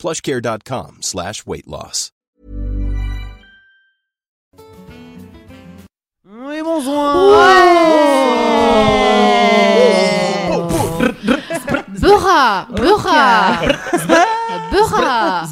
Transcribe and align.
plushcare.com 0.00 0.98
slash 1.02 1.44
weight 1.46 1.66
loss. 1.66 2.10
Oui, 6.24 6.62
bonsoir. 6.62 7.14
Beurra 12.00 12.66
Beurra 12.70 13.60
Beurra 14.72 15.46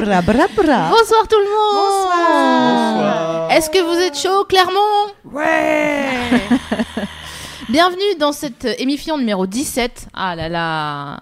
Bra, 0.00 0.22
bra, 0.22 0.46
bra. 0.56 0.88
Bonsoir 0.88 1.28
tout 1.28 1.36
le 1.36 1.50
monde 1.50 1.76
Bonsoir. 1.76 3.50
Est-ce 3.50 3.68
que 3.68 3.78
vous 3.78 4.00
êtes 4.00 4.18
chaud, 4.18 4.44
Clermont? 4.48 5.12
Ouais. 5.24 6.40
Bienvenue 7.68 8.16
dans 8.18 8.32
cette 8.32 8.64
émission 8.78 9.18
numéro 9.18 9.46
17. 9.46 10.08
Ah 10.14 10.34
là 10.34 10.48
là 10.48 11.20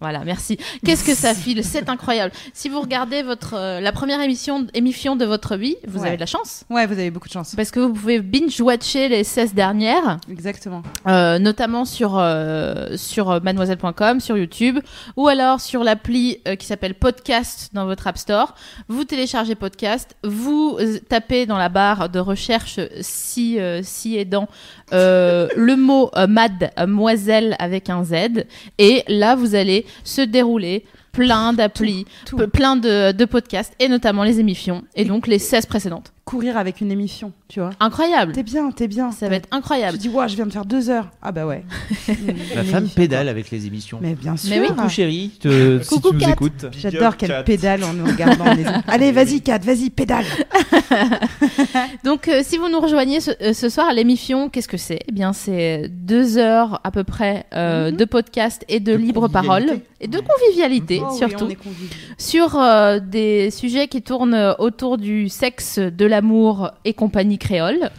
voilà, 0.00 0.24
merci. 0.24 0.58
Qu'est-ce 0.84 1.02
que 1.04 1.14
ça 1.14 1.34
file? 1.34 1.64
C'est 1.64 1.88
incroyable. 1.88 2.32
Si 2.52 2.68
vous 2.68 2.80
regardez 2.80 3.22
votre 3.22 3.54
euh, 3.54 3.80
la 3.80 3.92
première 3.92 4.20
émission 4.20 4.66
émission 4.74 5.16
de 5.16 5.24
votre 5.24 5.56
vie, 5.56 5.76
vous 5.88 6.00
Ouais. 6.00 6.08
avez 6.08 6.16
de 6.16 6.20
la 6.20 6.26
chance 6.26 6.64
Ouais, 6.68 6.86
vous 6.86 6.92
avez 6.92 7.10
beaucoup 7.10 7.28
de 7.28 7.32
chance. 7.32 7.54
parce 7.56 7.70
que 7.70 7.80
vous 7.80 7.92
pouvez 7.94 8.20
binge-watcher 8.20 9.08
les 9.08 9.24
16 9.24 9.54
dernières. 9.54 10.18
Exactement. 10.30 10.82
Euh, 11.06 11.38
notamment 11.38 11.84
sur 11.86 12.18
euh, 12.18 12.96
sur 12.96 13.42
mademoiselle.com, 13.42 14.20
sur 14.20 14.36
YouTube, 14.36 14.78
ou 15.16 15.28
alors 15.28 15.60
sur 15.62 15.82
l'appli 15.82 16.38
euh, 16.46 16.56
qui 16.56 16.66
s'appelle 16.66 16.94
Podcast 16.94 17.70
dans 17.72 17.86
votre 17.86 18.06
App 18.06 18.18
Store. 18.18 18.54
Vous 18.88 19.04
téléchargez 19.04 19.54
Podcast, 19.54 20.14
vous 20.22 20.76
euh, 20.78 20.98
tapez 21.08 21.46
dans 21.46 21.56
la 21.58 21.68
barre 21.70 22.08
de 22.10 22.18
recherche 22.18 22.80
si 23.00 23.58
euh, 23.58 23.80
si 23.82 24.16
aidant 24.18 24.46
euh, 24.92 25.48
le 25.56 25.76
mot 25.76 26.10
euh, 26.16 26.26
mademoiselle 26.26 27.56
avec 27.58 27.90
un 27.90 28.04
Z, 28.04 28.44
et 28.78 29.02
là 29.08 29.34
vous 29.34 29.54
allez 29.54 29.86
se 30.04 30.20
dérouler 30.20 30.84
plein 31.12 31.52
d'applis, 31.52 32.04
plein 32.52 32.76
de, 32.76 33.12
de 33.12 33.24
podcasts, 33.24 33.74
et 33.80 33.88
notamment 33.88 34.22
les 34.22 34.38
émissions, 34.38 34.84
et 34.94 35.04
donc 35.04 35.26
les 35.26 35.38
16 35.38 35.66
précédentes. 35.66 36.12
Courir 36.28 36.56
avec 36.56 36.80
une 36.80 36.90
émission, 36.90 37.30
tu 37.46 37.60
vois. 37.60 37.70
Incroyable. 37.78 38.32
T'es 38.32 38.42
bien, 38.42 38.72
t'es 38.72 38.88
bien. 38.88 39.12
Ça 39.12 39.28
va 39.28 39.36
être 39.36 39.48
Tu 39.48 39.56
incroyable. 39.56 39.96
dis, 39.96 40.08
ouais, 40.08 40.28
je 40.28 40.34
viens 40.34 40.46
de 40.46 40.52
faire 40.52 40.64
deux 40.64 40.90
heures. 40.90 41.08
Ah 41.22 41.30
bah 41.30 41.46
ouais. 41.46 41.62
Ma 42.56 42.64
femme 42.64 42.88
pédale 42.88 43.28
avec 43.28 43.52
les 43.52 43.68
émissions. 43.68 44.00
Mais 44.02 44.16
bien 44.16 44.36
sûr. 44.36 44.50
Mais 44.50 44.60
oui. 44.62 44.66
Coucou 44.74 44.88
chérie, 44.88 45.30
te- 45.38 45.78
si 45.84 45.88
Coucou, 45.88 46.08
tu 46.08 46.14
nous 46.16 46.20
Kat. 46.22 46.30
écoutes. 46.32 46.66
J'adore 46.76 47.16
qu'elle 47.16 47.44
pédale 47.44 47.84
en 47.84 47.92
nous 47.92 48.06
regardant. 48.06 48.52
les- 48.54 48.64
Allez, 48.88 49.12
vas-y, 49.12 49.40
Kat, 49.40 49.58
vas-y, 49.58 49.88
pédale. 49.90 50.24
Donc, 52.04 52.26
euh, 52.26 52.40
si 52.44 52.58
vous 52.58 52.68
nous 52.68 52.80
rejoignez 52.80 53.20
ce, 53.20 53.30
euh, 53.40 53.52
ce 53.52 53.68
soir 53.68 53.86
à 53.88 53.94
l'émission, 53.94 54.48
qu'est-ce 54.48 54.66
que 54.66 54.76
c'est? 54.76 54.98
Eh 55.08 55.12
bien, 55.12 55.32
c'est 55.32 55.88
deux 55.88 56.38
heures 56.38 56.80
à 56.82 56.90
peu 56.90 57.04
près 57.04 57.46
euh, 57.54 57.92
Mhm. 57.92 57.96
de 57.98 58.04
podcast 58.04 58.64
et 58.68 58.80
de, 58.80 58.92
De 58.92 58.96
libre 58.98 59.28
parole 59.28 59.78
et 60.00 60.08
de 60.08 60.18
convivialité 60.18 61.00
Oh 61.02 61.08
oui, 61.12 61.18
surtout 61.18 61.44
on 61.44 61.48
est 61.50 61.54
conviviaux. 61.54 61.88
sur 62.18 62.58
euh, 62.58 62.98
des 62.98 63.50
sujets 63.52 63.86
qui 63.86 64.02
tournent 64.02 64.54
autour 64.58 64.98
du 64.98 65.28
sexe, 65.28 65.78
de 65.78 66.04
l'amour 66.16 66.70
et 66.84 66.94
compagnie 66.94 67.38
créole. 67.38 67.90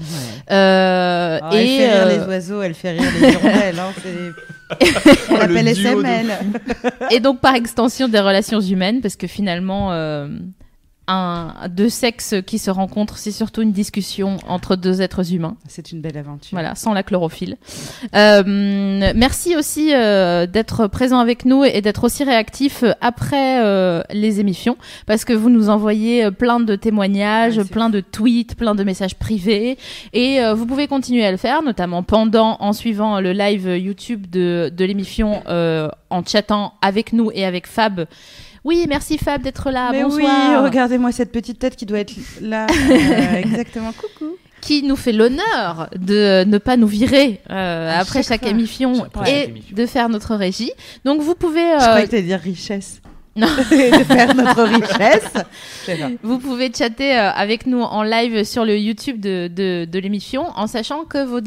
Euh, 0.52 1.40
Ah, 1.42 1.50
elle 1.54 1.60
et 1.60 1.78
fait 1.78 1.94
rire 1.94 2.08
euh, 2.08 2.18
les 2.18 2.26
oiseaux, 2.28 2.62
elle 2.62 2.74
fait 2.74 2.92
rire 2.92 3.12
les 3.20 3.30
hirondelles. 3.30 3.80
Hein, 3.80 3.92
on 5.30 5.34
le 5.36 5.40
l'appelle 5.40 5.74
duo 5.74 6.02
de 6.02 6.06
SML. 6.06 6.32
et 7.12 7.20
donc 7.20 7.40
par 7.40 7.56
extension 7.56 8.08
des 8.08 8.20
relations 8.20 8.60
humaines, 8.60 9.02
parce 9.02 9.16
que 9.16 9.28
finalement, 9.28 9.92
euh, 9.94 10.28
un, 11.08 11.54
deux 11.70 11.90
sexes 11.90 12.36
qui 12.46 12.60
se 12.60 12.70
rencontrent, 12.70 13.18
c'est 13.18 13.32
surtout 13.32 13.62
une 13.62 13.72
discussion 13.72 14.38
entre 14.48 14.76
deux 14.76 15.02
êtres 15.02 15.34
humains. 15.34 15.56
C'est 15.68 15.92
une 15.92 16.02
belle 16.02 16.18
aventure. 16.18 16.50
Voilà, 16.52 16.76
sans 16.76 16.94
la 16.94 17.04
chlorophylle. 17.04 17.58
Euh, 18.16 18.44
merci 19.16 19.56
aussi 19.56 19.94
euh, 19.94 20.46
d'être 20.46 20.88
présent 20.88 21.20
avec 21.20 21.46
nous 21.46 21.64
et 21.64 21.82
d'être 21.82 22.04
aussi 22.04 22.24
réactif 22.24 22.84
euh, 22.84 22.92
après 23.02 23.64
euh, 23.64 24.02
les 24.12 24.40
émissions, 24.40 24.78
parce 25.06 25.26
que 25.26 25.34
vous 25.34 25.50
nous 25.50 25.70
envoyez 25.70 26.26
euh, 26.26 26.32
plein 26.32 26.60
de 26.60 26.76
témoignages, 26.76 27.58
Ouais, 27.58 27.64
plein 27.64 27.90
de 27.90 28.00
tweets, 28.02 28.56
plein 28.56 28.76
de 28.76 28.84
messages 28.84 29.16
privés, 29.16 29.78
et 30.14 30.42
euh, 30.42 30.54
vous 30.54 30.66
pouvez 30.66 30.88
continuer 30.88 31.26
à 31.26 31.32
le 31.32 31.38
faire, 31.38 31.64
notamment 31.64 32.04
pendant, 32.04 32.58
en 32.60 32.74
suivant 32.74 33.20
le 33.20 33.32
live 33.32 33.78
YouTube 33.78 34.28
de, 34.30 34.72
de 34.76 34.86
l'émission, 34.86 35.42
euh, 35.48 35.90
en 36.10 36.24
chattant 36.24 36.74
avec 36.82 37.14
nous 37.14 37.32
et 37.34 37.46
avec 37.46 37.68
Fab. 37.68 38.08
Oui, 38.68 38.86
merci 38.90 39.18
Fab 39.18 39.42
d'être 39.42 39.72
là. 39.72 39.92
Mais 39.94 40.04
oui, 40.04 40.26
regardez-moi 40.26 41.14
cette 41.14 41.32
petite 41.32 41.58
tête 41.58 41.78
qui 41.78 41.86
doit 41.86 42.00
être 42.00 42.14
là. 42.42 42.68
Euh, 42.78 43.36
exactement. 43.36 43.92
Coucou. 43.94 44.36
qui 44.62 44.84
nous 44.84 44.96
fait 44.96 45.14
l'honneur 45.14 45.90
de 45.96 46.44
ne 46.44 46.58
pas 46.58 46.76
nous 46.76 46.88
virer 46.88 47.40
euh, 47.50 47.92
après 47.98 48.24
chaque 48.24 48.46
émission 48.46 49.06
et 49.26 49.54
de 49.72 49.86
faire 49.86 50.10
notre 50.10 50.36
régie. 50.36 50.72
Donc 51.06 51.22
vous 51.22 51.36
pouvez 51.36 51.62
Je 51.62 51.84
euh, 51.84 51.88
croyais 51.88 52.06
que 52.06 52.12
t'allais 52.12 52.24
dire 52.24 52.40
richesse. 52.40 53.02
Non. 53.38 53.48
de 53.70 54.04
faire 54.04 54.36
notre 54.36 54.64
richesse. 54.64 55.34
Vous 56.24 56.40
pouvez 56.40 56.72
chatter 56.74 57.18
euh, 57.18 57.32
avec 57.32 57.66
nous 57.66 57.82
en 57.82 58.04
live 58.04 58.44
sur 58.44 58.66
le 58.66 58.78
YouTube 58.78 59.20
de, 59.20 59.48
de, 59.48 59.86
de 59.86 60.00
l'émission 60.00 60.48
en 60.56 60.68
sachant 60.68 61.06
que 61.06 61.24
vos, 61.24 61.40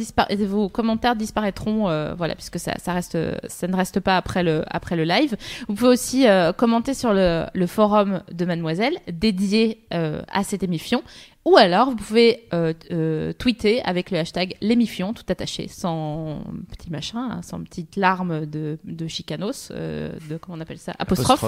vos 0.47 0.69
commentaires 0.69 1.17
disparaîtront 1.17 1.89
euh, 1.89 2.15
voilà 2.17 2.35
puisque 2.35 2.59
ça, 2.59 2.75
ça 2.79 2.93
reste 2.93 3.19
ça 3.49 3.67
ne 3.67 3.77
reste 3.77 4.01
pas 4.01 4.17
après 4.17 4.43
le 4.43 4.63
après 4.69 4.97
le 4.97 5.05
live. 5.05 5.37
Vous 5.69 5.75
pouvez 5.75 5.91
aussi 5.91 6.27
euh, 6.27 6.53
commenter 6.53 6.95
sur 6.95 7.13
le, 7.13 7.45
le 7.53 7.67
forum 7.67 8.23
de 8.33 8.45
Mademoiselle 8.45 8.99
dédié 9.11 9.83
euh, 9.93 10.23
à 10.33 10.45
cette 10.45 10.63
émission 10.63 11.03
ou 11.47 11.57
alors 11.57 11.91
vous 11.91 11.97
pouvez 11.97 12.47
euh, 12.53 12.75
euh, 12.91 13.33
tweeter 13.33 13.83
avec 13.85 14.11
le 14.11 14.19
hashtag 14.19 14.57
l'émission 14.61 15.15
tout 15.15 15.25
attaché 15.29 15.69
sans 15.69 16.43
petit 16.69 16.91
machin 16.91 17.29
hein, 17.31 17.41
sans 17.43 17.63
petite 17.63 17.97
larme 17.97 18.45
de, 18.45 18.79
de 18.85 19.09
chicanos 19.09 19.71
euh, 19.71 20.13
de 20.29 20.37
comment 20.37 20.59
on 20.59 20.61
appelle 20.61 20.79
ça 20.79 20.95
apostrophe, 20.99 21.45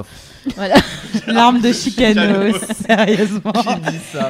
voilà 0.57 0.77
L'arme 1.27 1.61
de 1.61 1.73
chicanos, 1.73 2.57
sérieusement. 2.87 3.53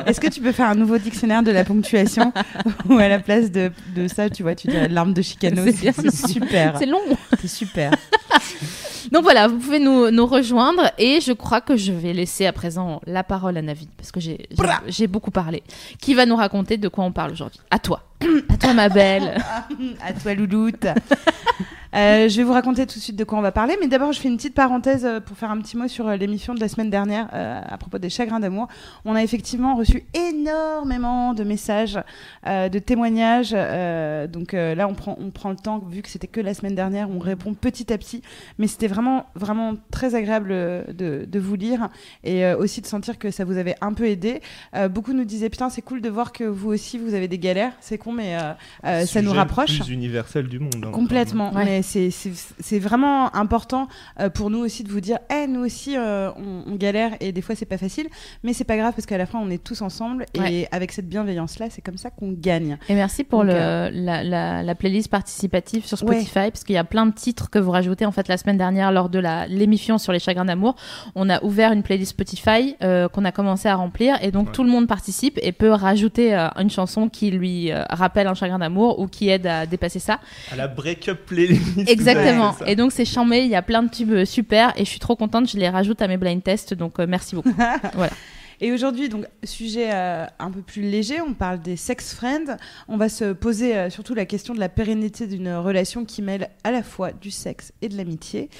Est-ce 0.06 0.20
que 0.20 0.28
tu 0.28 0.40
peux 0.40 0.52
faire 0.52 0.68
un 0.68 0.74
nouveau 0.74 0.98
dictionnaire 0.98 1.42
de 1.42 1.50
la 1.50 1.64
ponctuation 1.64 2.32
où 2.88 2.98
à 2.98 3.08
la 3.08 3.18
place 3.18 3.50
de, 3.50 3.70
de 3.94 4.08
ça, 4.08 4.30
tu 4.30 4.42
vois, 4.42 4.54
tu 4.54 4.68
dirais 4.68 4.88
l'arme 4.88 5.14
de 5.14 5.22
chicanos. 5.22 5.68
C'est 5.74 6.10
super. 6.26 6.78
c'est 6.78 6.86
long 6.86 7.00
C'est 7.40 7.48
super. 7.48 7.92
Donc 9.10 9.22
voilà, 9.22 9.48
vous 9.48 9.58
pouvez 9.58 9.78
nous, 9.78 10.10
nous 10.10 10.26
rejoindre 10.26 10.90
et 10.98 11.20
je 11.20 11.32
crois 11.32 11.60
que 11.60 11.76
je 11.76 11.92
vais 11.92 12.12
laisser 12.12 12.46
à 12.46 12.52
présent 12.52 13.00
la 13.06 13.24
parole 13.24 13.56
à 13.56 13.62
Navid 13.62 13.88
parce 13.96 14.12
que 14.12 14.20
j'ai 14.20 15.06
beaucoup 15.06 15.30
parlé. 15.30 15.62
Qui 16.00 16.14
va 16.14 16.26
nous 16.26 16.36
raconter 16.36 16.76
de 16.76 16.88
quoi 16.88 17.04
on 17.04 17.12
parle 17.12 17.32
aujourd'hui? 17.32 17.60
À 17.70 17.78
toi. 17.78 18.02
à 18.48 18.56
toi 18.56 18.74
ma 18.74 18.88
belle. 18.88 19.42
À 20.04 20.12
toi, 20.12 20.34
Louloute. 20.34 20.86
Euh, 21.94 22.28
je 22.28 22.36
vais 22.38 22.42
vous 22.42 22.53
raconter 22.53 22.86
tout 22.86 22.98
de 22.98 23.03
suite 23.03 23.16
de 23.16 23.25
quoi 23.25 23.38
on 23.38 23.42
va 23.42 23.53
parler, 23.53 23.76
mais 23.80 23.86
d'abord 23.86 24.12
je 24.12 24.20
fais 24.20 24.28
une 24.28 24.36
petite 24.36 24.54
parenthèse 24.54 25.04
euh, 25.04 25.20
pour 25.20 25.36
faire 25.36 25.50
un 25.50 25.58
petit 25.60 25.76
mot 25.76 25.88
sur 25.88 26.08
euh, 26.08 26.16
l'émission 26.16 26.54
de 26.54 26.60
la 26.60 26.69
semaine 26.69 26.88
dernière 26.88 27.28
euh, 27.34 27.60
à 27.69 27.76
propos 27.76 27.98
des 27.98 28.08
chagrins 28.08 28.41
d'amour. 28.41 28.69
On 29.04 29.14
a 29.14 29.22
effectivement 29.22 29.75
reçu 29.76 30.04
énormément 30.14 31.34
de 31.34 31.44
messages, 31.44 31.98
euh, 32.47 32.69
de 32.69 32.78
témoignages. 32.78 33.53
euh, 33.54 34.26
donc 34.26 34.54
euh, 34.54 34.75
là, 34.75 34.88
on 34.88 34.94
prend, 34.94 35.16
on 35.20 35.30
prend 35.30 35.50
le 35.50 35.56
temps, 35.56 35.78
vu 35.78 36.03
que 36.03 36.08
c'était 36.08 36.26
que 36.26 36.41
la 36.41 36.54
semaine 36.54 36.75
dernière, 36.75 37.10
on 37.10 37.19
répond 37.19 37.54
petit 37.54 37.92
à 37.92 37.98
petit. 37.98 38.22
Mais 38.59 38.66
c'était 38.66 38.86
vraiment, 38.86 39.26
vraiment 39.34 39.74
très 39.91 40.14
agréable 40.14 40.48
de, 40.94 41.26
de 41.26 41.38
vous 41.38 41.54
lire 41.56 41.88
et 42.24 42.53
aussi 42.54 42.80
de 42.80 42.86
sentir 42.86 43.19
que 43.19 43.30
ça 43.30 43.44
vous 43.44 43.59
avait 43.59 43.76
un 43.80 43.92
peu 43.92 44.06
aidé. 44.06 44.41
Euh, 44.74 44.89
beaucoup 44.89 45.12
nous 45.12 45.24
disaient 45.24 45.50
putain, 45.50 45.68
c'est 45.71 45.83
cool 45.83 46.00
de 46.00 46.09
voir 46.09 46.33
que 46.33 46.44
vous 46.44 46.71
aussi 46.71 46.98
vous 46.98 47.15
avez 47.15 47.28
des 47.28 47.39
galères. 47.39 47.72
C'est 47.80 47.98
con, 47.98 48.12
mais 48.12 48.36
ça 49.04 49.22
nous 49.22 49.33
rapproche. 49.33 49.78
plus 49.80 49.91
universel 49.92 50.48
du 50.48 50.59
monde. 50.59 50.84
hein. 50.86 50.91
Complètement, 50.92 51.53
Ouais. 51.53 51.65
mais 51.65 51.81
c'est- 51.82 52.78
vraiment 52.78 53.34
important 53.34 53.88
euh, 54.20 54.28
pour 54.30 54.50
nous 54.50 54.58
aussi 54.58 54.82
de 54.84 54.90
vous 54.90 55.00
dire, 55.00 55.18
Eh, 55.30 55.46
nous 55.46 55.60
aussi 55.64 55.96
euh, 55.96 56.30
on, 56.36 56.72
on 56.72 56.74
galère 56.76 57.12
et 57.20 57.32
des 57.32 57.42
fois 57.42 57.54
c'est 57.54 57.66
pas 57.66 57.78
facile, 57.78 58.06
mais 58.42 58.52
c'est 58.52 58.64
pas 58.64 58.76
grave 58.76 58.92
parce 58.94 59.06
qu'à 59.06 59.18
la 59.18 59.26
fin 59.26 59.38
on 59.40 59.50
est 59.50 59.62
tous 59.62 59.82
ensemble 59.82 60.26
et 60.34 60.40
Ouais. 60.40 60.68
avec 60.72 60.92
cette 60.92 61.08
bienveillance 61.08 61.58
là, 61.58 61.66
c'est 61.70 61.82
comme 61.82 61.98
ça 61.98 62.10
qu'on 62.10 62.32
gagne. 62.32 62.78
Et 62.88 62.94
merci 62.94 63.24
pour 63.24 63.40
Donc, 63.40 63.48
le, 63.48 63.54
euh, 63.54 63.90
la, 63.92 64.24
la, 64.24 64.62
la 64.62 64.74
playlist 64.74 65.08
participative 65.08 65.84
sur 65.86 66.02
Ouais. 66.02 66.14
Spotify 66.20 66.50
parce 66.50 66.64
qu'il 66.64 66.74
y 66.74 66.78
a 66.78 66.84
plein 66.84 67.06
de 67.06 67.12
titres 67.12 67.50
que 67.50 67.58
vous 67.58 67.70
rajoutez 67.70 68.04
en 68.06 68.12
fait 68.12 68.28
la 68.28 68.36
semaine 68.36 68.58
dernière 68.58 68.92
lors 68.92 69.08
de 69.08 69.18
la 69.18 69.46
l'émission 69.46 69.98
sur 69.98 70.12
les 70.12 70.18
chagrins 70.18 70.44
d'amour. 70.44 70.74
On 71.14 71.28
a 71.30 71.42
ouvert 71.44 71.72
une 71.72 71.82
playlist 71.82 72.10
Spotify 72.12 72.76
euh, 72.82 73.08
qu'on 73.08 73.24
a 73.24 73.32
commencé 73.32 73.68
à 73.68 73.74
remplir 73.76 74.16
et 74.22 74.30
donc 74.30 74.46
Ouais. 74.48 74.52
tout 74.52 74.64
le 74.64 74.70
monde 74.70 74.86
participe 74.88 75.38
et 75.42 75.52
peut 75.52 75.70
rajouter 75.70 76.34
euh, 76.34 76.48
une 76.58 76.70
chanson 76.70 77.08
qui 77.08 77.30
lui 77.30 77.70
euh, 77.70 77.84
rappelle 77.90 78.26
un 78.26 78.34
chagrin 78.34 78.58
d'amour 78.58 78.98
ou 78.98 79.06
qui 79.06 79.28
aide 79.28 79.46
à 79.46 79.66
dépasser 79.66 79.98
ça. 80.00 80.18
À 80.50 80.56
la 80.56 80.68
break-up 80.68 81.20
playlist. 81.26 81.72
Exactement. 81.86 82.54
Et 82.66 82.77
donc 82.77 82.92
c'est 82.92 83.04
chambé, 83.04 83.41
il 83.41 83.51
y 83.51 83.54
a 83.54 83.63
plein 83.63 83.83
de 83.83 83.91
tubes 83.91 84.13
euh, 84.13 84.24
super 84.24 84.72
et 84.77 84.84
je 84.84 84.91
suis 84.91 85.01
trop 85.01 85.16
contente, 85.16 85.51
je 85.51 85.57
les 85.57 85.69
rajoute 85.69 86.01
à 86.03 86.09
mes 86.09 86.16
blind 86.16 86.42
tests, 86.42 86.74
donc 86.74 86.98
euh, 86.98 87.07
merci 87.09 87.34
beaucoup. 87.34 87.54
Et 88.63 88.71
aujourd'hui, 88.71 89.09
donc, 89.09 89.27
sujet 89.42 89.92
euh, 89.92 90.24
un 90.39 90.53
peu 90.53 90.63
plus 90.63 90.83
léger, 90.83 91.21
on 91.21 91.34
parle 91.34 91.60
des 91.60 91.74
sex 91.74 92.15
friends. 92.15 92.57
On 92.86 92.97
va 92.97 93.09
se 93.09 93.33
poser 93.33 93.77
euh, 93.77 93.91
surtout 93.91 94.15
la 94.15 94.24
question 94.24 94.54
de 94.54 94.60
la 94.60 94.69
pérennité 94.69 95.27
d'une 95.27 95.53
relation 95.53 96.04
qui 96.04 96.22
mêle 96.22 96.48
à 96.63 96.71
la 96.71 96.84
fois 96.84 97.10
du 97.10 97.33
sexe 97.33 97.72
et 97.83 97.89
de 97.89 97.97
l'amitié, 97.97 98.51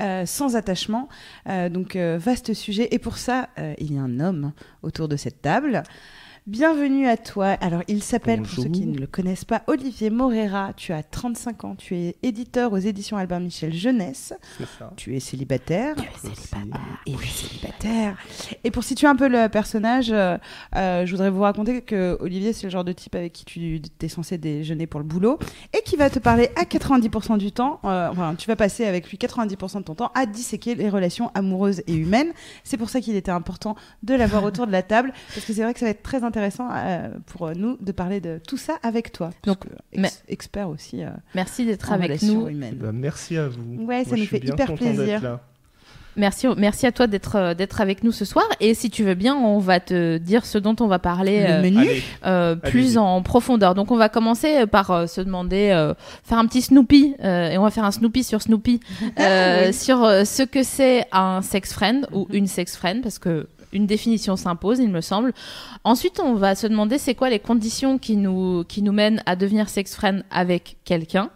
euh, 0.00 0.26
sans 0.26 0.56
attachement. 0.56 1.08
Donc, 1.46 1.96
vaste 1.96 2.54
sujet. 2.54 2.88
Et 2.90 2.98
pour 2.98 3.18
ça, 3.18 3.48
il 3.78 3.94
y 3.94 3.98
a 3.98 4.02
un 4.02 4.18
homme 4.18 4.52
autour 4.82 5.06
de 5.06 5.16
cette 5.16 5.42
table. 5.42 5.84
Bienvenue 6.48 7.06
à 7.06 7.16
toi. 7.16 7.50
Alors, 7.60 7.84
il 7.86 8.02
s'appelle, 8.02 8.42
pour 8.42 8.50
ceux 8.50 8.68
qui 8.68 8.84
ne 8.84 8.98
le 8.98 9.06
connaissent 9.06 9.44
pas, 9.44 9.62
Olivier 9.68 10.10
Morera. 10.10 10.72
Tu 10.76 10.92
as 10.92 11.04
35 11.04 11.64
ans. 11.64 11.76
Tu 11.76 11.94
es 11.94 12.16
éditeur 12.24 12.72
aux 12.72 12.78
éditions 12.78 13.16
Albin 13.16 13.38
Michel 13.38 13.72
Jeunesse. 13.72 14.34
C'est 14.58 14.66
ça. 14.66 14.92
Tu 14.96 15.14
es 15.14 15.20
célibataire. 15.20 15.94
Aussi. 16.24 16.50
Et 17.06 17.14
oui, 17.14 17.28
célibataire. 17.28 18.16
Et 18.64 18.72
pour 18.72 18.82
situer 18.82 19.06
un 19.06 19.14
peu 19.14 19.28
le 19.28 19.48
personnage, 19.48 20.10
euh, 20.10 20.36
euh, 20.74 21.06
je 21.06 21.12
voudrais 21.12 21.30
vous 21.30 21.42
raconter 21.42 21.80
que 21.80 22.16
Olivier, 22.18 22.52
c'est 22.52 22.64
le 22.64 22.70
genre 22.70 22.82
de 22.82 22.92
type 22.92 23.14
avec 23.14 23.32
qui 23.32 23.44
tu 23.44 23.80
es 24.00 24.08
censé 24.08 24.36
déjeuner 24.36 24.88
pour 24.88 24.98
le 24.98 25.06
boulot 25.06 25.38
et 25.72 25.82
qui 25.84 25.94
va 25.94 26.10
te 26.10 26.18
parler 26.18 26.50
à 26.56 26.64
90% 26.64 27.38
du 27.38 27.52
temps. 27.52 27.78
euh, 27.84 28.08
enfin, 28.10 28.34
tu 28.34 28.48
vas 28.48 28.56
passer 28.56 28.84
avec 28.84 29.08
lui 29.08 29.16
90% 29.16 29.78
de 29.78 29.82
ton 29.84 29.94
temps 29.94 30.10
à 30.16 30.26
disséquer 30.26 30.74
les 30.74 30.90
relations 30.90 31.30
amoureuses 31.34 31.84
et 31.86 31.94
humaines. 31.94 32.32
C'est 32.64 32.78
pour 32.78 32.90
ça 32.90 33.00
qu'il 33.00 33.14
était 33.14 33.30
important 33.30 33.76
de 34.02 34.14
l'avoir 34.16 34.42
autour 34.52 34.66
de 34.66 34.72
la 34.72 34.82
table 34.82 35.12
parce 35.32 35.46
que 35.46 35.52
c'est 35.52 35.62
vrai 35.62 35.72
que 35.72 35.78
ça 35.78 35.86
va 35.86 35.90
être 35.90 36.02
très 36.02 36.16
intéressant 36.16 36.31
euh, 36.36 37.08
pour 37.26 37.50
nous 37.56 37.76
de 37.80 37.92
parler 37.92 38.20
de 38.20 38.40
tout 38.46 38.56
ça 38.56 38.74
avec 38.82 39.12
toi. 39.12 39.30
Donc, 39.44 39.58
ex- 39.92 40.22
expert 40.28 40.68
aussi 40.68 41.02
euh, 41.04 41.08
Merci 41.34 41.66
d'être 41.66 41.92
avec 41.92 42.22
nous. 42.22 42.48
humaines. 42.48 42.76
Bah, 42.80 42.90
merci 42.92 43.36
à 43.36 43.48
vous. 43.48 43.84
Ouais, 43.84 44.04
ça 44.04 44.16
nous 44.16 44.26
fait 44.26 44.44
hyper 44.44 44.74
plaisir. 44.74 45.38
Merci, 46.14 46.46
merci 46.58 46.86
à 46.86 46.92
toi 46.92 47.06
d'être 47.06 47.36
euh, 47.36 47.54
d'être 47.54 47.80
avec 47.80 48.04
nous 48.04 48.12
ce 48.12 48.26
soir. 48.26 48.44
Et 48.60 48.74
si 48.74 48.90
tu 48.90 49.02
veux 49.02 49.14
bien, 49.14 49.34
on 49.34 49.58
va 49.58 49.80
te 49.80 50.18
dire 50.18 50.44
ce 50.44 50.58
dont 50.58 50.76
on 50.80 50.86
va 50.86 50.98
parler. 50.98 51.46
Euh, 51.48 51.62
menu. 51.62 51.78
Allez, 51.78 52.02
euh, 52.26 52.54
plus 52.54 52.98
en 52.98 53.22
profondeur. 53.22 53.74
Donc 53.74 53.90
on 53.90 53.96
va 53.96 54.10
commencer 54.10 54.66
par 54.66 54.90
euh, 54.90 55.06
se 55.06 55.22
demander, 55.22 55.70
euh, 55.70 55.94
faire 56.22 56.36
un 56.36 56.44
petit 56.46 56.60
Snoopy, 56.60 57.14
euh, 57.24 57.48
et 57.52 57.56
on 57.56 57.62
va 57.62 57.70
faire 57.70 57.84
un 57.86 57.92
Snoopy 57.92 58.24
sur 58.24 58.42
Snoopy, 58.42 58.80
euh, 59.20 59.68
Oui. 59.68 59.72
sur 59.72 60.04
euh, 60.04 60.24
ce 60.26 60.42
que 60.42 60.62
c'est 60.62 61.06
un 61.12 61.40
sex 61.40 61.72
friend 61.72 62.06
ou 62.12 62.26
une 62.30 62.46
sex 62.46 62.76
friend, 62.76 63.02
parce 63.02 63.18
que 63.18 63.48
une 63.72 63.86
définition 63.86 64.36
s'impose, 64.36 64.78
il 64.78 64.90
me 64.90 65.00
semble. 65.00 65.32
Ensuite, 65.84 66.20
on 66.20 66.34
va 66.34 66.54
se 66.54 66.66
demander 66.66 66.98
c'est 66.98 67.14
quoi 67.14 67.30
les 67.30 67.38
conditions 67.38 67.98
qui 67.98 68.16
nous, 68.16 68.64
qui 68.64 68.82
nous 68.82 68.92
mènent 68.92 69.22
à 69.26 69.36
devenir 69.36 69.68
sex 69.68 69.94
friend 69.94 70.24
avec 70.30 70.76
quelqu'un 70.84 71.30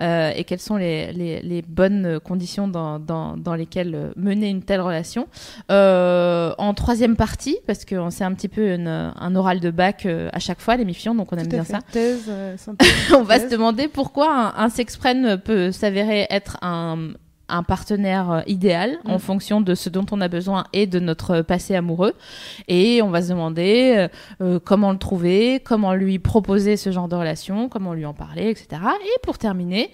euh, 0.00 0.32
et 0.36 0.44
quelles 0.44 0.60
sont 0.60 0.76
les, 0.76 1.12
les, 1.12 1.40
les 1.42 1.62
bonnes 1.62 2.18
conditions 2.20 2.68
dans, 2.68 2.98
dans, 2.98 3.36
dans 3.36 3.54
lesquelles 3.54 4.12
mener 4.16 4.48
une 4.48 4.62
telle 4.62 4.80
relation. 4.80 5.26
Euh, 5.70 6.52
en 6.58 6.74
troisième 6.74 7.16
partie, 7.16 7.56
parce 7.66 7.84
qu'on 7.84 8.10
c'est 8.10 8.24
un 8.24 8.34
petit 8.34 8.48
peu 8.48 8.74
une- 8.74 8.88
un 8.88 9.36
oral 9.36 9.60
de 9.60 9.70
bac 9.70 10.06
euh, 10.06 10.28
à 10.32 10.38
chaque 10.38 10.60
fois, 10.60 10.76
l'émission, 10.76 11.14
donc 11.14 11.32
on 11.32 11.36
aime 11.36 11.44
Tout 11.44 11.50
bien 11.50 11.64
fait. 11.64 11.72
ça. 11.72 11.78
Thèse, 11.92 12.24
euh, 12.28 12.56
synthèse, 12.58 12.88
On 13.16 13.22
va 13.22 13.40
se 13.40 13.48
demander 13.48 13.88
pourquoi 13.88 14.52
un, 14.56 14.64
un 14.64 14.68
sex 14.68 14.96
friend 14.96 15.36
peut 15.42 15.72
s'avérer 15.72 16.26
être 16.30 16.56
un, 16.62 17.10
un 17.52 17.62
partenaire 17.62 18.30
euh, 18.30 18.40
idéal 18.46 18.98
en 19.04 19.16
Mm. 19.16 19.18
fonction 19.20 19.60
de 19.60 19.74
ce 19.74 19.88
dont 19.88 20.06
on 20.10 20.20
a 20.20 20.28
besoin 20.28 20.64
et 20.72 20.86
de 20.86 20.98
notre 20.98 21.42
passé 21.42 21.74
amoureux. 21.74 22.14
Et 22.68 23.02
on 23.02 23.10
va 23.10 23.22
se 23.22 23.28
demander 23.28 23.94
euh, 23.96 24.08
euh, 24.44 24.58
comment 24.58 24.92
le 24.92 24.98
trouver, 24.98 25.60
comment 25.60 25.92
lui 25.94 26.18
proposer 26.18 26.76
ce 26.76 26.90
genre 26.90 27.08
de 27.08 27.16
relation, 27.16 27.68
comment 27.68 27.92
lui 27.94 28.06
en 28.06 28.14
parler, 28.14 28.50
etc. 28.50 28.80
Et 29.04 29.18
pour 29.22 29.38
terminer, 29.38 29.90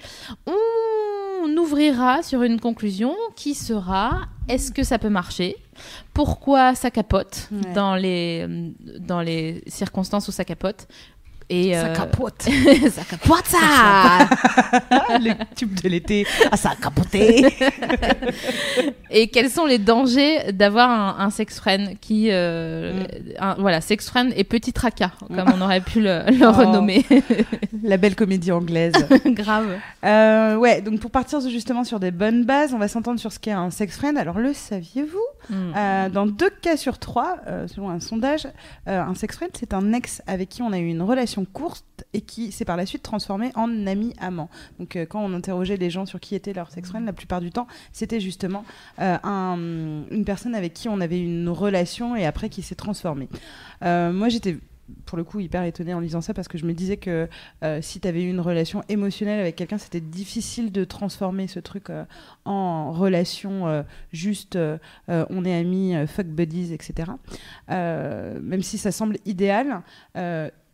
on 0.46 1.56
ouvrira 1.56 2.22
sur 2.22 2.42
une 2.42 2.60
conclusion 2.60 3.14
qui 3.36 3.54
sera 3.54 4.22
est-ce 4.48 4.72
que 4.72 4.82
ça 4.82 4.98
peut 4.98 5.10
marcher? 5.10 5.56
Pourquoi 6.14 6.74
ça 6.74 6.90
capote 6.90 7.48
Ouais. 7.52 7.72
dans, 7.74 7.94
les, 7.94 8.46
dans 9.00 9.20
les 9.20 9.62
circonstances 9.66 10.26
où 10.28 10.32
ça 10.32 10.44
capote? 10.44 10.88
Et 11.50 11.72
Ça 11.74 11.86
euh, 11.86 11.94
capote. 11.94 12.42
ça 12.90 13.02
capote 13.08 13.44
ça 13.46 14.28
le 15.18 15.32
tube 15.54 15.74
de 15.80 15.88
l'été. 15.88 16.26
Ah, 16.52 16.56
ça 16.56 16.70
a 16.70 16.76
capoté. 16.76 17.46
Et 19.10 19.28
quels 19.28 19.48
sont 19.50 19.64
les 19.64 19.78
dangers 19.78 20.52
d'avoir 20.52 20.90
un, 20.90 21.24
un 21.24 21.30
sex 21.30 21.56
friend 21.58 21.98
qui, 22.00 22.28
euh, 22.30 22.92
Mm. 22.92 23.06
un- 23.40 23.54
voilà, 23.58 23.80
sex 23.80 24.06
friend 24.08 24.32
et 24.36 24.44
petit 24.44 24.72
tracas, 24.72 25.10
comme 25.28 25.52
on 25.56 25.60
aurait 25.62 25.80
pu 25.80 26.00
le, 26.00 26.22
le 26.30 26.46
Oh. 26.48 26.52
renommer. 26.52 27.04
La 27.82 27.96
belle 27.96 28.14
comédie 28.14 28.52
anglaise. 28.52 28.92
Grave. 29.26 29.78
Euh, 30.04 30.56
ouais, 30.56 30.80
donc 30.82 31.00
pour 31.00 31.10
partir 31.10 31.40
justement 31.48 31.84
sur 31.84 32.00
des 32.00 32.10
bonnes 32.10 32.44
bases, 32.44 32.72
on 32.74 32.78
va 32.78 32.88
s'entendre 32.88 33.18
sur 33.20 33.32
ce 33.32 33.38
qu'est 33.38 33.52
un 33.52 33.70
sex 33.70 33.96
friend. 33.96 34.16
Alors, 34.18 34.38
le 34.38 34.52
saviez-vous? 34.52 35.18
Mm. 35.50 35.54
Euh, 35.76 36.08
Dans 36.10 36.26
deux 36.26 36.50
cas 36.50 36.76
sur 36.76 36.98
trois, 36.98 37.38
euh, 37.46 37.66
selon 37.68 37.90
un 37.90 38.00
sondage, 38.00 38.46
euh, 38.86 39.00
un 39.02 39.14
sex 39.14 39.36
friend, 39.36 39.50
c'est 39.54 39.72
un 39.74 39.92
ex 39.92 40.22
avec 40.26 40.48
qui 40.48 40.62
on 40.62 40.72
a 40.72 40.78
eu 40.78 40.86
une 40.88 41.02
relation 41.02 41.44
courte 41.44 41.84
et 42.12 42.20
qui 42.20 42.52
s'est 42.52 42.64
par 42.64 42.76
la 42.76 42.86
suite 42.86 43.02
transformé 43.02 43.50
en 43.54 43.86
ami 43.86 44.14
amant. 44.20 44.48
Donc, 44.78 44.96
quand 45.08 45.20
on 45.24 45.32
interrogeait 45.34 45.76
les 45.76 45.90
gens 45.90 46.06
sur 46.06 46.20
qui 46.20 46.34
était 46.34 46.52
leur 46.52 46.70
sex 46.70 46.88
friend, 46.88 47.04
la 47.06 47.12
plupart 47.12 47.40
du 47.40 47.50
temps, 47.50 47.66
c'était 47.92 48.20
justement 48.20 48.64
un- 48.98 49.56
une 50.10 50.24
personne 50.24 50.54
avec 50.54 50.74
qui 50.74 50.88
on 50.88 51.00
avait 51.00 51.20
une 51.20 51.48
relation 51.48 52.16
et 52.16 52.26
après 52.26 52.48
qui 52.48 52.62
s'est 52.62 52.74
transformée. 52.74 53.28
Moi, 53.82 54.28
j'étais 54.28 54.58
pour 55.04 55.18
le 55.18 55.24
coup 55.24 55.40
hyper 55.40 55.62
étonnée 55.64 55.94
en 55.94 56.00
lisant 56.00 56.20
ça 56.20 56.34
parce 56.34 56.48
que 56.48 56.58
je 56.58 56.66
me 56.66 56.72
disais 56.72 56.96
que 56.96 57.28
euh, 57.62 57.80
si 57.82 58.00
tu 58.00 58.08
avais 58.08 58.22
eu 58.22 58.30
une 58.30 58.40
relation 58.40 58.82
émotionnelle 58.88 59.40
avec 59.40 59.56
quelqu'un, 59.56 59.78
c'était 59.78 60.00
difficile 60.00 60.72
de 60.72 60.84
transformer 60.84 61.46
ce 61.46 61.60
truc 61.60 61.90
euh, 61.90 62.04
en 62.44 62.92
relation 62.92 63.66
euh, 63.66 63.82
juste 64.12 64.58
on 65.08 65.44
est 65.44 65.58
amis, 65.58 65.94
fuck 66.06 66.26
buddies, 66.26 66.72
etc. 66.72 67.12
Même 67.68 68.62
si 68.62 68.78
ça 68.78 68.92
semble 68.92 69.16
idéal. 69.24 69.82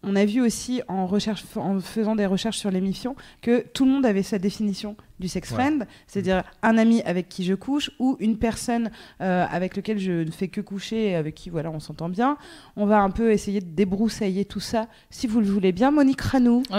On 0.07 0.17
a 0.17 0.25
vu 0.25 0.41
aussi 0.41 0.83
en, 0.89 1.07
recherche, 1.07 1.45
en 1.57 1.81
faisant 1.81 2.15
des 2.17 2.27
recherches 2.27 2.59
sur 2.59 2.71
l'émission 2.71 3.17
que 3.43 3.65
tout 3.75 3.85
le 3.85 3.91
monde 3.93 4.07
avait 4.07 4.23
sa 4.23 4.39
définition 4.39 4.97
du 5.21 5.29
sex 5.29 5.51
Ouais. 5.51 5.57
friend, 5.57 5.87
c'est-à-dire 6.07 6.43
un 6.63 6.77
ami 6.77 7.01
avec 7.03 7.29
qui 7.29 7.45
je 7.45 7.55
couche 7.55 7.91
ou 8.01 8.17
une 8.19 8.37
personne 8.37 8.91
euh, 9.21 9.47
avec 9.51 9.77
lequel 9.77 9.99
je 9.99 10.13
ne 10.25 10.31
fais 10.31 10.49
que 10.49 10.61
coucher 10.61 11.11
et 11.11 11.15
avec 11.15 11.35
qui 11.37 11.51
voilà 11.51 11.71
on 11.71 11.79
s'entend 11.81 12.09
bien. 12.09 12.37
On 12.77 12.87
va 12.87 13.01
un 13.01 13.11
peu 13.11 13.31
essayer 13.33 13.61
de 13.61 13.67
débroussailler 13.75 14.45
tout 14.45 14.61
ça, 14.61 14.89
si 15.11 15.27
vous 15.27 15.41
le 15.41 15.47
voulez 15.47 15.73
bien. 15.73 15.91
Monique 15.91 16.21
Ranou. 16.21 16.63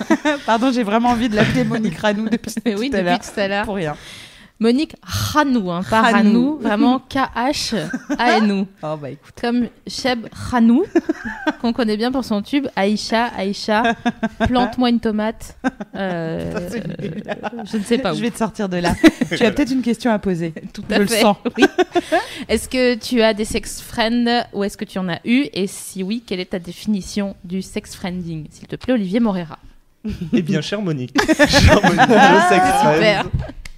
Pardon, 0.46 0.70
j'ai 0.72 0.82
vraiment 0.82 1.10
envie 1.10 1.28
de 1.28 1.36
l'appeler 1.36 1.64
Monique 1.64 1.98
Ranou 1.98 2.28
depuis 2.30 2.52
oui, 2.78 2.90
tout 2.90 2.96
à 2.96 2.98
depuis 2.98 3.04
l'heure. 3.04 3.20
tout 3.20 3.40
à 3.40 3.48
l'heure. 3.48 3.64
Pour 3.66 3.74
rien. 3.76 3.96
Monique 4.62 4.94
Ranou, 5.02 5.70
hein, 5.70 5.80
pas. 5.88 6.02
Ranou, 6.02 6.58
vraiment 6.60 6.98
K-H-A-N-O. 7.08 8.66
Oh 8.82 8.96
bah 9.00 9.10
écoute. 9.10 9.32
Comme 9.40 9.68
Cheb 9.86 10.26
Ranou, 10.32 10.84
qu'on 11.62 11.72
connaît 11.72 11.96
bien 11.96 12.12
pour 12.12 12.24
son 12.24 12.42
tube 12.42 12.66
Aïcha, 12.76 13.30
Aïcha, 13.36 13.94
plante-moi 14.46 14.90
une 14.90 15.00
tomate. 15.00 15.56
Euh, 15.94 16.52
nul. 17.00 17.22
je 17.72 17.76
ne 17.78 17.82
sais 17.82 17.96
pas 17.98 18.12
où. 18.12 18.16
Je 18.16 18.20
vais 18.20 18.30
te 18.30 18.36
sortir 18.38 18.68
de 18.68 18.76
là. 18.76 18.94
tu 19.34 19.42
as 19.44 19.50
peut-être 19.50 19.70
une 19.72 19.80
question 19.82 20.10
à 20.12 20.18
poser. 20.18 20.52
Tout 20.74 20.84
Je 20.88 20.94
à 20.94 20.98
le 20.98 21.06
fait. 21.06 21.20
sens. 21.22 21.36
Oui. 21.56 21.64
Est-ce 22.48 22.68
que 22.68 22.96
tu 22.96 23.22
as 23.22 23.32
des 23.32 23.46
sex 23.46 23.80
friends 23.80 24.44
ou 24.52 24.62
est-ce 24.64 24.76
que 24.76 24.84
tu 24.84 24.98
en 24.98 25.08
as 25.08 25.20
eu? 25.24 25.46
Et 25.54 25.66
si 25.66 26.02
oui, 26.02 26.22
quelle 26.26 26.40
est 26.40 26.50
ta 26.50 26.58
définition 26.58 27.34
du 27.44 27.62
sex 27.62 27.94
friending? 27.94 28.46
S'il 28.50 28.68
te 28.68 28.76
plaît, 28.76 28.92
Olivier 28.92 29.20
Morera. 29.20 29.58
Eh 30.32 30.42
bien, 30.42 30.60
chère 30.60 30.80
Monique, 30.82 31.14
chère 31.48 31.82
Monique, 31.82 32.08
le 32.08 32.48
sex 32.48 32.64
Super. 32.80 33.24
friend. 33.24 33.26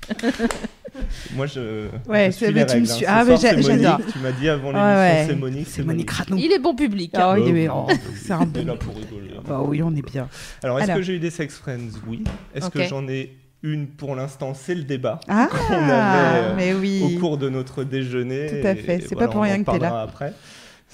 Moi, 1.34 1.46
je, 1.46 1.88
Ouais, 2.08 2.26
je 2.30 2.36
suis 2.36 2.46
les 2.52 2.66
tu 2.66 2.76
me 2.76 2.80
règles. 2.80 2.90
hein. 2.90 2.94
suis- 2.94 3.06
ah, 3.06 3.24
mais 3.24 3.36
j'adore. 3.38 3.70
Monique. 3.98 4.12
Tu 4.12 4.18
m'as 4.18 4.32
dit 4.32 4.48
avant 4.48 4.72
l'émission, 4.72 4.96
ouais. 4.96 5.24
c'est 5.28 5.36
Monique, 5.36 5.66
C'est 5.68 5.82
Monique 5.84 6.10
Monique. 6.28 6.44
Il 6.44 6.52
est 6.52 6.58
bon 6.58 6.74
public. 6.74 7.10
Ah 7.14 7.32
Euh, 7.34 7.50
mais 7.52 7.68
bon. 7.68 7.86
oh, 7.88 7.92
c'est 8.14 8.32
un 8.32 8.40
On 8.40 8.42
est 8.42 8.46
bon. 8.46 8.66
là 8.66 8.74
pour 8.76 8.94
rigoler. 8.94 9.30
Bah 9.46 9.60
oui, 9.62 9.82
on 9.82 9.94
est 9.96 10.02
bien. 10.02 10.28
Alors, 10.62 10.78
est-ce 10.78 10.84
Alors. 10.90 10.96
que 10.98 11.02
j'ai 11.02 11.14
eu 11.14 11.18
des 11.18 11.30
sex 11.30 11.56
friends? 11.56 11.98
Oui. 12.06 12.22
Est-ce 12.54 12.68
que 12.68 12.82
j'en 12.84 13.08
ai 13.08 13.34
une 13.62 13.86
pour 13.86 14.14
l'instant? 14.14 14.52
C'est 14.54 14.74
le 14.74 14.82
débat 14.82 15.18
Ah, 15.28 15.48
qu'on 15.68 15.72
avait 15.74 15.90
euh, 15.90 16.54
mais 16.56 17.02
au 17.02 17.18
cours 17.18 17.38
de 17.38 17.48
notre 17.48 17.84
déjeuner. 17.84 18.48
Tout 18.60 18.66
à 18.66 18.74
fait. 18.74 19.00
C'est 19.00 19.14
voilà, 19.14 19.28
pas 19.28 19.32
pour 19.32 19.42
rien 19.42 19.60
en 19.60 19.64
que 19.64 19.70
t'es 19.70 19.78
là. 19.78 20.02
Après. 20.02 20.32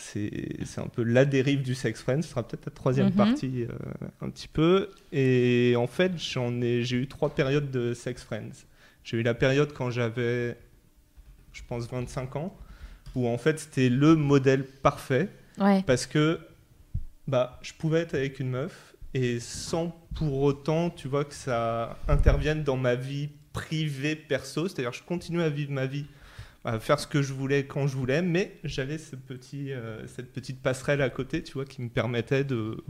C'est 0.00 0.30
c'est 0.64 0.80
un 0.80 0.86
peu 0.86 1.02
la 1.02 1.24
dérive 1.24 1.62
du 1.62 1.74
sex 1.74 2.00
friend. 2.00 2.22
Ce 2.22 2.30
sera 2.30 2.46
peut-être 2.46 2.66
la 2.66 2.72
troisième 2.72 3.06
Mhm. 3.08 3.12
partie 3.14 3.64
euh, 3.64 4.06
un 4.24 4.30
petit 4.30 4.46
peu. 4.46 4.90
Et 5.12 5.74
en 5.76 5.88
fait, 5.88 6.12
j'en 6.16 6.60
ai, 6.62 6.84
j'ai 6.84 6.98
eu 6.98 7.08
trois 7.08 7.30
périodes 7.30 7.72
de 7.72 7.94
sex 7.94 8.22
friends. 8.22 8.64
J'ai 9.08 9.16
eu 9.16 9.22
la 9.22 9.32
période 9.32 9.72
quand 9.72 9.88
j'avais, 9.90 10.58
je 11.54 11.62
pense, 11.66 11.88
25 11.88 12.36
ans, 12.36 12.54
où 13.14 13.26
en 13.26 13.38
fait 13.38 13.58
c'était 13.58 13.88
le 13.88 14.14
modèle 14.14 14.64
parfait 14.66 15.30
Ouais. 15.58 15.82
parce 15.86 16.06
que 16.06 16.38
bah, 17.26 17.58
je 17.62 17.72
pouvais 17.72 18.00
être 18.00 18.12
avec 18.14 18.38
une 18.38 18.50
meuf 18.50 18.94
et 19.14 19.40
sans 19.40 19.88
pour 20.14 20.42
autant, 20.42 20.90
tu 20.90 21.08
vois, 21.08 21.24
que 21.24 21.32
ça 21.34 21.98
intervienne 22.06 22.62
dans 22.64 22.76
ma 22.76 22.96
vie 22.96 23.30
privée, 23.54 24.14
perso. 24.14 24.68
C'est-à-dire, 24.68 24.92
je 24.92 25.02
continuais 25.02 25.44
à 25.44 25.48
vivre 25.48 25.72
ma 25.72 25.86
vie, 25.86 26.04
à 26.66 26.78
faire 26.78 27.00
ce 27.00 27.06
que 27.06 27.22
je 27.22 27.32
voulais 27.32 27.64
quand 27.64 27.86
je 27.86 27.96
voulais, 27.96 28.20
mais 28.20 28.58
j'avais 28.62 28.98
ce 28.98 29.16
petit, 29.16 29.72
euh, 29.72 30.06
cette 30.06 30.32
petite 30.34 30.60
passerelle 30.60 31.00
à 31.00 31.08
côté, 31.08 31.42
tu 31.42 31.54
vois, 31.54 31.64
qui 31.64 31.80
me 31.80 31.88
permettait 31.88 32.44
de 32.44 32.84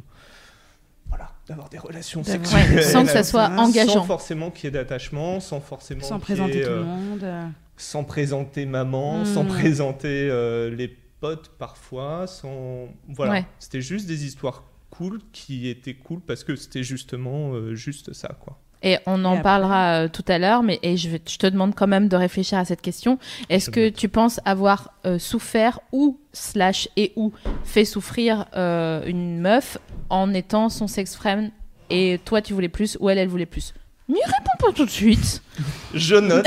voilà, 1.09 1.31
d'avoir 1.47 1.69
des 1.69 1.79
relations 1.79 2.21
D'avoir- 2.23 2.47
sexuelles. 2.47 2.77
Ouais, 2.77 2.83
sans 2.83 3.05
que 3.05 3.11
ça 3.11 3.25
soit 3.25 3.47
Sans 3.49 3.69
engageant. 3.69 3.93
Sans 3.95 4.05
forcément 4.05 4.51
qu'il 4.51 4.65
y 4.65 4.69
ait 4.69 4.71
d'attachement, 4.73 5.41
sans 5.41 5.61
forcément 5.61 6.03
Sans 6.03 6.19
présenter 6.19 6.59
ait, 6.61 6.65
tout 6.65 6.71
euh, 6.71 6.79
le 6.81 6.85
monde. 6.85 7.25
euh. 7.25 7.47
sans 7.77 8.05
présenter 8.05 8.67
maman, 8.67 9.21
Hmm. 9.21 9.25
sans 9.25 9.45
présenter 9.45 10.29
euh, 10.31 10.69
les 10.75 10.89
potes 11.21 11.51
parfois, 11.59 12.27
sans 12.27 12.89
voilà. 13.09 13.33
Ouais. 13.33 13.47
C'était 13.59 13.81
juste 13.81 14.07
des 14.07 14.25
histoires 14.25 14.65
cool 14.91 15.21
qui 15.33 15.69
étaient 15.69 15.95
cool 15.95 16.21
parce 16.21 16.45
que 16.45 16.57
c'était 16.57 16.83
justement 16.83 17.53
euh, 17.53 17.75
juste 17.75 18.13
ça 18.13 18.29
quoi. 18.41 18.59
Et 18.83 18.97
on 19.07 19.25
en 19.25 19.33
après 19.33 19.43
parlera 19.43 19.93
euh, 20.05 20.09
tout 20.09 20.25
à 20.29 20.39
l'heure, 20.39 20.63
mais 20.63 20.79
et 20.85 20.97
je, 20.97 21.09
vais- 21.09 21.21
je 21.29 21.37
te 21.37 21.47
demande 21.49 21.75
quand 21.75 21.89
même 21.89 22.09
de 22.09 22.15
réfléchir 22.17 22.59
à 22.59 22.65
cette 22.65 22.81
question. 22.81 23.19
Est-ce 23.49 23.71
que 23.71 23.89
tu 23.89 24.09
penses 24.09 24.41
avoir 24.45 24.93
euh, 25.05 25.19
souffert 25.19 25.81
ou 25.93 26.19
slash 26.33 26.89
et 26.97 27.13
ou 27.17 27.33
fait 27.65 27.85
souffrir 27.85 28.47
euh, 28.57 29.03
une 29.07 29.41
meuf 29.41 29.79
en 30.11 30.33
étant 30.33 30.69
son 30.69 30.87
sex 30.87 31.17
friend 31.17 31.51
et 31.91 32.21
toi 32.25 32.41
tu 32.43 32.53
voulais 32.53 32.69
plus 32.69 32.97
ou 33.01 33.11
elle 33.11 33.19
elle 33.19 33.29
voulait 33.29 33.47
plus? 33.47 33.75
M'y 34.09 34.21
réponds 34.25 34.67
pas 34.67 34.73
tout 34.73 34.85
de 34.87 34.91
suite. 34.91 35.43
Je 35.95 36.17
note 36.17 36.47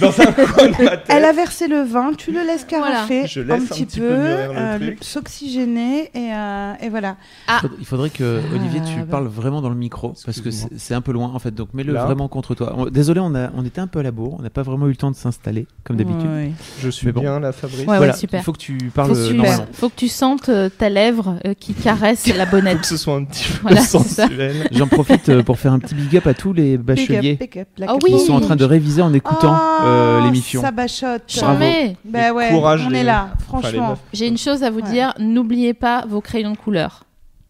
dans 0.00 0.20
un 0.20 0.32
coin 0.32 0.68
de 0.68 0.84
ma 0.84 0.96
tête. 0.96 1.06
Elle 1.08 1.24
a 1.24 1.32
versé 1.32 1.66
le 1.68 1.82
vin, 1.82 2.12
tu 2.16 2.30
le 2.32 2.40
laisses 2.46 2.64
carafer 2.64 3.22
un 3.22 3.50
un 3.50 3.60
petit 3.60 3.86
petit 3.86 4.00
peu, 4.00 4.06
euh, 4.10 4.78
s'oxygéner 5.00 6.10
et, 6.14 6.32
euh, 6.34 6.72
et 6.82 6.88
voilà. 6.88 7.16
Faudrait- 7.60 7.76
Il 7.80 7.86
faudrait 7.86 8.10
que 8.10 8.40
Olivier 8.54 8.80
tu 8.80 9.00
bah. 9.00 9.06
parles 9.10 9.26
vraiment 9.28 9.60
dans 9.62 9.68
le 9.68 9.74
micro 9.76 10.14
parce 10.24 10.40
que 10.40 10.50
c'est 10.50 10.94
un 10.94 11.00
peu 11.00 11.12
loin 11.12 11.30
en 11.34 11.38
fait 11.38 11.54
donc 11.54 11.68
mets-le 11.74 11.92
vraiment 11.94 12.28
contre 12.28 12.54
toi. 12.54 12.74
On- 12.76 12.86
Désolé 12.86 13.20
on 13.20 13.34
a 13.34 13.50
on 13.56 13.64
était 13.64 13.80
un 13.80 13.86
peu 13.86 14.00
à 14.00 14.02
la 14.02 14.10
bourre, 14.10 14.36
on 14.38 14.42
n'a 14.42 14.50
pas 14.50 14.62
vraiment 14.62 14.86
eu 14.86 14.90
le 14.90 14.96
temps 14.96 15.10
de 15.10 15.16
s'installer 15.16 15.66
comme 15.84 15.96
d'habitude. 15.96 16.28
Ouais. 16.30 16.52
Je 16.82 16.88
suis 16.90 17.10
bon. 17.12 17.20
bien 17.20 17.40
là, 17.40 17.52
Fabrice. 17.52 17.80
Ouais, 17.80 17.86
ouais, 17.88 17.96
voilà, 17.98 18.12
super. 18.14 18.40
il 18.40 18.44
faut 18.44 18.52
que 18.52 18.58
tu 18.58 18.76
parles 18.94 19.14
Faut 19.14 19.32
normalement. 19.32 19.66
faut 19.72 19.88
que 19.88 19.96
tu 19.96 20.08
sentes 20.08 20.48
euh, 20.48 20.68
ta 20.68 20.88
lèvre 20.88 21.38
euh, 21.46 21.54
qui 21.54 21.72
caresse 21.74 22.26
la 22.36 22.46
Faut 22.46 22.56
bonnette. 22.56 22.80
que 22.80 22.86
ce 22.86 22.96
soit 22.96 23.14
un 23.16 23.24
petit 23.24 23.44
peu 23.44 23.58
Voilà, 23.62 23.80
sensuel. 23.80 24.68
J'en 24.72 24.86
profite 24.86 25.42
pour 25.42 25.58
faire 25.58 25.72
un 25.72 25.78
petit 25.78 25.94
big 25.94 26.16
up 26.16 26.26
à 26.26 26.34
tous 26.34 26.52
les 26.52 26.74
up, 26.74 26.80
bacheliers 26.82 27.38
up, 27.40 27.40
Ah 27.42 27.86
capine. 27.86 27.98
oui. 28.02 28.12
qui 28.12 28.26
sont 28.26 28.34
en 28.34 28.40
train 28.40 28.51
de 28.56 28.64
réviser 28.64 29.02
en 29.02 29.12
écoutant 29.12 29.56
Oh, 29.58 29.84
euh, 29.84 30.20
l'émission. 30.24 30.60
Ça 30.62 30.70
bachote. 30.70 31.22
Jamais. 31.28 31.96
Bah 32.04 32.28
Et 32.28 32.30
ouais, 32.30 32.48
courage, 32.50 32.82
on 32.86 32.90
les- 32.90 33.00
est 33.00 33.04
là, 33.04 33.28
franchement. 33.46 33.98
J'ai 34.12 34.26
une 34.28 34.38
chose 34.38 34.62
à 34.62 34.70
vous 34.70 34.80
Ouais. 34.80 34.90
dire, 34.90 35.14
n'oubliez 35.18 35.74
pas 35.74 36.04
vos 36.08 36.20
crayons 36.20 36.52
de 36.52 36.56
couleur. 36.56 37.04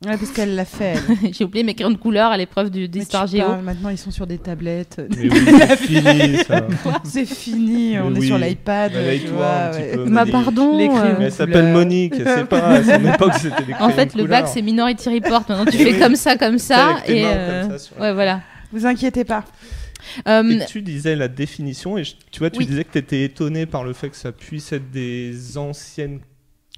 Ouais, 0.04 0.16
parce 0.16 0.32
qu'elle 0.32 0.56
l'a 0.56 0.64
fait. 0.64 0.94
J'ai 1.32 1.44
oublié 1.44 1.62
mes 1.62 1.74
crayons 1.74 1.92
de 1.92 1.96
couleur 1.96 2.32
à 2.32 2.36
l'épreuve 2.36 2.70
d'histoire 2.70 3.28
géo. 3.28 3.46
parles, 3.46 3.62
Maintenant, 3.62 3.88
ils 3.88 3.96
sont 3.98 4.10
sur 4.10 4.26
des 4.26 4.38
tablettes. 4.38 5.00
Mais 5.16 5.28
oui, 5.30 5.40
c'est 5.46 5.76
fini 5.76 6.36
ça. 6.38 6.66
C'est 7.04 7.24
fini, 7.24 7.96
on 8.00 8.12
est 8.12 8.20
sur 8.22 8.36
l'iPad. 8.36 8.90
ouais. 8.92 9.20
Monique. 10.08 10.32
pardon. 10.32 10.76
Les 10.76 10.88
crayons 10.88 11.04
euh, 11.04 11.20
elle 11.20 11.30
s'appelle. 11.32 11.72
Monique, 11.72 12.14
c'est 12.16 12.46
pas 12.46 12.58
à 12.66 12.82
son 12.82 13.04
époque 13.14 13.34
c'était 13.40 13.62
des 13.62 13.74
En 13.78 13.90
fait, 13.90 14.12
de 14.16 14.20
le 14.20 14.26
bac, 14.26 14.48
c'est 14.48 14.62
Minority 14.62 15.08
Report. 15.08 15.44
Maintenant, 15.48 15.66
tu 15.70 15.78
fais 15.78 15.92
oui. 15.92 15.98
comme 16.00 16.16
ça, 16.16 16.36
comme 16.36 16.58
ça. 16.58 16.96
Et 17.06 17.22
mains 17.22 17.28
euh, 17.30 17.68
comme 17.68 17.78
ça 17.78 17.90
ouais, 18.00 18.12
voilà. 18.12 18.40
Vous 18.72 18.84
inquiétez 18.86 19.22
pas. 19.24 19.44
Euh, 20.28 20.42
Et 20.60 20.64
tu 20.66 20.82
disais 20.82 21.16
la 21.16 21.28
définition, 21.28 21.98
et 21.98 22.04
je- 22.04 22.14
tu 22.30 22.38
vois, 22.40 22.50
tu 22.50 22.58
Oui. 22.58 22.66
disais 22.66 22.84
que 22.84 22.92
tu 22.92 22.98
étais 22.98 23.22
étonné 23.24 23.66
par 23.66 23.84
le 23.84 23.92
fait 23.92 24.08
que 24.10 24.16
ça 24.16 24.32
puisse 24.32 24.72
être 24.72 24.90
des 24.90 25.56
anciennes 25.58 26.20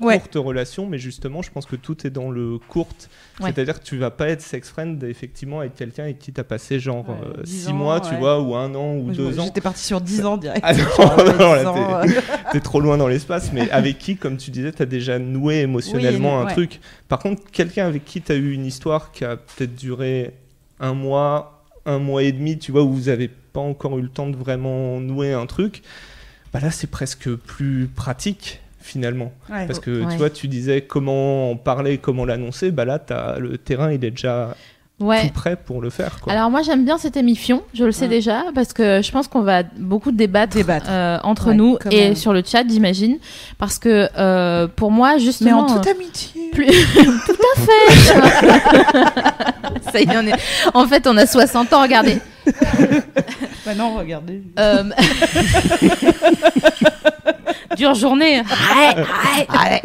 Ouais. 0.01 0.19
courtes 0.19 0.35
relations, 0.35 0.87
mais 0.87 0.99
justement, 0.99 1.41
je 1.41 1.53
pense 1.53 1.67
que 1.67 1.77
tout 1.77 2.05
est 2.05 2.11
dans 2.11 2.29
le 2.29 2.59
courte. 2.59 3.09
Ouais. 3.41 3.53
C'est-à-dire 3.55 3.79
que 3.79 3.85
tu 3.85 3.97
vas 3.97 4.11
pas 4.11 4.29
être 4.29 4.41
sex 4.41 4.69
friend 4.69 5.01
effectivement 5.05 5.61
avec 5.61 5.77
quelqu'un 5.77 6.03
avec 6.03 6.19
qui 6.19 6.33
tu 6.33 6.41
as 6.41 6.45
passé 6.45 6.81
genre 6.81 7.09
Ouais, 7.09 7.15
euh, 7.39 7.43
10 7.45 7.61
six 7.63 7.69
ans, 7.69 7.75
mois, 7.75 8.01
tu 8.01 8.13
vois, 8.17 8.41
ou 8.43 8.57
un 8.57 8.75
an 8.75 8.95
ou 8.97 9.03
Moi, 9.05 9.13
je- 9.13 9.19
deux 9.19 9.39
ans. 9.39 9.45
J'étais 9.45 9.61
parti 9.61 9.85
sur 9.85 10.01
10 10.01 10.25
ans 10.25 10.37
direct. 10.37 10.59
Ah 10.65 10.73
non, 10.75 10.79
Genre, 10.99 11.17
ouais, 11.17 11.39
non, 11.39 11.53
là, 11.55 11.63
10 11.63 11.67
ans, 11.69 12.01
t'es- 12.03 12.23
T'es 12.53 12.61
trop 12.61 12.81
loin 12.81 12.97
dans 12.99 13.07
l'espace, 13.07 13.53
mais 13.53 13.71
avec 13.71 13.99
qui, 13.99 14.17
comme 14.17 14.37
tu 14.37 14.51
disais, 14.51 14.73
t'as 14.73 14.85
déjà 14.85 15.21
noué 15.21 15.61
émotionnellement 15.61 16.39
Oui, 16.39 16.43
un 16.43 16.47
ouais. 16.47 16.53
truc. 16.55 16.81
Par 17.09 17.21
contre, 17.21 17.49
quelqu'un 17.53 17.87
avec 17.87 18.05
qui 18.05 18.21
t'as 18.21 18.35
eu 18.35 18.51
une 18.53 18.67
histoire 18.67 19.13
qui 19.13 19.25
a 19.25 19.37
peut-être 19.37 19.77
duré 19.77 20.33
un 20.81 20.95
mois, 20.95 21.54
un 21.87 21.99
mois 21.99 22.23
et 22.23 22.33
demi, 22.33 22.59
tu 22.59 22.73
vois, 22.73 22.83
où 22.83 22.93
vous 22.93 23.09
avez 23.09 23.29
pas 23.29 23.61
encore 23.61 23.99
eu 23.99 24.03
le 24.03 24.09
temps 24.09 24.29
de 24.29 24.37
vraiment 24.37 25.01
nouer 25.01 25.33
un 25.33 25.47
truc, 25.47 25.83
bah 26.53 26.61
là, 26.61 26.71
c'est 26.71 26.87
presque 26.91 27.29
plus 27.35 27.89
pratique 27.95 28.61
finalement. 28.81 29.33
ouais. 29.51 29.67
Parce 29.67 29.81
que 29.81 30.03
Ouais. 30.05 30.13
tu 30.13 30.19
vois, 30.19 30.31
tu 30.31 30.47
disais 30.49 30.83
comment 30.83 31.51
en 31.51 31.57
parler, 31.57 31.99
comment 31.99 32.25
l'annoncer, 32.25 32.71
bah 32.71 32.85
là, 32.85 33.03
le 33.39 33.57
terrain, 33.59 33.91
il 33.93 34.05
est 34.05 34.11
déjà 34.11 34.55
ouais. 35.01 35.27
tout 35.29 35.33
prêt 35.35 35.57
pour 35.57 35.81
le 35.83 35.91
faire. 35.91 36.19
Quoi. 36.21 36.33
Alors 36.33 36.51
moi 36.51 36.63
j'aime 36.63 36.85
bien 36.85 36.99
cette 36.99 37.17
émission, 37.17 37.63
je 37.75 37.85
le 37.85 37.93
sais 37.93 38.03
Ouais. 38.03 38.09
déjà, 38.09 38.45
parce 38.55 38.73
que 38.73 39.01
je 39.03 39.11
pense 39.13 39.29
qu'on 39.29 39.43
va 39.43 39.63
beaucoup 39.79 40.13
débattre, 40.13 40.57
Débattre. 40.57 40.87
euh, 40.91 41.19
entre 41.25 41.49
Ouais, 41.49 41.55
nous 41.55 41.79
et 41.91 42.15
sur 42.15 42.33
le 42.33 42.43
chat 42.45 42.65
j'imagine, 42.69 43.19
parce 43.59 43.79
que 43.79 44.09
euh, 44.19 44.67
pour 44.69 44.91
moi 44.91 45.15
Mais 45.15 45.21
justement... 45.21 45.61
en 45.61 45.67
toute 45.77 45.87
euh, 45.87 45.91
amitié. 45.93 46.51
plus... 46.53 46.67
Tout 47.27 47.37
à 47.57 47.61
fait 47.61 47.89
Ça 49.93 50.01
y 50.01 50.05
est, 50.05 50.17
on 50.17 50.27
est... 50.27 50.35
En 50.75 50.87
fait 50.87 51.07
on 51.07 51.17
a 51.17 51.27
60 51.27 51.73
ans, 51.73 51.83
regardez. 51.83 52.19
Bah 53.65 53.75
non, 53.75 53.95
regardez. 53.97 54.43
Euh, 54.59 54.85
Dure 57.79 57.95
journée. 57.95 58.43
Ouais, 58.43 58.95
ouais. 58.97 59.81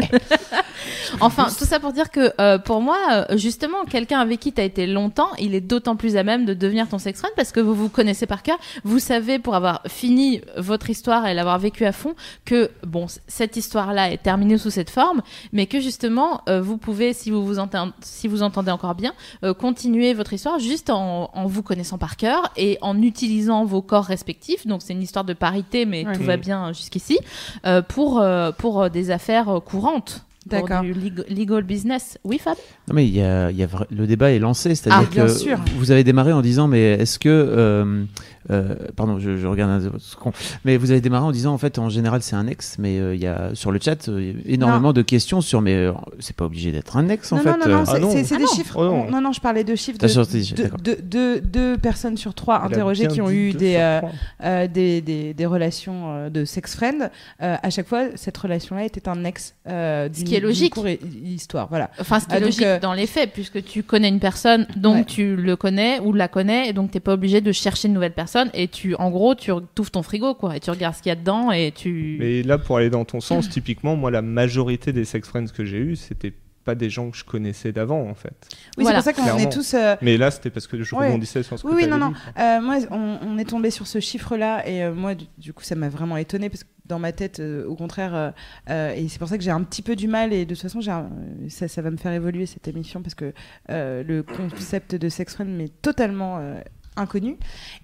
Enfin, 1.22 1.48
tout 1.58 1.66
ça 1.66 1.80
pour 1.80 1.92
dire 1.92 2.12
que 2.12 2.32
euh, 2.40 2.58
pour 2.58 2.82
moi, 2.82 2.98
euh, 3.12 3.38
justement, 3.38 3.86
quelqu'un 3.86 4.20
avec 4.20 4.40
qui 4.40 4.54
tu 4.54 4.62
as 4.62 4.64
été 4.64 4.88
longtemps, 4.88 5.30
il 5.40 5.56
est 5.56 5.62
d'autant 5.62 5.96
plus 5.96 6.18
à 6.18 6.24
même 6.24 6.46
de 6.46 6.54
devenir 6.54 6.88
ton 6.88 6.98
sex 6.98 7.20
friend 7.20 7.34
parce 7.36 7.52
que 7.52 7.60
vous 7.60 7.74
vous 7.74 7.90
connaissez 7.90 8.26
par 8.26 8.44
cœur. 8.44 8.58
Vous 8.84 9.00
savez, 9.00 9.40
pour 9.40 9.56
avoir 9.56 9.82
fini 9.88 10.42
votre 10.58 10.90
histoire 10.90 11.28
et 11.28 11.34
l'avoir 11.34 11.60
vécu 11.60 11.86
à 11.86 11.92
fond, 11.92 12.16
que 12.46 12.70
bon, 12.86 13.08
cette 13.28 13.58
histoire-là 13.58 14.12
est 14.12 14.22
terminée 14.22 14.58
sous 14.58 14.70
cette 14.70 14.90
forme, 14.90 15.22
mais 15.52 15.66
que 15.66 15.80
justement, 15.80 16.42
euh, 16.48 16.62
vous 16.62 16.78
pouvez, 16.78 17.14
si 17.14 17.32
vous 17.32 17.46
vous 17.46 17.60
entendez, 17.60 17.92
si 18.02 18.28
vous 18.28 18.44
entendez 18.44 18.72
encore 18.72 18.96
bien, 18.96 19.14
euh, 19.44 19.54
continuer 19.54 20.14
votre 20.14 20.34
histoire 20.34 20.60
juste 20.60 20.90
en, 20.90 21.30
en 21.34 21.48
vous 21.48 21.64
connaissant 21.64 21.98
par 21.98 22.18
cœur 22.18 22.52
et 22.56 22.78
en 22.82 23.02
utilisant 23.02 23.66
vos 23.66 23.82
corps 23.82 24.06
respectifs. 24.06 24.68
Donc, 24.68 24.82
c'est 24.82 24.94
une 24.94 25.04
histoire 25.04 25.26
de 25.26 25.34
parité, 25.34 25.86
mais 25.86 26.06
tout 26.14 26.24
va 26.24 26.38
bien 26.38 26.74
jusqu'ici, 26.74 27.20
euh, 27.66 27.82
pour, 27.82 28.20
euh, 28.20 28.52
pour 28.52 28.82
euh, 28.82 28.90
des 28.90 29.12
affaires 29.12 29.60
courantes. 29.66 30.26
Pour 30.50 30.68
D'accord. 30.68 30.82
du 30.84 30.94
leg- 30.94 31.24
legal 31.30 31.64
business. 31.64 32.18
Oui, 32.24 32.38
Fab? 32.38 32.56
Non 32.88 32.96
mais 32.96 33.06
il 33.08 33.16
y 33.16 33.22
a, 33.22 33.52
il 33.52 33.58
y 33.58 33.64
a 33.64 33.68
le 33.90 34.08
débat 34.08 34.32
est 34.32 34.40
lancé, 34.40 34.76
c'est-à-dire 34.76 35.08
Ah, 35.10 35.14
bien 35.14 35.26
que 35.26 35.32
sûr. 35.32 35.58
vous 35.78 35.92
avez 35.92 36.04
démarré 36.04 36.34
en 36.34 36.42
disant 36.42 36.68
mais 36.68 36.82
est-ce 36.94 37.20
que 37.20 37.30
euh, 37.30 38.04
euh, 38.52 38.76
pardon 38.96 39.20
je, 39.20 39.38
je 39.38 39.48
regarde 39.48 39.72
un 39.72 40.00
second. 40.00 40.32
mais 40.66 40.78
vous 40.78 40.92
avez 40.92 41.02
démarré 41.02 41.26
en 41.26 41.32
disant 41.32 41.54
en 41.54 41.58
fait 41.58 41.78
en 41.80 41.90
général 41.90 42.22
c'est 42.22 42.36
un 42.36 42.48
ex 42.48 42.78
mais 42.80 43.00
euh, 43.00 43.16
il 43.16 43.22
y 43.22 43.28
a 43.28 43.52
sur 43.54 43.72
le 43.72 43.80
chat 43.80 44.08
euh, 44.10 44.34
énormément 44.46 44.94
de 44.94 45.02
questions 45.02 45.42
sur 45.42 45.62
mais 45.62 45.74
euh, 45.76 45.92
c'est 46.20 46.36
pas 46.36 46.46
obligé 46.46 46.72
d'être 46.72 46.98
un 46.98 47.10
ex 47.10 47.32
en 47.32 47.38
non, 47.38 47.42
fait. 47.44 47.50
non, 47.52 47.58
non, 47.60 47.68
non, 47.68 47.78
euh. 47.80 47.84
Ah 47.88 47.92
c'est 47.94 48.00
non. 48.00 48.12
c'est- 48.12 48.34
Ah 48.34 48.38
des 48.38 48.44
non. 48.44 48.50
chiffres. 48.56 48.76
Oh 48.78 48.84
non. 48.86 49.10
non, 49.12 49.22
non, 49.22 49.32
je 49.32 49.42
parlais 49.42 49.64
de 49.64 49.76
chiffres 49.76 49.98
de 50.00 51.40
deux, 51.42 51.78
personnes 51.78 52.18
sur 52.18 52.34
trois 52.34 52.62
interrogées 52.64 53.08
qui 53.08 53.22
ont 53.22 53.30
eu 53.30 53.54
des, 53.54 53.76
euh, 53.78 54.02
euh, 54.44 54.68
des, 54.68 55.02
des, 55.02 55.34
des 55.34 55.46
relations 55.46 56.04
euh, 56.14 56.30
de 56.30 56.46
sex 56.46 56.76
friend. 56.76 57.10
Euh, 57.42 57.56
à 57.62 57.70
chaque 57.70 57.88
fois, 57.88 58.06
cette 58.16 58.38
relation-là 58.38 58.86
était 58.86 59.08
un 59.10 59.24
ex 59.24 59.56
euh, 59.68 60.10
d'une 60.10 60.24
qui 60.26 60.36
est 60.36 60.40
logique. 60.40 60.76
histoire. 61.24 61.68
Voilà. 61.70 61.90
Enfin, 62.00 62.20
ce 62.20 62.26
qui 62.26 62.32
est 62.34 62.38
Ah, 62.38 62.40
donc, 62.40 62.46
logique 62.48 62.64
euh, 62.64 62.80
dans 62.80 62.94
les 62.94 63.08
faits, 63.08 63.32
puisque 63.34 63.64
tu 63.64 63.84
connais 63.84 64.10
une 64.10 64.20
personne, 64.20 64.68
donc 64.76 64.96
Ouais. 64.96 65.04
tu 65.06 65.36
le 65.36 65.56
connais 65.56 66.00
ou 66.00 66.14
la 66.14 66.28
connais, 66.28 66.70
et 66.70 66.74
donc 66.74 66.92
t'es 66.92 67.00
pas 67.00 67.14
obligé 67.14 67.42
de 67.42 67.52
chercher 67.52 67.88
une 67.88 67.94
nouvelle 67.94 68.14
personne, 68.14 68.39
et 68.54 68.68
tu, 68.68 68.96
en 68.96 69.10
gros, 69.10 69.36
tu 69.36 69.52
ouvres 69.52 69.92
ton 69.92 70.04
frigo, 70.04 70.34
quoi, 70.36 70.56
et 70.56 70.60
tu 70.60 70.70
regardes 70.70 70.96
ce 70.96 71.02
qu'il 71.02 71.10
y 71.10 71.14
a 71.14 71.16
dedans, 71.16 71.52
et 71.52 71.72
tu. 71.76 72.18
Mais 72.20 72.44
là, 72.44 72.58
pour 72.58 72.78
aller 72.78 72.90
dans 72.90 73.06
ton 73.06 73.20
sens, 73.22 73.50
typiquement, 73.50 73.96
moi, 73.96 74.12
la 74.12 74.22
majorité 74.22 74.94
des 74.94 75.06
sex 75.06 75.28
friends 75.28 75.48
que 75.48 75.66
j'ai 75.66 75.78
eu, 75.78 75.96
c'était 75.96 76.34
pas 76.66 76.76
des 76.76 76.90
gens 76.90 77.10
que 77.10 77.18
je 77.18 77.24
connaissais 77.24 77.72
d'avant, 77.72 78.02
en 78.08 78.14
fait. 78.14 78.34
Oui, 78.78 78.84
Voilà. 78.84 79.02
c'est 79.02 79.14
pour 79.14 79.24
ça 79.24 79.32
qu'on 79.32 79.38
est 79.40 79.52
tous. 79.52 79.74
euh, 79.74 79.96
Mais 80.02 80.18
là, 80.18 80.30
c'était 80.30 80.50
parce 80.50 80.68
que 80.68 80.82
je 80.84 80.94
Ouais. 80.96 81.08
rebondissais 81.08 81.42
sur 81.42 81.58
ce 81.58 81.64
que 81.64 81.68
Oui, 81.68 81.74
oui, 81.78 81.88
non, 81.88 81.98
non. 81.98 82.10
dit. 82.10 82.16
Euh, 82.38 82.62
moi, 82.62 82.76
on, 82.92 83.18
on 83.26 83.38
est 83.38 83.50
tombé 83.50 83.72
sur 83.72 83.88
ce 83.88 84.00
chiffre-là 84.00 84.68
et 84.68 84.84
euh, 84.84 84.94
moi, 84.94 85.16
du, 85.16 85.26
du 85.38 85.54
coup, 85.54 85.64
ça 85.64 85.76
m'a 85.76 85.90
vraiment 85.90 86.18
étonné 86.18 86.50
parce 86.50 86.64
que 86.64 86.70
dans 86.86 87.00
ma 87.00 87.12
tête, 87.12 87.40
euh, 87.40 87.66
au 87.68 87.76
contraire, 87.76 88.14
euh, 88.16 88.30
euh, 88.70 88.94
et 88.94 89.08
c'est 89.08 89.20
pour 89.20 89.28
ça 89.30 89.38
que 89.38 89.44
j'ai 89.44 89.52
un 89.52 89.62
petit 89.64 89.82
peu 89.84 89.96
du 89.96 90.08
mal 90.08 90.34
et 90.34 90.46
de 90.46 90.54
toute 90.56 90.62
façon, 90.62 90.80
un- 90.90 91.10
ça, 91.48 91.68
ça 91.68 91.82
va 91.82 91.92
me 91.92 91.98
faire 91.98 92.12
évoluer 92.14 92.46
cette 92.46 92.68
émission 92.68 93.02
parce 93.02 93.16
que 93.16 93.32
euh, 93.70 94.04
le 94.04 94.22
concept 94.24 94.96
de 94.96 95.08
sex 95.10 95.36
friend 95.36 95.50
m'est 95.56 95.72
totalement 95.82 96.38
euh, 96.40 96.60
inconnu. 97.00 97.38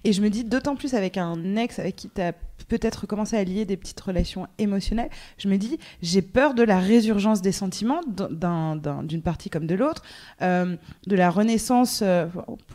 Et 0.04 0.12
je 0.12 0.22
me 0.22 0.30
dis 0.30 0.44
d'autant 0.44 0.76
plus 0.76 0.94
avec 0.94 1.16
un 1.16 1.56
ex 1.56 1.78
avec 1.78 1.96
qui 1.96 2.08
tu 2.08 2.20
peut-être 2.68 3.06
commencé 3.06 3.36
à 3.36 3.44
lier 3.44 3.64
des 3.64 3.76
petites 3.76 4.00
relations 4.00 4.46
émotionnelles, 4.58 5.10
je 5.38 5.48
me 5.48 5.56
dis 5.56 5.78
j'ai 6.02 6.22
peur 6.22 6.54
de 6.54 6.62
la 6.62 6.78
résurgence 6.80 7.42
des 7.42 7.52
sentiments 7.52 8.00
d'un- 8.06 8.76
d'un- 8.76 9.02
d'une 9.02 9.22
partie 9.22 9.50
comme 9.50 9.66
de 9.66 9.74
l'autre, 9.74 10.02
euh, 10.42 10.76
de 11.06 11.16
la 11.16 11.30
renaissance, 11.30 12.00
euh, 12.02 12.26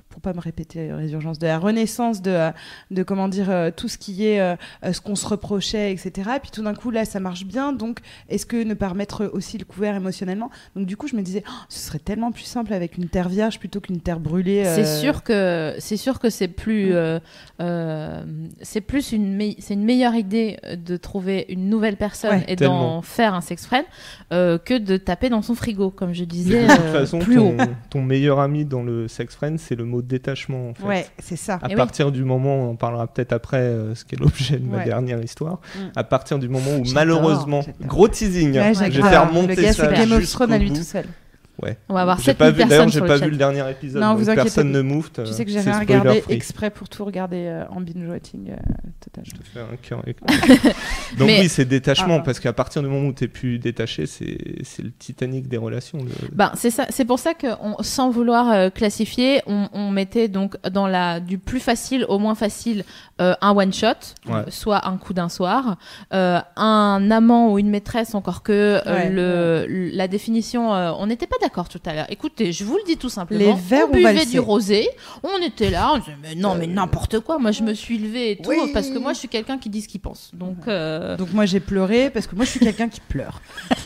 pour 0.09 0.21
pas 0.21 0.33
me 0.33 0.39
répéter 0.41 0.91
résurgence, 0.93 1.39
de 1.39 1.47
la 1.47 1.57
renaissance 1.57 2.21
de, 2.21 2.31
euh, 2.31 2.51
de 2.91 3.03
comment 3.03 3.27
dire 3.27 3.49
euh, 3.49 3.71
tout 3.75 3.87
ce 3.87 3.97
qui 3.97 4.25
est 4.25 4.39
euh, 4.39 4.55
euh, 4.83 4.93
ce 4.93 5.01
qu'on 5.01 5.15
se 5.15 5.25
reprochait, 5.27 5.91
etc. 5.91 6.31
Et 6.35 6.39
puis 6.39 6.51
tout 6.51 6.61
d'un 6.63 6.73
coup 6.73 6.91
là 6.91 7.05
ça 7.05 7.19
marche 7.19 7.45
bien, 7.45 7.73
donc 7.73 7.99
est-ce 8.29 8.45
que 8.45 8.61
ne 8.63 8.73
pas 8.73 8.89
remettre 8.89 9.25
aussi 9.33 9.57
le 9.57 9.65
couvert 9.65 9.95
émotionnellement? 9.95 10.49
Donc 10.75 10.85
du 10.85 10.95
coup 10.97 11.07
je 11.07 11.15
me 11.15 11.21
disais 11.21 11.43
Oh, 11.47 11.51
ce 11.69 11.79
serait 11.79 11.99
tellement 11.99 12.31
plus 12.31 12.43
simple 12.43 12.73
avec 12.73 12.97
une 12.97 13.07
terre 13.09 13.29
vierge 13.29 13.59
plutôt 13.59 13.79
qu'une 13.81 13.99
terre 14.01 14.19
brûlée. 14.19 14.63
C'est 14.65 14.85
euh, 14.85 14.99
sûr 15.01 15.23
que 15.23 15.75
c'est 15.79 15.97
sûr 15.97 16.19
que 16.19 16.29
c'est 16.29 16.47
plus 16.49 16.93
euh, 16.93 17.19
euh, 17.61 18.23
c'est 18.61 18.81
plus 18.81 19.11
une 19.11 19.35
c'est 19.71 19.75
une 19.75 19.85
meilleure 19.85 20.15
idée 20.15 20.57
euh, 20.65 20.75
de 20.75 20.97
trouver 20.97 21.45
une 21.47 21.69
nouvelle 21.69 21.95
personne 21.95 22.31
Ouais. 22.39 22.45
et 22.49 22.55
d'en 22.57 23.01
faire 23.01 23.33
un 23.33 23.39
sex 23.39 23.65
friend 23.65 23.85
euh, 24.33 24.57
que 24.57 24.77
de 24.77 24.97
taper 24.97 25.29
dans 25.29 25.41
son 25.41 25.55
frigo, 25.55 25.89
comme 25.91 26.13
je 26.13 26.25
De 26.25 26.29
disais 26.29 26.67
toute 26.67 26.77
euh, 26.79 26.99
façon, 26.99 27.19
plus 27.19 27.37
haut. 27.39 27.53
ton, 27.57 27.67
ton 27.89 28.01
meilleur 28.01 28.41
ami 28.41 28.65
dans 28.65 28.83
le 28.83 29.07
sex 29.07 29.33
friend, 29.33 29.57
c'est 29.59 29.75
le 29.75 29.85
mot 29.85 30.01
détachement. 30.01 30.69
En 30.69 30.73
fait. 30.73 30.83
Ouais, 30.85 31.05
c'est 31.19 31.37
ça. 31.37 31.53
À 31.55 31.59
Eh 31.63 31.67
oui. 31.69 31.75
partir 31.75 32.11
du 32.11 32.25
moment, 32.25 32.53
on 32.67 32.71
en 32.71 32.75
parlera 32.75 33.07
peut-être 33.07 33.31
après, 33.31 33.57
euh, 33.59 33.95
ce 33.95 34.03
qui 34.03 34.15
est 34.15 34.19
l'objet 34.19 34.57
de 34.57 34.65
ma 34.65 34.79
Ouais. 34.79 34.85
dernière 34.85 35.23
histoire, 35.23 35.59
Mm. 35.75 35.79
à 35.95 36.03
partir 36.03 36.37
du 36.37 36.49
moment 36.49 36.71
où 36.77 36.83
malheureusement, 36.93 37.61
gros 37.81 38.09
teasing, 38.09 38.57
Ouais, 38.57 38.73
je 38.73 38.83
vais 38.83 38.91
faire 39.09 39.27
Le 39.27 39.33
monter 39.33 39.55
gars, 39.55 39.71
ça 39.73 39.87
c'est 39.89 39.93
Game 39.95 40.11
of 40.11 40.19
jusqu'au 40.19 40.39
Thrones 40.39 40.53
à 40.53 40.57
lui 40.57 40.69
bout. 40.69 40.75
tout 40.77 40.83
seul. 40.83 41.05
Ouais. 41.63 41.77
On 41.89 41.93
va 41.93 42.01
avoir 42.01 42.17
J'ai 42.17 42.25
7000 42.25 42.37
pas 42.37 42.51
vu, 42.63 42.69
d'ailleurs, 42.69 42.87
j'ai 42.89 42.99
pas 43.01 43.19
chat. 43.19 43.25
vu 43.25 43.31
le 43.31 43.37
dernier 43.37 43.69
épisode. 43.69 44.01
Non, 44.01 44.09
donc 44.11 44.17
vous 44.19 44.29
inquiétez 44.29 44.43
personne 44.43 44.71
ne 44.71 44.81
move. 44.81 45.11
Tu 45.11 45.25
sais 45.27 45.45
que 45.45 45.51
j'ai 45.51 45.59
rien 45.59 45.79
regardé 45.79 46.21
free. 46.21 46.33
exprès 46.33 46.69
pour 46.69 46.89
tout 46.89 47.05
regarder 47.05 47.45
euh, 47.47 47.63
en 47.69 47.81
binge 47.81 48.07
watching 48.09 48.49
euh, 48.51 48.55
total. 48.99 49.23
Je 49.25 49.31
te 49.31 49.43
fais 49.43 49.59
un 49.59 49.75
cœur 49.81 49.99
avec- 49.99 50.17
Donc 51.17 51.27
Mais- 51.27 51.41
oui, 51.41 51.49
c'est 51.49 51.65
détachement, 51.65 52.17
Ah. 52.19 52.23
parce 52.23 52.39
qu'à 52.39 52.53
partir 52.53 52.81
du 52.81 52.87
moment 52.87 53.07
où 53.07 53.13
t'es 53.13 53.27
plus 53.27 53.59
détaché, 53.59 54.05
c'est 54.05 54.37
c'est 54.63 54.81
le 54.83 54.91
Titanic 54.91 55.47
des 55.47 55.57
relations. 55.57 55.99
le- 55.99 56.29
Ben, 56.31 56.51
c'est 56.55 56.71
ça, 56.71 56.85
c'est 56.89 57.05
pour 57.05 57.19
ça 57.19 57.33
que 57.33 57.47
on- 57.61 57.81
sans 57.83 58.09
vouloir 58.09 58.51
euh, 58.51 58.69
classifier, 58.69 59.41
on, 59.47 59.67
on 59.73 59.89
mettait 59.91 60.27
donc 60.27 60.55
dans 60.69 60.87
la 60.87 61.19
du 61.19 61.37
plus 61.37 61.59
facile 61.59 62.05
au 62.09 62.17
moins 62.19 62.35
facile 62.35 62.83
euh, 63.19 63.33
un 63.41 63.51
one 63.55 63.73
shot, 63.73 63.87
Ouais. 64.27 64.33
euh, 64.35 64.43
soit 64.49 64.87
un 64.87 64.97
coup 64.97 65.13
d'un 65.13 65.29
soir, 65.29 65.77
euh, 66.13 66.39
un 66.55 67.11
amant 67.11 67.51
ou 67.51 67.59
une 67.59 67.69
maîtresse, 67.69 68.15
encore 68.15 68.41
que 68.43 68.51
euh, 68.51 68.81
Ouais, 68.85 69.09
le, 69.09 69.89
la 69.95 70.07
définition, 70.07 70.73
euh, 70.73 70.91
on 70.97 71.07
n'était 71.07 71.27
pas 71.27 71.35
d'accord 71.41 71.50
tout 71.51 71.81
à 71.85 71.93
l'heure. 71.93 72.05
Écoutez, 72.09 72.51
je 72.51 72.63
vous 72.63 72.75
le 72.77 72.83
dis 72.85 72.97
tout 72.97 73.09
simplement. 73.09 73.39
Les 73.39 73.53
verres 73.53 73.87
on 73.89 73.93
buvait 73.93 74.25
du 74.25 74.39
rosé, 74.39 74.87
on 75.23 75.37
était 75.41 75.69
là, 75.69 75.91
on 75.93 75.97
disait 75.99 76.15
mais 76.21 76.35
non 76.35 76.55
mais 76.55 76.67
n'importe 76.67 77.19
quoi. 77.19 77.37
Moi 77.39 77.51
je 77.51 77.63
me 77.63 77.73
suis 77.73 77.97
levée 77.97 78.31
et 78.31 78.35
tout 78.37 78.49
Oui. 78.49 78.57
parce 78.73 78.89
que 78.89 78.97
moi 78.97 79.13
je 79.13 79.19
suis 79.19 79.27
quelqu'un 79.27 79.57
qui 79.57 79.69
dit 79.69 79.81
ce 79.81 79.87
qu'il 79.87 80.01
pense. 80.01 80.31
Donc 80.33 80.67
euh, 80.67 81.17
Donc 81.17 81.33
moi 81.33 81.45
j'ai 81.45 81.59
pleuré 81.59 82.09
parce 82.09 82.27
que 82.27 82.35
moi 82.35 82.45
je 82.45 82.51
suis 82.51 82.59
quelqu'un 82.59 82.89
qui 82.89 83.01
pleure. 83.01 83.41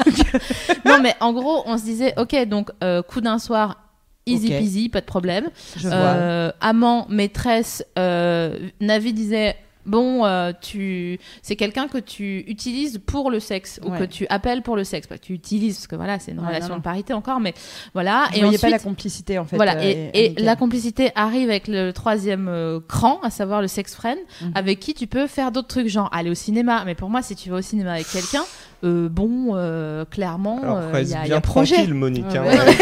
non 0.85 0.99
mais 1.01 1.15
en 1.19 1.33
gros 1.33 1.63
on 1.65 1.77
se 1.77 1.83
disait 1.83 2.13
ok 2.17 2.47
donc 2.47 2.71
euh, 2.83 3.01
coup 3.01 3.21
d'un 3.21 3.39
soir. 3.39 3.81
Easy 4.27 4.47
peasy, 4.49 4.89
pas 4.89 5.01
de 5.01 5.05
problème. 5.05 5.51
Je 5.77 5.87
vois. 5.87 5.95
Euh, 5.97 6.51
amant, 6.59 7.05
maîtresse, 7.09 7.85
euh, 7.99 8.57
Navi 8.81 9.13
disait 9.13 9.55
bon, 9.85 10.25
euh, 10.25 10.51
tu, 10.61 11.19
c'est 11.41 11.55
quelqu'un 11.55 11.87
que 11.87 11.97
tu 11.97 12.43
utilises 12.47 12.99
pour 13.05 13.31
le 13.31 13.39
sexe 13.39 13.79
ou 13.85 13.91
Ouais. 13.91 13.99
que 13.99 14.03
tu 14.05 14.25
appelles 14.29 14.61
pour 14.61 14.75
le 14.75 14.83
sexe, 14.83 15.07
pas 15.07 15.17
que 15.17 15.23
tu 15.25 15.33
utilises 15.33 15.75
parce 15.77 15.87
que 15.87 15.95
voilà, 15.95 16.19
c'est 16.19 16.31
une 16.31 16.39
Ouais, 16.39 16.47
relation 16.47 16.69
non, 16.69 16.75
non. 16.75 16.79
de 16.79 16.83
parité 16.83 17.13
encore, 17.13 17.39
mais 17.39 17.53
voilà. 17.93 18.27
Je 18.33 18.39
et 18.39 18.43
ensuite, 18.45 18.61
pas 18.61 18.69
la 18.69 18.79
complicité 18.79 19.37
en 19.39 19.45
fait. 19.45 19.55
voilà, 19.55 19.77
euh, 19.77 20.09
et, 20.13 20.33
la 20.37 20.55
complicité 20.55 21.11
arrive 21.15 21.49
avec 21.49 21.67
le 21.67 21.91
troisième 21.91 22.47
euh, 22.47 22.79
cran, 22.87 23.19
à 23.23 23.29
savoir 23.29 23.61
le 23.61 23.67
sex 23.67 23.95
friend, 23.95 24.17
Mhm. 24.41 24.51
avec 24.55 24.79
qui 24.79 24.93
tu 24.93 25.07
peux 25.07 25.27
faire 25.27 25.51
d'autres 25.51 25.67
trucs, 25.67 25.87
genre 25.87 26.09
aller 26.13 26.29
au 26.29 26.35
cinéma. 26.35 26.83
Mais 26.85 26.95
pour 26.95 27.09
moi, 27.09 27.21
si 27.21 27.35
tu 27.35 27.49
vas 27.49 27.57
au 27.57 27.61
cinéma 27.61 27.93
avec 27.93 28.07
quelqu'un, 28.09 28.43
euh, 28.85 29.09
bon, 29.09 29.55
euh, 29.55 30.05
clairement, 30.05 30.59
euh, 30.63 30.89
il 30.91 30.95
reste 30.95 31.11
y 31.11 31.15
a, 31.15 31.19
il 31.21 31.25
y 31.25 31.27
bien 31.29 31.37
a 31.37 31.41
projet. 31.41 31.75
tranquille, 31.75 31.93
Monique. 31.93 32.25
Ouais, 32.25 32.37
hein, 32.37 32.43
ouais. 32.43 32.57
ouais. 32.59 32.65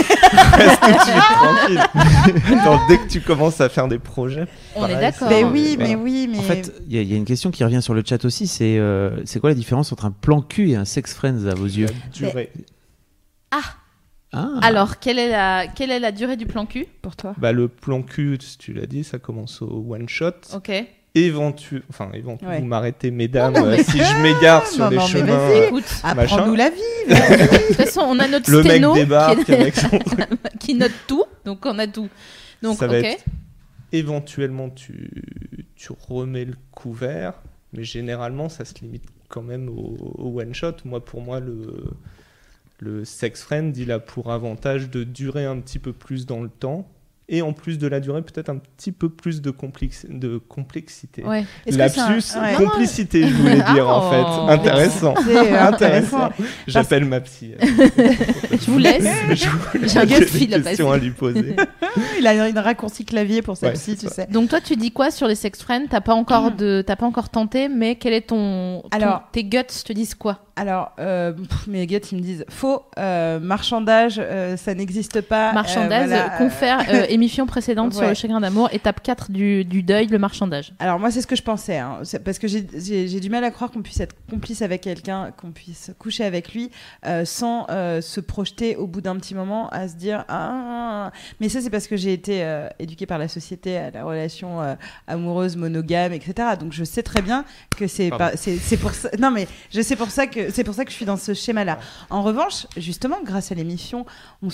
reste 0.53 0.81
tout 0.81 0.91
de 0.91 1.00
suite 1.00 1.24
tranquille. 1.33 2.53
Non, 2.65 2.79
dès 2.88 2.98
que 2.98 3.07
tu 3.10 3.22
commences 3.22 3.60
à 3.62 3.69
faire 3.69 3.88
des 3.88 4.00
projets, 4.00 4.48
On 4.75 4.86
est 4.88 5.00
d'accord. 5.00 5.29
Mais 5.29 5.43
oui, 5.43 5.75
voilà. 5.75 5.89
mais 5.89 5.95
oui, 5.95 6.27
mais 6.31 6.38
En 6.39 6.41
fait, 6.41 6.74
il 6.88 6.95
y, 7.01 7.03
y 7.05 7.13
a 7.13 7.17
une 7.17 7.25
question 7.25 7.51
qui 7.51 7.63
revient 7.63 7.81
sur 7.81 7.93
le 7.93 8.03
chat 8.05 8.24
aussi, 8.25 8.48
c'est 8.48 8.77
euh, 8.77 9.22
c'est 9.25 9.39
quoi 9.39 9.50
la 9.50 9.55
différence 9.55 9.91
entre 9.91 10.05
un 10.05 10.12
plan 10.12 10.41
cul 10.41 10.72
et 10.72 10.75
un 10.75 10.86
sex 10.86 11.13
friends 11.13 11.45
à 11.45 11.55
vos 11.55 11.65
yeux 11.65 11.88
la 11.88 12.10
durée. 12.12 12.51
Ah. 13.51 14.50
Alors, 14.63 14.98
quelle 15.00 15.19
est 15.19 15.29
la 15.29 15.67
quelle 15.67 15.91
est 15.91 16.00
la 16.00 16.12
durée 16.12 16.38
du 16.38 16.48
plan 16.48 16.65
cul? 16.65 16.88
Pour 17.03 17.15
toi. 17.15 17.36
Bah, 17.38 17.51
le 17.51 17.67
plan 17.67 18.01
cul, 18.01 18.39
tu 18.57 18.74
l'as 18.74 18.88
dit, 18.88 19.03
ça 19.03 19.19
commence 19.19 19.62
au 19.62 19.86
one 19.88 20.10
shot. 20.10 20.31
Ok. 20.55 20.72
Éventu... 21.15 21.84
Enfin, 21.89 22.10
éventu... 22.13 22.43
Ouais. 22.46 22.60
vous 22.60 22.65
m'arrêtez, 22.65 23.12
mesdames, 23.12 23.55
euh, 23.58 23.77
si 23.77 24.00
je 24.00 24.22
m'égare 24.24 24.65
sur 24.65 24.86
Non, 24.86 24.89
les 24.89 24.98
non, 24.98 25.03
mais 25.03 25.10
chemins. 25.10 25.29
euh, 25.39 25.82
Apprends-nous 26.03 26.55
la 26.55 26.70
vie. 26.72 26.79
de 27.08 27.67
toute 27.67 27.75
façon, 27.75 28.01
on 28.01 28.17
a 28.20 28.27
notre 28.27 28.50
Le 28.51 28.63
mec 28.63 28.82
débarque 28.96 29.46
qui, 29.46 29.53
avec 29.53 29.75
son 29.75 29.89
qui 30.60 30.74
note 30.75 30.91
tout, 31.08 31.24
donc 31.46 31.63
on 31.65 31.77
a 31.77 31.86
tout. 31.86 32.10
Donc, 32.63 32.77
Ça 32.79 32.86
ok. 32.86 32.91
va 32.91 32.98
être- 33.00 33.25
éventuellement 33.91 34.72
tu, 34.72 35.12
tu 35.75 35.89
remets 36.10 36.46
le 36.46 36.55
couvert, 36.72 37.34
mais 37.74 37.84
généralement 37.84 38.50
ça 38.50 38.65
se 38.65 38.74
limite 38.82 39.03
quand 39.29 39.43
même 39.43 39.70
au, 39.70 39.96
au 40.17 40.39
one 40.41 40.55
shot. 40.55 40.77
Moi, 40.84 41.03
pour 41.05 41.22
moi, 41.22 41.39
le, 41.39 41.84
le 42.79 43.05
sex 43.05 43.43
friend, 43.43 43.77
il 43.77 43.91
a 43.91 44.00
pour 44.00 44.32
avantage 44.32 44.89
de 44.89 45.03
durer 45.03 45.46
un 45.46 45.60
petit 45.60 45.77
peu 45.77 45.93
plus 45.93 46.25
dans 46.25 46.41
le 46.41 46.50
temps. 46.50 46.88
Et 47.36 47.41
en 47.41 47.52
plus 47.52 47.80
de 47.80 47.88
la 47.88 48.00
durée, 48.00 48.22
peut-être 48.22 48.50
un 48.50 48.58
petit 48.58 48.91
peu 48.91 49.10
plus 49.10 49.41
de, 49.41 49.50
complex- 49.50 50.06
de 50.08 50.38
complexité. 50.38 51.24
Ouais. 51.24 51.43
Un- 51.67 51.76
Lapsus, 51.78 52.38
ouais. 52.38 52.54
complicité, 52.56 53.28
je 53.28 53.34
voulais 53.34 53.56
dire 53.74 53.89
en 53.89 54.08
Oh. 54.08 54.12
fait. 54.12 54.52
Intéressant. 54.54 55.15
Euh, 55.28 55.67
Intéressant. 55.67 56.30
J'appelle 56.67 57.06
ma 57.06 57.22
psy. 57.22 57.54
Je 57.60 58.69
vous 58.72 58.78
laisse. 58.78 59.04
J'ai 59.34 60.00
un 60.00 60.06
j'ai 60.08 60.13
coup 60.15 60.19
de 60.19 60.26
fil 60.26 60.48
des 60.50 60.54
à 60.54 60.60
questions 60.60 60.89
passer. 60.89 61.00
à 61.00 61.04
lui 61.04 61.12
poser. 61.12 61.56
Il 62.19 62.28
a 62.28 62.48
une 62.48 62.60
raccourci 62.60 63.04
clavier 63.04 63.41
pour 63.41 63.58
sa 63.58 63.67
Ouais, 63.67 63.74
psy, 63.74 63.96
tu 63.98 64.06
ça. 64.08 64.13
sais. 64.13 64.28
Donc 64.28 64.50
toi, 64.50 64.62
tu 64.62 64.76
dis 64.76 64.91
quoi 64.91 65.10
sur 65.10 65.28
les 65.28 65.36
sex 65.36 65.60
friends? 65.63 65.88
T'as 65.89 66.02
pas 66.02 66.13
encore 66.13 66.52
de, 66.56 66.84
t'as 66.86 66.96
pas 66.96 67.08
encore 67.08 67.30
tenté, 67.30 67.67
mais 67.67 67.96
quel 67.96 68.13
est 68.13 68.28
ton, 68.28 68.82
ton- 68.84 68.89
Alors- 68.91 69.24
tes 69.32 69.43
guts 69.43 69.63
te 69.84 69.91
disent 69.91 70.13
quoi? 70.15 70.42
Alors, 70.55 70.91
euh, 70.99 71.31
pff, 71.31 71.65
mes 71.67 71.87
gars, 71.87 71.97
ils 72.11 72.17
me 72.17 72.21
disent 72.21 72.45
faux, 72.47 72.83
euh, 72.99 73.39
marchandage, 73.39 74.17
euh, 74.23 74.55
ça 74.55 74.75
n'existe 74.75 75.21
pas. 75.21 75.49
euh, 75.49 75.53
Marchandage, 75.53 76.07
voilà, 76.09 76.29
confère 76.37 76.85
euh, 76.89 77.05
émission 77.09 77.47
précédente 77.47 77.93
sur 77.93 78.07
le 78.07 78.13
chagrin 78.13 78.39
d'amour, 78.39 78.69
étape 78.71 79.01
4 79.01 79.31
du, 79.31 79.65
du 79.65 79.81
deuil, 79.81 80.05
le 80.07 80.19
marchandage. 80.19 80.71
Alors 80.77 80.99
moi 80.99 81.09
c'est 81.09 81.21
ce 81.21 81.27
que 81.27 81.35
je 81.35 81.41
pensais, 81.41 81.77
hein. 81.79 82.01
Parce 82.23 82.37
que 82.37 82.47
j'ai- 82.47 83.19
du 83.19 83.29
mal 83.31 83.43
à 83.43 83.49
croire 83.51 83.71
qu'on 83.71 83.81
puisse 83.81 83.99
être 83.99 84.15
complice 84.29 84.61
avec 84.61 84.81
quelqu'un, 84.81 85.31
qu'on 85.35 85.51
puisse 85.51 85.89
coucher 85.97 86.23
avec 86.23 86.53
lui 86.53 86.69
euh, 87.07 87.25
sans 87.25 87.65
euh, 87.71 88.01
se 88.01 88.19
projeter 88.19 88.75
au 88.75 88.85
bout 88.85 89.01
d'un 89.01 89.15
petit 89.15 89.33
moment 89.33 89.69
à 89.69 89.87
se 89.87 89.95
dire 89.95 90.23
ah, 90.27 90.51
ah, 90.51 91.07
ah. 91.07 91.11
mais 91.39 91.49
ça 91.49 91.61
c'est 91.61 91.69
parce 91.71 91.87
que 91.87 91.95
j'ai 91.97 92.13
été 92.13 92.43
euh, 92.43 92.67
éduquée 92.79 93.05
par 93.07 93.17
la 93.17 93.27
société 93.27 93.77
à 93.77 93.89
la 93.91 94.03
relation 94.03 94.61
euh, 94.61 94.75
amoureuse 95.07 95.55
monogame 95.57 96.13
etc. 96.13 96.49
Donc 96.59 96.73
je 96.73 96.83
sais 96.83 97.01
très 97.01 97.21
bien 97.23 97.43
que 97.75 97.87
c'est 97.87 98.09
Pardon. 98.09 98.25
pas 98.25 98.37
c'est 98.37 98.57
c'est 98.57 98.77
pour 98.77 98.91
ça 98.91 99.09
non 99.19 99.31
mais 99.31 99.47
je 99.73 99.81
sais 99.81 99.95
pour 99.95 100.09
ça 100.11 100.27
que 100.27 100.42
c'est 100.51 100.63
pour 100.63 100.73
ça 100.75 100.86
que 100.86 100.91
je 100.91 100.95
suis 100.95 101.06
dans 101.06 101.17
ce 101.17 101.34
schéma 101.34 101.63
là. 101.63 101.79
En 102.10 102.21
revanche 102.23 102.67
justement 102.77 103.17
grâce 103.23 103.51
à 103.51 103.56
l'émission 103.56 104.06
on, 104.41 104.49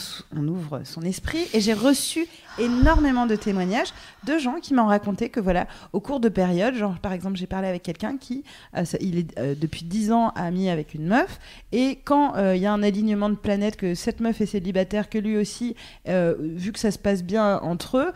ouvre 0.47 0.81
son 0.83 1.01
esprit 1.01 1.47
et 1.53 1.61
j'ai 1.61 1.73
reçu 1.73 2.27
énormément 2.57 3.25
de 3.25 3.35
témoignages 3.35 3.93
de 4.25 4.37
gens 4.37 4.59
qui 4.61 4.73
m'ont 4.73 4.87
raconté 4.87 5.29
que 5.29 5.39
voilà 5.39 5.67
au 5.93 5.99
cours 5.99 6.19
de 6.19 6.29
périodes 6.29 6.75
genre 6.75 6.97
par 6.99 7.13
exemple 7.13 7.37
j'ai 7.37 7.47
parlé 7.47 7.67
avec 7.67 7.83
quelqu'un 7.83 8.17
qui 8.17 8.43
euh, 8.75 8.83
ça- 8.85 8.97
il 9.01 9.17
est 9.19 9.39
euh, 9.39 9.55
depuis 9.59 9.85
10 9.85 10.11
ans 10.11 10.29
ami 10.35 10.69
avec 10.69 10.93
une 10.93 11.07
meuf 11.07 11.39
et 11.71 11.99
quand 12.03 12.35
euh, 12.35 12.55
il 12.55 12.61
y 12.61 12.65
a 12.65 12.73
un 12.73 12.83
alignement 12.83 13.29
de 13.29 13.35
planètes 13.35 13.77
que 13.77 13.95
cette 13.95 14.19
meuf 14.19 14.41
est 14.41 14.45
célibataire 14.45 15.09
que 15.09 15.17
lui 15.17 15.37
aussi 15.37 15.75
vu 16.05 16.71
que 16.71 16.79
ça 16.79 16.91
se 16.91 16.97
passe 16.99 17.23
bien 17.23 17.59
entre 17.59 17.97
eux 17.97 18.11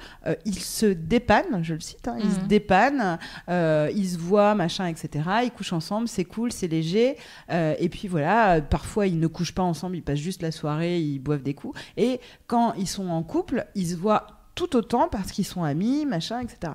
ils 0.46 0.60
se 0.60 0.86
dépannent 0.88 1.64
je 1.64 1.74
le 1.76 1.80
cite 1.80 2.08
hein, 2.08 2.18
ils 2.20 2.32
se 2.32 2.40
Mhm. 2.40 2.48
dépannent 2.48 3.20
ils 3.50 4.10
se 4.10 4.18
voient 4.18 4.56
machin 4.56 4.88
etc 4.88 5.08
ils 5.46 5.52
couchent 5.52 5.74
ensemble 5.74 6.08
c'est 6.08 6.26
cool 6.26 6.52
c'est 6.52 6.68
léger 6.68 7.16
euh, 7.64 7.76
et 7.80 7.90
puis 7.90 8.08
voilà 8.08 8.62
parfois 8.62 9.08
ils 9.08 9.20
ne 9.20 9.28
couchent 9.28 9.56
pas 9.56 9.64
ensemble 9.64 9.96
ils 9.96 10.04
passent 10.04 10.20
juste 10.20 10.42
la 10.42 10.52
soirée 10.52 11.00
ils 11.00 11.20
boivent 11.20 11.44
des 11.44 11.54
coups 11.54 11.80
et 11.98 12.20
quand 12.48 12.74
ils 12.74 12.88
sont 12.88 13.10
en 13.10 13.24
couple 13.24 13.66
ils 13.76 13.88
se 13.88 13.96
voient 13.96 14.44
tout 14.56 14.76
autant 14.76 15.08
parce 15.08 15.32
qu'ils 15.32 15.46
sont 15.46 15.64
amis, 15.64 16.06
machin, 16.06 16.42
etc. 16.42 16.74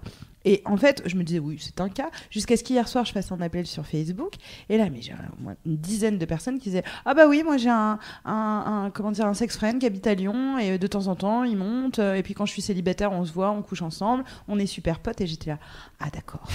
Et 0.51 0.63
en 0.65 0.79
fait, 0.79 1.03
je 1.05 1.15
me 1.17 1.25
disais, 1.25 1.41
oui, 1.41 1.59
c'est 1.61 1.79
un 1.83 1.91
cas, 1.91 2.09
jusqu'à 2.31 2.57
ce 2.57 2.65
qu'hier 2.65 2.89
soir, 2.89 3.05
je 3.05 3.13
fasse 3.13 3.31
un 3.33 3.41
appel 3.43 3.67
sur 3.67 3.85
Facebook. 3.85 4.33
Et 4.71 4.79
là, 4.79 4.87
mais 4.91 5.03
j'ai 5.03 5.13
au 5.13 5.43
moins 5.43 5.57
une 5.67 5.77
dizaine 5.77 6.17
de 6.17 6.25
personnes 6.25 6.59
qui 6.59 6.71
disaient, 6.71 6.85
ah 7.05 7.13
bah 7.13 7.27
oui, 7.29 7.43
moi 7.45 7.59
j'ai 7.59 7.69
un, 7.69 7.99
un, 8.25 8.85
un- 8.87 8.91
comment 8.91 9.11
dire, 9.11 9.27
un 9.27 9.35
sex 9.35 9.59
friend 9.59 9.79
qui 9.79 9.85
habite 9.85 10.07
à 10.07 10.15
Lyon, 10.15 10.57
et 10.57 10.79
de 10.79 10.87
temps 10.87 11.07
en 11.09 11.17
temps, 11.17 11.45
il 11.45 11.59
monte, 11.59 11.99
et 11.99 12.23
puis 12.23 12.33
quand 12.33 12.47
je 12.47 12.53
suis 12.53 12.63
célibataire, 12.63 13.13
on 13.13 13.27
se 13.27 13.33
voit, 13.33 13.51
on 13.51 13.61
couche 13.61 13.83
ensemble, 13.83 14.25
on 14.49 14.59
est 14.59 14.65
super 14.67 15.01
potes, 15.01 15.21
et 15.21 15.27
j'étais 15.27 15.51
là, 15.51 15.59
ah 16.01 16.07
d'accord. 16.15 16.49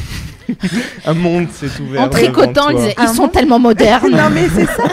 Un 1.06 1.14
monde 1.14 1.50
s'est 1.52 1.80
ouvert. 1.80 2.02
En 2.02 2.10
tricotant, 2.10 2.70
ils 3.00 3.08
sont 3.10 3.24
monde- 3.24 3.32
tellement 3.32 3.60
modernes. 3.60 4.10
non 4.12 4.30
mais 4.32 4.50
c'est 4.50 4.66
ça. 4.66 4.84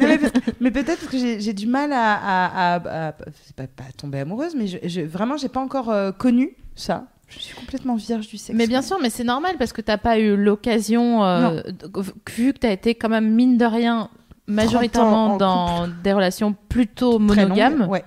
Non, 0.00 0.16
mais, 0.60 0.70
peut-être 0.70 1.08
que 1.10 1.18
j'ai 1.18 1.52
du 1.52 1.66
mal 1.66 1.92
à, 1.92 2.14
à, 2.14 2.74
à- 2.76 3.08
à- 3.10 3.14
c'est 3.44 3.54
pas, 3.56 3.66
pas 3.66 3.84
tomber 3.96 4.20
amoureuse, 4.20 4.54
mais 4.56 4.66
je, 4.66 4.78
je- 4.84 5.00
vraiment 5.02 5.36
j'ai 5.36 5.48
pas 5.48 5.60
encore 5.60 5.90
euh, 5.90 6.12
connu 6.12 6.56
ça. 6.74 7.04
Je 7.28 7.38
suis 7.40 7.54
complètement 7.54 7.94
vierge 7.96 8.26
du 8.28 8.38
sexe. 8.38 8.56
Mais 8.56 8.66
bien 8.66 8.80
sûr, 8.82 8.98
mais 9.02 9.10
c'est 9.10 9.24
normal 9.24 9.56
parce 9.58 9.72
que 9.72 9.82
t'as 9.82 9.98
pas 9.98 10.18
eu 10.18 10.36
l'occasion, 10.36 11.24
euh, 11.24 11.60
vu 12.34 12.52
que 12.54 12.58
t'as 12.58 12.72
été 12.72 12.94
quand 12.94 13.08
même 13.10 13.30
mine 13.34 13.58
de 13.58 13.64
rien 13.66 14.08
majoritairement 14.46 15.34
en 15.34 15.36
dans 15.36 15.88
des 16.02 16.12
relations 16.12 16.54
plutôt 16.70 17.18
longue, 17.18 17.22
monogames, 17.36 17.86
Ouais. 17.88 18.02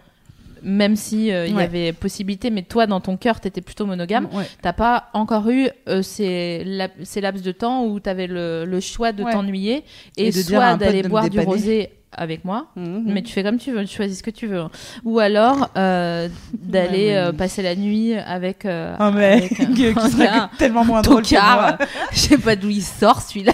même 0.64 0.96
si 0.96 1.32
euh, 1.32 1.46
il 1.46 1.56
y 1.56 1.62
avait 1.62 1.94
possibilité, 1.94 2.50
mais 2.50 2.64
toi 2.64 2.88
dans 2.88 3.00
ton 3.00 3.16
cœur 3.16 3.40
t'étais 3.40 3.62
plutôt 3.62 3.86
monogame. 3.86 4.28
Ouais. 4.34 4.46
T'as 4.64 4.74
pas 4.74 5.10
encore 5.14 5.48
eu 5.50 5.70
euh, 5.88 6.02
ces, 6.02 6.64
lap- 6.66 6.94
ces 7.04 7.22
laps 7.22 7.44
de 7.44 7.52
temps 7.52 7.86
où 7.86 8.00
t'avais 8.00 8.26
le, 8.28 8.66
le 8.66 8.80
choix 8.80 9.12
de 9.12 9.24
t'ennuyer 9.24 9.84
et, 10.18 10.28
Et 10.28 10.32
de 10.32 10.42
soit 10.42 10.76
d'aller 10.78 11.04
boire 11.04 11.30
du 11.30 11.40
rosé 11.40 11.92
avec 12.14 12.46
moi. 12.46 12.68
Mhm. 12.76 13.04
Mais 13.06 13.22
tu 13.22 13.32
fais 13.34 13.44
comme 13.44 13.58
tu 13.58 13.72
veux, 13.72 13.86
tu 13.86 13.96
choisis 13.96 14.18
ce 14.20 14.24
que 14.24 14.32
tu 14.32 14.48
veux. 14.48 14.60
hein. 14.60 14.72
Ou 15.04 15.20
alors 15.20 15.70
euh, 15.78 16.28
d'aller 16.54 17.14
euh, 17.14 17.32
passer 17.32 17.62
la 17.62 17.76
nuit 17.76 18.16
avec, 18.16 18.66
euh, 18.66 18.96
Ah, 19.00 19.12
mais 19.12 19.34
avec 19.34 19.60
un, 19.60 19.94
qui 19.94 20.12
serait 20.12 20.28
tellement 20.58 20.86
moins 20.86 21.02
drôle 21.02 21.24
sais 22.20 22.38
pas 22.38 22.56
d'où 22.56 22.70
il 22.70 22.82
sort 22.84 23.22
celui-là. 23.22 23.54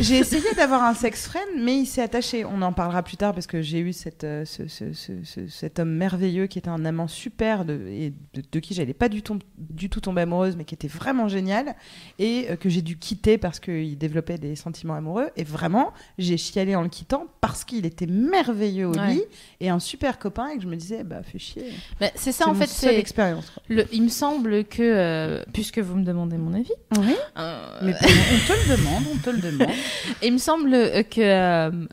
J'ai 0.00 0.18
essayé 0.18 0.52
d'avoir 0.56 0.82
un 0.82 0.94
sex 0.94 1.26
friend, 1.28 1.46
mais 1.58 1.76
il 1.78 1.86
s'est 1.86 2.02
attaché. 2.02 2.44
On 2.44 2.62
en 2.62 2.72
parlera 2.72 3.02
plus 3.02 3.16
tard 3.16 3.32
parce 3.34 3.46
que 3.46 3.62
j'ai 3.62 3.78
eu 3.80 3.92
cette, 3.92 4.24
euh, 4.24 4.44
ce- 4.44 4.66
ce- 4.68 4.92
ce- 4.92 5.22
ce- 5.24 5.46
cet 5.48 5.78
homme 5.78 5.90
merveilleux 5.90 6.46
qui 6.46 6.58
était 6.58 6.68
un 6.68 6.84
amant 6.84 7.08
super 7.08 7.64
de, 7.64 7.74
et 7.88 8.12
de, 8.34 8.42
de 8.50 8.58
qui 8.60 8.74
j'allais 8.74 8.94
pas 8.94 9.08
du 9.08 9.22
tout, 9.22 9.38
du 9.58 9.88
tout 9.90 10.00
tomber 10.00 10.22
amoureuse, 10.22 10.56
mais 10.56 10.64
qui 10.64 10.74
était 10.74 10.88
vraiment 10.88 11.28
génial 11.28 11.74
et 12.18 12.46
euh, 12.50 12.56
que 12.56 12.68
j'ai 12.68 12.82
dû 12.82 12.98
quitter 12.98 13.38
parce 13.38 13.60
qu'il 13.60 13.96
développait 13.98 14.38
des 14.38 14.56
sentiments 14.56 14.94
amoureux. 14.94 15.30
Et 15.36 15.44
vraiment, 15.44 15.92
j'ai 16.18 16.36
chialé 16.36 16.74
en 16.76 16.82
le 16.82 16.88
quittant 16.88 17.26
parce 17.40 17.64
qu'il 17.64 17.86
était 17.86 18.06
merveilleux 18.06 18.88
au 18.88 18.94
Ouais. 18.94 19.14
lit 19.14 19.22
et 19.60 19.68
un 19.70 19.78
super 19.78 20.18
copain 20.18 20.48
et 20.48 20.56
que 20.56 20.62
je 20.62 20.68
me 20.68 20.76
disais, 20.76 21.04
bah 21.04 21.22
fais 21.22 21.38
chier. 21.38 21.64
Mais 22.00 22.12
c'est 22.14 22.32
ça 22.32 22.48
en 22.48 22.54
fait. 22.54 22.66
C'est 22.66 22.98
expérience. 22.98 23.50
quoi. 23.50 23.62
le. 23.68 23.84
Il 23.92 24.02
me 24.02 24.08
semble 24.08 24.64
que 24.64 24.82
euh, 24.82 25.42
puisque 25.52 25.78
vous 25.78 25.96
me 25.96 26.04
demandez 26.04 26.36
mon 26.36 26.54
avis, 26.54 26.72
Oui, 26.98 27.14
mais 27.36 27.94
on 27.94 28.46
te 28.46 28.52
le 28.70 28.76
demande, 28.76 29.02
on 29.12 29.16
te 29.18 29.29
le 29.32 29.38
demande. 29.38 29.68
il 30.22 30.32
me 30.32 30.38
semble 30.38 30.70
que 31.10 31.20
euh, 31.20 31.86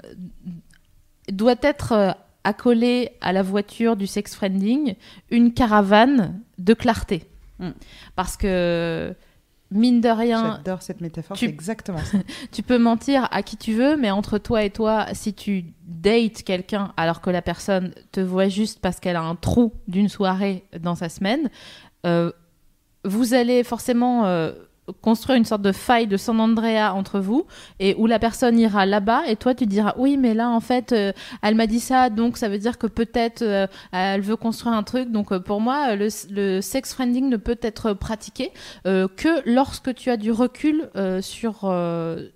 doit 1.32 1.56
être 1.62 1.91
euh, 1.93 2.12
accolé 2.43 3.12
à 3.21 3.34
la 3.34 3.43
voiture 3.43 3.95
du 3.95 4.08
sex 4.08 4.36
friending 4.36 4.95
une 5.30 5.54
caravane 5.54 6.39
de 6.58 6.73
clarté. 6.73 7.23
Mm. 7.60 7.69
Parce 8.15 8.38
que 8.38 9.13
mine 9.69 10.00
de 10.00 10.10
rien, 10.10 10.58
J'adore 10.58 10.82
cette 10.82 11.02
métaphore, 11.02 11.36
tu- 11.36 11.45
c'est 11.45 11.52
exactement 11.52 11.97
ça. 12.00 12.19
tu 12.52 12.63
peux 12.63 12.78
mentir 12.78 13.28
à 13.32 13.43
qui 13.43 13.58
tu 13.58 13.73
veux, 13.73 13.97
mais 13.97 14.12
entre 14.12 14.38
toi 14.38 14.63
et 14.63 14.69
toi, 14.69 15.08
si 15.13 15.34
tu 15.34 15.65
dates 15.84 16.43
quelqu'un 16.43 16.93
alors 16.95 17.19
que 17.21 17.30
la 17.30 17.41
personne 17.41 17.93
te 18.12 18.21
voit 18.21 18.47
juste 18.47 18.80
parce 18.80 19.00
qu'elle 19.00 19.17
a 19.17 19.21
un 19.21 19.36
trou 19.36 19.73
d'une 19.88 20.10
soirée 20.10 20.63
dans 20.80 20.95
sa 20.95 21.10
semaine, 21.10 21.50
euh, 22.06 22.32
vous 23.04 23.34
allez 23.34 23.63
forcément 23.63 24.26
euh, 24.26 24.54
construire 25.02 25.38
une 25.38 25.45
sorte 25.45 25.62
de 25.62 25.71
faille 25.71 26.08
de 26.08 26.17
San 26.17 26.39
Andrea 26.39 26.93
entre 26.93 27.19
vous 27.19 27.45
et 27.80 27.95
où 27.97 28.08
la 28.08 28.19
personne 28.19 28.58
ira 28.58 28.86
là-bas 28.86 29.28
et 29.28 29.36
toi 29.36 29.54
tu 29.54 29.65
diras 29.65 29.93
oui 29.97 30.17
mais 30.17 30.34
là 30.34 30.50
en 30.50 30.60
fait 30.60 30.91
euh, 30.91 31.12
elle 31.41 31.56
m'a 31.56 31.67
dit 31.67 31.80
ça 31.80 32.10
donc 32.10 32.38
ça 32.38 32.47
veut 32.47 32.58
dire 32.58 32.78
que 32.78 32.88
peut-être 32.88 33.41
euh, 33.41 33.67
elle 33.91 34.21
veut 34.21 34.36
construire 34.38 34.76
un 34.76 34.84
truc. 34.84 35.12
Donc 35.12 35.32
euh, 35.32 35.39
pour 35.39 35.62
moi 35.62 35.95
le, 35.95 36.08
le 36.30 36.62
sex 36.62 36.93
friending 36.93 37.30
ne 37.30 37.38
peut 37.38 37.60
être 37.62 37.93
pratiqué 37.93 38.52
que 38.86 39.50
lorsque 39.50 39.93
tu 39.95 40.10
as 40.10 40.17
du 40.17 40.32
recul 40.32 40.89
sur, 41.21 41.73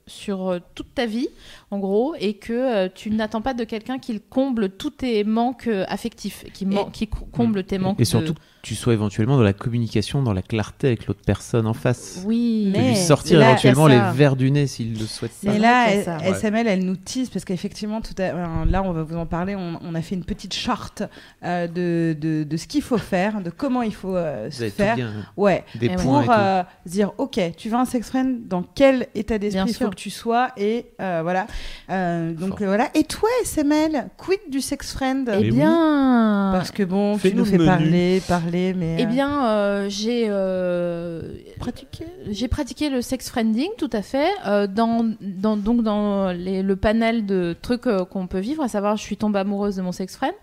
sur 0.07 0.59
toute 0.75 0.93
ta 0.93 1.05
vie, 1.05 1.29
en 1.71 1.79
gros, 1.79 2.15
et 2.19 2.33
que 2.33 2.51
euh, 2.53 2.89
tu 2.93 3.09
n'attends 3.11 3.41
pas 3.41 3.53
de 3.53 3.63
quelqu'un 3.63 3.97
qui 3.97 4.19
comble 4.19 4.69
tous 4.69 4.89
tes 4.91 5.23
manques 5.23 5.67
euh, 5.67 5.85
affectifs, 5.87 6.43
qui, 6.53 6.65
man- 6.65 6.91
qui 6.91 7.07
co- 7.07 7.25
comble 7.31 7.63
tes 7.63 7.77
manques. 7.77 7.99
Et 7.99 8.05
surtout 8.05 8.33
de- 8.33 8.37
que 8.39 8.43
tu 8.61 8.75
sois 8.75 8.93
éventuellement 8.93 9.37
dans 9.37 9.43
la 9.43 9.53
communication, 9.53 10.21
dans 10.21 10.33
la 10.33 10.41
clarté 10.43 10.87
avec 10.87 11.07
l'autre 11.07 11.21
personne 11.25 11.65
en 11.65 11.73
face. 11.73 12.21
Oui, 12.27 12.65
De 12.73 12.77
Mais 12.77 12.89
lui 12.89 12.95
sortir 12.95 13.39
là, 13.39 13.49
éventuellement 13.51 13.87
les 13.87 13.99
verres 14.13 14.35
du 14.35 14.51
nez 14.51 14.67
s'il 14.67 14.99
le 14.99 15.05
souhaite. 15.05 15.31
Mais 15.43 15.57
là, 15.57 15.87
qu'il 16.19 16.35
SML, 16.35 16.67
elle 16.67 16.85
nous 16.85 16.95
tease 16.97 17.29
parce 17.29 17.43
qu'effectivement, 17.45 18.01
tout 18.01 18.13
à... 18.21 18.33
là, 18.65 18.83
on 18.83 18.91
va 18.91 19.01
vous 19.03 19.15
en 19.17 19.25
parler. 19.25 19.55
On, 19.55 19.79
on 19.81 19.95
a 19.95 20.01
fait 20.01 20.13
une 20.15 20.25
petite 20.25 20.53
charte 20.53 21.01
euh, 21.43 21.67
de, 21.67 22.15
de, 22.19 22.43
de 22.43 22.57
ce 22.57 22.67
qu'il 22.67 22.81
faut 22.83 22.97
faire, 22.99 23.41
de 23.41 23.49
comment 23.49 23.81
il 23.81 23.93
faut 23.95 24.15
euh, 24.15 24.51
se 24.51 24.69
faire. 24.69 24.95
bien. 24.95 25.11
Ouais, 25.37 25.63
Des 25.79 25.87
Et 25.87 25.95
points 25.95 26.21
et 26.21 26.25
pour 26.25 26.33
tout. 26.35 26.39
euh, 26.41 26.63
se 26.85 26.91
dire, 26.91 27.11
ok, 27.17 27.39
tu 27.57 27.69
veux 27.69 27.77
un 27.77 27.85
sex 27.85 28.09
friend, 28.09 28.47
dans 28.47 28.61
quel 28.75 29.07
état 29.15 29.39
d'esprit 29.39 29.69
il 29.69 29.73
faut 29.73 29.89
que 29.89 29.95
tu 29.95 30.09
sois 30.11 30.49
et 30.57 30.85
euh, 30.99 31.21
voilà. 31.23 31.47
Euh, 31.89 32.33
donc 32.33 32.49
Fort. 32.49 32.61
euh, 32.61 32.65
voilà. 32.67 32.89
Et 32.95 33.03
toi, 33.03 33.27
SML, 33.43 34.07
quid 34.17 34.39
du 34.49 34.61
sex 34.61 34.93
friend 34.93 35.29
Eh 35.33 35.37
oui. 35.37 35.51
bien, 35.51 36.51
Parce 36.53 36.71
que 36.71 36.83
bon, 36.83 37.17
tu 37.17 37.33
nous 37.35 37.45
fais 37.45 37.57
menu. 37.57 37.65
parler, 37.67 38.21
parler, 38.27 38.73
mais 38.77 38.97
eh 38.99 39.03
euh, 39.03 39.05
bien, 39.07 39.45
euh, 39.45 39.85
j'ai 39.89 40.27
euh, 40.29 41.21
pratiquer. 41.59 42.05
j'ai 42.29 42.47
pratiqué 42.47 42.89
le 42.89 43.01
sex 43.01 43.29
friending, 43.29 43.69
tout 43.77 43.89
à 43.93 44.01
fait, 44.01 44.29
euh, 44.47 44.67
dans, 44.67 45.05
dans 45.21 45.57
donc 45.57 45.83
dans 45.83 46.31
les- 46.31 46.63
le 46.63 46.75
panel 46.75 47.25
de 47.25 47.55
trucs 47.61 47.87
euh, 47.87 48.05
qu'on 48.05 48.27
peut 48.27 48.39
vivre, 48.39 48.63
à 48.63 48.67
savoir, 48.67 48.95
je 48.97 49.01
suis 49.03 49.17
tombée 49.17 49.39
amoureuse 49.39 49.75
de 49.75 49.81
mon 49.81 49.91
sex 49.91 50.15
friend. 50.15 50.33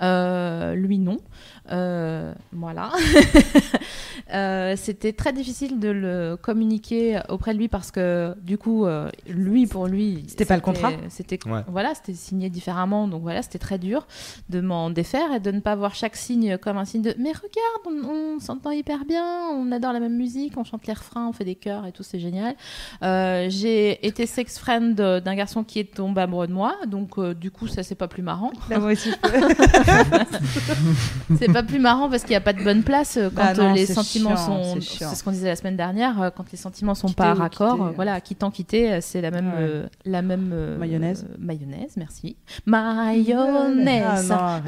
Euh, 0.00 0.74
lui 0.76 0.98
non. 0.98 1.16
Euh, 1.70 2.32
voilà. 2.52 2.90
Euh, 4.34 4.74
C'était 4.76 5.14
très 5.14 5.32
difficile 5.32 5.80
de 5.80 5.88
le 5.88 6.36
communiquer 6.36 7.18
auprès 7.30 7.54
de 7.54 7.58
lui 7.58 7.68
parce 7.68 7.90
que 7.90 8.34
du 8.42 8.58
coup, 8.58 8.84
euh, 8.84 9.08
lui 9.26 9.66
pour 9.66 9.86
lui, 9.86 10.22
C'était 10.28 10.44
pas 10.44 10.56
le 10.56 10.60
contrat 10.60 10.92
C'était 11.08 11.38
Ouais. 11.48 11.62
voilà, 11.66 11.94
c'était 11.94 12.12
signé 12.12 12.50
différemment, 12.50 13.08
donc 13.08 13.22
voilà, 13.22 13.40
c'était 13.40 13.58
très 13.58 13.78
dur 13.78 14.06
de 14.50 14.60
m'en 14.60 14.90
défaire 14.90 15.32
et 15.32 15.40
de 15.40 15.50
ne 15.50 15.60
pas 15.60 15.76
voir 15.76 15.94
chaque 15.94 16.14
signe 16.14 16.58
comme 16.58 16.76
un 16.76 16.84
signe 16.84 17.00
de 17.00 17.14
mais 17.18 17.30
regarde, 17.30 18.04
on, 18.04 18.36
on 18.36 18.38
s'entend 18.38 18.70
hyper 18.70 19.06
bien, 19.06 19.24
on 19.54 19.72
adore 19.72 19.94
la 19.94 20.00
même 20.00 20.16
musique, 20.16 20.58
on 20.58 20.64
chante 20.64 20.86
les 20.86 20.92
refrains, 20.92 21.26
on 21.28 21.32
fait 21.32 21.46
des 21.46 21.54
chœurs 21.54 21.86
et 21.86 21.92
tout, 21.92 22.02
c'est 22.02 22.20
génial. 22.20 22.54
Euh, 23.02 23.46
J'ai 23.48 24.06
été 24.06 24.26
sex 24.26 24.58
friend 24.58 24.94
d'un 24.94 25.34
garçon 25.36 25.64
qui 25.64 25.78
est 25.78 25.94
tombé 25.94 26.20
amoureux 26.20 26.48
de 26.48 26.52
moi, 26.52 26.74
donc 26.86 27.16
euh, 27.16 27.32
du 27.32 27.50
coup 27.50 27.66
ça 27.66 27.82
c'est 27.82 27.94
pas 27.94 28.08
plus 28.08 28.22
marrant. 28.22 28.52
Là, 28.68 28.78
moi 28.78 28.92
aussi. 28.92 29.10
C'est 31.38 31.50
pas 31.60 31.66
plus 31.66 31.78
marrant 31.80 32.08
parce 32.08 32.22
qu'il 32.22 32.30
n'y 32.30 32.36
a 32.36 32.40
pas 32.40 32.52
de 32.52 32.62
bonne 32.62 32.82
place 32.82 33.16
euh, 33.16 33.30
quand 33.34 33.42
Bah 33.42 33.54
non, 33.54 33.70
euh, 33.70 33.74
les 33.74 33.86
sentiments 33.86 34.36
chiant, 34.36 34.62
sont. 34.62 34.80
c'est 34.80 35.14
ce 35.14 35.24
qu'on 35.24 35.32
disait 35.32 35.48
la 35.48 35.56
semaine 35.56 35.76
dernière. 35.76 36.20
euh, 36.22 36.30
Quand 36.34 36.44
les 36.52 36.58
sentiments 36.58 36.94
sont 36.94 37.08
Quitter 37.08 37.22
pas 37.22 37.34
ou 37.34 37.38
raccord, 37.38 37.76
quitter, 37.78 37.94
voilà, 37.96 38.20
quittant 38.20 38.50
quitter, 38.50 39.00
c'est 39.00 39.20
la 39.20 39.30
même, 39.30 39.46
Ouais. 39.48 39.52
euh, 39.58 39.86
la 40.04 40.22
même 40.22 40.50
euh, 40.52 40.78
Mayonnaise. 40.78 41.26
euh, 41.28 41.34
mayonnaise, 41.38 41.94
merci. 41.96 42.36
Mayonnaise. 42.66 44.30
Ah 44.30 44.60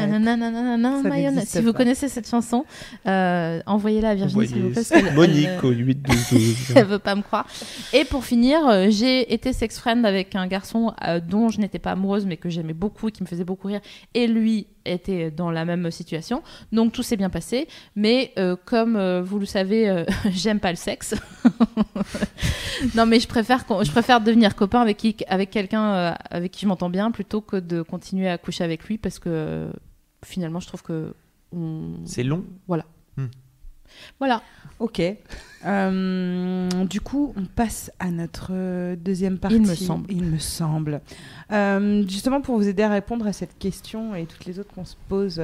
non, 0.79 1.03
Ça 1.03 1.09
mayonnaise. 1.09 1.49
Si 1.49 1.61
vous 1.61 1.73
connaissez 1.73 2.09
cette 2.09 2.29
chanson, 2.29 2.65
envoyez-la 3.07 4.11
à 4.11 4.15
Virginie 4.15 4.47
s'il 4.49 4.63
vous 4.63 4.71
plaît. 4.71 5.13
Monique 5.15 5.63
au 5.65 5.71
8 5.71 6.03
12 6.03 6.73
elle 6.77 6.87
veut 6.87 6.99
pas 6.99 7.15
me 7.15 7.23
croire. 7.23 7.47
Et 7.93 8.05
pour 8.05 8.25
finir, 8.25 8.61
j'ai 8.91 9.33
été 9.33 9.53
sex 9.53 9.79
friend 9.79 10.05
avec 10.05 10.35
un 10.35 10.47
garçon 10.47 10.93
dont 11.29 11.49
je 11.49 11.61
n'étais 11.61 11.79
pas 11.79 11.93
amoureuse, 11.93 12.27
mais 12.27 12.37
que 12.37 12.49
j'aimais 12.49 12.75
beaucoup 12.75 13.09
et 13.09 13.13
qui 13.13 13.23
me 13.23 13.29
faisait 13.29 13.45
beaucoup 13.45 13.69
rire. 13.69 13.81
Et 14.15 14.27
lui 14.27 14.67
était 14.85 15.31
dans 15.31 15.51
la 15.51 15.65
même 15.65 15.91
situation. 15.91 16.43
Donc 16.73 16.93
tout 16.93 17.03
s'est 17.03 17.17
bien 17.17 17.31
passé. 17.31 17.69
Mais 17.97 18.33
euh, 18.39 18.57
comme 18.65 18.97
euh, 18.97 19.23
vous 19.23 19.39
le 19.39 19.47
savez, 19.47 19.89
euh, 19.89 20.05
j'aime 20.31 20.61
pas 20.61 20.71
le 20.71 20.77
sexe. 20.77 21.15
non, 22.95 23.07
mais 23.07 23.21
je 23.21 23.29
préfère, 23.29 23.65
je 23.83 23.91
préfère 23.91 24.21
devenir 24.21 24.55
copain 24.57 24.81
avec, 24.81 24.97
qui- 24.97 25.17
avec 25.29 25.51
quelqu'un 25.51 26.15
avec 26.31 26.53
qui 26.53 26.63
je 26.63 26.67
m'entends 26.67 26.91
bien 26.91 27.11
plutôt 27.11 27.41
que 27.41 27.57
de 27.57 27.83
continuer 27.83 28.29
à 28.29 28.39
coucher 28.39 28.65
avec 28.65 28.85
lui 28.85 28.99
parce 28.99 29.19
que 29.19 29.69
finalement, 30.25 30.61
je 30.61 30.67
trouve 30.67 30.83
que. 30.83 31.15
on- 31.53 31.97
C'est 32.05 32.23
long. 32.23 32.45
Voilà. 32.69 32.85
Voilà. 34.19 34.43
Ok. 34.79 35.03
Euh, 35.67 36.69
du 36.85 37.01
coup, 37.01 37.35
on 37.37 37.45
passe 37.45 37.93
à 37.99 38.11
notre 38.11 38.49
euh, 38.53 38.97
deuxième 38.97 39.39
partie. 39.39 39.57
Il 39.57 39.67
me 39.67 39.75
semble. 39.75 40.07
Il 40.11 40.25
me 40.25 40.39
semble. 40.39 41.01
Euh, 41.53 42.03
justement, 42.09 42.41
pour 42.41 42.57
vous 42.57 42.69
aider 42.69 42.83
à 42.83 42.89
répondre 42.89 43.27
à 43.27 43.33
cette 43.33 43.59
question 43.59 44.15
et 44.15 44.27
toutes 44.27 44.47
les 44.47 44.59
autres 44.59 44.75
qu'on 44.75 44.85
se 44.85 44.97
pose 45.09 45.43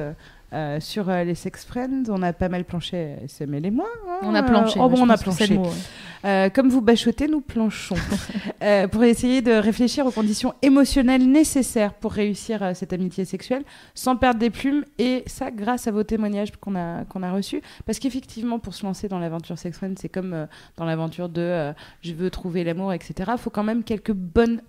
euh, 0.53 0.79
sur 0.79 1.09
euh, 1.09 1.25
les 1.25 1.35
sex 1.35 1.65
friends, 1.65 2.03
on 2.09 2.21
a 2.21 2.31
pas 2.31 2.47
mal 2.47 2.63
planché, 2.63 3.15
SML 3.27 3.65
et 3.65 3.71
moi. 3.71 3.87
hein. 4.07 4.19
On 4.23 4.33
a 4.33 4.43
planché. 4.43 4.79
Oh, 4.81 4.87
bon, 4.87 5.01
on 5.01 5.09
a 5.09 5.17
planché. 5.17 5.47
le 5.47 5.55
mot, 5.55 5.63
ouais. 5.65 5.71
Euh, 6.25 6.49
comme 6.49 6.69
vous 6.69 6.81
bachotez, 6.81 7.27
nous 7.27 7.41
planchons. 7.41 7.95
Pour 8.91 9.03
essayer 9.03 9.41
de 9.41 9.51
réfléchir 9.51 10.05
aux 10.05 10.11
conditions 10.11 10.53
émotionnelles 10.61 11.29
nécessaires 11.29 11.93
pour 11.93 12.11
réussir 12.11 12.71
cette 12.73 12.91
amitié 12.91 13.23
sexuelle 13.23 13.63
sans 13.93 14.15
perdre 14.15 14.39
des 14.39 14.49
plumes. 14.49 14.83
Et 14.97 15.23
ça, 15.27 15.51
grâce 15.51 15.87
à 15.87 15.91
vos 15.91 16.03
témoignages 16.03 16.51
qu'on 16.59 16.75
a, 16.75 17.05
qu'on 17.05 17.21
a 17.23 17.31
reçus. 17.31 17.61
Parce 17.85 17.99
qu'effectivement, 17.99 18.57
pour 18.57 18.73
se 18.73 18.83
lancer 18.85 19.07
dans 19.07 19.19
l'aventure 19.19 19.57
sex 19.59 19.77
friend, 19.77 19.97
c'est 19.99 20.09
comme 20.09 20.47
dans 20.75 20.85
l'aventure 20.85 21.29
de 21.29 21.71
je 22.01 22.13
veux 22.13 22.29
trouver 22.29 22.63
l'amour, 22.63 22.93
etc. 22.93 23.31
Il 23.33 23.37
faut 23.37 23.51
quand 23.51 23.63
même 23.63 23.83
quelques 23.83 24.13
bonnes 24.13 24.61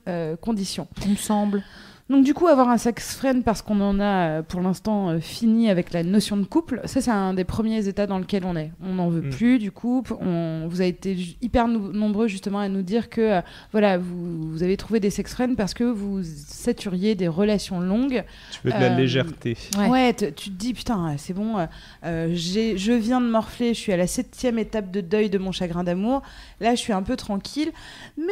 conditions. 0.43 0.87
Il 1.05 1.12
me 1.12 1.17
semble. 1.17 1.62
Donc 2.11 2.25
du 2.25 2.33
coup, 2.33 2.47
avoir 2.47 2.71
un 2.71 2.79
sex 2.79 3.14
friend 3.16 3.44
parce 3.44 3.61
qu'on 3.61 3.81
en 3.83 4.01
a 4.01 4.05
euh, 4.38 4.42
pour 4.42 4.62
l'instant 4.62 5.11
euh, 5.11 5.18
fini 5.21 5.68
avec 5.68 5.92
la 5.92 6.03
notion 6.03 6.38
de 6.38 6.44
couple, 6.44 6.81
ça 6.87 7.03
c'est 7.03 7.11
un 7.11 7.35
des 7.35 7.44
premiers 7.44 7.87
états 7.87 8.07
dans 8.07 8.18
lequel 8.18 8.44
on 8.47 8.57
est. 8.57 8.73
On 8.83 8.94
n'en 8.94 9.09
veut 9.11 9.21
Mm. 9.21 9.31
plus 9.31 9.59
du 9.59 9.71
couple. 9.71 10.14
On, 10.21 10.66
vous 10.71 10.81
avez 10.81 10.88
été 10.88 11.14
hyper 11.42 11.68
nombreux 11.68 12.27
justement 12.27 12.61
à 12.61 12.68
nous 12.71 12.81
dire 12.81 13.11
que 13.11 13.21
euh, 13.21 13.40
voilà, 13.73 13.99
vous, 13.99 14.51
vous 14.53 14.62
avez 14.62 14.79
trouvé 14.79 15.01
des 15.01 15.11
sex 15.11 15.33
friends 15.35 15.55
parce 15.55 15.75
que 15.75 15.85
vous 15.85 16.23
saturiez 16.23 17.14
des 17.14 17.29
relations 17.29 17.81
longues. 17.81 18.25
Tu 18.53 18.61
veux 18.64 18.73
de 18.73 18.79
la 18.79 18.92
Euh, 18.92 18.97
légèreté. 18.97 19.57
Ouais. 19.77 19.88
Ouais, 19.88 20.12
te- 20.14 20.25
tu 20.31 20.49
te 20.51 20.55
dis 20.57 20.73
putain, 20.73 21.14
c'est 21.18 21.35
bon, 21.35 21.57
euh, 22.05 22.31
j'ai- 22.33 22.79
je 22.79 22.92
viens 22.92 23.21
de 23.21 23.27
morfler, 23.27 23.75
je 23.75 23.81
suis 23.81 23.92
à 23.92 23.99
la 23.99 24.07
septième 24.07 24.59
étape 24.59 24.90
de 24.90 25.03
deuil 25.03 25.29
de 25.29 25.37
mon 25.38 25.53
chagrin 25.53 25.85
d'amour. 25.85 26.23
Là, 26.61 26.75
je 26.75 26.81
suis 26.81 26.92
un 26.94 27.03
peu 27.03 27.16
tranquille, 27.16 27.71
mais 28.16 28.25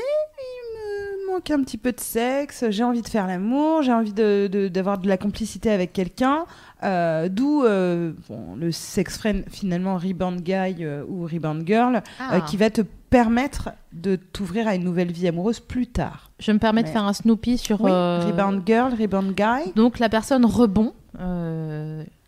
manque 1.31 1.51
un 1.51 1.63
petit 1.63 1.79
peu 1.79 1.93
de 1.93 2.01
sexe, 2.01 2.65
j'ai 2.71 2.85
envie 2.85 3.03
de 3.03 3.09
faire 3.09 3.27
l'amour, 3.27 3.83
j'ai 3.83 3.93
envie 3.93 4.13
d'avoir 4.13 4.49
de, 4.49 4.69
d'avoir 4.69 4.99
de 4.99 5.09
la 5.09 5.17
complicité 5.17 5.71
avec 5.71 5.93
quelqu'un. 5.93 6.45
Euh, 6.83 7.29
D'où 7.29 7.65
euh, 7.65 8.13
bon, 8.29 8.55
le 8.57 8.73
sex 8.73 9.19
friend, 9.19 9.45
finalement, 9.51 9.97
rebound 9.97 10.41
guy 10.43 10.77
euh, 10.85 11.05
ou 11.09 11.25
rebound 11.25 11.67
girl, 11.67 12.03
Ah. 12.21 12.41
qui 12.43 12.57
va 12.57 12.71
te 12.71 12.83
permettre 13.11 13.71
de 13.93 14.17
t'ouvrir 14.17 14.69
à 14.69 14.75
une 14.75 14.85
nouvelle 14.85 15.13
vie 15.13 15.29
amoureuse 15.29 15.61
plus 15.61 15.87
tard. 15.87 16.31
Je 16.39 16.53
me 16.53 16.59
permets 16.59 16.83
de 16.83 16.89
faire 16.89 17.05
un 17.05 17.13
Snoopy 17.13 17.59
sur. 17.59 17.81
Oui, 17.81 17.91
rebound 17.91 18.63
girl, 18.67 18.93
rebound 18.99 19.35
guy. 19.35 19.73
Donc 19.75 19.99
la 19.99 20.09
personne 20.09 20.45
rebond, 20.45 20.93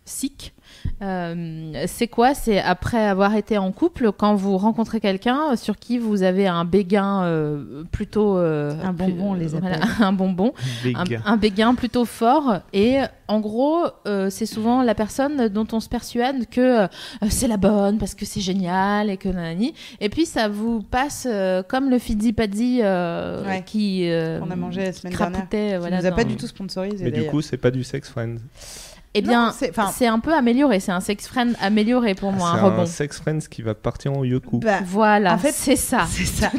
sick. 0.05 0.55
Euh, 1.03 1.85
c'est 1.87 2.09
quoi? 2.09 2.35
C'est 2.35 2.61
après 2.61 3.07
avoir 3.07 3.35
été 3.37 3.57
en 3.59 3.71
couple, 3.73 4.11
quand 4.12 4.35
vous 4.35 4.57
rencontrez 4.59 5.01
quelqu'un 5.01 5.55
sur 5.57 5.77
qui 5.79 5.99
vous 5.99 6.23
avez 6.23 6.47
un 6.49 6.64
béguin 6.64 7.23
euh, 7.25 7.85
plutôt... 7.93 8.37
euh, 8.38 8.75
Un 8.83 8.93
bonbon, 8.93 9.31
on 9.31 9.35
les 9.35 9.49
voilà, 9.49 9.77
appelle. 9.77 9.88
un 10.01 10.12
bonbon. 10.12 10.53
un, 10.95 11.05
Béguin. 11.05 11.23
un 11.25 11.37
béguin 11.37 11.75
plutôt 11.75 12.05
fort. 12.05 12.59
Et 12.73 12.99
en 13.29 13.41
gros, 13.41 13.85
euh, 14.07 14.31
c'est 14.31 14.47
souvent 14.47 14.83
la 14.83 14.95
personne 14.95 15.49
dont 15.49 15.67
on 15.73 15.81
se 15.81 15.88
persuade 15.88 16.47
que 16.51 16.83
euh, 16.83 16.87
c'est 17.29 17.49
la 17.49 17.57
bonne 17.59 17.99
parce 17.99 18.14
que 18.14 18.25
c'est 18.25 18.41
génial 18.41 19.11
et 19.11 19.17
que 19.17 19.29
nanani. 19.29 19.75
Et 20.01 20.09
puis 20.09 20.27
ça 20.27 20.49
vous 20.49 20.83
passe 20.83 21.27
euh, 21.31 21.62
comme 21.62 21.91
le 21.91 21.99
fidzi 21.99 22.33
padzi 22.33 22.81
euh, 22.83 23.45
Ouais. 23.47 23.62
qui 23.64 24.09
euh, 24.11 24.41
On 24.43 24.51
a 24.51 24.57
mangé 24.57 24.83
la 24.85 24.93
semaine 24.93 25.14
dernière. 25.14 25.81
Voilà, 25.81 26.01
nous 26.01 26.07
a 26.07 26.11
pas 26.12 26.25
du 26.25 26.37
tout 26.37 26.47
sponsorisé. 26.47 27.05
Mais 27.05 27.11
du 27.11 27.25
coup, 27.27 27.41
c'est 27.43 27.57
pas 27.57 27.71
du 27.71 27.85
sex 27.85 28.09
friend. 28.09 28.41
Eh 29.14 29.23
bien, 29.23 29.53
c'est- 29.53 29.71
enfin- 29.71 29.90
c'est 29.92 30.07
un 30.07 30.18
peu 30.21 30.33
amélioré. 30.35 30.81
C'est 30.81 30.92
un 30.92 31.01
sex 31.01 31.27
friend 31.27 31.57
amélioré 31.61 32.14
pour 32.14 32.31
moi, 32.31 32.51
c'est 32.55 32.59
un 32.61 32.62
rebond. 32.62 32.83
un 32.83 32.87
sex 32.87 33.18
friend 33.18 33.40
qui 33.49 33.62
va 33.62 33.75
partir 33.75 34.12
en 34.12 34.23
yoku. 34.23 34.59
Bah, 34.59 34.81
Voilà, 34.85 35.35
En 35.35 35.38
fait, 35.38 35.53
c'est 35.53 35.77
ça. 35.77 36.07
C'est 36.09 36.25
ça. 36.27 36.51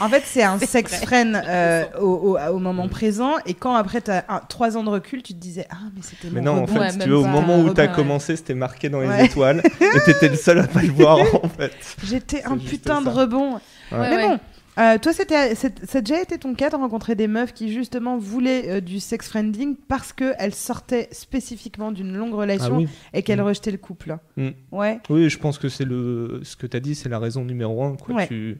En 0.00 0.08
fait, 0.08 0.22
c'est 0.26 0.42
un 0.42 0.58
sex 0.58 0.96
friend 1.02 1.34
euh, 1.46 1.84
au, 2.00 2.36
au- 2.36 2.38
au 2.38 2.58
moment 2.58 2.88
présent. 2.88 3.32
Et 3.46 3.54
quand 3.54 3.74
après, 3.74 4.00
tu 4.02 4.10
as 4.10 4.24
trois 4.48 4.76
ans 4.76 4.82
de 4.82 4.90
recul, 4.90 5.22
tu 5.22 5.34
te 5.34 5.38
disais 5.38 5.66
Ah, 5.70 5.76
mais 5.94 6.02
c'était 6.02 6.28
Mais 6.34 6.40
non, 6.40 6.62
en 6.64 6.66
fait, 6.66 6.78
Ouais, 6.78 6.90
si 6.90 6.98
tu 6.98 7.08
veux, 7.08 7.16
au 7.18 7.24
moment 7.26 7.60
où 7.60 7.72
t'as 7.72 7.86
Ouais. 7.86 7.92
commencé, 7.94 8.36
c'était 8.36 8.54
marqué 8.54 8.88
dans 8.88 9.00
les 9.00 9.08
Ouais. 9.08 9.26
étoiles. 9.26 9.62
et 9.80 10.00
t'étais 10.04 10.28
le 10.28 10.36
seul 10.36 10.58
à 10.58 10.66
pas 10.66 10.82
le 10.82 10.90
voir, 10.92 11.18
en 11.42 11.48
fait. 11.48 11.72
J'étais 12.04 12.42
un 12.44 12.58
putain 12.58 13.02
de 13.02 13.08
rebond. 13.08 13.54
Ouais. 13.92 13.98
Ouais, 13.98 14.10
mais 14.10 14.16
ouais. 14.16 14.28
bon. 14.28 14.38
Euh, 14.78 14.98
toi, 14.98 15.12
c'était, 15.12 15.54
ça 15.54 15.68
a 15.68 16.00
déjà 16.00 16.20
été 16.20 16.36
ton 16.38 16.54
cas 16.54 16.68
de 16.70 16.76
rencontrer 16.76 17.14
des 17.14 17.28
meufs 17.28 17.52
qui 17.54 17.72
justement 17.72 18.18
voulaient 18.18 18.68
euh, 18.70 18.80
du 18.80 18.98
sex 19.00 19.28
friending 19.28 19.76
parce 19.88 20.12
qu'elles 20.12 20.54
sortaient 20.54 21.08
spécifiquement 21.12 21.92
d'une 21.92 22.16
longue 22.16 22.32
Ah 22.34 22.38
relation 22.38 22.76
oui. 22.78 22.88
et 23.12 23.22
qu'elles 23.22 23.40
Mm. 23.40 23.46
rejetaient 23.46 23.70
le 23.70 23.78
couple. 23.78 24.16
Mm. 24.36 24.48
Ouais. 24.72 25.00
Oui, 25.10 25.30
je 25.30 25.38
pense 25.38 25.58
que 25.58 25.68
c'est 25.68 25.84
le 25.84 26.40
ce 26.42 26.56
que 26.56 26.66
tu 26.66 26.76
as 26.76 26.80
dit, 26.80 26.94
c'est 26.94 27.08
la 27.08 27.18
raison 27.18 27.44
numéro 27.44 27.84
un. 27.84 27.94
Quoi. 27.96 28.14
Ouais. 28.16 28.26
Tu... 28.26 28.58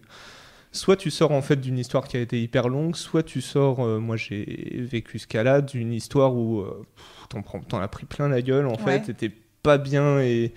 Soit 0.70 0.96
tu 0.96 1.11
sors 1.11 1.31
en 1.31 1.42
fait 1.42 1.57
d'une 1.57 1.79
histoire 1.79 2.09
qui 2.09 2.16
a 2.16 2.20
été 2.20 2.42
hyper 2.42 2.68
longue, 2.68 2.96
soit 2.96 3.22
tu 3.22 3.40
sors. 3.40 3.81
euh, 3.81 3.98
moi, 4.00 4.16
j'ai 4.16 4.44
vécu 4.90 5.18
ce 5.20 5.27
cas-là 5.29 5.61
d'une 5.61 5.92
histoire 5.92 6.35
où 6.35 6.64
t'en 7.68 7.81
as 7.81 7.88
pris 7.88 8.07
plein 8.07 8.29
la 8.29 8.42
gueule. 8.42 8.66
En 8.66 8.72
Ouais. 8.72 9.00
fait, 9.00 9.12
t'étais 9.12 9.35
pas 9.62 9.79
bien 9.79 10.20
et 10.20 10.53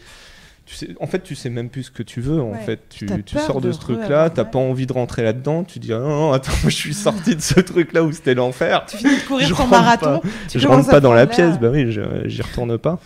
tu 0.68 0.76
sais, 0.76 0.90
en 1.00 1.08
fait, 1.08 1.24
tu 1.24 1.34
sais 1.34 1.50
même 1.50 1.70
plus 1.70 1.84
ce 1.84 1.92
que 1.92 2.04
tu 2.04 2.22
veux. 2.22 2.42
En 2.42 2.52
Ouais. 2.52 2.60
fait, 2.60 2.82
tu, 2.90 3.08
tu 3.26 3.40
sors 3.40 3.62
de 3.62 3.70
de 3.70 3.72
ce 3.72 3.80
truc-là, 3.80 4.30
t'as 4.30 4.44
mal. 4.44 4.52
pas 4.52 4.60
envie 4.60 4.86
de 4.86 4.94
rentrer 4.94 5.24
là-dedans. 5.24 5.64
Tu 5.64 5.80
dis 5.80 5.92
ah 5.94 6.00
non, 6.00 6.10
non, 6.10 6.32
attends, 6.34 6.52
je 6.66 6.70
suis 6.70 6.94
sorti 6.94 7.36
de 7.36 7.42
ce 7.42 7.60
truc-là 7.62 8.04
où 8.04 8.12
c'était 8.12 8.36
l'enfer. 8.36 8.86
Tu 8.88 8.98
finis 8.98 9.16
de 9.16 9.22
courir 9.28 9.48
Je 9.48 9.54
ton 9.56 9.66
marathon. 9.68 10.22
tu 10.50 10.60
je 10.60 10.68
rentre 10.68 10.90
pas 10.90 11.00
dans 11.00 11.14
la 11.14 11.26
pièce, 11.26 11.58
bah 11.60 11.70
oui, 11.72 11.90
j'y 12.26 12.42
retourne 12.42 12.78
pas. 12.78 13.00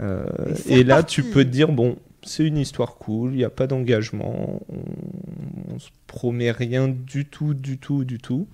Euh, 0.00 0.24
Et 0.68 0.84
là, 0.84 1.02
tu 1.02 1.22
peux 1.24 1.44
te 1.44 1.50
dire, 1.50 1.72
bon, 1.72 1.96
c'est 2.22 2.46
une 2.46 2.58
histoire 2.58 2.94
cool, 2.94 3.32
il 3.32 3.38
n'y 3.38 3.44
a 3.44 3.50
pas 3.50 3.66
d'engagement, 3.66 4.60
on, 4.68 5.74
on 5.74 5.78
se 5.78 5.88
promet 6.06 6.50
rien 6.52 6.88
du 6.88 7.26
tout, 7.26 7.54
du 7.54 7.76
tout, 7.78 8.04
du 8.04 8.18
tout. 8.18 8.46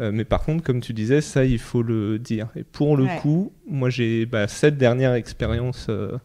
Euh, 0.00 0.10
mais 0.12 0.24
par 0.24 0.42
contre, 0.44 0.62
comme 0.64 0.80
tu 0.80 0.92
disais, 0.92 1.20
ça, 1.20 1.44
il 1.44 1.58
faut 1.58 1.82
le 1.82 2.18
dire. 2.18 2.48
Et 2.56 2.64
pour 2.64 2.96
le 2.96 3.04
Ouais. 3.04 3.16
coup, 3.20 3.52
moi, 3.68 3.90
j'ai 3.90 4.24
bah, 4.26 4.48
cette 4.48 4.78
dernière 4.78 5.14
expérience. 5.14 5.86
euh, 5.90 6.16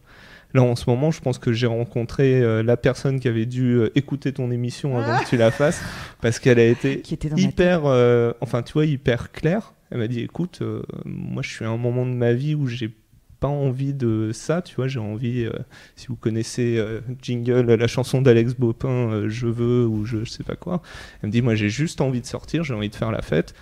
Là, 0.54 0.62
en 0.62 0.76
ce 0.76 0.88
moment, 0.89 1.10
je 1.10 1.20
pense 1.20 1.39
que 1.39 1.52
j'ai 1.52 1.66
rencontré 1.68 2.39
euh, 2.42 2.62
la 2.62 2.78
personne 2.78 3.20
qui 3.20 3.28
avait 3.28 3.48
dû 3.48 3.74
euh, 3.74 3.89
écouter 3.96 4.34
ton 4.34 4.52
émission 4.52 4.98
avant 4.98 5.13
Ah. 5.20 5.24
que 5.24 5.30
tu 5.30 5.38
la 5.38 5.50
fasses, 5.50 5.82
parce 6.22 6.38
qu'elle 6.39 6.60
a 6.60 6.66
été 6.66 7.02
Qui 7.02 7.16
était 7.16 7.30
hyper, 7.36 7.82
euh, 7.86 8.34
enfin 8.42 8.62
tu 8.62 8.74
vois, 8.74 8.86
hyper 8.86 9.32
clair. 9.32 9.74
Elle 9.89 9.98
m'a 10.00 10.08
dit, 10.08 10.20
écoute, 10.22 10.62
moi 11.06 11.42
je 11.44 11.50
suis 11.50 11.66
à 11.66 11.70
un 11.70 11.78
moment 11.78 12.06
de 12.06 12.12
ma 12.13 12.34
vie 12.34 12.54
où 12.56 12.68
j'ai 12.68 12.92
pas 13.39 13.48
envie 13.48 13.94
de 13.94 14.32
ça, 14.34 14.62
tu 14.62 14.76
vois, 14.76 14.88
j'ai 14.88 15.00
envie, 15.00 15.46
si 15.96 16.08
vous 16.08 16.16
connaissez 16.16 16.84
Jingle, 17.22 17.74
la 17.74 17.88
chanson 17.88 18.22
d'Alex 18.22 18.54
Bopin, 18.56 19.24
Je 19.28 19.48
veux 19.48 19.86
ou 19.86 20.06
je, 20.06 20.24
je 20.24 20.30
sais 20.32 20.44
pas 20.44 20.56
quoi, 20.56 20.82
elle 21.22 21.28
me 21.28 21.32
dit, 21.32 21.42
moi 21.42 21.54
j'ai 21.56 21.70
juste 21.70 22.00
envie 22.02 22.22
de 22.22 22.26
sortir, 22.26 22.63
j'ai 22.63 22.74
envie 22.74 22.89
de 22.89 22.96
faire 22.96 23.12
la 23.12 23.22
fête. 23.22 23.54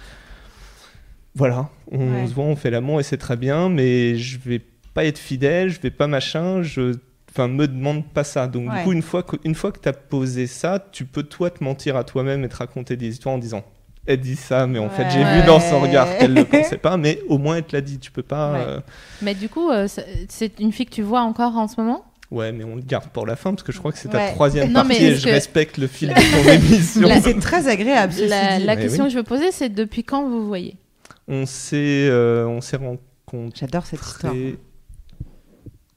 Voilà, 1.35 1.69
on 1.91 1.99
Ouais. 2.13 2.27
se 2.27 2.33
voit, 2.33 2.43
on 2.43 2.55
fait 2.55 2.69
l'amour 2.71 2.99
et 2.99 3.03
c'est 3.03 3.17
très 3.17 3.37
bien, 3.37 3.69
mais 3.69 4.17
je 4.17 4.37
vais 4.37 4.61
pas 4.93 5.05
être 5.05 5.17
fidèle, 5.19 5.69
je 5.69 5.79
vais 5.79 5.91
pas 5.91 6.07
machin, 6.07 6.61
je 6.61 6.95
enfin 7.31 7.47
me 7.47 7.67
demande 7.67 8.05
pas 8.05 8.23
ça. 8.23 8.47
Donc 8.47 8.69
Ouais. 8.69 8.79
du 8.79 8.83
coup 8.83 8.91
une 8.91 9.01
fois 9.01 9.23
que 9.23 9.37
une 9.45 9.55
fois 9.55 9.71
que 9.71 9.79
tu 9.79 9.87
as 9.89 9.93
posé 9.93 10.47
ça, 10.47 10.85
tu 10.91 11.05
peux 11.05 11.23
toi 11.23 11.49
te 11.49 11.63
mentir 11.63 11.95
à 11.95 12.03
toi-même 12.03 12.43
et 12.43 12.49
te 12.49 12.57
raconter 12.57 12.95
des 12.97 13.07
histoires 13.07 13.35
en 13.35 13.37
disant 13.37 13.63
elle 14.07 14.19
dit 14.19 14.35
ça 14.35 14.65
mais 14.67 14.79
en 14.79 14.89
fait 14.89 15.07
j'ai 15.11 15.23
vu 15.23 15.45
dans 15.45 15.59
son 15.59 15.79
regard 15.79 16.17
qu'elle 16.17 16.33
ne 16.33 16.41
pensait 16.55 16.77
pas 16.79 16.97
mais 16.97 17.19
au 17.29 17.37
moins 17.37 17.57
elle 17.57 17.63
te 17.63 17.75
l'a 17.75 17.81
dit, 17.81 17.99
tu 17.99 18.11
peux 18.11 18.23
pas 18.23 18.51
Ouais. 18.53 18.59
euh, 18.67 18.79
Mais 19.21 19.35
du 19.35 19.47
coup, 19.47 19.69
euh, 19.69 19.87
c'est 20.27 20.59
une 20.59 20.71
fille 20.73 20.87
que 20.87 20.95
tu 20.95 21.03
vois 21.03 21.21
encore 21.21 21.55
en 21.55 21.67
ce 21.67 21.79
moment? 21.79 22.03
Ouais 22.31 22.51
mais 22.51 22.63
on 22.63 22.75
le 22.75 22.81
garde 22.81 23.07
pour 23.09 23.25
la 23.27 23.35
fin 23.35 23.51
parce 23.51 23.63
que 23.63 23.71
je 23.71 23.77
crois 23.79 23.91
que 23.91 23.97
c'est 23.97 24.09
ta 24.09 24.17
Ouais. 24.17 24.31
troisième 24.33 24.71
Non, 24.71 24.83
mais 24.83 24.95
partie 24.95 25.05
et 25.05 25.15
je 25.15 25.25
que- 25.25 25.29
respecte 25.31 25.77
le 25.77 25.87
fil 25.87 26.09
de 26.09 26.13
ton 26.15 26.49
émission. 26.51 27.07
La- 27.07 27.21
C'est 27.21 27.39
très 27.39 27.67
agréable. 27.67 28.11
ceci 28.13 28.27
La, 28.27 28.57
dit. 28.57 28.65
la 28.65 28.75
question 28.75 29.03
oui. 29.03 29.09
que 29.09 29.13
je 29.13 29.17
veux 29.19 29.23
poser, 29.23 29.51
c'est 29.51 29.69
depuis 29.69 30.03
quand 30.03 30.27
vous 30.27 30.47
voyez? 30.47 30.75
On 31.27 31.45
s'est 31.45 32.07
euh, 32.09 32.45
on 32.47 32.59
s'est 32.61 32.77
rencontrés 32.77 33.51
J'adore 33.59 33.85
cette 33.85 34.01
histoire. 34.01 34.33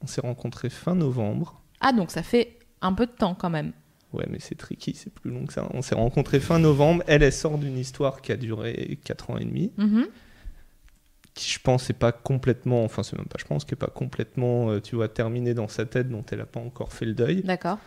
On 0.05 0.07
s'est 0.07 0.21
rencontrés 0.21 0.71
fin 0.71 0.95
novembre. 0.95 1.61
Ah, 1.81 1.93
donc 1.93 2.11
ça 2.11 2.23
fait 2.23 2.59
un 2.83 2.93
peu 2.93 3.07
de 3.07 3.11
temps 3.13 3.35
quand 3.35 3.51
même. 3.51 3.73
Ouais, 4.13 4.27
mais 4.31 4.39
c'est 4.39 4.55
tricky, 4.55 4.95
c'est 4.95 5.13
plus 5.13 5.31
long 5.31 5.45
que 5.47 5.53
ça. 5.53 5.67
On 5.75 5.83
s'est 5.83 5.95
rencontrés 5.97 6.39
fin 6.39 6.59
novembre. 6.61 7.03
Elle, 7.09 7.23
elle 7.25 7.33
sort 7.33 7.59
d'une 7.59 7.77
histoire 7.79 8.21
qui 8.23 8.31
a 8.31 8.37
duré 8.37 8.99
4 9.03 9.31
ans 9.31 9.39
et 9.39 9.45
demi, 9.45 9.73
Mhm. 9.77 10.07
qui 11.35 11.51
je 11.51 11.59
pense 11.59 11.89
n'est 11.89 11.97
pas 11.97 12.13
complètement, 12.13 12.85
enfin 12.85 13.03
c'est 13.03 13.17
même 13.17 13.27
pas 13.27 13.39
je 13.41 13.45
pense, 13.45 13.65
qui 13.65 13.75
est 13.75 13.77
pas 13.77 13.89
complètement, 13.89 14.71
euh, 14.71 14.81
tu 14.81 14.95
vois, 14.95 15.09
terminée 15.09 15.53
dans 15.55 15.67
sa 15.69 15.85
tête, 15.85 16.09
dont 16.09 16.25
elle 16.31 16.41
a 16.41 16.47
pas 16.47 16.61
encore 16.61 16.93
fait 16.93 17.07
le 17.07 17.15
deuil. 17.15 17.43
D'accord. 17.43 17.79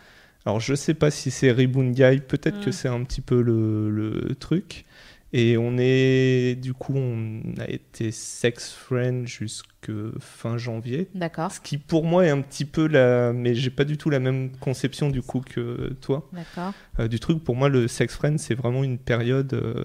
Alors 0.44 0.60
je 0.60 0.74
sais 0.74 0.94
pas 0.94 1.10
si 1.10 1.30
c'est 1.30 1.54
Guy, 1.54 2.18
peut-être 2.20 2.60
que 2.60 2.68
Mm. 2.70 2.72
c'est 2.72 2.88
un 2.88 3.02
petit 3.04 3.20
peu 3.22 3.40
le, 3.40 3.88
le 3.90 4.34
truc. 4.34 4.84
Et 5.34 5.58
on 5.58 5.76
est, 5.78 6.54
du 6.58 6.72
coup, 6.72 6.94
on 6.96 7.42
a 7.60 7.68
été 7.68 8.12
sex 8.12 8.72
friend 8.72 9.26
jusque 9.26 9.90
fin 10.20 10.56
janvier. 10.56 11.08
D'accord. 11.14 11.52
Ce 11.52 11.60
qui 11.60 11.76
pour 11.76 12.04
moi 12.04 12.24
est 12.26 12.30
un 12.30 12.40
petit 12.40 12.64
peu 12.64 12.86
la, 12.86 13.34
mais 13.34 13.54
j'ai 13.54 13.68
pas 13.70 13.84
du 13.84 13.98
tout 13.98 14.08
la 14.08 14.20
même 14.20 14.50
conception 14.58 15.10
du 15.10 15.20
coup 15.20 15.40
que 15.40 15.94
toi. 16.00 16.28
D'accord. 16.32 16.72
Euh, 16.98 17.08
du 17.08 17.20
truc. 17.20 17.44
Pour 17.44 17.56
moi, 17.56 17.68
le 17.68 17.88
sex 17.88 18.14
friend, 18.14 18.38
c'est 18.38 18.54
vraiment 18.54 18.82
une 18.84 18.96
période 18.96 19.52
euh, 19.52 19.84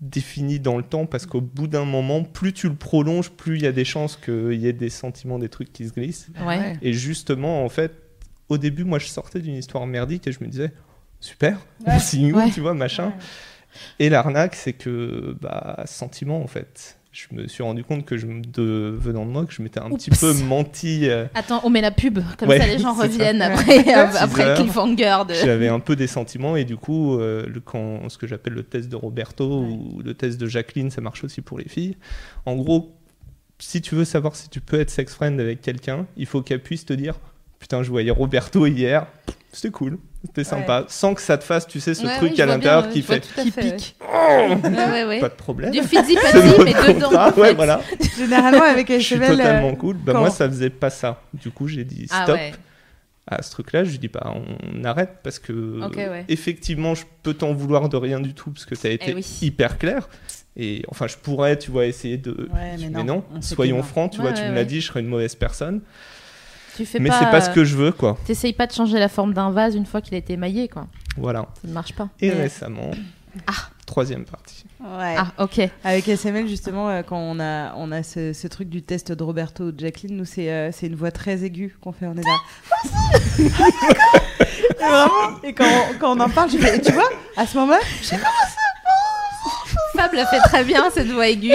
définie 0.00 0.60
dans 0.60 0.76
le 0.76 0.82
temps 0.82 1.06
parce 1.06 1.24
qu'au 1.24 1.40
bout 1.40 1.66
d'un 1.66 1.86
moment, 1.86 2.22
plus 2.22 2.52
tu 2.52 2.68
le 2.68 2.74
prolonges, 2.74 3.30
plus 3.30 3.56
il 3.56 3.62
y 3.62 3.66
a 3.66 3.72
des 3.72 3.84
chances 3.86 4.16
qu'il 4.16 4.52
y 4.60 4.66
ait 4.66 4.72
des 4.74 4.90
sentiments, 4.90 5.38
des 5.38 5.48
trucs 5.48 5.72
qui 5.72 5.88
se 5.88 5.92
glissent. 5.94 6.28
Ouais. 6.44 6.74
Et 6.82 6.92
justement, 6.92 7.64
en 7.64 7.68
fait, 7.70 7.92
au 8.50 8.58
début, 8.58 8.84
moi, 8.84 8.98
je 8.98 9.06
sortais 9.06 9.40
d'une 9.40 9.54
histoire 9.54 9.86
merdique 9.86 10.26
et 10.26 10.32
je 10.32 10.40
me 10.44 10.48
disais, 10.48 10.72
super, 11.20 11.58
Ouais. 11.86 11.98
signe 11.98 12.32
où, 12.34 12.36
Ouais. 12.36 12.50
tu 12.50 12.60
vois, 12.60 12.74
machin. 12.74 13.14
Et 13.98 14.08
l'arnaque, 14.08 14.54
c'est 14.54 14.72
que, 14.72 15.36
bah, 15.40 15.82
sentiment, 15.86 16.42
en 16.42 16.46
fait. 16.46 16.98
Je 17.12 17.26
me 17.30 17.46
suis 17.46 17.62
rendu 17.62 17.84
compte 17.84 18.04
que 18.04 18.16
je 18.16 18.26
me 18.26 18.40
de 18.42 18.92
venant 18.98 19.24
de 19.24 19.30
moi, 19.30 19.46
que 19.46 19.52
je 19.52 19.62
m'étais 19.62 19.78
un 19.78 19.88
petit 19.90 20.10
peu 20.10 20.32
menti. 20.42 21.08
euh, 21.08 21.26
Attends, 21.34 21.60
on 21.62 21.70
met 21.70 21.80
la 21.80 21.92
pub, 21.92 22.18
comme 22.36 22.48
Ouais, 22.48 22.58
ça 22.58 22.66
les 22.66 22.80
gens 22.80 22.92
ça. 22.96 23.02
reviennent 23.04 23.40
après, 23.40 23.88
après 23.94 24.42
heures. 24.42 24.58
le 24.58 24.64
cliffhanger. 24.64 25.18
De... 25.28 25.34
J'avais 25.34 25.68
un 25.68 25.78
peu 25.78 25.94
des 25.94 26.08
sentiments 26.08 26.56
et 26.56 26.64
du 26.64 26.76
coup, 26.76 27.16
euh, 27.20 27.46
le, 27.46 27.60
quand, 27.60 28.08
ce 28.08 28.18
que 28.18 28.26
j'appelle 28.26 28.54
le 28.54 28.64
test 28.64 28.88
de 28.88 28.96
Roberto 28.96 29.60
ou 29.60 30.02
le 30.04 30.14
test 30.14 30.40
de 30.40 30.46
Jacqueline, 30.48 30.90
ça 30.90 31.00
marche 31.02 31.22
aussi 31.22 31.40
pour 31.40 31.56
les 31.56 31.68
filles. 31.68 31.96
En 32.46 32.56
gros, 32.56 32.96
si 33.60 33.80
tu 33.80 33.94
veux 33.94 34.04
savoir 34.04 34.34
si 34.34 34.48
tu 34.48 34.60
peux 34.60 34.80
être 34.80 34.90
sex 34.90 35.14
friend 35.14 35.38
avec 35.40 35.60
quelqu'un, 35.62 36.06
il 36.16 36.26
faut 36.26 36.42
qu'elle 36.42 36.62
puisse 36.64 36.84
te 36.84 36.94
dire 36.94 37.14
Putain, 37.64 37.82
je 37.82 37.88
voyais 37.88 38.10
Roberto 38.10 38.66
hier, 38.66 39.06
c'était 39.50 39.70
cool, 39.70 39.96
c'était 40.26 40.44
sympa, 40.44 40.84
sans 40.88 41.14
que 41.14 41.22
ça 41.22 41.38
te 41.38 41.44
fasse, 41.44 41.66
tu 41.66 41.80
sais, 41.80 41.94
ce 41.94 42.04
Ouais, 42.04 42.14
truc 42.18 42.32
oui, 42.34 42.42
à 42.42 42.44
l'intérieur 42.44 42.90
qui 42.90 43.00
fait 43.00 43.20
qui 43.20 43.50
fait, 43.50 43.62
ouais. 43.64 43.72
pique. 43.76 43.96
Ouais, 44.02 45.04
ouais. 45.04 45.18
Pas 45.18 45.30
de 45.30 45.34
problème. 45.34 45.70
Du 45.70 45.78
notre 45.78 45.88
mais 46.64 46.92
dedans. 46.94 47.08
en 47.14 47.30
ouais, 47.40 47.48
fait. 47.48 47.54
voilà. 47.54 47.80
Généralement, 48.18 48.64
avec 48.64 48.88
HML, 48.90 49.22
euh, 49.22 49.28
totalement 49.36 49.74
cool. 49.76 49.96
Bah, 49.96 50.12
quand- 50.12 50.20
moi, 50.20 50.28
ça 50.28 50.46
faisait 50.46 50.68
pas 50.68 50.90
ça. 50.90 51.22
Du 51.32 51.50
coup, 51.50 51.66
j'ai 51.66 51.84
dit 51.84 52.06
Ah 52.10 52.24
stop 52.24 52.36
ouais. 52.36 52.52
à 53.28 53.40
ce 53.40 53.50
truc-là. 53.52 53.84
Je 53.84 53.92
lui 53.92 53.98
dis, 53.98 54.08
bah, 54.08 54.34
on 54.70 54.84
arrête 54.84 55.20
parce 55.22 55.38
que, 55.38 55.80
ouais. 55.96 56.26
effectivement, 56.28 56.94
je 56.94 57.04
peux 57.22 57.32
t'en 57.32 57.54
vouloir 57.54 57.88
de 57.88 57.96
rien 57.96 58.20
du 58.20 58.34
tout 58.34 58.50
parce 58.50 58.66
que 58.66 58.74
tu 58.74 58.86
as 58.86 58.90
été 58.90 59.06
Eh 59.12 59.14
oui. 59.14 59.38
hyper 59.40 59.78
clair. 59.78 60.06
Et 60.58 60.82
enfin, 60.88 61.06
je 61.06 61.16
pourrais, 61.16 61.58
tu 61.58 61.70
vois, 61.70 61.86
essayer 61.86 62.18
de. 62.18 62.32
Ouais, 62.52 62.76
mais 62.78 62.90
mais 62.90 63.04
non, 63.04 63.24
soyons 63.40 63.82
francs, 63.82 64.12
tu 64.12 64.18
Ouais, 64.20 64.24
vois, 64.24 64.32
tu 64.34 64.42
me 64.42 64.54
l'as 64.54 64.64
dit, 64.66 64.82
je 64.82 64.88
serais 64.88 65.00
une 65.00 65.08
mauvaise 65.08 65.34
personne. 65.34 65.80
Tu 66.76 66.84
fais 66.86 66.98
mais 66.98 67.10
c'est 67.10 67.30
pas 67.30 67.40
ce 67.40 67.50
que 67.50 67.64
je 67.64 67.76
veux, 67.76 67.92
quoi. 67.92 68.16
T'essayes 68.26 68.52
pas 68.52 68.66
de 68.66 68.72
changer 68.72 68.98
la 68.98 69.08
forme 69.08 69.32
d'un 69.34 69.50
vase 69.50 69.74
une 69.76 69.86
fois 69.86 70.00
qu'il 70.00 70.14
a 70.14 70.18
été 70.18 70.32
émaillé, 70.32 70.68
quoi. 70.68 70.86
Voilà. 71.16 71.46
Ça 71.62 71.68
ne 71.68 71.72
marche 71.72 71.92
pas. 71.94 72.08
Et 72.20 72.30
Mais- 72.30 72.42
récemment, 72.42 72.90
troisième 73.86 74.24
partie. 74.24 74.64
Ouais. 74.80 75.14
Ah, 75.16 75.28
ok. 75.38 75.60
Avec 75.84 76.08
SML, 76.08 76.46
justement, 76.48 76.88
euh, 76.90 77.02
quand 77.02 77.16
on 77.18 77.40
a, 77.40 77.74
on 77.76 77.90
a 77.92 78.02
ce, 78.02 78.32
ce 78.32 78.46
truc 78.48 78.68
du 78.68 78.82
test 78.82 79.12
de 79.12 79.22
Roberto 79.22 79.64
ou 79.64 79.72
de 79.72 79.80
Jacqueline, 79.80 80.16
nous, 80.16 80.24
c'est 80.24 80.50
euh, 80.50 80.70
c'est 80.72 80.86
une 80.88 80.94
voix 80.96 81.10
très 81.10 81.42
aiguë 81.44 81.76
qu'on 81.80 81.92
fait. 81.92 82.06
On 82.06 82.14
est 82.16 82.22
là. 82.24 82.36
Et 84.80 84.86
vraiment, 84.86 85.38
et 85.42 85.52
quand 85.54 85.64
on, 85.64 85.98
quand 85.98 86.16
on 86.16 86.20
en 86.20 86.28
parle, 86.28 86.50
je 86.50 86.58
fais, 86.58 86.76
et 86.76 86.80
tu 86.80 86.92
vois, 86.92 87.08
à 87.36 87.46
ce 87.46 87.56
moment-là, 87.58 87.78
je 88.02 88.06
sais 88.06 88.18
Fab 89.96 90.12
l'a 90.12 90.26
fait 90.26 90.40
très 90.40 90.64
bien, 90.64 90.90
cette 90.92 91.06
voix 91.08 91.28
aiguë. 91.28 91.52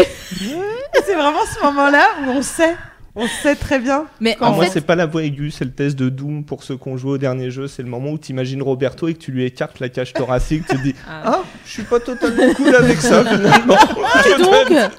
c'est 1.05 1.13
vraiment 1.15 1.39
ce 1.53 1.63
moment-là 1.65 2.05
où 2.21 2.29
on 2.31 2.41
sait. 2.41 2.75
On 3.21 3.27
sait 3.43 3.55
très 3.55 3.79
bien. 3.79 4.05
Mais 4.19 4.37
en 4.39 4.53
moi, 4.53 4.65
fait, 4.65 4.71
c'est 4.71 4.81
pas 4.85 4.95
la 4.95 5.05
voix 5.05 5.23
aiguë, 5.23 5.51
c'est 5.51 5.65
le 5.65 5.71
test 5.71 5.97
de 5.97 6.09
Doom 6.09 6.43
pour 6.45 6.63
ceux 6.63 6.77
qui 6.77 6.87
ont 6.87 6.97
joué 6.97 7.11
au 7.11 7.17
dernier 7.17 7.51
jeu. 7.51 7.67
C'est 7.67 7.83
le 7.83 7.89
moment 7.89 8.11
où 8.11 8.17
tu 8.17 8.31
imagines 8.31 8.61
Roberto 8.63 9.07
et 9.07 9.13
que 9.13 9.19
tu 9.19 9.31
lui 9.31 9.43
écartes 9.45 9.79
la 9.79 9.89
cage 9.89 10.13
thoracique. 10.13 10.63
tu 10.69 10.77
te 10.77 10.81
dis, 10.81 10.95
Ah. 11.07 11.21
ah, 11.25 11.43
je 11.65 11.71
suis 11.71 11.83
pas 11.83 11.99
totalement 11.99 12.53
cool 12.53 12.73
avec 12.75 13.01
ça 13.01 13.23
finalement. 13.25 13.75
donc, 14.39 14.89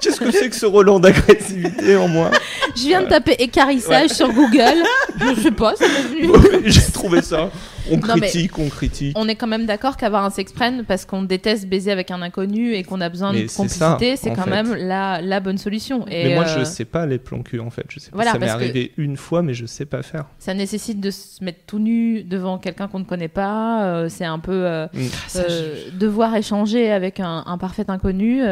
Qu'est-ce 0.00 0.18
que 0.18 0.30
c'est 0.32 0.50
que 0.50 0.56
ce 0.56 0.66
Roland 0.66 0.98
d'agressivité 0.98 1.96
en 1.96 2.08
moi 2.08 2.30
je 2.74 2.82
viens 2.82 3.02
de 3.02 3.08
taper 3.08 3.36
écarissage 3.38 4.10
sur 4.10 4.32
Google. 4.32 4.82
Je 5.20 5.40
sais 5.40 5.50
pas, 5.50 5.74
ça 5.76 5.84
m'est 5.86 6.20
venu. 6.20 6.62
J'ai 6.64 6.90
trouvé 6.92 7.22
ça. 7.22 7.50
On 7.90 7.98
critique, 7.98 8.58
on 8.58 8.68
critique. 8.68 9.16
On 9.18 9.28
est 9.28 9.34
quand 9.34 9.46
même 9.46 9.66
d'accord 9.66 9.96
qu'avoir 9.96 10.24
un 10.24 10.30
sex 10.30 10.52
friend 10.52 10.84
parce 10.86 11.04
qu'on 11.04 11.22
déteste 11.22 11.66
baiser 11.68 11.90
avec 11.90 12.10
un 12.10 12.22
inconnu 12.22 12.74
et 12.74 12.82
qu'on 12.84 13.00
a 13.00 13.08
besoin 13.08 13.32
Mais 13.32 13.44
de 13.44 13.48
complicité, 13.52 14.16
c'est 14.16 14.30
quand 14.34 14.42
fait. 14.44 14.50
même 14.50 14.74
la, 14.74 15.20
la 15.20 15.40
bonne 15.40 15.58
solution. 15.58 16.06
Et 16.08 16.28
mais 16.28 16.34
moi, 16.34 16.44
euh, 16.44 16.58
je 16.60 16.64
sais 16.64 16.84
pas 16.84 17.06
les 17.06 17.18
plans 17.18 17.42
cul 17.42 17.60
en 17.60 17.70
fait. 17.70 17.84
Je 17.88 17.98
sais 17.98 18.10
pas. 18.10 18.16
Voilà, 18.16 18.32
ça 18.32 18.38
m'est 18.38 18.48
arrivé 18.48 18.92
une 18.96 19.16
fois, 19.16 19.42
mais 19.42 19.54
je 19.54 19.66
sais 19.66 19.86
pas 19.86 20.02
faire. 20.02 20.26
ça 20.38 20.54
nécessite 20.54 21.00
de 21.00 21.10
se 21.10 21.42
mettre 21.42 21.60
tout 21.66 21.78
nu 21.78 22.22
devant 22.22 22.58
quelqu'un 22.58 22.88
qu'on 22.88 23.00
ne 23.00 23.04
connaît 23.04 23.28
pas. 23.28 23.84
euh, 23.84 24.08
c'est 24.08 24.24
un 24.24 24.38
peu 24.38 24.52
euh, 24.66 24.86
Mm. 24.92 24.98
euh, 25.36 25.76
devoir 25.98 26.34
échanger 26.36 26.90
avec 26.92 27.20
un, 27.20 27.42
un 27.46 27.58
parfait 27.58 27.84
inconnu. 27.88 28.42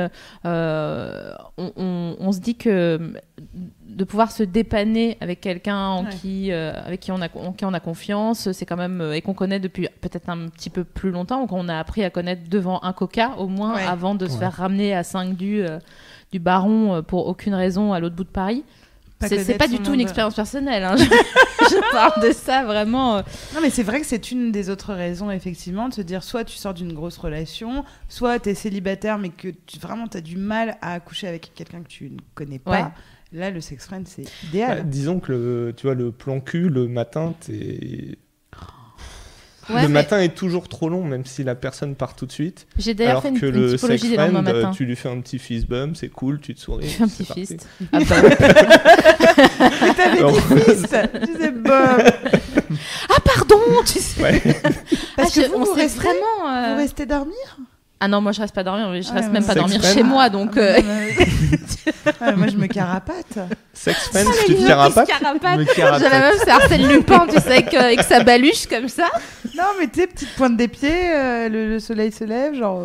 on, 0.44 1.72
on- 1.76 2.16
on 2.18 2.32
se 2.32 2.40
dit 2.40 2.56
que 2.56 2.98
de 4.00 4.04
pouvoir 4.06 4.32
se 4.32 4.42
dépanner 4.42 5.18
avec 5.20 5.42
quelqu'un 5.42 5.76
en 5.76 6.04
Ouais. 6.04 6.10
qui, 6.22 6.52
euh, 6.52 6.72
avec 6.86 7.00
qui 7.00 7.12
on 7.12 7.20
a, 7.20 7.28
en 7.36 7.52
qui 7.52 7.66
on 7.66 7.74
a 7.74 7.80
confiance, 7.80 8.50
c'est 8.52 8.64
quand 8.64 8.78
même 8.78 9.02
euh, 9.02 9.12
et 9.12 9.20
qu'on 9.20 9.34
connaît 9.34 9.60
depuis 9.60 9.88
peut-être 10.00 10.30
un 10.30 10.48
petit 10.48 10.70
peu 10.70 10.84
plus 10.84 11.10
longtemps, 11.10 11.42
ou 11.42 11.46
qu'on 11.46 11.68
a 11.68 11.78
appris 11.78 12.02
à 12.02 12.08
connaître 12.08 12.48
devant 12.48 12.82
un 12.82 12.94
coca 12.94 13.32
au 13.36 13.46
moins 13.46 13.74
Ouais. 13.74 13.84
avant 13.84 14.14
de 14.14 14.26
se 14.26 14.38
faire 14.38 14.54
ramener 14.54 14.94
à 14.94 15.02
5 15.04 15.36
du 15.36 15.62
euh, 15.62 15.78
du 16.32 16.38
baron 16.38 16.94
euh, 16.94 17.02
pour 17.02 17.26
aucune 17.26 17.52
raison 17.54 17.92
à 17.92 18.00
l'autre 18.00 18.16
bout 18.16 18.24
de 18.24 18.30
Paris. 18.30 18.64
C'est 19.22 19.58
pas 19.58 19.68
du 19.68 19.80
tout 19.80 19.92
une 19.92 20.00
expérience 20.00 20.34
personnelle. 20.34 20.82
hein. 20.82 20.96
Je, 20.98 21.04
je 21.04 21.92
parle 21.92 22.26
de 22.26 22.32
ça 22.32 22.64
vraiment. 22.64 23.16
Non, 23.54 23.60
mais 23.60 23.68
c'est 23.68 23.82
vrai 23.82 24.00
que 24.00 24.06
c'est 24.06 24.30
une 24.30 24.50
des 24.50 24.70
autres 24.70 24.94
raisons, 24.94 25.30
effectivement, 25.30 25.90
de 25.90 25.94
se 25.94 26.00
dire 26.00 26.22
soit 26.24 26.42
tu 26.44 26.56
sors 26.56 26.72
d'une 26.72 26.94
grosse 26.94 27.18
relation, 27.18 27.84
soit 28.08 28.38
tu 28.38 28.48
es 28.48 28.54
célibataire, 28.54 29.18
mais 29.18 29.28
que 29.28 29.48
tu, 29.66 29.78
vraiment 29.78 30.08
tu 30.08 30.16
as 30.16 30.22
du 30.22 30.38
mal 30.38 30.78
à 30.80 30.94
accoucher 30.94 31.28
avec 31.28 31.52
quelqu'un 31.54 31.82
que 31.82 31.88
tu 31.88 32.04
ne 32.08 32.16
connais 32.34 32.58
pas. 32.58 32.92
Là, 33.32 33.50
le 33.50 33.60
sex 33.60 33.86
friend, 33.86 34.06
c'est 34.08 34.22
Bah, 34.22 34.28
idéal. 34.48 34.88
disons 34.88 35.20
que 35.20 35.30
le, 35.32 35.74
tu 35.76 35.86
vois, 35.86 35.94
le 35.94 36.10
plan 36.10 36.40
cul, 36.40 36.68
le 36.68 36.88
matin, 36.88 37.34
t'es. 37.40 38.18
Ouais, 39.68 39.82
le 39.82 39.88
mais 39.88 39.94
matin 40.02 40.18
est 40.18 40.34
toujours 40.34 40.68
trop 40.68 40.88
long, 40.88 41.04
même 41.04 41.24
si 41.24 41.44
la 41.44 41.54
personne 41.54 41.94
part 41.94 42.16
tout 42.16 42.26
de 42.26 42.32
suite. 42.32 42.66
J'ai 42.76 42.92
d'ailleurs 42.92 43.22
fait 43.22 43.28
une, 43.28 43.38
que 43.38 43.46
une 43.46 43.52
le 43.52 43.68
sex 43.68 43.80
typologie 43.82 44.08
des 44.10 44.16
lendemains 44.16 44.42
friend, 44.42 44.56
matin. 44.56 44.70
tu 44.72 44.84
lui 44.84 44.96
fais 44.96 45.08
un 45.08 45.20
petit 45.20 45.38
fist 45.38 45.68
bump, 45.68 45.94
c'est 45.96 46.08
cool, 46.08 46.40
tu 46.40 46.56
te 46.56 46.60
souris. 46.60 46.86
Tu 46.88 46.90
fais 46.94 47.04
un 47.04 47.06
petit 47.08 47.24
fist. 47.24 47.68
Ah 47.92 47.98
bah, 48.00 48.16
Mais 48.20 49.94
t'avais 49.94 50.18
Alors, 50.18 50.32
dit 50.32 50.40
fist 50.40 50.96
Tu 51.24 51.32
sais, 51.40 51.50
Bob 51.52 52.02
ah 53.10 53.20
pardon, 53.24 53.60
tu 53.86 53.98
sais. 54.00 54.22
ouais. 54.22 54.40
Parce 55.16 55.30
Ah, 55.36 55.40
que 55.40 55.42
je- 55.42 55.46
vous, 55.48 55.54
on 55.56 55.64
vous 55.64 55.74
s'est 55.74 55.82
restez 55.82 55.98
vraiment. 56.00 56.48
euh, 56.48 56.70
Vous 56.72 56.76
restez 56.78 57.06
dormir? 57.06 57.56
Ah 58.02 58.08
non, 58.08 58.20
moi 58.22 58.32
je 58.32 58.40
reste 58.40 58.54
pas 58.54 58.64
dormir, 58.64 58.86
je 59.02 59.08
Ah, 59.10 59.14
reste 59.14 59.26
ouais, 59.26 59.32
même 59.34 59.44
pas 59.44 59.54
dormir 59.54 59.78
friend. 59.80 59.94
chez 59.94 60.02
moi, 60.02 60.30
donc. 60.30 60.52
Ah, 60.56 60.60
euh, 60.60 60.80
Ah, 62.20 62.32
Moi, 62.32 62.46
je 62.48 62.56
me 62.56 62.66
carapate. 62.66 63.38
Sex 63.74 64.08
friend, 64.08 64.26
les 64.48 64.54
tu 64.54 64.60
te 64.62 64.66
carapates 64.66 65.06
J'ai 65.06 65.18
carapate. 65.74 66.00
la 66.02 66.08
même, 66.20 66.34
c'est 66.42 66.50
Arsène 66.50 66.88
Lupin, 66.88 67.26
tu 67.28 67.38
sais, 67.38 67.46
avec, 67.52 67.74
euh, 67.74 67.80
avec 67.80 68.02
sa 68.02 68.22
baluche 68.24 68.66
comme 68.66 68.88
ça. 68.88 69.08
Non, 69.56 69.64
mais 69.78 69.86
tu 69.88 70.00
sais, 70.00 70.06
petite 70.06 70.34
pointe 70.36 70.56
des 70.56 70.68
pieds, 70.68 70.90
euh, 71.14 71.48
le, 71.48 71.68
le 71.68 71.78
soleil 71.78 72.10
se 72.12 72.24
lève, 72.24 72.54
genre. 72.54 72.84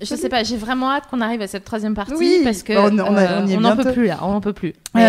Je 0.00 0.14
sais 0.14 0.28
pas, 0.28 0.42
j'ai 0.44 0.56
vraiment 0.56 0.90
hâte 0.90 1.04
qu'on 1.10 1.20
arrive 1.20 1.40
à 1.42 1.46
cette 1.46 1.64
troisième 1.64 1.94
partie 1.94 2.14
Oui, 2.14 2.40
parce 2.44 2.62
que 2.62 2.72
bah, 2.72 2.88
on- 2.92 2.98
on 3.12 3.16
a- 3.16 3.20
euh, 3.42 3.46
on 3.56 3.76
peut 3.76 3.82
plus 3.92 4.06
là, 4.06 4.18
on 4.22 4.32
n'en 4.32 4.40
peut 4.40 4.52
plus. 4.52 4.74
Euh, 4.96 5.00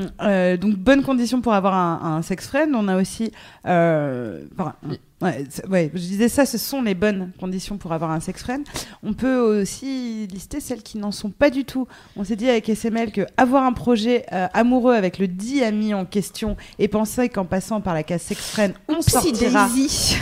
Euh, 0.00 0.06
euh, 0.22 0.56
donc 0.56 0.76
bonne 0.76 1.02
condition 1.02 1.40
pour 1.40 1.52
avoir 1.54 1.74
un, 1.74 2.16
un 2.18 2.22
sex 2.22 2.46
friend. 2.46 2.74
On 2.74 2.88
a 2.88 2.96
aussi, 2.96 3.32
euh, 3.66 4.42
enfin, 4.58 4.74
ouais, 5.20 5.44
c'est- 5.50 5.66
ouais, 5.68 5.90
je 5.94 5.98
disais 6.00 6.28
ça, 6.28 6.46
ce 6.46 6.58
sont 6.58 6.80
les 6.82 6.94
bonnes 6.94 7.30
conditions 7.38 7.76
pour 7.76 7.92
avoir 7.92 8.10
un 8.10 8.20
sex 8.20 8.42
friend. 8.42 8.64
On 9.02 9.12
peut 9.12 9.36
aussi 9.38 10.26
lister 10.28 10.60
celles 10.60 10.82
qui 10.82 10.98
n'en 10.98 11.12
sont 11.12 11.30
pas 11.30 11.50
du 11.50 11.64
tout. 11.64 11.86
On 12.16 12.24
s'est 12.24 12.36
dit 12.36 12.48
avec 12.48 12.68
SML 12.68 13.12
que 13.12 13.22
avoir 13.36 13.64
un 13.64 13.72
projet 13.72 14.24
euh, 14.32 14.46
amoureux 14.54 14.94
avec 14.94 15.18
le 15.18 15.28
dit 15.28 15.62
ami 15.62 15.92
en 15.94 16.04
question 16.04 16.56
et 16.78 16.88
penser 16.88 17.28
qu'en 17.28 17.44
passant 17.44 17.80
par 17.80 17.94
la 17.94 18.02
case 18.02 18.22
sex 18.22 18.40
friend, 18.40 18.72
on 18.88 19.02
sortira, 19.02 19.68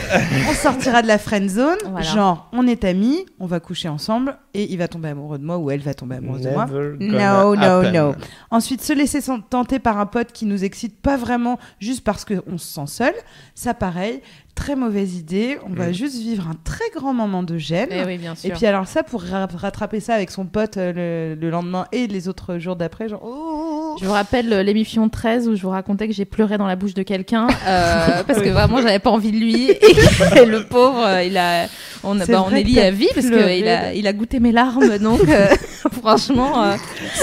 on 0.49 0.53
sortira 0.53 1.01
de 1.01 1.07
la 1.07 1.17
friend 1.17 1.49
zone. 1.49 1.77
Voilà. 1.85 2.01
Genre, 2.01 2.49
on 2.53 2.67
est 2.67 2.83
amis, 2.83 3.25
on 3.39 3.45
va 3.45 3.59
coucher 3.59 3.88
ensemble 3.89 4.37
et 4.53 4.71
il 4.71 4.77
va 4.77 4.87
tomber 4.87 5.09
amoureux 5.09 5.37
de 5.37 5.43
moi 5.43 5.57
ou 5.57 5.71
elle 5.71 5.81
va 5.81 5.93
tomber 5.93 6.15
amoureuse 6.17 6.43
de 6.43 6.49
moi. 6.49 6.65
No, 6.99 7.55
no, 7.55 7.91
no. 7.91 8.15
Ensuite, 8.51 8.81
se 8.81 8.93
laisser 8.93 9.19
tenter 9.49 9.79
par 9.79 9.97
un 9.99 10.05
pote 10.05 10.31
qui 10.31 10.45
nous 10.45 10.63
excite 10.63 11.01
pas 11.01 11.17
vraiment 11.17 11.59
juste 11.79 12.03
parce 12.03 12.25
qu'on 12.25 12.57
se 12.57 12.73
sent 12.73 12.87
seul, 12.87 13.13
ça 13.55 13.73
pareil, 13.73 14.21
très 14.59 14.75
mauvaise 14.75 15.15
idée. 15.15 15.57
On 15.65 15.73
va 15.73 15.87
Mm. 15.87 15.93
juste 15.93 16.17
vivre 16.17 16.47
un 16.49 16.55
très 16.63 16.83
grand 16.95 17.13
moment 17.13 17.43
de 17.43 17.57
gêne. 17.57 17.87
eh 17.91 18.03
oui, 18.05 18.17
bien 18.17 18.35
sûr. 18.35 18.49
Et 18.49 18.53
puis 18.53 18.65
alors 18.65 18.87
ça, 18.87 19.03
pour 19.03 19.21
ra- 19.23 19.47
rattraper 19.53 19.99
ça 19.99 20.13
avec 20.15 20.31
son 20.31 20.45
pote 20.45 20.77
euh, 20.77 21.33
le, 21.35 21.39
le 21.41 21.49
lendemain 21.49 21.85
et 21.91 22.07
les 22.07 22.27
autres 22.27 22.57
jours 22.59 22.75
d'après, 22.75 23.07
genre... 23.09 23.21
oh. 23.23 23.95
Je 23.99 24.05
vous 24.05 24.11
rappelle 24.11 24.53
euh, 24.53 24.63
l'émission 24.63 25.09
13 25.09 25.47
où 25.49 25.55
je 25.55 25.61
vous 25.61 25.69
racontais 25.71 26.07
que 26.07 26.13
j'ai 26.13 26.23
pleuré 26.25 26.57
dans 26.57 26.67
la 26.67 26.75
bouche 26.75 26.93
de 26.93 27.03
quelqu'un 27.03 27.47
euh, 27.67 28.23
parce 28.25 28.39
que 28.39 28.49
vraiment 28.49 28.81
j'avais 28.81 28.99
pas 28.99 29.09
envie 29.09 29.31
de 29.31 29.37
lui 29.37 29.71
et, 29.71 29.79
le 30.45 30.63
pauvre 30.63 31.05
il 31.25 31.35
a 31.37 31.65
on, 32.03 32.17
C'est 32.19 32.31
bah, 32.31 32.45
on 32.47 32.51
est 32.55 32.63
lié 32.63 32.81
à 32.81 32.91
vie 32.91 33.09
parce 33.13 33.25
qu'il 33.25 33.67
a, 33.67 33.93
il 33.93 34.07
a 34.07 34.13
goûté 34.13 34.39
mes 34.39 34.51
larmes 34.51 34.97
donc 34.99 35.19
franchement 36.01 36.63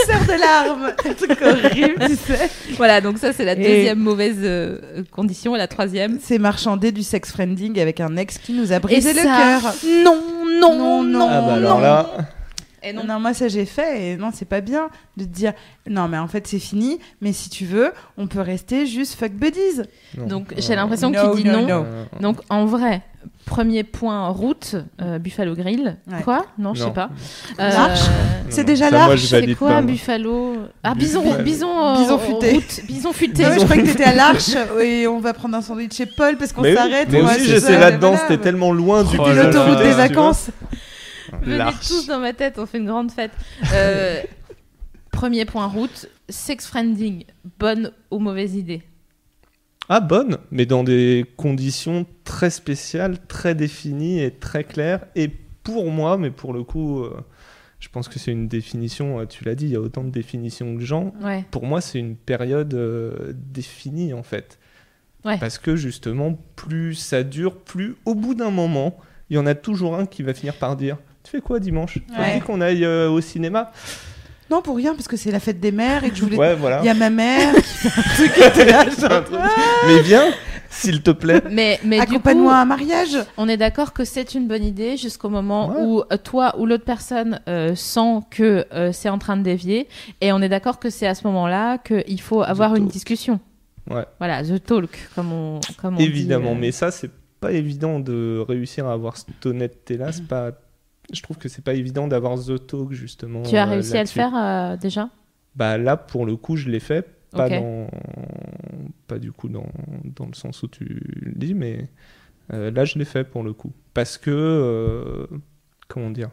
Serre 0.07 0.27
de 0.27 0.38
larmes 0.40 0.92
Un 1.09 1.14
truc 1.14 1.40
horrible, 1.40 1.94
tu 2.09 2.16
sais. 2.16 2.51
voilà 2.77 3.01
donc 3.01 3.18
ça 3.18 3.33
c'est 3.33 3.44
la 3.44 3.53
Et- 3.53 3.57
deuxième 3.57 3.99
mauvaise 4.01 4.38
condition 5.12 5.55
et 5.55 5.59
la 5.59 5.68
troisième 5.68 6.18
C'est 6.20 6.38
marchander 6.38 6.92
du 6.92 7.03
sex 7.05 7.26
friending 7.31 7.79
avec 7.81 8.01
un 8.01 8.17
ex 8.17 8.39
qui 8.39 8.53
nous 8.53 8.73
a 8.73 8.79
brisé 8.79 9.11
Et 9.11 9.12
le 9.15 9.21
ça, 9.21 9.25
cœur. 9.62 9.75
non 10.05 10.17
non 10.61 10.77
Non, 10.79 11.03
non 11.03 11.03
non. 11.03 11.29
Ah 11.31 11.41
bah 11.43 11.55
alors 11.55 11.77
non. 11.77 11.81
là, 11.83 12.11
et 12.87 12.92
Non. 12.92 13.05
non 13.05 13.20
moi 13.20 13.35
ça 13.35 13.49
j'ai 13.49 13.64
fait 13.66 14.03
et 14.12 14.16
non 14.16 14.31
c'est 14.33 14.44
pas 14.49 14.61
bien 14.61 14.88
de 15.16 15.25
te 15.25 15.29
dire 15.29 15.53
non 15.88 16.09
mais 16.09 16.18
en 16.18 16.29
fait 16.29 16.46
c'est 16.46 16.59
fini 16.59 16.99
mais 17.20 17.33
si 17.33 17.51
tu 17.51 17.64
veux 17.64 17.92
on 18.16 18.27
peut 18.27 18.40
rester 18.40 18.87
juste 18.87 19.14
fuck 19.18 19.33
buddies 19.33 19.83
non. 20.16 20.27
donc 20.27 20.53
Euh, 20.53 20.57
j'ai 20.59 20.75
l'impression 20.75 21.11
No, 21.11 21.33
qu'il 21.35 21.42
dit 21.44 21.49
no, 21.51 21.61
non 21.61 21.66
no. 21.66 21.75
euh, 21.85 22.05
donc 22.20 22.38
en 22.51 22.64
vrai 22.66 23.03
premier 23.44 23.83
point 23.85 24.29
route 24.29 24.77
euh, 25.01 25.18
Buffalo 25.18 25.55
Grill 25.55 25.96
Ouais. 26.11 26.22
quoi? 26.22 26.46
Non 26.59 26.75
je 26.75 26.85
sais 26.85 26.90
pas 26.90 27.11
L'arche 27.59 28.01
Non, 28.01 28.14
C'est 28.51 28.62
déjà 28.64 28.88
je 29.16 29.27
C'est 29.27 29.55
quoi 29.57 29.68
pas. 29.70 29.83
Buffalo? 29.83 30.57
Ah 30.85 30.94
bison, 30.94 31.22
Buffalo. 31.22 31.42
bison, 31.42 31.87
euh, 31.87 31.96
Bison 31.99 32.18
futé. 32.18 32.53
route. 32.53 32.81
Bison 32.87 33.12
futé. 33.20 33.42
Non, 33.42 33.49
mais 33.51 33.59
je 33.59 33.64
croyais 33.64 33.83
que 33.83 33.88
t'étais 33.88 34.05
à 34.05 34.14
l'arche 34.22 34.51
et 34.81 35.09
on 35.09 35.18
va 35.18 35.33
prendre 35.33 35.57
un 35.57 35.62
sandwich 35.62 35.94
chez 35.96 36.07
Paul 36.07 36.37
parce 36.37 36.53
qu'on 36.53 36.62
Mais 36.62 36.70
oui, 36.70 36.77
s'arrête. 36.77 37.09
mais 37.11 37.20
va 37.22 37.33
aussi 37.35 37.44
j'étais 37.46 37.79
là-dedans, 37.79 38.16
c'était 38.16 38.38
tellement 38.38 38.72
loin 38.72 39.03
du 39.03 39.16
l'autoroute 39.16 39.79
des 39.79 39.90
vacances. 39.92 40.51
Venez 41.43 41.71
tous 41.87 42.07
dans 42.07 42.19
ma 42.19 42.33
tête, 42.33 42.59
on 42.59 42.67
fait 42.67 42.79
une 42.79 42.87
grande 42.87 43.11
fête. 43.11 43.33
Euh, 43.73 44.23
premier 45.12 45.45
point 45.45 45.67
route, 45.67 46.09
sex 46.29 46.67
friending, 46.67 47.25
bonne 47.59 47.93
ou 48.11 48.19
mauvaise 48.19 48.55
idée 48.55 48.83
Ah, 49.89 50.01
bonne, 50.01 50.39
mais 50.51 50.67
dans 50.67 50.85
des 50.85 51.25
conditions 51.37 52.07
très 52.25 52.51
spéciales, 52.51 53.19
très 53.27 53.55
définies 53.55 54.21
et 54.21 54.31
très 54.31 54.65
claires. 54.65 55.07
Et 55.15 55.29
pour 55.29 55.91
moi, 55.91 56.19
mais 56.19 56.31
pour 56.31 56.53
le 56.53 56.62
coup, 56.62 57.03
euh, 57.03 57.17
je 57.81 57.89
pense 57.89 58.09
que 58.09 58.19
c'est 58.19 58.33
une 58.33 58.49
définition, 58.49 59.21
euh, 59.21 59.27
tu 59.27 59.45
l'as 59.45 59.55
dit, 59.55 59.67
il 59.67 59.73
y 59.73 59.77
a 59.77 59.81
autant 59.81 60.05
de 60.05 60.11
définitions 60.11 60.77
que 60.77 60.83
gens. 60.83 61.12
Ouais. 61.23 61.45
Pour 61.51 61.67
moi, 61.67 61.81
c'est 61.81 61.99
une 61.99 62.17
période 62.17 62.75
euh, 62.75 63.33
définie, 63.35 64.12
en 64.12 64.23
fait. 64.23 64.59
Ouais. 65.25 65.39
Parce 65.39 65.59
que 65.59 65.77
justement, 65.77 66.39
plus 66.55 66.95
ça 66.95 67.23
dure, 67.23 67.57
plus 67.57 67.97
au 68.05 68.15
bout 68.15 68.35
d'un 68.35 68.51
moment, 68.51 68.99
il 69.31 69.37
y 69.37 69.39
en 69.39 69.47
a 69.47 69.55
toujours 69.55 69.97
un 69.97 70.07
qui 70.07 70.23
va 70.23 70.35
finir 70.35 70.55
par 70.57 70.77
dire 70.77 70.99
Tu 71.27 71.33
fais 71.33 71.41
quoi 71.41 71.59
dimanche 71.59 71.95
Tu 71.95 72.21
Ouais. 72.21 72.35
dit 72.35 72.41
qu'on 72.41 72.61
aille 72.61 72.85
euh, 72.85 73.11
au 73.11 73.21
cinéma 73.21 73.73
Non, 74.51 74.62
pour 74.62 74.77
rien, 74.77 74.95
parce 74.95 75.09
que 75.09 75.17
c'est 75.17 75.33
la 75.33 75.41
fête 75.41 75.59
des 75.59 75.73
mères 75.73 76.05
et 76.05 76.11
que 76.11 76.17
je 76.17 76.23
voulais. 76.23 76.37
Ouais, 76.39 76.55
voilà. 76.55 76.81
Il 76.83 76.87
y 76.87 76.89
a 76.89 76.95
ma 76.95 77.11
mère 77.11 77.53
qui 77.55 77.62
fait 77.62 77.89
un 77.89 78.03
truc 78.15 78.33
qui 78.35 78.43
était 78.43 78.65
là, 78.65 78.85
genre, 78.89 79.23
Mais 79.89 80.03
viens, 80.03 80.27
s'il 80.71 81.03
te 81.03 81.11
plaît. 81.11 81.43
Mais, 81.51 81.81
mais 81.85 81.99
du 81.99 82.07
coup, 82.07 82.12
Accompagne-moi 82.12 82.55
à 82.55 82.61
un 82.61 82.65
mariage. 82.65 83.19
on 83.37 83.49
est 83.49 83.57
d'accord 83.57 83.93
que 83.93 84.05
c'est 84.05 84.35
une 84.35 84.47
bonne 84.47 84.62
idée 84.62 84.97
jusqu'au 84.97 85.29
moment 85.29 85.71
Ouais. 85.71 85.77
où 85.81 86.01
euh, 86.12 86.17
toi 86.17 86.55
ou 86.59 86.67
l'autre 86.67 86.85
personne 86.85 87.41
euh, 87.49 87.75
sent 87.75 88.21
que 88.31 88.65
euh, 88.73 88.93
c'est 88.93 89.09
en 89.09 89.19
train 89.19 89.37
de 89.37 89.43
dévier. 89.43 89.89
Et 90.21 90.33
on 90.33 90.41
est 90.43 90.49
d'accord 90.49 90.79
que 90.79 90.91
c'est 90.91 91.09
à 91.09 91.15
ce 91.17 91.27
moment-là 91.27 91.79
qu'il 91.79 92.21
faut 92.21 92.43
avoir 92.43 92.77
une 92.77 92.85
talk. 92.85 92.93
discussion. 92.93 93.41
Ouais. 93.91 94.05
Voilà, 94.19 94.45
the 94.45 94.62
talk, 94.62 94.91
comme 95.17 95.33
on, 95.33 95.61
comme 95.81 95.97
on 95.97 95.99
Évidemment, 95.99 96.51
dit, 96.53 96.57
euh. 96.57 96.61
mais 96.61 96.73
ça, 96.73 96.91
c'est 96.93 97.11
pas 97.41 97.51
évident 97.53 97.99
de 98.01 98.45
réussir 98.49 98.87
à 98.87 98.93
avoir 98.93 99.17
cette 99.17 99.45
honnêteté-là. 99.45 100.12
C'est 100.12 100.27
pas 100.27 100.51
je 101.12 101.22
trouve 101.22 101.38
que 101.38 101.48
c'est 101.48 101.62
pas 101.64 101.74
évident 101.74 102.09
d'avoir 102.09 102.38
The 102.38 102.66
Talk 102.66 102.92
justement. 102.92 103.42
Tu 103.42 103.57
as 103.57 103.66
euh, 103.66 103.70
réussi 103.70 103.96
à 103.96 104.02
le 104.02 104.09
faire 104.09 104.32
euh, 104.36 104.76
déjà? 104.76 105.09
Bah 105.54 105.78
là, 105.78 105.96
pour 105.96 106.26
le 106.26 106.36
coup, 106.36 106.57
je 106.57 106.68
l'ai 106.68 106.80
fait. 106.80 107.07
Pas, 107.32 107.46
Ok. 107.46 107.52
dans... 107.52 107.86
pas 109.07 109.18
du 109.18 109.32
coup 109.32 109.48
dans... 109.48 109.66
dans 110.04 110.26
le 110.26 110.34
sens 110.34 110.62
où 110.62 110.68
tu 110.68 110.84
le 110.84 111.32
dis, 111.34 111.54
mais 111.54 111.88
euh, 112.52 112.70
là, 112.70 112.84
je 112.84 112.98
l'ai 112.98 113.04
fait 113.04 113.24
pour 113.24 113.42
le 113.42 113.52
coup. 113.52 113.72
Parce 113.94 114.18
que, 114.18 114.30
euh, 114.30 115.26
comment 115.88 116.11
dire, 116.11 116.30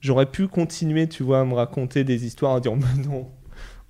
j'aurais 0.00 0.26
pu 0.26 0.46
continuer, 0.48 1.08
tu 1.08 1.22
vois, 1.22 1.40
à 1.40 1.44
me 1.44 1.54
raconter 1.54 2.04
des 2.04 2.26
histoires, 2.26 2.54
à 2.56 2.60
dire, 2.60 2.74
mais 2.76 3.04
non, 3.08 3.28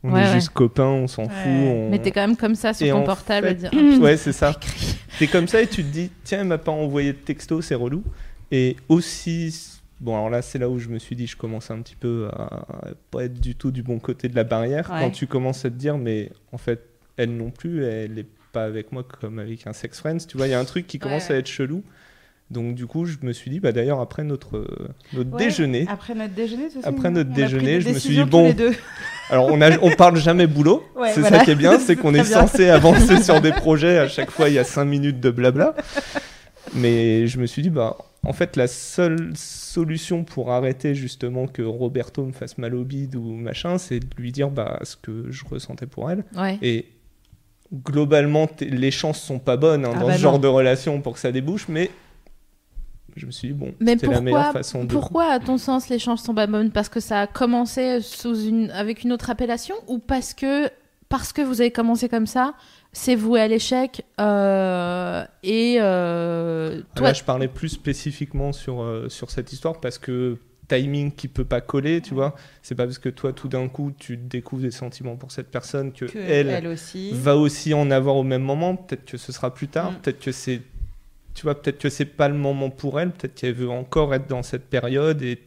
on 0.02 0.12
Ouais, 0.12 0.20
est 0.20 0.24
ouais. 0.24 0.32
juste 0.34 0.50
copains, 0.50 0.84
on 0.86 1.06
s'en 1.06 1.24
Ouais. 1.24 1.28
fout. 1.30 1.50
on- 1.50 1.90
Mais 1.90 1.98
t'es 1.98 2.10
quand 2.10 2.20
même 2.20 2.36
comme 2.36 2.54
ça 2.54 2.72
sur 2.74 2.86
Et 2.86 2.90
ton 2.90 3.04
portable. 3.04 3.46
fait- 3.48 3.52
à 3.52 3.54
dire, 3.54 3.70
Ah, 3.72 3.76
putain, 3.90 4.00
Ouais, 4.02 4.16
c'est 4.16 4.32
ça. 4.32 4.54
T'es 5.18 5.28
comme 5.28 5.46
ça 5.48 5.62
et 5.62 5.66
tu 5.68 5.82
te 5.84 5.88
dis, 5.88 6.10
tiens, 6.24 6.40
elle 6.40 6.48
m'a 6.48 6.58
pas 6.58 6.72
envoyé 6.72 7.12
de 7.12 7.18
texto, 7.18 7.62
c'est 7.62 7.74
relou. 7.76 8.02
Et 8.50 8.76
aussi, 8.88 9.54
bon, 10.00 10.14
alors 10.14 10.30
là, 10.30 10.42
c'est 10.42 10.58
là 10.58 10.68
où 10.68 10.78
je 10.78 10.88
me 10.88 10.98
suis 10.98 11.16
dit, 11.16 11.26
je 11.26 11.36
commence 11.36 11.70
un 11.70 11.80
petit 11.82 11.96
peu 11.96 12.28
à 12.32 12.90
pas 13.10 13.24
être 13.24 13.40
du 13.40 13.54
tout 13.54 13.70
du 13.70 13.82
bon 13.82 13.98
côté 13.98 14.28
de 14.28 14.36
la 14.36 14.44
barrière. 14.44 14.90
Ouais. 14.90 15.00
Quand 15.00 15.10
tu 15.10 15.26
commences 15.26 15.64
à 15.64 15.70
te 15.70 15.76
dire, 15.76 15.98
mais 15.98 16.30
en 16.52 16.58
fait, 16.58 16.80
elle 17.16 17.36
non 17.36 17.50
plus, 17.50 17.84
elle 17.84 18.18
est 18.18 18.26
pas 18.52 18.64
avec 18.64 18.92
moi 18.92 19.02
comme 19.20 19.38
avec 19.40 19.66
un 19.66 19.72
sex 19.72 19.98
friends. 19.98 20.18
Tu 20.28 20.36
vois, 20.36 20.46
il 20.46 20.50
y 20.50 20.54
a 20.54 20.60
un 20.60 20.64
truc 20.64 20.86
qui 20.86 20.98
commence 20.98 21.28
Ouais. 21.30 21.36
à 21.36 21.38
être 21.38 21.46
chelou. 21.48 21.82
Donc, 22.50 22.74
du 22.74 22.86
coup, 22.86 23.06
je 23.06 23.16
me 23.22 23.32
suis 23.32 23.50
dit, 23.50 23.58
bah 23.58 23.72
d'ailleurs, 23.72 24.00
après 24.00 24.22
notre, 24.22 24.58
euh, 24.58 24.88
notre 25.14 25.30
Ouais, 25.32 25.44
déjeuner, 25.46 25.86
Après 25.88 26.14
notre 26.14 26.34
déjeuner, 26.34 26.68
Après 26.84 27.10
notre 27.10 27.30
déjeuner, 27.30 27.80
je 27.80 27.88
me 27.88 27.98
suis 27.98 28.14
dit, 28.16 28.24
bon, 28.24 28.54
alors 29.30 29.46
on, 29.50 29.60
a, 29.62 29.78
on 29.80 29.90
parle 29.92 30.18
jamais 30.18 30.46
boulot. 30.46 30.84
Ouais, 30.94 31.10
c'est 31.14 31.20
voilà. 31.20 31.38
ça 31.38 31.44
qui 31.46 31.50
est 31.52 31.56
bien, 31.56 31.78
c'est 31.78 31.96
qu'on 32.00 32.10
est 32.14 32.22
bien. 32.22 32.24
censé 32.42 32.68
avancer 32.68 33.22
sur 33.22 33.40
des 33.40 33.50
projets. 33.50 33.98
À 33.98 34.08
chaque 34.08 34.30
fois, 34.30 34.50
il 34.50 34.54
y 34.54 34.58
a 34.58 34.64
cinq 34.64 34.84
minutes 34.84 35.20
de 35.20 35.30
blabla. 35.30 35.74
Mais 36.74 37.26
je 37.26 37.38
me 37.40 37.46
suis 37.46 37.62
dit, 37.62 37.70
bah, 37.70 37.96
en 38.24 38.32
fait, 38.32 38.56
la 38.56 38.66
seule 38.66 39.32
solution 39.34 40.24
pour 40.24 40.50
arrêter 40.52 40.94
justement 40.94 41.46
que 41.46 41.62
Roberto 41.62 42.24
me 42.24 42.32
fasse 42.32 42.58
mal 42.58 42.74
au 42.74 42.84
bide 42.84 43.16
ou 43.16 43.34
machin, 43.34 43.78
c'est 43.78 44.00
de 44.00 44.06
lui 44.16 44.32
dire 44.32 44.50
bah, 44.50 44.78
ce 44.82 44.96
que 44.96 45.30
je 45.30 45.44
ressentais 45.44 45.86
pour 45.86 46.10
elle. 46.10 46.24
Ouais. 46.36 46.58
Et 46.62 46.86
globalement, 47.72 48.48
les 48.60 48.90
chances 48.90 49.20
sont 49.20 49.38
pas 49.38 49.56
bonnes 49.56 49.84
hein, 49.84 49.92
Ah 49.94 49.98
dans 49.98 50.06
bah 50.06 50.14
ce 50.14 50.20
genre 50.20 50.38
de 50.38 50.48
relation 50.48 51.00
pour 51.00 51.14
que 51.14 51.18
ça 51.18 51.32
débouche, 51.32 51.68
mais 51.68 51.90
je 53.16 53.26
me 53.26 53.30
suis 53.30 53.48
dit, 53.48 53.54
bon, 53.54 53.74
c'est 53.80 54.02
la 54.06 54.20
meilleure 54.20 54.42
pourquoi, 54.42 54.52
façon 54.52 54.84
de. 54.84 54.92
pourquoi, 54.92 55.24
à 55.26 55.38
ton 55.38 55.58
sens, 55.58 55.88
les 55.88 55.98
chances 55.98 56.22
sont 56.22 56.34
pas 56.34 56.46
bonnes? 56.46 56.70
Parce 56.70 56.88
que 56.88 57.00
ça 57.00 57.20
a 57.20 57.26
commencé 57.26 58.00
sous 58.00 58.44
une, 58.44 58.70
avec 58.70 59.04
une 59.04 59.12
autre 59.12 59.30
appellation 59.30 59.76
ou 59.86 59.98
parce 59.98 60.34
que, 60.34 60.68
parce 61.08 61.32
que 61.32 61.42
vous 61.42 61.60
avez 61.60 61.70
commencé 61.70 62.08
comme 62.08 62.26
ça, 62.26 62.54
c'est 62.94 63.16
voué 63.16 63.40
à 63.40 63.48
l'échec 63.48 64.06
euh, 64.20 65.24
et 65.42 65.76
euh, 65.80 66.80
Ah, 66.80 66.94
toi, 66.94 67.06
Là, 67.08 67.12
je 67.12 67.24
parlais 67.24 67.48
plus 67.48 67.68
spécifiquement 67.68 68.52
sur, 68.52 68.82
euh, 68.82 69.08
sur 69.08 69.30
cette 69.30 69.52
histoire 69.52 69.80
parce 69.80 69.98
que 69.98 70.38
timing 70.68 71.12
qui 71.12 71.26
peut 71.26 71.44
pas 71.44 71.60
coller, 71.60 72.00
tu 72.00 72.14
vois. 72.14 72.36
C'est 72.62 72.76
pas 72.76 72.84
parce 72.84 72.98
que 72.98 73.08
toi, 73.08 73.32
tout 73.32 73.48
d'un 73.48 73.68
coup, 73.68 73.92
tu 73.98 74.16
découvres 74.16 74.62
des 74.62 74.70
sentiments 74.70 75.16
pour 75.16 75.32
cette 75.32 75.50
personne 75.50 75.92
que, 75.92 76.06
Que 76.06 76.18
elle, 76.18 76.48
elle 76.48 76.68
aussi. 76.68 77.10
va 77.12 77.36
aussi 77.36 77.74
en 77.74 77.90
avoir 77.90 78.14
au 78.16 78.22
même 78.22 78.42
moment. 78.42 78.76
Peut-être 78.76 79.04
que 79.04 79.16
ce 79.18 79.32
sera 79.32 79.52
plus 79.52 79.68
tard. 79.68 79.90
Mm. 79.90 79.96
Peut-être 79.96 80.20
que 80.20 80.32
c'est, 80.32 80.62
tu 81.34 81.42
vois, 81.42 81.60
peut-être 81.60 81.78
que 81.78 81.90
c'est 81.90 82.04
pas 82.04 82.28
le 82.28 82.36
moment 82.36 82.70
pour 82.70 83.00
elle. 83.00 83.10
Peut-être 83.10 83.34
qu'elle 83.34 83.54
veut 83.54 83.70
encore 83.70 84.14
être 84.14 84.28
dans 84.28 84.44
cette 84.44 84.70
période 84.70 85.20
et, 85.20 85.40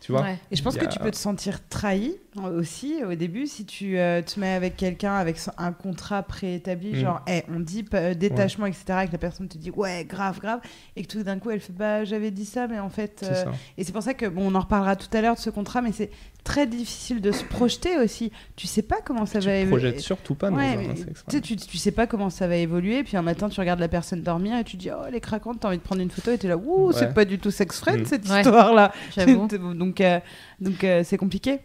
tu 0.00 0.12
vois. 0.12 0.22
Ouais. 0.22 0.38
Et 0.50 0.56
je 0.56 0.62
pense 0.62 0.78
que 0.78 0.86
tu 0.86 0.98
peux 0.98 1.10
te 1.10 1.16
sentir 1.16 1.60
trahi 1.68 2.16
aussi 2.44 3.02
au 3.04 3.14
début 3.14 3.46
si 3.46 3.64
tu 3.64 3.98
euh, 3.98 4.22
te 4.22 4.38
mets 4.40 4.52
avec 4.54 4.76
quelqu'un 4.76 5.14
avec 5.14 5.36
un 5.58 5.72
contrat 5.72 6.22
préétabli, 6.22 6.92
Mm. 6.92 6.96
genre 6.96 7.24
on 7.54 7.60
dit 7.60 7.84
euh, 7.94 8.14
détachement, 8.14 8.66
etc., 8.66 8.84
et 9.04 9.06
que 9.06 9.12
la 9.12 9.18
personne 9.18 9.48
te 9.48 9.58
dit 9.58 9.70
ouais, 9.70 10.04
grave, 10.08 10.40
grave, 10.40 10.60
et 10.96 11.02
que 11.02 11.08
tout 11.08 11.22
d'un 11.22 11.38
coup 11.38 11.50
elle 11.50 11.60
fait 11.60 11.72
bah 11.72 12.04
j'avais 12.04 12.30
dit 12.30 12.44
ça, 12.44 12.66
mais 12.68 12.78
en 12.78 12.90
fait. 12.90 13.26
Euh. 13.30 13.44
Et 13.76 13.84
c'est 13.84 13.92
pour 13.92 14.02
ça 14.02 14.14
que, 14.14 14.26
bon, 14.26 14.50
on 14.50 14.54
en 14.54 14.60
reparlera 14.60 14.96
tout 14.96 15.08
à 15.16 15.20
l'heure 15.20 15.34
de 15.34 15.40
ce 15.40 15.50
contrat, 15.50 15.82
mais 15.82 15.92
c'est 15.92 16.10
très 16.44 16.66
difficile 16.66 17.20
de 17.20 17.30
se 17.32 17.44
projeter 17.44 17.98
aussi. 17.98 18.32
Tu 18.56 18.66
sais 18.66 18.80
pas 18.82 18.96
comment 19.04 19.26
ça 19.26 19.40
Tu 19.40 19.46
va 19.46 19.54
évoluer. 19.56 19.82
projettes 19.82 20.00
surtout 20.00 20.34
pas 20.34 20.50
dans 20.50 20.56
Ouais, 20.56 20.76
un 20.90 20.96
sexe. 20.96 21.24
tu 21.28 21.36
sais, 21.36 21.40
tu, 21.42 21.56
tu 21.56 21.76
sais 21.76 21.90
pas 21.90 22.06
comment 22.06 22.30
ça 22.30 22.46
va 22.48 22.56
évoluer, 22.56 23.02
puis 23.04 23.16
un 23.16 23.22
matin 23.22 23.48
tu 23.48 23.60
regardes 23.60 23.80
la 23.80 23.88
personne 23.88 24.22
dormir 24.22 24.56
et 24.56 24.64
tu 24.64 24.76
dis 24.76 24.90
oh 24.90 25.02
elle 25.06 25.14
est 25.14 25.20
craquante, 25.20 25.60
t'as 25.60 25.68
envie 25.68 25.76
de 25.78 25.82
prendre 25.82 26.00
une 26.00 26.10
photo 26.10 26.30
et 26.30 26.38
t'es 26.38 26.48
là 26.48 26.56
ouh 26.56 26.86
Ouais. 26.88 26.94
c'est 26.96 27.12
pas 27.12 27.24
du 27.24 27.38
tout 27.38 27.50
sex 27.50 27.78
friend 27.80 28.00
Mm. 28.02 28.06
cette 28.06 28.28
Ouais. 28.28 28.40
histoire 28.40 28.72
là. 28.72 28.92
j'avoue. 29.14 29.46
donc 29.74 30.00
euh, 30.00 30.20
donc 30.60 30.84
euh, 30.84 31.02
c'est 31.04 31.16
compliqué. 31.18 31.58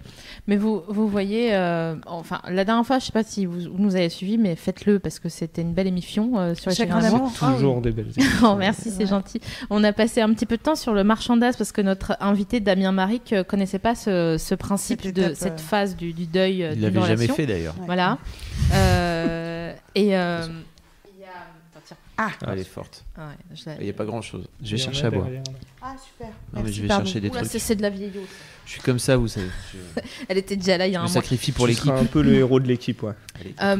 Mais 0.47 0.57
vous, 0.63 0.81
vous 0.87 1.09
voyez, 1.09 1.53
euh, 1.53 1.95
enfin, 2.05 2.39
la 2.47 2.63
dernière 2.63 2.85
fois, 2.85 2.97
je 2.99 3.05
sais 3.05 3.11
pas 3.11 3.23
si 3.23 3.45
vous, 3.45 3.59
vous 3.59 3.77
nous 3.83 3.95
avez 3.97 4.07
suivis, 4.07 4.37
mais 4.37 4.55
faites-le 4.55 4.97
parce 4.99 5.19
que 5.19 5.27
c'était 5.27 5.61
une 5.61 5.73
belle 5.73 5.87
émission 5.87 6.39
euh, 6.39 6.55
sur 6.55 6.69
les 6.69 6.75
Chagrin 6.77 7.01
chagrins 7.01 7.17
d'amour. 7.17 7.33
Toujours 7.57 7.81
des 7.81 7.91
belles 7.91 8.07
Oh, 8.43 8.55
merci, 8.57 8.89
c'est 8.89 9.05
gentil. 9.05 9.41
On 9.69 9.83
a 9.83 9.91
passé 9.91 10.21
un 10.21 10.33
petit 10.33 10.45
peu 10.45 10.55
de 10.55 10.61
temps 10.61 10.75
sur 10.75 10.93
le 10.93 11.03
marchandage 11.03 11.55
parce 11.57 11.73
que 11.73 11.81
notre 11.81 12.15
invité 12.21 12.61
Damien 12.61 12.93
Maric 12.93 13.33
euh, 13.33 13.43
connaissait 13.43 13.77
pas 13.79 13.93
ce, 13.95 14.37
ce 14.39 14.55
principe 14.55 15.01
Cette 15.01 15.15
de 15.15 15.21
étape, 15.23 15.35
cette 15.35 15.53
euh. 15.53 15.57
phase 15.57 15.95
du, 15.97 16.13
du 16.13 16.25
deuil 16.27 16.59
Il 16.71 16.79
d'une 16.79 16.93
l'avait 16.93 17.07
jamais 17.07 17.27
fait 17.27 17.45
d'ailleurs. 17.45 17.75
Voilà. 17.85 18.17
Euh, 18.73 19.73
et 19.95 20.15
euh, 20.17 20.41
il 21.13 21.21
y 21.21 21.23
a- 21.25 21.27
attends, 21.27 21.83
tiens. 21.85 21.97
Ah, 22.31 22.45
Ah, 22.45 22.49
elle 22.53 22.59
est 22.59 22.63
forte. 22.63 23.03
Ah 23.17 23.27
ouais, 23.29 23.55
je 23.55 23.65
l'ai- 23.69 23.75
Il 23.79 23.83
n'y 23.85 23.89
a 23.89 23.93
pas 23.93 24.05
grand 24.05 24.21
chose. 24.21 24.45
Je 24.63 24.71
vais 24.71 24.77
chercher 24.77 25.05
à 25.05 25.11
boire. 25.11 25.27
ah 25.81 25.95
super. 26.03 26.27
Non, 26.27 26.33
mais 26.53 26.59
Merci, 26.63 26.73
je 26.73 26.81
vais 26.83 26.87
pardon. 26.87 27.05
chercher 27.05 27.19
des 27.21 27.29
Oula, 27.29 27.39
trucs. 27.39 27.51
c'est- 27.51 27.59
c'est 27.59 27.75
de 27.75 27.81
la 27.81 27.89
vieillotte. 27.89 28.23
Je 28.65 28.71
suis 28.71 28.81
comme 28.81 28.99
ça, 28.99 29.17
vous 29.17 29.27
savez. 29.27 29.47
Je, 29.73 30.01
Elle 30.29 30.37
était 30.37 30.55
déjà 30.55 30.77
là 30.77 30.87
il 30.87 30.91
y 30.91 30.93
je 30.93 30.97
a 30.97 31.01
me 31.01 31.05
un 31.05 31.07
mois. 31.07 31.13
sacrifie 31.13 31.51
pour 31.51 31.65
Tu 31.65 31.71
l'équipe. 31.71 31.85
seras 31.85 31.99
un 31.99 32.05
peu 32.05 32.21
le 32.21 32.33
héros 32.35 32.59
de 32.59 32.67
l'équipe, 32.67 33.03
ouais. 33.03 33.13
Euh, 33.61 33.75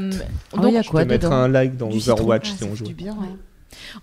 donc, 0.51 0.65
il 0.67 0.73
y 0.73 0.77
a 0.77 0.81
Je 0.81 0.89
quoi 0.89 1.05
mettrai 1.05 1.17
dedans 1.19 1.31
un 1.33 1.47
like 1.47 1.77
dans 1.77 1.89
Du 1.89 1.99
citron. 1.99 2.13
Overwatch 2.15 2.49
Ah, 2.49 2.53
si 2.53 2.57
ça 2.63 2.65
on 2.71 2.75
joue. 2.75 2.85
du 2.85 2.93
bien, 2.93 3.13
ouais. 3.13 3.27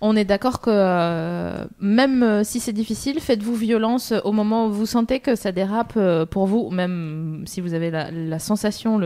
On 0.00 0.16
est 0.16 0.24
d'accord 0.24 0.60
que 0.60 0.70
euh, 0.72 1.64
même 1.80 2.22
euh, 2.22 2.44
si 2.44 2.60
c'est 2.60 2.72
difficile, 2.72 3.20
faites-vous 3.20 3.54
violence 3.54 4.12
au 4.24 4.32
moment 4.32 4.66
où 4.66 4.72
vous 4.72 4.86
sentez 4.86 5.20
que 5.20 5.34
ça 5.34 5.52
dérape 5.52 5.94
euh, 5.96 6.26
pour 6.26 6.46
vous, 6.46 6.70
même 6.70 7.44
si 7.46 7.60
vous 7.60 7.74
avez 7.74 7.90
la, 7.90 8.38
sensation, 8.38 8.98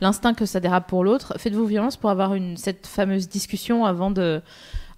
l'instinct 0.00 0.34
que 0.34 0.46
ça 0.46 0.60
dérape 0.60 0.88
pour 0.88 1.04
l'autre. 1.04 1.34
Faites-vous 1.38 1.66
violence 1.66 1.96
pour 1.96 2.10
avoir 2.10 2.34
cette 2.56 2.86
fameuse 2.86 3.28
discussion 3.28 3.84
avant 3.84 4.10
de, 4.10 4.42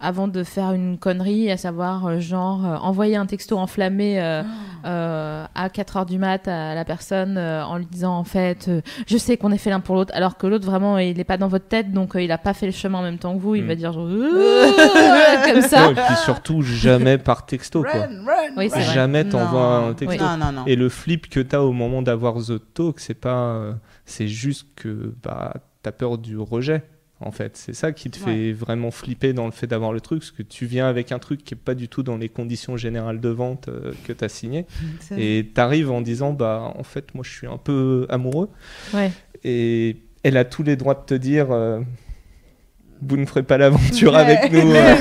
avant 0.01 0.29
de 0.29 0.45
faire 0.45 0.73
une 0.73 0.97
connerie, 0.99 1.51
à 1.51 1.57
savoir 1.57 2.07
euh, 2.07 2.21
genre 2.21 2.65
euh, 2.65 2.77
envoyer 2.77 3.17
un 3.17 3.27
texto 3.27 3.59
enflammé 3.59 4.21
euh, 4.21 4.43
euh, 4.85 5.45
à 5.55 5.69
4 5.71 5.97
heures 5.97 6.07
du 6.07 6.19
mat 6.19 6.47
à 6.47 6.75
la 6.75 6.85
personne 6.85 7.37
euh, 7.37 7.65
en 7.65 7.79
lui 7.79 7.87
disant 7.87 8.15
en 8.17 8.25
fait 8.25 8.69
euh, 8.69 8.81
je 9.07 9.17
sais 9.17 9.37
qu'on 9.37 9.51
est 9.51 9.59
fait 9.59 9.71
l'un 9.71 9.81
pour 9.81 9.97
l'autre 9.97 10.13
alors 10.15 10.37
que 10.37 10.47
l'autre 10.47 10.67
vraiment 10.67 10.99
il 10.99 11.17
n'est 11.17 11.25
pas 11.25 11.37
dans 11.37 11.49
votre 11.49 11.67
tête 11.67 11.93
donc 11.93 12.15
euh, 12.15 12.23
il 12.23 12.31
a 12.31 12.39
pas 12.39 12.55
fait 12.55 12.67
le 12.67 12.73
chemin 12.73 13.01
en 13.01 13.03
même 13.03 13.19
temps 13.19 13.35
que 13.35 13.41
vous 13.41 13.55
il 13.57 13.65
Mm. 13.65 13.67
va 13.69 13.75
dire 13.75 13.93
genre 13.93 14.07
comme 15.45 15.63
ça 15.63 15.81
Non, 15.87 15.91
et 15.93 15.95
puis 15.95 16.17
surtout, 16.25 16.63
jamais 16.63 17.19
par 17.19 17.45
texto, 17.47 17.83
quoi. 17.83 17.93
Run, 18.03 18.25
run, 18.25 18.55
Oui. 18.57 18.71
Jamais 18.95 19.25
t'envoies 19.29 19.77
un 19.89 19.95
texto. 19.95 20.23
Non, 20.25 20.37
non, 20.37 20.53
non. 20.53 20.63
Et 20.67 20.77
le 20.77 20.89
flip 20.89 21.29
que 21.29 21.41
t'as 21.41 21.61
au 21.61 21.73
moment 21.73 22.03
d'avoir 22.03 22.37
The 22.37 22.61
Talk, 22.75 23.01
c'est 23.01 23.15
pas. 23.15 23.37
euh, 23.55 23.73
c'est 24.05 24.29
juste 24.29 24.67
que 24.77 25.15
bah, 25.23 25.55
t'as 25.83 25.93
peur 25.93 26.19
du 26.19 26.39
rejet, 26.39 26.83
en 27.21 27.31
fait. 27.33 27.57
C'est 27.57 27.73
ça 27.75 27.93
qui 27.93 28.11
te 28.11 28.17
fait 28.19 28.53
vraiment 28.53 28.91
flipper 28.91 29.33
dans 29.33 29.47
le 29.47 29.53
fait 29.53 29.67
d'avoir 29.67 29.93
le 29.93 30.01
truc, 30.01 30.21
parce 30.21 30.31
que 30.31 30.43
tu 30.43 30.67
viens 30.67 30.87
avec 30.89 31.11
un 31.13 31.19
truc 31.19 31.45
qui 31.45 31.55
est 31.55 31.57
pas 31.57 31.75
du 31.75 31.89
tout 31.89 32.03
dans 32.03 32.17
les 32.17 32.29
conditions 32.29 32.77
générales 32.77 33.21
de 33.21 33.29
vente 33.29 33.69
euh, 33.69 33.93
que 34.07 34.13
t'as 34.13 34.29
signé. 34.29 34.67
C'est- 35.01 35.21
Et 35.21 35.47
t'arrives 35.53 35.91
en 35.91 36.01
disant, 36.01 36.33
bah, 36.33 36.73
en 36.77 36.83
fait, 36.85 37.15
moi, 37.15 37.25
je 37.27 37.31
suis 37.31 37.47
un 37.47 37.59
peu 37.59 38.07
amoureux. 38.09 38.49
ouais. 38.95 39.11
Et 39.45 39.97
elle 40.25 40.37
a 40.37 40.45
tous 40.45 40.63
les 40.65 40.77
droits 40.77 40.95
de 40.95 41.05
te 41.07 41.15
dire. 41.15 41.51
euh, 41.53 41.81
vous 43.01 43.17
ne 43.17 43.27
ferez 43.27 43.45
pas 43.45 43.59
l'aventure 43.59 44.13
Ouais. 44.15 44.19
avec 44.19 44.53
nous 44.53 44.73
euh, 44.75 44.95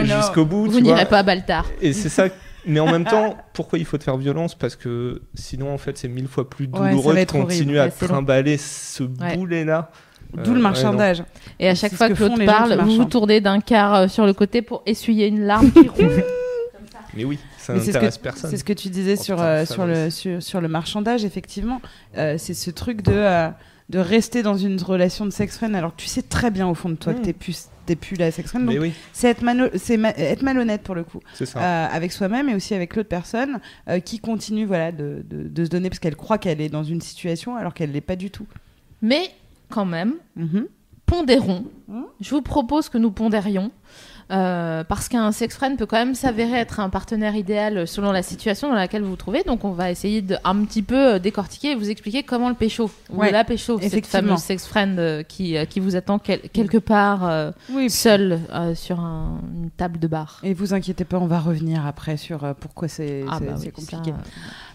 Oh, 0.00 0.04
jusqu'au 0.04 0.46
bout. 0.46 0.66
vous 0.70 0.76
tu 0.78 0.82
n'irez 0.82 1.04
pas 1.04 1.18
à 1.18 1.22
Baltar 1.22 1.66
Et 1.82 1.92
c'est 1.92 2.08
ça. 2.08 2.28
Mais 2.66 2.78
en 2.80 2.86
même 2.90 3.04
temps, 3.04 3.36
pourquoi 3.54 3.78
il 3.78 3.84
faut 3.84 3.98
te 3.98 4.04
faire 4.04 4.16
violence? 4.16 4.54
Parce 4.54 4.76
que 4.76 5.20
sinon, 5.34 5.74
en 5.74 5.78
fait, 5.78 5.98
c'est 5.98 6.06
mille 6.08 6.28
fois 6.28 6.48
plus 6.48 6.68
douloureux 6.68 7.12
de 7.14 7.20
horrible. 7.20 7.26
continuer 7.26 7.78
à 7.80 7.86
Ouais, 7.86 7.90
c'est 7.94 8.06
long. 8.06 8.14
trimballer 8.14 8.56
ce 8.56 9.02
Ouais. 9.02 9.36
boulet-là. 9.36 9.90
D'où 10.34 10.40
Euh, 10.40 10.44
le 10.46 10.52
ouais, 10.54 10.58
marchandage. 10.60 11.22
et 11.60 11.68
à 11.68 11.74
chaque 11.74 11.92
fois 11.94 12.08
que 12.08 12.14
l'autre 12.22 12.42
parle 12.44 12.80
vous 12.82 12.96
vous 12.96 13.04
tournez 13.04 13.40
d'un 13.40 13.60
quart 13.60 13.94
euh, 13.94 14.08
sur 14.08 14.24
le 14.26 14.32
côté 14.32 14.62
pour 14.62 14.82
essuyer 14.86 15.26
une 15.26 15.40
larme 15.44 15.70
qui 15.70 15.88
roule. 15.88 16.24
Mais 17.14 17.24
oui, 17.24 17.38
ça 17.58 17.74
Mais 17.74 17.80
c'est 17.80 17.86
ce 17.86 17.90
n'intéresse 17.92 18.16
que 18.16 18.22
personne. 18.22 18.50
C'est 18.50 18.56
ce 18.56 18.64
que 18.64 18.72
tu 18.72 18.88
disais 18.88 19.16
Oh, 19.18 19.22
sur, 19.22 19.36
putain, 19.36 19.46
euh, 19.46 19.66
sur, 19.66 19.86
le, 19.86 20.08
sur, 20.10 20.42
sur 20.42 20.60
le 20.62 20.68
marchandage, 20.68 21.24
effectivement. 21.26 21.82
Euh, 22.16 22.36
c'est 22.38 22.54
ce 22.54 22.70
truc 22.70 23.02
de, 23.02 23.12
euh, 23.12 23.48
de 23.90 23.98
rester 23.98 24.42
dans 24.42 24.56
une 24.56 24.80
relation 24.80 25.26
de 25.26 25.30
sex 25.30 25.58
friend 25.58 25.74
alors 25.76 25.94
que 25.94 26.00
tu 26.00 26.06
sais 26.08 26.22
très 26.22 26.50
bien 26.50 26.66
au 26.66 26.74
fond 26.74 26.88
de 26.88 26.94
toi 26.94 27.12
que 27.12 27.20
t'es 27.20 27.34
plus, 27.34 27.66
t'es 27.84 27.96
plus 27.96 28.16
la 28.16 28.30
sex 28.30 28.48
friend. 28.48 28.64
Donc 28.64 28.76
oui, 28.80 28.94
c'est 29.12 29.28
être, 29.28 29.42
mano- 29.42 29.68
c'est 29.76 29.98
ma- 29.98 30.12
être 30.16 30.40
malhonnête 30.42 30.80
pour 30.80 30.94
le 30.94 31.04
coup. 31.04 31.20
c'est 31.34 31.44
ça. 31.44 31.58
Euh, 31.60 31.86
avec 31.92 32.12
soi-même 32.12 32.48
et 32.48 32.54
aussi 32.54 32.74
avec 32.74 32.96
l'autre 32.96 33.10
personne 33.10 33.60
euh, 33.90 34.00
qui 34.00 34.18
continue 34.18 34.64
voilà, 34.64 34.90
de, 34.90 35.22
de, 35.28 35.46
de 35.48 35.64
se 35.66 35.68
donner 35.68 35.90
parce 35.90 35.98
qu'elle 35.98 36.16
croit 36.16 36.38
qu'elle 36.38 36.62
est 36.62 36.70
dans 36.70 36.84
une 36.84 37.02
situation 37.02 37.56
alors 37.56 37.74
qu'elle 37.74 37.92
l'est 37.92 38.00
pas 38.00 38.16
du 38.16 38.30
tout. 38.30 38.46
mais 39.02 39.28
quand 39.74 39.86
même 39.86 40.14
Mhm. 40.36 40.66
pondérons 41.06 41.64
Hmm. 41.88 42.04
je 42.20 42.30
vous 42.34 42.42
propose 42.42 42.88
que 42.88 42.96
nous 42.98 43.10
pondérions 43.10 43.70
euh, 44.30 44.82
parce 44.84 45.08
qu'un 45.10 45.30
sex 45.30 45.54
friend 45.54 45.76
peut 45.76 45.84
quand 45.84 45.98
même 45.98 46.14
s'avérer 46.14 46.56
être 46.56 46.80
un 46.80 46.88
partenaire 46.88 47.34
idéal 47.36 47.86
selon 47.86 48.12
la 48.12 48.22
situation 48.22 48.68
dans 48.68 48.74
laquelle 48.76 49.02
vous 49.02 49.10
vous 49.10 49.16
trouvez. 49.16 49.42
Donc 49.42 49.62
on 49.64 49.72
va 49.72 49.90
essayer 49.90 50.22
de 50.22 50.36
un 50.44 50.64
petit 50.64 50.80
peu 50.82 51.14
euh, 51.14 51.18
décortiquer 51.18 51.72
et 51.72 51.74
vous 51.74 51.90
expliquer 51.90 52.22
comment 52.22 52.48
le 52.48 52.54
pécho 52.54 52.90
ou 53.10 53.16
Ouais, 53.20 53.30
la 53.30 53.44
pécho, 53.44 53.78
cette 53.80 54.06
fameuse 54.06 54.38
sex 54.38 54.66
friend 54.66 54.98
euh, 54.98 55.22
qui, 55.22 55.56
qui 55.68 55.80
vous 55.80 55.96
attend 55.96 56.18
quel- 56.18 56.40
quelque 56.48 56.78
part 56.78 57.26
euh, 57.28 57.50
Oui, 57.74 57.90
seul 57.90 58.40
euh, 58.54 58.74
sur 58.74 59.00
un- 59.00 59.40
une 59.54 59.70
table 59.70 59.98
de 59.98 60.06
bar. 60.06 60.40
Et 60.44 60.54
vous 60.54 60.72
inquiétez 60.72 61.04
pas, 61.04 61.18
on 61.18 61.26
va 61.26 61.40
revenir 61.40 61.84
après 61.86 62.16
sur 62.16 62.54
pourquoi 62.58 62.88
c'est 62.88 63.24
Ah 63.28 63.38
bah 63.38 63.56
oui, 63.60 63.70
compliqué. 63.70 64.12
ça, 64.12 64.16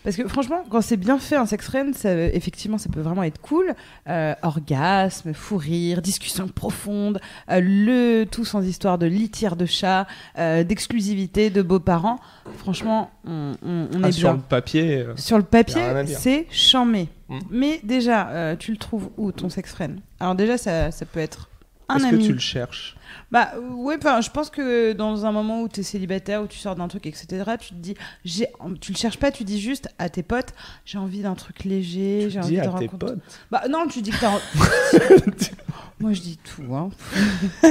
Parce 0.08 0.16
que 0.16 0.26
franchement, 0.30 0.64
quand 0.70 0.80
c'est 0.80 0.96
bien 0.96 1.20
fait, 1.20 1.36
un 1.36 1.46
sex 1.46 1.66
friend, 1.66 1.94
ça, 1.94 2.14
effectivement, 2.28 2.78
ça 2.78 2.88
peut 2.88 3.02
vraiment 3.02 3.24
être 3.24 3.42
cool. 3.42 3.74
Euh, 4.08 4.34
orgasme, 4.42 5.34
fou 5.34 5.58
rire, 5.58 6.02
discussion 6.02 6.48
profonde, 6.48 7.20
euh, 7.52 7.60
le 7.62 8.24
tout 8.24 8.46
sans 8.46 8.66
histoire 8.66 8.98
de 8.98 9.06
litière 9.06 9.58
de 9.58 9.66
chat, 9.66 10.08
euh, 10.38 10.64
d'exclusivité, 10.64 11.50
de 11.50 11.62
beaux-parents. 11.62 12.20
Franchement, 12.58 13.12
on, 13.26 13.52
on- 13.62 13.88
on 13.94 14.04
Ah, 14.06 14.08
est 14.08 14.12
sur 14.14 14.30
bien. 14.30 14.38
le 14.38 14.48
papier. 14.48 14.98
euh, 15.00 15.14
Sur 15.18 15.36
le 15.40 15.44
papier, 15.44 15.82
c'est 16.06 16.48
chamé. 16.52 17.10
Mm. 17.28 17.40
Mais 17.52 17.82
déjà, 17.84 18.30
euh, 18.30 18.56
tu 18.56 18.72
le 18.72 18.78
trouves 18.78 19.10
où 19.18 19.34
ton 19.34 19.50
sex 19.50 19.70
friend? 19.74 20.00
Alors 20.22 20.36
déjà, 20.36 20.58
ça, 20.58 20.90
ça 20.92 21.06
peut 21.06 21.20
être 21.20 21.50
Est-ce 21.96 22.08
que 22.08 22.16
tu 22.18 22.34
le 22.34 22.40
cherches? 22.40 22.96
Bah 23.32 23.52
ouais, 23.60 23.98
je 24.02 24.30
pense 24.30 24.50
que 24.50 24.94
dans 24.94 25.26
un 25.26 25.32
moment 25.32 25.62
où 25.62 25.70
tu 25.70 25.80
es 25.80 25.84
célibataire, 25.84 26.42
où 26.42 26.48
tu 26.48 26.58
sors 26.58 26.76
d'un 26.76 26.88
truc, 26.88 27.06
etc., 27.06 27.28
tu 27.60 27.70
te 27.70 27.74
dis, 27.76 27.96
j'ai, 28.26 28.48
tu 28.82 28.92
le 28.92 28.98
cherches 28.98 29.18
pas, 29.18 29.32
tu 29.32 29.44
dis 29.44 29.60
juste 29.60 29.90
à 29.98 30.10
tes 30.10 30.24
potes, 30.24 30.54
j'ai 30.86 30.98
envie 30.98 31.22
d'un 31.22 31.36
truc 31.36 31.64
léger, 31.64 32.30
j'ai 32.30 32.40
envie 32.40 32.50
Dis 32.56 32.62
de 32.62 32.68
à 32.68 32.80
tes 32.80 32.88
potes? 32.88 33.20
Bah 33.52 33.64
non, 33.70 33.88
tu 33.88 34.02
dis 34.02 34.12
que 34.12 34.20
t'as. 34.20 34.30
en- 34.32 34.42
Moi 36.00 36.14
je 36.14 36.22
dis 36.22 36.38
tout, 36.38 36.76
hein. 36.76 36.90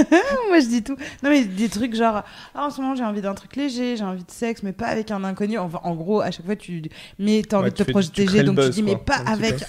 Moi 0.49 0.59
je 0.61 0.67
dis 0.67 0.83
tout. 0.83 0.97
Non 1.23 1.31
mais 1.31 1.45
des 1.45 1.69
trucs 1.69 1.95
genre, 1.95 2.23
ah, 2.55 2.64
en 2.64 2.71
ce 2.71 2.81
moment 2.81 2.97
j'ai 2.97 3.05
envie 3.05 3.21
d'un 3.21 3.35
truc 3.35 3.55
léger, 3.55 3.97
j'ai 3.97 4.05
envie 4.05 4.25
de 4.25 4.31
sexe, 4.31 4.62
mais 4.64 4.73
pas 4.73 4.87
avec 4.87 5.11
un 5.12 5.23
inconnu. 5.23 5.59
Enfin, 5.59 5.81
en 5.85 5.95
gros, 5.95 6.21
à 6.23 6.31
chaque 6.33 6.45
fois 6.45 6.57
tu. 6.57 6.83
Mais 7.21 7.43
t'as 7.49 7.59
envie 7.59 7.67
Ouais, 7.67 7.71
de 7.71 7.77
te 7.77 7.91
protéger, 7.91 8.43
donc 8.43 8.59
tu 8.61 8.71
dis, 8.71 8.83
mais 8.83 8.97
pas 8.97 9.19
avec. 9.27 9.62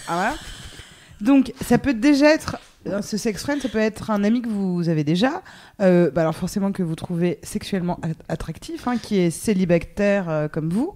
Donc 1.22 1.54
ça 1.62 1.78
peut 1.78 1.94
déjà 1.94 2.34
être. 2.34 2.58
Euh, 2.92 3.02
Ce 3.02 3.18
sex 3.18 3.42
friend, 3.42 3.62
ça 3.62 3.70
peut 3.70 3.78
être 3.80 4.10
un 4.12 4.24
ami 4.24 4.42
que 4.42 4.50
vous 4.50 4.90
avez 4.90 5.04
déjà, 5.04 5.42
euh, 5.82 6.10
bah 6.12 6.22
alors 6.22 6.36
forcément 6.36 6.72
que 6.72 6.84
vous 6.84 6.96
trouvez 6.96 7.40
sexuellement 7.44 8.00
a- 8.04 8.34
attractif, 8.34 8.88
hein, 8.88 8.96
qui 9.02 9.20
est 9.20 9.30
célibataire 9.32 10.30
euh, 10.30 10.48
comme 10.48 10.70
vous. 10.70 10.96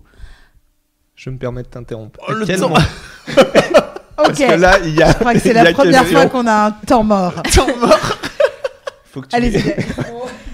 Je 1.16 1.30
me 1.30 1.38
permets 1.38 1.64
de 1.64 1.68
t'interrompre. 1.68 2.20
Oh, 2.28 2.32
À 2.32 2.36
le 2.36 2.46
quel 2.46 2.60
temps. 2.60 2.70
moment- 2.70 2.82
Parce 4.18 4.30
Ok. 4.40 4.48
que 4.48 4.54
là, 4.60 4.78
il 4.84 4.96
y 4.96 5.02
a. 5.04 5.10
Je 5.12 5.14
crois 5.18 5.34
que 5.34 5.40
c'est 5.40 5.54
la 5.54 5.72
première 5.74 6.02
question. 6.02 6.20
fois 6.20 6.30
qu'on 6.30 6.48
a 6.48 6.66
un 6.68 6.72
temps 6.72 7.04
mort. 7.04 7.34
Faut 9.06 9.22
que 9.22 9.28
tu 9.28 9.36
Allez, 9.36 9.58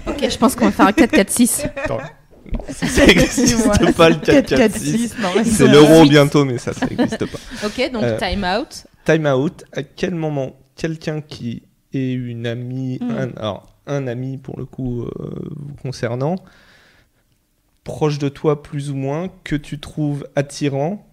Ok, 0.06 0.26
je 0.30 0.36
pense 0.38 0.56
qu'on 0.56 0.64
va 0.66 0.72
faire 0.72 0.86
un 0.86 0.90
4-4-6. 0.90 1.66
Attends. 1.84 1.98
Ça 2.70 3.06
n'existe 3.06 3.92
pas 3.94 4.08
le 4.08 4.16
4-4-6. 4.16 5.20
non, 5.20 5.28
mais 5.36 5.44
C'est 5.44 5.66
l'euro 5.68 6.04
bientôt, 6.04 6.44
mais 6.46 6.56
ça, 6.58 6.72
ça 6.72 6.86
n'existe 6.86 7.26
pas. 7.26 7.38
ok, 7.66 7.92
donc 7.92 8.02
Euh, 8.04 8.18
time 8.18 8.44
out. 8.44 8.84
Time 9.04 9.26
out. 9.26 9.64
À 9.76 9.82
quel 9.82 10.14
moment 10.14 10.56
quelqu'un 10.78 11.20
qui 11.20 11.62
est 11.92 12.12
une 12.12 12.46
amie, 12.46 12.98
Mm. 13.02 13.10
un, 13.10 13.30
alors, 13.36 13.66
un 13.86 14.06
ami 14.06 14.38
pour 14.38 14.58
le 14.58 14.64
coup 14.64 15.02
euh, 15.02 15.10
vous 15.56 15.74
concernant, 15.82 16.36
proche 17.84 18.18
de 18.18 18.28
toi 18.28 18.62
plus 18.62 18.90
ou 18.90 18.94
moins, 18.96 19.28
que 19.44 19.56
tu 19.56 19.78
trouves 19.78 20.26
attirant, 20.36 21.04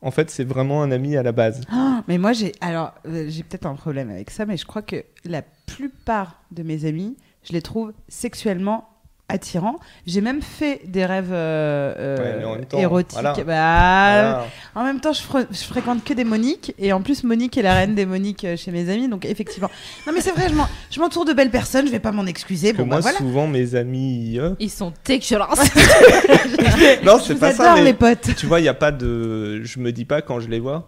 en 0.00 0.10
fait, 0.10 0.30
c'est 0.30 0.44
vraiment 0.44 0.82
un 0.82 0.90
ami 0.90 1.16
à 1.16 1.22
la 1.22 1.32
base. 1.32 1.62
Ah, 1.70 2.02
mais 2.08 2.18
moi, 2.18 2.32
j'ai 2.32 2.52
alors 2.60 2.92
euh, 3.06 3.26
j'ai 3.28 3.42
peut-être 3.42 3.66
un 3.66 3.74
problème 3.74 4.10
avec 4.10 4.30
ça, 4.30 4.46
mais 4.46 4.56
je 4.56 4.66
crois 4.66 4.82
que 4.82 5.04
la 5.24 5.42
plupart 5.66 6.42
de 6.50 6.62
mes 6.62 6.84
amis, 6.84 7.16
je 7.42 7.52
les 7.52 7.62
trouve 7.62 7.92
sexuellement 8.08 8.88
attirants. 9.28 9.78
J'ai 10.06 10.20
même 10.20 10.42
fait 10.42 10.80
des 10.86 11.06
rêves 11.06 11.30
euh, 11.32 11.94
euh, 11.98 12.16
Ouais, 12.18 12.34
mais 12.38 12.44
en 12.44 12.54
même 12.56 12.64
temps, 12.66 12.78
érotiques. 12.78 13.12
voilà. 13.14 13.32
Bah, 13.32 13.42
Voilà. 13.44 14.46
En 14.74 14.84
même 14.84 15.00
temps, 15.00 15.12
je, 15.12 15.22
fre- 15.22 15.46
je 15.50 15.64
fréquente 15.64 16.04
que 16.04 16.12
des 16.12 16.24
Moniques, 16.24 16.74
et 16.78 16.92
en 16.92 17.00
plus, 17.00 17.24
Monique 17.24 17.56
est 17.56 17.62
la 17.62 17.74
reine 17.74 17.94
des 17.94 18.04
Moniques 18.06 18.44
euh, 18.44 18.56
chez 18.56 18.70
mes 18.70 18.88
amis, 18.90 19.08
donc 19.08 19.24
effectivement. 19.24 19.70
Non, 20.06 20.12
mais 20.14 20.20
c'est 20.20 20.32
vrai, 20.32 20.48
je 20.50 20.54
m'en- 20.54 20.68
je 20.90 21.00
m'entoure 21.00 21.24
de 21.24 21.32
belles 21.32 21.50
personnes, 21.50 21.86
je 21.86 21.92
vais 21.92 22.00
pas 22.00 22.12
m'en 22.12 22.26
excuser. 22.26 22.72
que 22.72 22.78
Bon, 22.78 22.86
moi, 22.86 22.96
bah, 22.96 23.02
voilà. 23.02 23.18
souvent, 23.18 23.46
mes 23.46 23.74
amis. 23.74 24.38
euh, 24.38 24.50
Ils 24.60 24.70
sont 24.70 24.92
dégueulasses. 25.04 25.70
Non, 27.04 27.18
c'est 27.18 27.34
pas 27.36 27.52
ça. 27.52 27.64
adore, 27.64 27.76
mais 27.76 27.84
les 27.84 27.94
potes. 27.94 28.34
Tu 28.36 28.46
vois, 28.46 28.60
il 28.60 28.64
y 28.64 28.68
a 28.68 28.74
pas 28.74 28.92
de. 28.92 29.62
Je 29.64 29.78
me 29.80 29.92
dis 29.92 30.04
pas 30.04 30.22
quand 30.22 30.40
je 30.40 30.48
les 30.48 30.60
vois. 30.60 30.86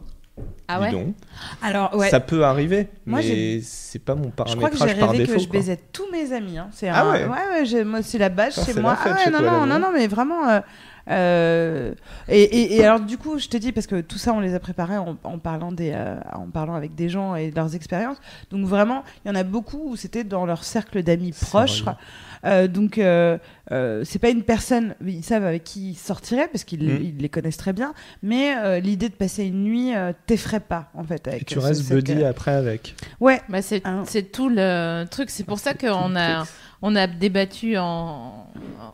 Ah 0.69 0.81
ouais 0.81 0.91
donc. 0.91 1.15
Alors, 1.63 1.95
ouais. 1.97 2.11
Ça 2.11 2.21
peut 2.21 2.45
arriver, 2.45 2.89
Moi, 3.07 3.21
mais 3.23 3.61
c'est 3.63 3.99
pas 4.01 4.15
mon 4.15 4.33
Je 4.47 4.55
crois 4.57 4.69
que 4.71 4.77
j'ai 4.77 4.79
paramétrage 4.81 4.99
par 5.01 5.11
rêvé 5.11 5.25
défaut. 5.25 5.35
que 5.39 5.43
je 5.43 5.49
quoi. 5.49 5.59
baisais 5.61 5.79
tous 5.93 6.11
mes 6.13 6.33
amis. 6.33 6.59
hein. 6.59 6.69
C'est 6.73 6.89
Ah 6.89 7.03
un- 7.05 7.13
ouais 7.13 7.27
ouais, 7.65 7.85
moi 7.85 8.03
c'est 8.03 8.19
la 8.19 8.29
base 8.29 8.55
Putain, 8.59 8.73
chez 8.73 8.81
moi. 8.81 8.97
ah 9.01 9.09
ouais, 9.09 9.31
non, 9.31 9.39
toi, 9.39 9.51
non, 9.51 9.67
non, 9.67 9.79
non 9.79 9.93
mais 9.93 10.07
vraiment. 10.07 10.49
euh, 10.49 10.61
euh, 11.09 11.95
et, 12.29 12.43
et- 12.43 12.77
et 12.77 12.85
alors 12.85 12.99
du 13.01 13.17
coup, 13.17 13.39
je 13.39 13.47
te 13.49 13.57
dis 13.57 13.71
parce 13.73 13.87
que 13.87 14.01
tout 14.01 14.19
ça, 14.19 14.33
on 14.33 14.41
les 14.41 14.55
a 14.55 14.59
préparés 14.61 14.99
en, 14.99 15.17
en 15.23 15.39
parlant 15.39 15.71
des, 15.73 15.93
euh, 15.95 16.17
en 16.35 16.47
parlant 16.49 16.75
avec 16.75 16.95
des 16.97 17.09
gens 17.09 17.37
et 17.37 17.51
de 17.51 17.57
leurs 17.57 17.75
expériences. 17.77 18.19
Donc 18.51 18.67
vraiment, 18.67 19.05
il 19.25 19.29
y 19.29 19.31
en 19.31 19.37
a 19.37 19.45
beaucoup 19.45 19.81
où 19.91 19.97
c'était 19.97 20.25
dans 20.25 20.47
leur 20.47 20.65
cercle 20.65 21.03
d'amis 21.05 21.33
proches. 21.33 21.85
Euh, 22.45 22.69
donc 22.69 22.99
euh, 22.99 23.39
euh, 23.73 24.03
c'est 24.05 24.19
pas 24.19 24.31
une 24.31 24.43
personne, 24.43 24.95
ils 25.05 25.23
savent 25.25 25.45
avec 25.45 25.65
qui 25.65 25.91
ils 25.91 25.95
sortiraient 25.97 26.49
parce 26.49 26.65
qu'ils 26.65 26.85
Mm. 26.87 27.03
ils 27.03 27.17
les 27.19 27.29
connaissent 27.29 27.57
très 27.57 27.73
bien. 27.73 27.95
Mais 28.23 28.55
euh, 28.57 28.79
l'idée 28.81 29.09
de 29.09 29.15
passer 29.15 29.45
une 29.45 29.65
nuit 29.65 29.95
euh, 29.97 30.13
t'effraie 30.27 30.61
pas 30.61 30.91
en 30.95 31.05
fait. 31.05 31.27
Et 31.27 31.31
Avec 31.31 31.47
tu 31.47 31.55
ce- 31.55 31.61
restes 31.61 31.89
buddy 31.93 32.25
après 32.25 32.53
avec. 32.53 32.95
Ouais. 33.21 33.41
Bah, 33.49 33.63
c'est 33.63 33.83
c'est 34.05 34.31
tout 34.33 34.49
le 34.49 35.05
truc. 35.11 35.31
C'est 35.31 35.45
pour 35.45 35.59
ça 35.59 35.75
qu'on 35.75 36.15
a, 36.17 36.45
on 36.83 36.95
a 36.95 37.07
débattu 37.07 37.77
en, 37.79 38.47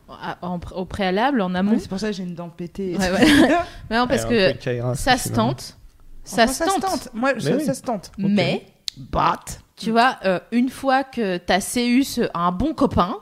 en- 0.09 0.37
en- 0.49 0.61
au 0.77 0.85
préalable, 0.85 1.41
en 1.41 1.55
amont. 1.55 1.79
C'est 1.79 1.89
pour 1.89 1.99
ça 2.01 2.09
que 2.11 2.13
j'ai 2.17 2.23
une 2.23 2.35
dent 2.35 2.49
pétée. 2.49 2.97
Ouais, 2.97 3.11
ouais. 3.11 3.27
Mais 3.91 3.99
non, 3.99 4.07
parce 4.07 4.25
que 4.25 4.53
ça 4.95 5.17
se 5.17 5.29
tente. 5.31 5.77
Ça 6.25 6.47
se 6.47 6.63
tente. 6.65 7.09
Moi, 7.15 7.33
Mais 7.35 7.41
ça, 7.41 7.57
oui. 7.57 7.65
ça 7.65 7.75
se 7.75 7.83
tente. 7.83 8.13
Mais, 8.17 8.65
But. 8.97 9.59
tu 9.77 9.91
vois, 9.91 10.19
euh, 10.25 10.39
une 10.53 10.69
fois 10.69 11.03
que 11.03 11.37
t'as 11.39 11.61
CU 11.61 12.05
un 12.35 12.53
bon 12.53 12.75
copain, 12.75 13.17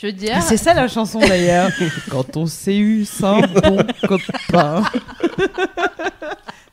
je 0.00 0.06
veux 0.06 0.12
dire. 0.12 0.40
C'est 0.42 0.56
ça 0.56 0.74
la 0.74 0.88
chanson 0.88 1.18
d'ailleurs. 1.18 1.70
Quand 2.10 2.36
on 2.36 2.46
s'est 2.46 2.78
eu 2.78 3.04
sans 3.04 3.40
bon 3.40 3.78
copain. 4.06 4.82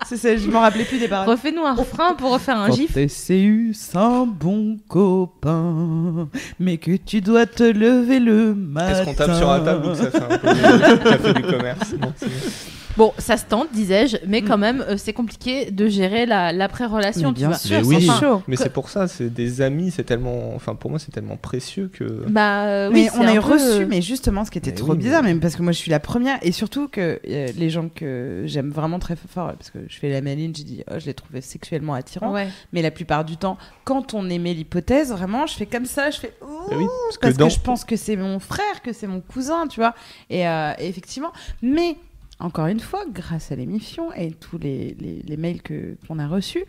c'est 0.05 0.17
ça, 0.17 0.35
je 0.37 0.47
m'en 0.49 0.59
rappelais 0.59 0.83
plus 0.85 0.99
des 0.99 1.07
paroles. 1.07 1.29
Refais-nous 1.29 1.63
un 1.65 1.73
refrain 1.73 2.13
pour 2.13 2.31
refaire 2.31 2.57
un 2.57 2.69
Quand 2.69 2.75
gif. 2.75 2.93
t'es 2.93 3.41
eu 3.41 3.73
sans 3.73 4.27
bon 4.27 4.77
copain, 4.87 6.27
mais 6.59 6.77
que 6.77 6.95
tu 6.95 7.21
dois 7.21 7.45
te 7.45 7.63
lever 7.63 8.19
le 8.19 8.53
matin. 8.53 8.91
Est-ce 8.91 9.05
qu'on 9.05 9.13
tape 9.13 9.35
sur 9.35 9.49
la 9.51 9.59
table 9.59 9.85
ou 9.87 9.89
que 9.89 9.95
ça 9.95 10.11
fait 10.11 10.21
un 10.21 10.37
peu 10.37 10.97
café 11.09 11.33
du 11.33 11.41
commerce? 11.43 11.93
Non, 11.99 12.13
bon. 12.97 13.13
Ça 13.17 13.37
se 13.37 13.45
tente, 13.45 13.71
disais-je, 13.71 14.17
mais 14.27 14.41
quand 14.41 14.57
même, 14.57 14.81
euh, 14.87 14.95
c'est 14.97 15.13
compliqué 15.13 15.71
de 15.71 15.87
gérer 15.87 16.25
la- 16.25 16.51
l'après-relation. 16.51 17.29
Mais 17.29 17.33
tu 17.33 17.39
bien 17.39 17.47
vois. 17.49 17.57
sûr, 17.57 17.79
Mais 17.81 17.87
oui. 17.95 18.07
c'est 18.09 18.19
chaud. 18.19 18.41
Mais 18.47 18.55
Que- 18.55 18.63
c'est 18.63 18.69
pour 18.73 18.89
ça, 18.89 19.07
c'est 19.07 19.29
des 19.33 19.61
amis, 19.61 19.91
c'est 19.91 20.03
tellement. 20.03 20.53
Enfin, 20.55 20.75
pour 20.75 20.89
moi, 20.89 20.99
c'est 20.99 21.11
tellement 21.11 21.37
précieux 21.37 21.89
que. 21.93 22.03
Bah 22.29 22.63
euh, 22.65 22.89
mais 22.91 23.03
oui, 23.03 23.09
on 23.15 23.21
c'est 23.21 23.27
a 23.27 23.31
un 23.31 23.33
peu, 23.35 23.53
reçu, 23.53 23.65
euh, 23.83 23.85
mais 23.89 24.01
justement, 24.01 24.45
ce 24.45 24.51
qui 24.51 24.57
était 24.57 24.71
Mais 24.71 24.75
trop 24.77 24.91
oui, 24.93 24.97
bizarre, 24.97 25.23
mais- 25.23 25.29
même 25.29 25.39
parce 25.39 25.55
que 25.55 25.61
moi 25.61 25.71
je 25.71 25.77
suis 25.77 25.91
la 25.91 25.99
première, 25.99 26.37
et 26.41 26.51
surtout 26.51 26.87
que 26.87 27.19
euh, 27.27 27.47
les 27.57 27.69
gens 27.69 27.89
que 27.93 28.43
j'aime 28.45 28.69
vraiment 28.71 28.99
très 28.99 29.15
fort, 29.15 29.53
parce 29.53 29.69
que 29.69 29.79
je 29.87 29.97
fais 29.97 30.09
la 30.09 30.21
maline, 30.21 30.53
j'ai 30.55 30.63
dit, 30.63 30.83
oh, 30.89 30.95
je 30.97 31.05
les 31.05 31.13
trouvais 31.13 31.41
sexuellement 31.41 31.93
attirants, 31.93 32.31
Ouais. 32.31 32.47
mais 32.73 32.81
la 32.81 32.91
plupart 32.91 33.25
du 33.25 33.37
temps, 33.37 33.57
quand 33.83 34.13
on 34.13 34.29
émet 34.29 34.53
l'hypothèse, 34.53 35.11
vraiment, 35.11 35.45
je 35.47 35.53
fais 35.55 35.65
comme 35.65 35.85
ça, 35.85 36.09
je 36.11 36.19
fais, 36.19 36.33
ouh, 36.41 36.45
Eh 36.71 36.75
oui, 36.75 36.85
parce 37.07 37.17
que 37.17 37.21
parce 37.21 37.33
que, 37.33 37.39
dans. 37.39 37.49
je 37.49 37.59
pense 37.59 37.83
que 37.85 37.95
c'est 37.95 38.15
mon 38.15 38.39
frère, 38.39 38.81
que 38.83 38.93
c'est 38.93 39.07
mon 39.07 39.21
cousin, 39.21 39.67
tu 39.67 39.79
vois, 39.79 39.93
et, 40.29 40.47
euh, 40.47 40.71
et 40.79 40.87
effectivement, 40.87 41.31
mais 41.61 41.97
encore 42.39 42.67
une 42.67 42.79
fois, 42.81 43.03
grâce 43.11 43.51
à 43.51 43.55
l'émission 43.55 44.11
et 44.13 44.31
tous 44.31 44.57
les, 44.57 44.95
les, 44.99 45.21
les 45.25 45.37
mails 45.37 45.61
que 45.61 45.95
qu'on 46.07 46.19
a 46.19 46.27
reçus, 46.27 46.65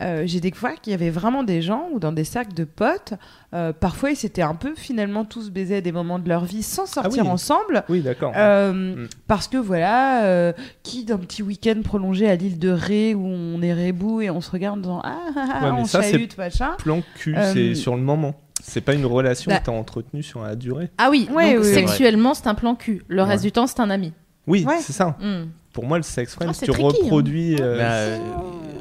euh, 0.00 0.22
j'ai 0.24 0.40
découvert 0.40 0.80
qu'il 0.80 0.92
y 0.92 0.94
avait 0.94 1.10
vraiment 1.10 1.42
des 1.42 1.60
gens 1.60 1.88
ou 1.92 1.98
dans 1.98 2.12
des 2.12 2.24
cercles 2.24 2.54
de 2.54 2.64
potes, 2.64 3.12
euh, 3.52 3.74
parfois 3.74 4.10
ils 4.10 4.16
s'étaient 4.16 4.40
un 4.40 4.54
peu 4.54 4.74
finalement 4.74 5.26
tous 5.26 5.50
baisés 5.50 5.76
à 5.76 5.80
des 5.82 5.92
moments 5.92 6.18
de 6.18 6.26
leur 6.28 6.46
vie 6.46 6.62
sans 6.62 6.86
sortir 6.86 7.22
Ah 7.24 7.26
oui. 7.26 7.30
ensemble. 7.32 7.84
Oui, 7.90 8.00
d'accord. 8.00 8.32
Euh, 8.34 8.72
Mm. 8.72 9.08
Parce 9.26 9.46
que 9.48 9.56
voilà, 9.58 10.24
euh, 10.24 10.52
qui 10.82 11.04
d'un 11.04 11.18
petit 11.18 11.42
week-end 11.42 11.80
prolongé 11.84 12.28
à 12.30 12.34
l'île 12.36 12.58
de 12.58 12.70
Ré 12.70 13.14
où 13.14 13.26
on 13.26 13.60
est 13.62 13.74
rebou 13.74 14.20
et 14.22 14.30
on 14.30 14.40
se 14.40 14.50
regarde 14.50 14.80
dans 14.80 15.00
ah, 15.00 15.18
ah, 15.36 15.48
ah, 15.60 15.64
Ouais, 15.64 15.80
on 15.80 15.84
ça, 15.84 16.00
chahute, 16.02 16.38
machin. 16.38 16.70
Plan 16.78 17.02
cul, 17.16 17.36
Euh, 17.36 17.52
c'est 17.52 17.74
sur 17.74 17.94
le 17.94 18.02
moment. 18.02 18.34
C'est 18.62 18.80
pas 18.82 18.94
une 18.94 19.06
relation 19.06 19.50
bah- 19.50 19.58
que 19.58 19.64
t'as 19.66 19.72
entretenue 19.72 20.22
sur 20.22 20.42
la 20.42 20.54
durée. 20.56 20.90
Ah 20.98 21.08
oui, 21.10 21.28
Ouais, 21.32 21.54
donc 21.54 21.62
oui, 21.64 21.68
oui. 21.68 21.74
sexuellement, 21.74 22.34
c'est 22.34 22.46
un 22.46 22.54
plan 22.54 22.74
cul. 22.74 23.02
Le 23.08 23.22
reste 23.22 23.42
Ouais. 23.44 23.48
du 23.48 23.52
temps, 23.52 23.66
c'est 23.66 23.80
un 23.80 23.90
ami. 23.90 24.12
Oui, 24.46 24.64
Ouais. 24.66 24.78
c'est 24.80 24.92
ça. 24.92 25.16
Hmm. 25.20 25.44
Pour 25.72 25.84
moi, 25.84 25.98
le 25.98 26.02
sex 26.02 26.34
friend, 26.34 26.50
Ah, 26.50 26.56
c'est 26.58 26.66
tu 26.66 26.72
tricky, 26.72 26.84
hein. 26.86 26.98
reproduis. 27.04 27.56
euh, 27.60 27.78
Bah, 27.78 27.84
euh, 27.84 28.18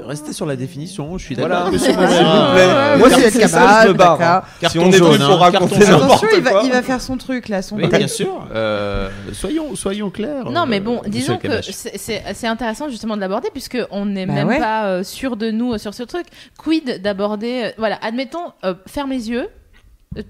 restez 0.08 0.34
sur 0.34 0.48
la 0.48 0.56
définition, 0.56 1.20
je 1.20 1.24
suis 1.24 1.36
d'accord. 1.36 1.52
Voilà, 1.52 1.72
monsieur 1.72 1.86
s'il 1.92 1.96
vous 1.96 2.02
Montserrat. 2.02 2.52
plaît. 2.56 2.66
ouais, 2.66 2.98
Moi, 2.98 3.10
si 3.12 3.22
c'est 3.32 3.48
ça, 3.48 3.84
je 3.84 3.88
me 3.90 3.94
barre. 3.94 4.20
hein. 4.22 4.68
Si 4.68 4.80
on 4.80 4.88
est 4.88 5.00
deux 5.00 5.06
hein, 5.22 5.28
pour 5.28 5.38
raconter 5.40 5.78
n'importe 5.80 6.04
Attention, 6.04 6.28
il 6.36 6.42
va, 6.42 6.62
il 6.64 6.72
va 6.72 6.82
faire 6.82 7.00
son 7.00 7.18
truc 7.18 7.48
là, 7.48 7.62
son 7.62 7.76
Oui, 7.76 7.88
bien 7.88 8.08
sûr. 8.08 8.48
Euh, 8.56 9.10
soyons, 9.34 9.76
soyons 9.76 10.10
clairs. 10.10 10.50
Non, 10.50 10.66
mais 10.66 10.80
bon, 10.80 11.02
disons 11.06 11.38
que 11.38 11.62
c'est- 11.62 12.48
intéressant 12.48 12.90
justement 12.90 13.16
de 13.16 13.22
l'aborder 13.22 13.50
puisque 13.54 13.78
on 13.92 14.08
n'est 14.08 14.26
Bah 14.26 14.34
même 14.34 14.48
ouais. 14.48 14.58
pas 14.58 14.86
euh, 14.86 15.04
sûr 15.04 15.38
de 15.38 15.52
nous 15.52 15.74
euh, 15.74 15.78
sur 15.78 15.94
ce 15.94 16.02
truc. 16.02 16.26
Quid 16.58 17.02
d'aborder, 17.04 17.66
euh, 17.66 17.72
voilà, 17.78 18.00
admettons, 18.02 18.54
euh, 18.66 18.74
ferme 18.88 19.12
les 19.12 19.30
yeux 19.30 19.48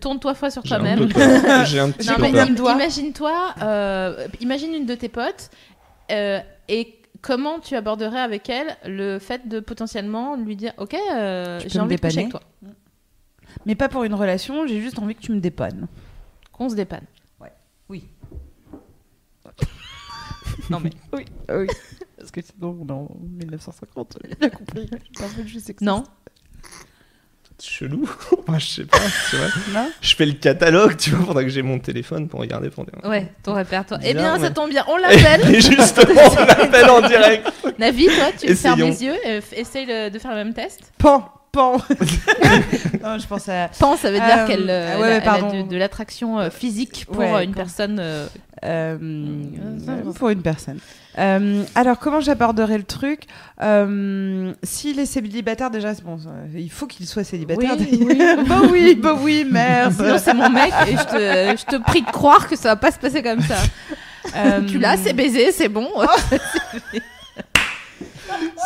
Tourne-toi 0.01 0.35
fois 0.35 0.51
sur 0.51 0.63
toi-même. 0.63 1.07
J'ai 1.65 1.79
un 1.79 1.91
petit 1.91 2.09
Non, 2.09 2.15
peu 2.15 2.21
mais 2.23 2.31
peur. 2.31 2.75
Imagine-toi, 2.75 3.55
euh, 3.61 4.27
imagine 4.41 4.73
une 4.73 4.85
de 4.85 4.95
tes 4.95 5.07
potes 5.07 5.49
euh, 6.11 6.39
et 6.67 6.95
comment 7.21 7.59
tu 7.59 7.75
aborderais 7.75 8.19
avec 8.19 8.49
elle 8.49 8.75
le 8.85 9.19
fait 9.19 9.47
de 9.47 9.61
potentiellement 9.61 10.35
lui 10.35 10.57
dire 10.57 10.73
Ok, 10.77 10.93
euh, 10.93 11.61
j'ai 11.65 11.79
me 11.79 11.85
envie 11.85 11.95
de 11.95 12.01
coucher 12.01 12.17
dépanner 12.17 12.19
avec 12.19 12.31
toi. 12.31 12.41
Mais 13.65 13.75
pas 13.75 13.87
pour 13.87 14.03
une 14.03 14.13
relation, 14.13 14.67
j'ai 14.67 14.81
juste 14.81 14.99
envie 14.99 15.15
que 15.15 15.21
tu 15.21 15.31
me 15.31 15.39
dépannes. 15.39 15.87
Qu'on 16.51 16.69
se 16.69 16.75
dépanne. 16.75 17.05
Non 20.69 20.79
mais 20.79 20.91
oui, 21.13 21.25
oui. 21.51 21.67
Parce 22.17 22.29
que 22.29 22.41
sinon 22.41 22.77
on 22.81 22.87
est 22.87 22.91
en 22.91 23.09
1950, 23.23 24.17
j'ai 24.23 24.35
bien 24.35 24.49
compris. 24.49 24.87
C'est 25.15 25.23
un 25.23 25.29
peu 25.29 25.43
juste 25.43 25.65
sexiste. 25.67 25.81
Non 25.81 26.03
Chelou. 27.61 28.09
Moi, 28.47 28.57
je 28.59 28.65
sais 28.65 28.85
pas. 28.85 28.97
tu 29.29 29.35
vois. 29.35 29.47
Non 29.73 29.89
Je 30.01 30.15
fais 30.15 30.25
le 30.25 30.33
catalogue, 30.33 30.95
tu 30.97 31.09
vois, 31.11 31.25
faudra 31.27 31.43
que 31.43 31.49
j'ai 31.49 31.61
mon 31.61 31.79
téléphone 31.79 32.27
pour 32.29 32.39
regarder 32.39 32.69
pour. 32.69 32.85
Ouais, 33.03 33.31
ton 33.43 33.53
répertoire. 33.53 33.99
Eh 34.03 34.13
Bien, 34.13 34.39
ça 34.39 34.49
tombe 34.49 34.69
bien. 34.69 34.85
On 34.87 34.97
l'appelle. 35.01 35.53
Et 35.53 35.61
justement, 35.61 36.21
on 36.31 36.45
l'appelle 36.45 36.89
en 36.89 37.01
direct. 37.07 37.51
Navi, 37.77 38.05
toi, 38.05 38.25
tu 38.39 38.55
fermes 38.55 38.79
les 38.81 39.03
yeux 39.03 39.15
essaye 39.53 39.85
le- 39.85 40.09
de 40.09 40.19
faire 40.19 40.31
le 40.31 40.37
même 40.37 40.53
test. 40.53 40.91
Pan, 40.97 41.29
pan. 41.51 41.73
non, 43.03 43.17
je 43.17 43.27
pense 43.27 43.49
à. 43.49 43.69
Pense, 43.79 43.99
ça 43.99 44.11
veut 44.11 44.19
dire 44.19 44.37
Euh, 44.39 44.47
qu'elle 44.47 44.69
euh, 44.69 44.99
ouais, 44.99 45.27
a- 45.27 45.41
de, 45.63 45.67
de 45.67 45.77
l'attraction 45.77 46.39
euh, 46.39 46.49
physique 46.49 47.05
pour 47.07 47.19
Ouais, 47.19 47.33
euh, 47.33 47.39
une 47.43 47.51
quand- 47.51 47.57
personne. 47.57 47.97
euh, 47.99 48.27
euh, 48.63 48.97
euh, 49.87 50.11
pour 50.13 50.29
une 50.29 50.41
personne. 50.41 50.79
Euh, 51.17 51.63
alors, 51.75 51.97
comment 51.99 52.19
j'aborderai 52.19 52.77
le 52.77 52.83
truc? 52.83 53.23
Euh, 53.61 54.53
S'il 54.63 54.99
est 54.99 55.05
célibataire, 55.05 55.71
déjà, 55.71 55.93
c'est 55.95 56.03
bon, 56.03 56.17
il 56.55 56.69
faut 56.71 56.85
qu'il 56.87 57.07
soit 57.07 57.23
célibataire. 57.23 57.75
Oui, 57.79 58.05
d'ailleurs. 58.05 58.43
bah 58.47 58.61
oui, 58.71 58.95
bah 58.95 59.15
oui, 59.19 59.45
merde. 59.49 59.93
Sinon, 59.93 60.17
c'est 60.17 60.33
mon 60.33 60.49
mec 60.49 60.71
et 60.87 60.91
je 60.91 61.03
te, 61.03 61.57
je 61.57 61.65
te 61.65 61.81
prie 61.81 62.01
de 62.03 62.11
croire 62.11 62.47
que 62.47 62.55
ça 62.55 62.69
va 62.69 62.75
pas 62.75 62.91
se 62.91 62.99
passer 62.99 63.23
comme 63.23 63.41
ça. 63.41 63.57
Euh, 64.35 64.61
Tu 64.67 64.77
l'as, 64.77 64.97
c'est 64.97 65.13
baisé, 65.13 65.51
c'est 65.51 65.69
bon. 65.69 65.87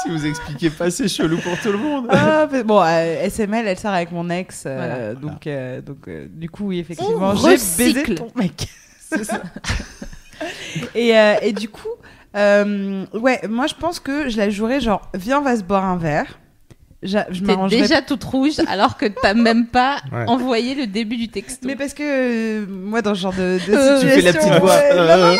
Si 0.03 0.09
vous 0.09 0.25
expliquez 0.25 0.69
pas, 0.69 0.91
c'est 0.91 1.07
chelou 1.07 1.37
pour 1.37 1.57
tout 1.59 1.71
le 1.71 1.77
monde. 1.77 2.07
Ah, 2.09 2.47
mais 2.51 2.63
bon, 2.63 2.81
euh, 2.81 3.23
SML, 3.29 3.65
elle 3.67 3.79
sort 3.79 3.93
avec 3.93 4.11
mon 4.11 4.29
ex, 4.29 4.63
euh, 4.65 4.75
Voilà. 4.75 5.13
donc, 5.15 5.47
euh, 5.47 5.81
donc 5.81 6.07
euh, 6.07 6.27
du 6.29 6.49
coup, 6.49 6.67
oui, 6.67 6.79
effectivement, 6.79 7.33
j'ai 7.35 7.49
baisé 7.51 8.15
ton 8.15 8.27
mec. 8.35 8.67
C'est 9.09 9.23
ça. 9.23 9.41
et, 10.95 11.17
euh, 11.17 11.35
et 11.41 11.53
du 11.53 11.69
coup, 11.69 11.87
euh, 12.35 13.05
ouais, 13.13 13.41
moi 13.49 13.67
je 13.67 13.73
pense 13.75 13.99
que 13.99 14.29
je 14.29 14.37
la 14.37 14.49
jouerais 14.49 14.79
genre, 14.81 15.09
viens, 15.13 15.39
on 15.39 15.43
va 15.43 15.55
se 15.55 15.63
boire 15.63 15.85
un 15.85 15.97
verre. 15.97 16.39
J'a- 17.03 17.27
Je 17.31 17.41
T'es 17.41 17.47
m'arrangerais. 17.47 17.81
déjà 17.81 18.01
toute 18.01 18.23
rouge 18.23 18.59
alors 18.67 18.95
que 18.95 19.05
t'as 19.05 19.33
même 19.33 19.67
pas 19.67 19.97
Ouais. 20.13 20.23
envoyé 20.27 20.73
le 20.73 20.87
début 20.87 21.17
du 21.17 21.27
texto. 21.27 21.67
Mais 21.67 21.75
parce 21.75 21.93
que 21.93 22.01
euh, 22.03 22.65
moi, 22.69 23.01
dans 23.01 23.13
ce 23.13 23.19
genre 23.19 23.33
de, 23.33 23.55
de 23.55 23.59
situation, 23.99 23.99
tu 23.99 24.07
fais 24.09 24.21
la 24.21 24.33
petite 24.33 24.53
voix. 24.61 24.69
ouais, 24.73 24.89
Euh, 24.93 24.95
non, 24.95 25.17
non, 25.17 25.27
non, 25.27 25.33
euh, 25.33 25.37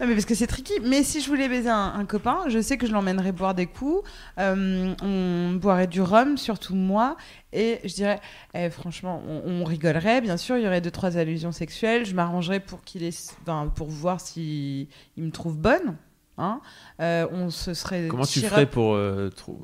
non, 0.00 0.06
mais 0.06 0.14
parce 0.14 0.24
que 0.24 0.34
c'est 0.34 0.46
tricky. 0.46 0.72
Mais 0.82 1.02
si 1.02 1.20
je 1.20 1.28
voulais 1.28 1.48
baiser 1.48 1.68
un, 1.68 2.04
copain, 2.06 2.44
je 2.48 2.60
sais 2.60 2.78
que 2.78 2.86
je 2.86 2.92
l'emmènerais 2.92 3.32
boire 3.32 3.54
des 3.54 3.66
coups. 3.66 4.08
Euh, 4.38 4.94
on 5.02 5.52
boirait 5.56 5.86
du 5.86 6.00
rhum, 6.00 6.38
surtout 6.38 6.74
moi. 6.74 7.16
Et 7.52 7.80
je 7.84 7.94
dirais, 7.94 8.20
eh, 8.54 8.70
franchement, 8.70 9.22
on, 9.26 9.62
rigolerait. 9.64 10.22
Bien 10.22 10.38
sûr, 10.38 10.56
il 10.56 10.64
y 10.64 10.66
aurait 10.66 10.80
deux 10.80 10.90
trois 10.90 11.18
allusions 11.18 11.52
sexuelles. 11.52 12.06
Je 12.06 12.14
m'arrangerais 12.14 12.60
pour 12.60 12.82
qu'il 12.82 13.06
enfin, 13.42 13.70
pour 13.74 13.88
voir 13.88 14.20
si 14.20 14.88
il 15.18 15.24
me 15.24 15.30
trouve 15.30 15.58
bonne. 15.58 15.96
Hein. 16.40 16.60
Euh, 17.00 17.26
on 17.32 17.50
se 17.50 17.74
serait. 17.74 18.08
Comment 18.08 18.24
tu 18.24 18.40
ferais 18.40 18.66
pour 18.66 18.94
euh, 18.94 19.30
trou- 19.34 19.60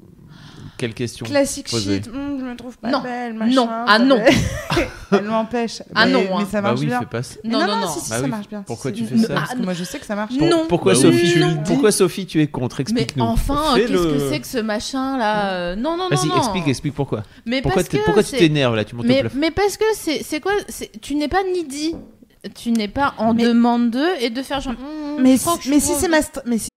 quelle 0.79 0.93
question 0.95 1.25
Classique 1.25 1.69
shit, 1.69 2.09
hum, 2.09 2.39
je 2.39 2.45
me 2.45 2.55
trouve 2.57 2.77
pas 2.77 2.91
Non. 2.91 3.01
belle, 3.01 3.33
Non. 3.33 3.67
machin. 3.67 3.85
Ah 3.87 3.99
non. 3.99 4.21
Elle 5.13 5.23
m'empêche. 5.25 5.83
Ah 5.95 6.05
Mais- 6.07 6.13
non, 6.13 6.21
Mais 6.21 6.43
hein. 6.43 6.47
ça 6.51 6.61
Bah 6.61 6.69
marche 6.69 6.81
oui, 6.81 6.87
bien. 6.87 6.99
fais 7.01 7.07
pas 7.07 7.23
ça. 7.23 7.37
Mais 7.45 7.51
Non, 7.51 7.61
non, 7.61 7.67
non, 7.67 7.75
non, 7.77 7.81
non. 7.83 7.89
si, 7.89 8.01
si, 8.01 8.11
Bah 8.11 8.17
ça 8.19 8.23
oui. 8.25 8.31
marche 8.31 8.49
bien. 8.49 8.63
Pourquoi 8.63 8.91
Si, 8.93 8.97
tu 8.99 9.07
fais 9.07 9.19
ça 9.19 9.35
Parce 9.35 9.55
que 9.55 9.63
moi, 9.63 9.73
je 9.73 9.85
sais 9.85 9.99
que 9.99 10.05
ça 10.07 10.15
marche. 10.17 10.35
Non. 10.35 10.67
Pourquoi 10.69 10.93
Bah 10.93 10.99
oui, 11.05 11.13
Sophie 11.13 11.33
tu. 11.33 11.45
Pourquoi 11.65 11.93
Sophie 11.93 12.27
tu 12.27 12.43
es 12.43 12.47
contre? 12.49 12.77
Mais 12.79 12.83
Explique-nous. 12.83 13.25
enfin, 13.25 13.63
euh, 13.73 13.75
Fais-le. 13.77 13.89
qu'est-ce 13.89 14.13
que 14.25 14.31
c'est 14.31 14.41
que 14.41 14.47
ce 14.47 14.59
machin 14.59 15.17
là 15.17 15.53
euh, 15.53 15.77
Non, 15.77 15.97
non, 15.97 16.09
non, 16.11 16.17
Vas-y, 16.17 16.29
non. 16.29 16.37
explique, 16.37 16.69
explique 16.69 16.95
pourquoi. 16.95 17.23
Mais 17.47 17.63
Pourquoi, 17.63 17.83
tu 17.85 18.37
t'énerves 18.37 18.75
là? 18.77 18.85
Tu 18.85 18.95
mais, 18.97 19.21
plafond. 19.21 19.39
mais 19.39 19.51
parce 19.51 19.77
que 19.79 19.85
c'est 19.95 20.23
c'est 20.23 20.41
quoi? 20.41 20.53
Tu 21.01 21.15
n'es 21.15 21.29
pas 21.29 21.43
needy. 21.45 21.95
Tu 22.55 22.71
n'es 22.73 22.89
pas 22.89 23.15
en 23.19 23.35
Mais- 23.35 23.45
demande 23.45 23.91
d'eux 23.91 24.15
et 24.21 24.31
de 24.31 24.43
faire 24.43 24.61
genre. 24.61 24.75
Hum, 24.79 25.23
Mais, 25.23 25.37
si- 25.39 25.69
mais 25.69 25.81
si 25.81 25.95
c'est 25.95 26.09
ma. 26.09 26.21
Mais 26.45 26.59
si 26.59 26.69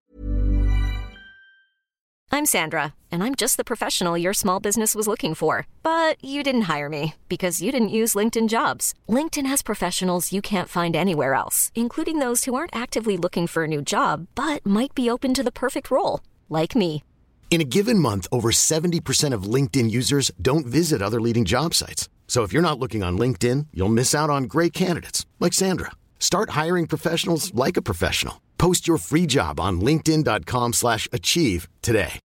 I'm 2.32 2.46
Sandra, 2.46 2.94
and 3.10 3.24
I'm 3.24 3.34
just 3.34 3.56
the 3.56 3.64
professional 3.64 4.16
your 4.16 4.32
small 4.32 4.60
business 4.60 4.94
was 4.94 5.08
looking 5.08 5.34
for. 5.34 5.66
But 5.82 6.16
you 6.24 6.42
didn't 6.44 6.70
hire 6.72 6.88
me 6.88 7.14
because 7.28 7.60
you 7.60 7.72
didn't 7.72 7.88
use 7.88 8.14
LinkedIn 8.14 8.48
jobs. 8.48 8.94
LinkedIn 9.08 9.46
has 9.46 9.62
professionals 9.62 10.32
you 10.32 10.40
can't 10.40 10.68
find 10.68 10.94
anywhere 10.94 11.34
else, 11.34 11.72
including 11.74 12.20
those 12.20 12.44
who 12.44 12.54
aren't 12.54 12.74
actively 12.74 13.16
looking 13.16 13.46
for 13.48 13.64
a 13.64 13.68
new 13.68 13.82
job 13.82 14.26
but 14.36 14.64
might 14.64 14.94
be 14.94 15.10
open 15.10 15.34
to 15.34 15.42
the 15.42 15.50
perfect 15.52 15.90
role, 15.90 16.20
like 16.48 16.76
me. 16.76 17.02
In 17.50 17.60
a 17.60 17.64
given 17.64 17.98
month, 17.98 18.28
over 18.30 18.52
70% 18.52 19.34
of 19.34 19.42
LinkedIn 19.42 19.90
users 19.90 20.30
don't 20.40 20.66
visit 20.66 21.02
other 21.02 21.20
leading 21.20 21.44
job 21.44 21.74
sites. 21.74 22.08
So 22.30 22.44
if 22.44 22.52
you're 22.52 22.62
not 22.62 22.78
looking 22.78 23.02
on 23.02 23.18
LinkedIn, 23.18 23.66
you'll 23.74 23.88
miss 23.92 24.14
out 24.14 24.30
on 24.30 24.42
great 24.44 24.72
candidates 24.72 25.26
like 25.40 25.52
Sandra. 25.52 25.90
Start 26.20 26.50
hiring 26.50 26.86
professionals 26.86 27.52
like 27.56 27.76
a 27.76 27.82
professional. 27.82 28.34
Post 28.56 28.86
your 28.86 28.98
free 28.98 29.26
job 29.26 29.58
on 29.58 29.80
linkedin.com/achieve 29.80 30.74
slash 30.74 31.08
achieve 31.12 31.66
today. 31.82 32.20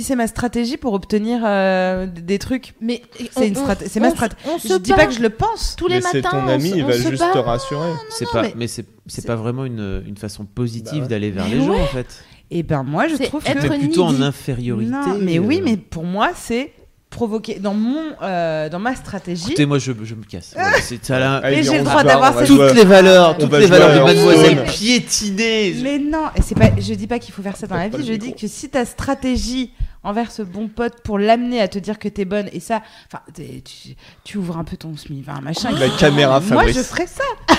si 0.00 0.04
c'est 0.04 0.16
ma 0.16 0.26
stratégie 0.26 0.78
pour 0.78 0.94
obtenir 0.94 1.42
euh, 1.44 2.06
des 2.06 2.38
trucs. 2.40 2.74
Mais 2.80 3.02
C'est 3.30 3.46
une 3.48 3.54
c'est 3.86 4.00
ma 4.00 4.08
on 4.08 4.10
stratégie. 4.14 4.40
On 4.50 4.58
se 4.58 4.66
Je 4.68 4.74
dis 4.78 4.90
pas 4.92 5.06
que 5.06 5.12
je 5.12 5.20
le 5.20 5.30
pense. 5.30 5.76
tous 5.76 5.86
les 5.88 5.96
Mais 5.96 6.00
c'est 6.10 6.22
matins. 6.22 6.30
ton 6.40 6.46
on 6.46 6.48
ami, 6.48 6.70
se- 6.70 6.76
il 6.76 6.84
on 6.84 6.88
va 6.88 6.96
juste 6.96 7.18
bat. 7.18 7.32
te 7.34 7.38
rassurer. 7.38 7.92
C'est 8.08 8.24
non, 8.24 8.32
pas, 8.32 8.42
mais- 8.42 8.54
mais 8.56 8.66
c'est 8.66 9.26
pas 9.26 9.36
vraiment 9.36 9.64
une, 9.64 10.02
une 10.08 10.16
façon 10.16 10.44
positive 10.44 10.92
Bah 10.94 11.02
ouais. 11.02 11.08
d'aller 11.08 11.30
vers 11.30 11.44
Mais 11.44 11.54
les 11.54 11.60
gens 11.64 11.74
ouais. 11.74 11.82
en 11.82 11.86
fait. 11.86 12.24
Et 12.50 12.62
ben 12.64 12.82
moi, 12.82 13.06
je 13.06 13.14
trouve 13.26 13.42
être 13.46 13.62
que. 13.62 13.68
Mais 13.68 13.78
plutôt 13.78 14.02
en 14.04 14.20
infériorité. 14.22 14.90
Non, 14.90 15.18
mais 15.20 15.38
oui, 15.38 15.60
euh. 15.60 15.64
mais 15.66 15.76
pour 15.76 16.02
moi, 16.04 16.30
c'est 16.34 16.72
provoquer 17.10 17.58
dans 17.58 17.74
mon 17.74 18.12
euh, 18.22 18.68
dans 18.68 18.78
ma 18.78 18.94
stratégie. 18.94 19.46
Écoutez, 19.48 19.66
moi 19.66 19.78
je, 19.78 19.92
je 20.02 20.14
me 20.14 20.24
casse. 20.24 20.54
C'est 20.82 21.04
ça 21.04 21.18
là. 21.18 21.40
Mais 21.42 21.62
j'ai 21.62 21.74
le 21.74 21.80
on 21.80 21.84
droit 21.84 22.04
d'avoir 22.04 22.38
cette- 22.38 22.46
Toutes 22.46 22.72
les 22.74 22.84
valeurs, 22.84 23.36
toutes 23.36 23.52
les 23.52 23.66
valeurs 23.66 23.94
de 23.98 24.04
mademoiselle 24.04 24.64
piétinées. 24.64 25.74
Mais 25.82 25.98
non, 25.98 26.26
et 26.36 26.42
c'est 26.42 26.54
pas. 26.54 26.70
Je 26.78 26.94
dis 26.94 27.06
pas 27.06 27.18
qu'il 27.18 27.34
faut 27.34 27.42
faire 27.42 27.56
ça 27.56 27.66
dans 27.66 27.76
la 27.76 27.88
vie. 27.88 28.06
Je 28.06 28.14
dis 28.14 28.34
que 28.34 28.46
si 28.46 28.68
ta 28.70 28.84
stratégie 28.84 29.72
envers 30.02 30.30
ce 30.30 30.42
bon 30.42 30.68
pote 30.68 31.02
pour 31.02 31.18
l'amener 31.18 31.60
à 31.60 31.68
te 31.68 31.78
dire 31.78 31.98
que 31.98 32.08
t'es 32.08 32.24
bonne 32.24 32.48
et 32.52 32.60
ça, 32.60 32.80
enfin, 33.12 33.22
tu, 33.34 33.94
tu 34.24 34.38
ouvres 34.38 34.56
un 34.56 34.64
peu 34.64 34.76
ton 34.78 34.96
smi, 34.96 35.22
enfin, 35.28 35.40
machin. 35.42 35.70
La 35.72 35.88
caméra 35.90 36.40
Moi, 36.40 36.48
Fabrice. 36.62 36.76
je 36.78 36.82
ferais 36.82 37.06
ça. 37.06 37.24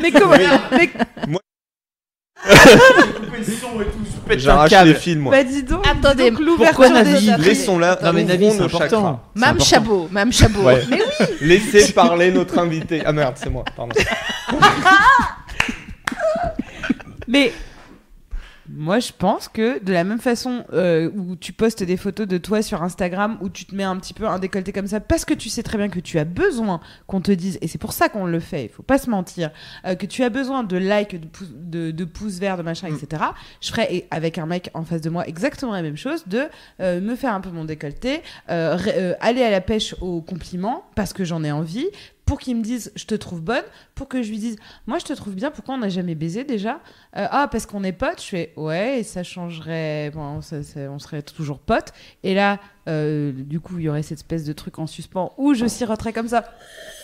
mais 0.00 0.10
comment 0.10 0.34
mais, 1.28 1.38
J'arrache 4.36 4.72
les 4.84 4.94
fils, 4.94 5.16
moi. 5.16 5.32
Bah 5.32 5.44
dis 5.44 5.62
donc. 5.62 5.86
Attendez, 5.86 6.24
dis 6.24 6.30
donc, 6.30 6.40
l'ouverture 6.40 6.84
pourquoi 6.84 7.02
des 7.02 7.12
Navi. 7.26 7.44
Laissons-la. 7.44 7.98
Non 8.02 8.12
mais 8.12 8.24
Navi, 8.24 8.50
c'est 8.50 8.62
important. 8.62 9.20
important. 9.36 9.64
Chabot, 9.64 10.08
Mme 10.10 10.32
Chabot. 10.32 10.62
Ouais. 10.62 10.82
Mais 10.90 11.00
oui, 11.20 11.26
Laissez 11.40 11.92
parler 11.92 12.30
notre 12.30 12.58
invité. 12.58 13.02
Ah 13.04 13.12
merde, 13.12 13.34
c'est 13.36 13.50
moi, 13.50 13.64
pardon. 13.76 13.94
Mais 17.28 17.52
moi, 18.74 18.98
je 19.00 19.12
pense 19.16 19.48
que 19.48 19.82
de 19.84 19.92
la 19.92 20.02
même 20.04 20.18
façon 20.18 20.64
euh, 20.72 21.10
où 21.14 21.36
tu 21.36 21.52
postes 21.52 21.82
des 21.82 21.96
photos 21.96 22.26
de 22.26 22.38
toi 22.38 22.62
sur 22.62 22.82
Instagram, 22.82 23.38
où 23.40 23.48
tu 23.48 23.64
te 23.66 23.74
mets 23.74 23.84
un 23.84 23.96
petit 23.96 24.14
peu 24.14 24.26
un 24.26 24.38
décolleté 24.38 24.72
comme 24.72 24.86
ça, 24.86 25.00
parce 25.00 25.24
que 25.24 25.34
tu 25.34 25.48
sais 25.48 25.62
très 25.62 25.76
bien 25.78 25.88
que 25.88 26.00
tu 26.00 26.18
as 26.18 26.24
besoin 26.24 26.80
qu'on 27.06 27.20
te 27.20 27.32
dise, 27.32 27.58
et 27.60 27.68
c'est 27.68 27.78
pour 27.78 27.92
ça 27.92 28.08
qu'on 28.08 28.26
le 28.26 28.40
fait, 28.40 28.64
il 28.64 28.68
faut 28.70 28.82
pas 28.82 28.98
se 28.98 29.10
mentir, 29.10 29.50
euh, 29.86 29.94
que 29.94 30.06
tu 30.06 30.22
as 30.24 30.30
besoin 30.30 30.64
de 30.64 30.76
likes, 30.76 31.20
de, 31.20 31.26
pouces- 31.26 31.52
de, 31.54 31.90
de 31.90 32.04
pouces 32.04 32.38
verts, 32.38 32.56
de 32.56 32.62
machin, 32.62 32.88
etc. 32.88 33.22
Je 33.60 33.68
ferais 33.68 34.06
avec 34.10 34.38
un 34.38 34.46
mec 34.46 34.70
en 34.74 34.84
face 34.84 35.00
de 35.02 35.10
moi 35.10 35.26
exactement 35.28 35.72
la 35.72 35.82
même 35.82 35.96
chose, 35.96 36.24
de 36.26 36.44
euh, 36.80 37.00
me 37.00 37.14
faire 37.14 37.34
un 37.34 37.40
peu 37.40 37.50
mon 37.50 37.64
décolleté, 37.64 38.22
aller 38.48 39.42
à 39.42 39.50
la 39.50 39.60
pêche 39.60 39.94
aux 40.00 40.20
compliments, 40.20 40.84
parce 40.94 41.12
que 41.12 41.24
j'en 41.24 41.44
ai 41.44 41.52
envie, 41.52 41.86
pour 42.24 42.38
qu'il 42.38 42.56
me 42.56 42.62
dise 42.62 42.92
je 42.96 43.04
te 43.04 43.14
trouve 43.14 43.40
bonne, 43.42 43.64
pour 43.94 44.08
que 44.08 44.22
je 44.22 44.30
lui 44.30 44.38
dise 44.38 44.56
moi 44.86 44.98
je 44.98 45.04
te 45.04 45.12
trouve 45.12 45.34
bien, 45.34 45.50
pourquoi 45.50 45.74
on 45.74 45.78
n'a 45.78 45.88
jamais 45.88 46.14
baisé 46.14 46.44
déjà 46.44 46.80
Euh, 47.16 47.26
Ah 47.30 47.48
parce 47.50 47.66
qu'on 47.66 47.84
est 47.84 47.92
potes, 47.92 48.22
je 48.22 48.26
fais 48.28 48.52
ouais 48.56 49.00
et 49.00 49.02
ça 49.02 49.22
changerait, 49.22 50.10
bon, 50.14 50.40
on 50.40 50.98
serait 50.98 51.22
toujours 51.22 51.58
potes. 51.58 51.92
Et 52.22 52.34
là 52.34 52.58
euh, 52.88 53.32
du 53.32 53.60
coup, 53.60 53.78
il 53.78 53.84
y 53.84 53.88
aurait 53.88 54.02
cette 54.02 54.18
espèce 54.18 54.44
de 54.44 54.52
truc 54.52 54.78
en 54.78 54.86
suspens 54.86 55.32
où 55.38 55.54
je 55.54 55.66
siroterais 55.66 56.12
comme 56.12 56.28
ça, 56.28 56.44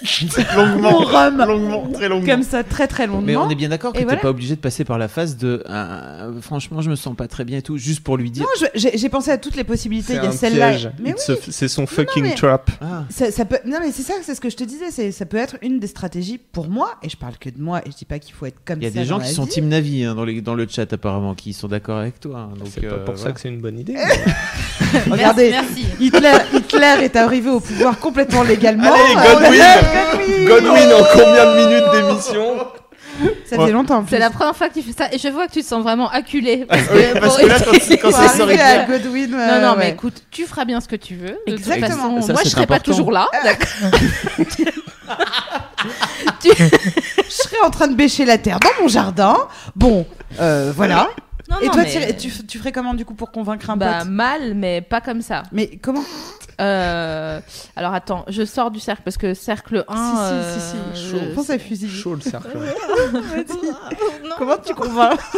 longuement, 0.56 0.90
Mon 0.92 0.98
rhum. 0.98 1.38
longuement, 1.38 1.88
très 1.92 2.08
longuement. 2.08 2.26
comme 2.26 2.42
ça, 2.42 2.64
très 2.64 2.86
très 2.88 3.06
longuement. 3.06 3.22
Mais 3.22 3.36
on 3.36 3.48
est 3.50 3.54
bien 3.54 3.68
d'accord 3.68 3.92
que 3.92 3.98
t'es 3.98 4.04
voilà. 4.04 4.20
pas 4.20 4.30
obligé 4.30 4.56
de 4.56 4.60
passer 4.60 4.84
par 4.84 4.98
la 4.98 5.08
phase 5.08 5.36
de 5.36 5.62
euh, 5.68 6.40
franchement 6.40 6.80
je 6.82 6.90
me 6.90 6.96
sens 6.96 7.14
pas 7.16 7.28
très 7.28 7.44
bien 7.44 7.58
et 7.58 7.62
tout 7.62 7.78
juste 7.78 8.00
pour 8.02 8.16
lui 8.16 8.30
dire 8.30 8.44
Non, 8.44 8.68
j'ai 8.74 9.08
pensé 9.08 9.30
à 9.30 9.38
toutes 9.38 9.56
les 9.56 9.64
possibilités. 9.64 10.14
Il 10.14 10.22
y 10.24 10.26
a 10.26 10.32
celle-là. 10.32 10.72
oui, 11.04 11.12
C'est 11.16 11.68
son 11.68 11.86
fucking 11.86 12.22
mais- 12.22 12.34
trap. 12.34 12.70
ah 12.80 13.04
ça, 13.10 13.30
ça 13.30 13.44
peut. 13.44 13.58
Non, 13.64 13.78
mais 13.80 13.92
c'est 13.92 14.02
ça, 14.02 14.14
c'est 14.22 14.34
ce 14.34 14.40
que 14.40 14.50
je 14.50 14.56
te 14.56 14.64
disais. 14.64 15.10
Ça 15.12 15.26
peut 15.26 15.36
être 15.36 15.56
une 15.62 15.78
des 15.78 15.86
stratégies 15.86 16.38
pour 16.38 16.68
moi. 16.68 16.94
Et 17.02 17.08
je 17.08 17.16
parle 17.16 17.36
que 17.38 17.50
de 17.50 17.60
moi. 17.60 17.82
Et 17.86 17.90
je 17.90 17.96
dis 17.96 18.04
pas 18.04 18.18
qu'il 18.18 18.34
faut 18.34 18.46
être 18.46 18.58
comme 18.64 18.78
il 18.80 18.84
y 18.84 18.86
a 18.86 18.90
ça 18.90 18.98
des 18.98 19.04
gens 19.04 19.18
qui 19.20 19.32
sont 19.32 19.46
team 19.46 19.68
Navi 19.68 20.04
hein, 20.04 20.14
dans, 20.14 20.24
les, 20.24 20.40
dans 20.40 20.54
le 20.54 20.66
chat 20.68 20.92
apparemment 20.92 21.34
qui 21.34 21.52
sont 21.52 21.68
d'accord 21.68 21.98
avec 21.98 22.18
toi 22.20 22.50
hein, 22.52 22.64
C'est 22.70 22.80
pas 22.80 22.94
euh, 22.94 23.04
pour 23.04 23.14
ça 23.16 23.20
voilà. 23.22 23.34
que 23.34 23.40
c'est 23.40 23.48
une 23.48 23.60
bonne 23.60 23.78
idée. 23.78 23.96
Regardez, 25.10 25.52
Merci. 25.68 25.86
Hitler, 26.00 26.32
Hitler 26.54 26.94
est 27.04 27.16
arrivé 27.16 27.50
au 27.50 27.60
pouvoir 27.60 27.98
complètement 27.98 28.42
légalement. 28.42 28.92
Allez, 28.92 29.16
Euh, 29.16 29.34
Godwin 29.34 30.46
Godwin 30.46 30.48
Godwin, 30.48 30.92
en 30.92 31.04
combien 31.12 31.44
de 31.46 31.66
minutes 31.66 31.90
d'émission 31.92 32.66
Ça 33.46 33.56
fait 33.56 33.72
longtemps. 33.72 34.04
C'est 34.08 34.18
la 34.18 34.30
première 34.30 34.54
fois 34.56 34.68
que 34.68 34.74
tu 34.74 34.82
fais 34.82 34.92
ça 34.92 35.08
et 35.12 35.18
je 35.18 35.28
vois 35.28 35.46
que 35.46 35.52
tu 35.52 35.62
te 35.62 35.66
sens 35.66 35.82
vraiment 35.82 36.08
acculé. 36.10 36.64
Parce 36.68 36.82
que, 36.82 36.94
Oui, 36.94 37.04
parce 37.20 37.36
que 37.38 37.46
là, 37.46 37.56
quand, 37.60 38.10
quand 38.10 38.18
à 38.18 38.84
Godwin. 38.84 39.30
Non, 39.30 39.38
euh, 39.38 39.60
non, 39.60 39.70
ouais. 39.72 39.76
mais 39.78 39.90
écoute, 39.90 40.22
tu 40.30 40.46
feras 40.46 40.64
bien 40.64 40.80
ce 40.80 40.88
que 40.88 40.96
tu 40.96 41.16
veux. 41.16 41.36
De 41.46 41.54
Exactement. 41.54 41.86
toute 41.88 41.96
façon, 41.96 42.22
Ça, 42.22 42.32
moi, 42.32 42.42
je 42.44 42.48
serai 42.50 42.66
pas 42.66 42.80
toujours 42.80 43.10
là. 43.12 43.26
D'accord. 43.42 43.66
Je 46.44 47.34
serais 47.34 47.60
en 47.64 47.70
train 47.70 47.88
de 47.88 47.94
bêcher 47.94 48.24
la 48.24 48.38
terre 48.38 48.58
dans 48.60 48.82
mon 48.82 48.88
jardin. 48.88 49.36
Bon, 49.76 50.06
euh, 50.40 50.72
voilà. 50.74 51.08
Non, 51.48 51.56
Et 51.60 51.66
non, 51.66 51.72
toi, 51.72 51.82
mais- 51.84 52.16
tu, 52.16 52.30
tu 52.46 52.58
ferais 52.58 52.72
comment 52.72 52.94
du 52.94 53.04
coup 53.04 53.14
pour 53.14 53.30
convaincre 53.30 53.70
un 53.70 53.76
Bah, 53.76 54.00
pote? 54.00 54.08
mal, 54.08 54.54
mais 54.54 54.80
pas 54.82 55.00
comme 55.00 55.22
ça. 55.22 55.42
Mais 55.52 55.78
comment? 55.82 56.02
Euh, 56.60 57.40
alors 57.76 57.94
attends, 57.94 58.24
je 58.28 58.44
sors 58.44 58.70
du 58.72 58.80
cercle 58.80 59.02
parce 59.04 59.16
que 59.16 59.32
cercle 59.32 59.84
1. 59.88 59.94
Si, 59.96 60.60
si, 60.60 60.70
si, 60.70 60.76
euh, 60.76 60.94
si. 60.94 61.08
Je 61.28 61.34
pense 61.34 61.48
à 61.50 61.58
fusil. 61.58 61.88
Chaud 61.88 62.16
le 62.16 62.20
cercle. 62.20 62.48
Non. 64.24 64.34
Comment 64.38 64.56
tu 64.58 64.74
convaincs? 64.74 65.18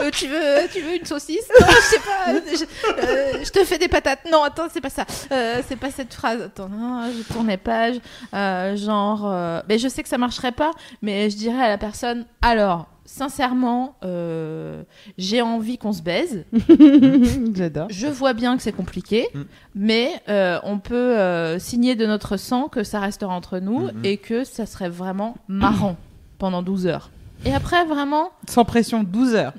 Euh, 0.00 0.10
tu 0.12 0.26
veux, 0.26 0.68
tu 0.72 0.80
veux 0.80 0.96
une 0.96 1.04
saucisse? 1.04 1.48
Non, 1.60 1.66
je 1.68 1.80
sais 1.82 1.98
pas. 1.98 2.32
Je, 2.34 2.64
euh, 3.04 3.44
je 3.44 3.50
te 3.50 3.64
fais 3.64 3.78
des 3.78 3.86
patates. 3.88 4.20
Non, 4.30 4.42
attends, 4.42 4.66
c'est 4.72 4.80
pas 4.80 4.90
ça. 4.90 5.04
Euh, 5.30 5.62
c'est 5.68 5.76
pas 5.76 5.90
cette 5.90 6.12
phrase. 6.12 6.40
Attends, 6.42 6.68
non, 6.68 7.04
je 7.16 7.32
tournais 7.32 7.56
page. 7.56 7.96
Euh, 8.34 8.76
genre, 8.76 9.22
euh, 9.26 9.60
mais 9.68 9.78
je 9.78 9.88
sais 9.88 10.02
que 10.02 10.08
ça 10.08 10.18
marcherait 10.18 10.52
pas, 10.52 10.72
mais 11.02 11.30
je 11.30 11.36
dirais 11.36 11.62
à 11.64 11.68
la 11.68 11.78
personne. 11.78 12.24
Alors, 12.42 12.88
sincèrement, 13.04 13.96
euh, 14.04 14.82
j'ai 15.18 15.42
envie 15.42 15.78
qu'on 15.78 15.92
se 15.92 16.02
baise. 16.02 16.44
J'adore. 17.54 17.88
Je 17.90 18.06
vois 18.06 18.32
bien 18.32 18.56
que 18.56 18.62
c'est 18.62 18.72
compliqué, 18.72 19.28
Mm. 19.34 19.42
mais 19.74 20.10
euh, 20.28 20.58
on 20.64 20.78
peut 20.78 20.94
euh, 21.18 21.58
signer 21.58 21.94
de 21.96 22.06
notre 22.06 22.36
sang 22.36 22.68
que 22.68 22.82
ça 22.82 23.00
restera 23.00 23.34
entre 23.34 23.58
nous 23.58 23.88
Mhm. 23.88 24.04
et 24.04 24.16
que 24.16 24.44
ça 24.44 24.66
serait 24.66 24.88
vraiment 24.88 25.36
marrant 25.48 25.96
pendant 26.38 26.62
12 26.62 26.86
heures. 26.86 27.10
Et 27.46 27.52
après, 27.54 27.84
vraiment. 27.84 28.30
Sans 28.48 28.64
pression, 28.64 29.02
12 29.04 29.34
heures. 29.34 29.52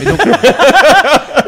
Et 0.00 0.04
donc- 0.04 0.20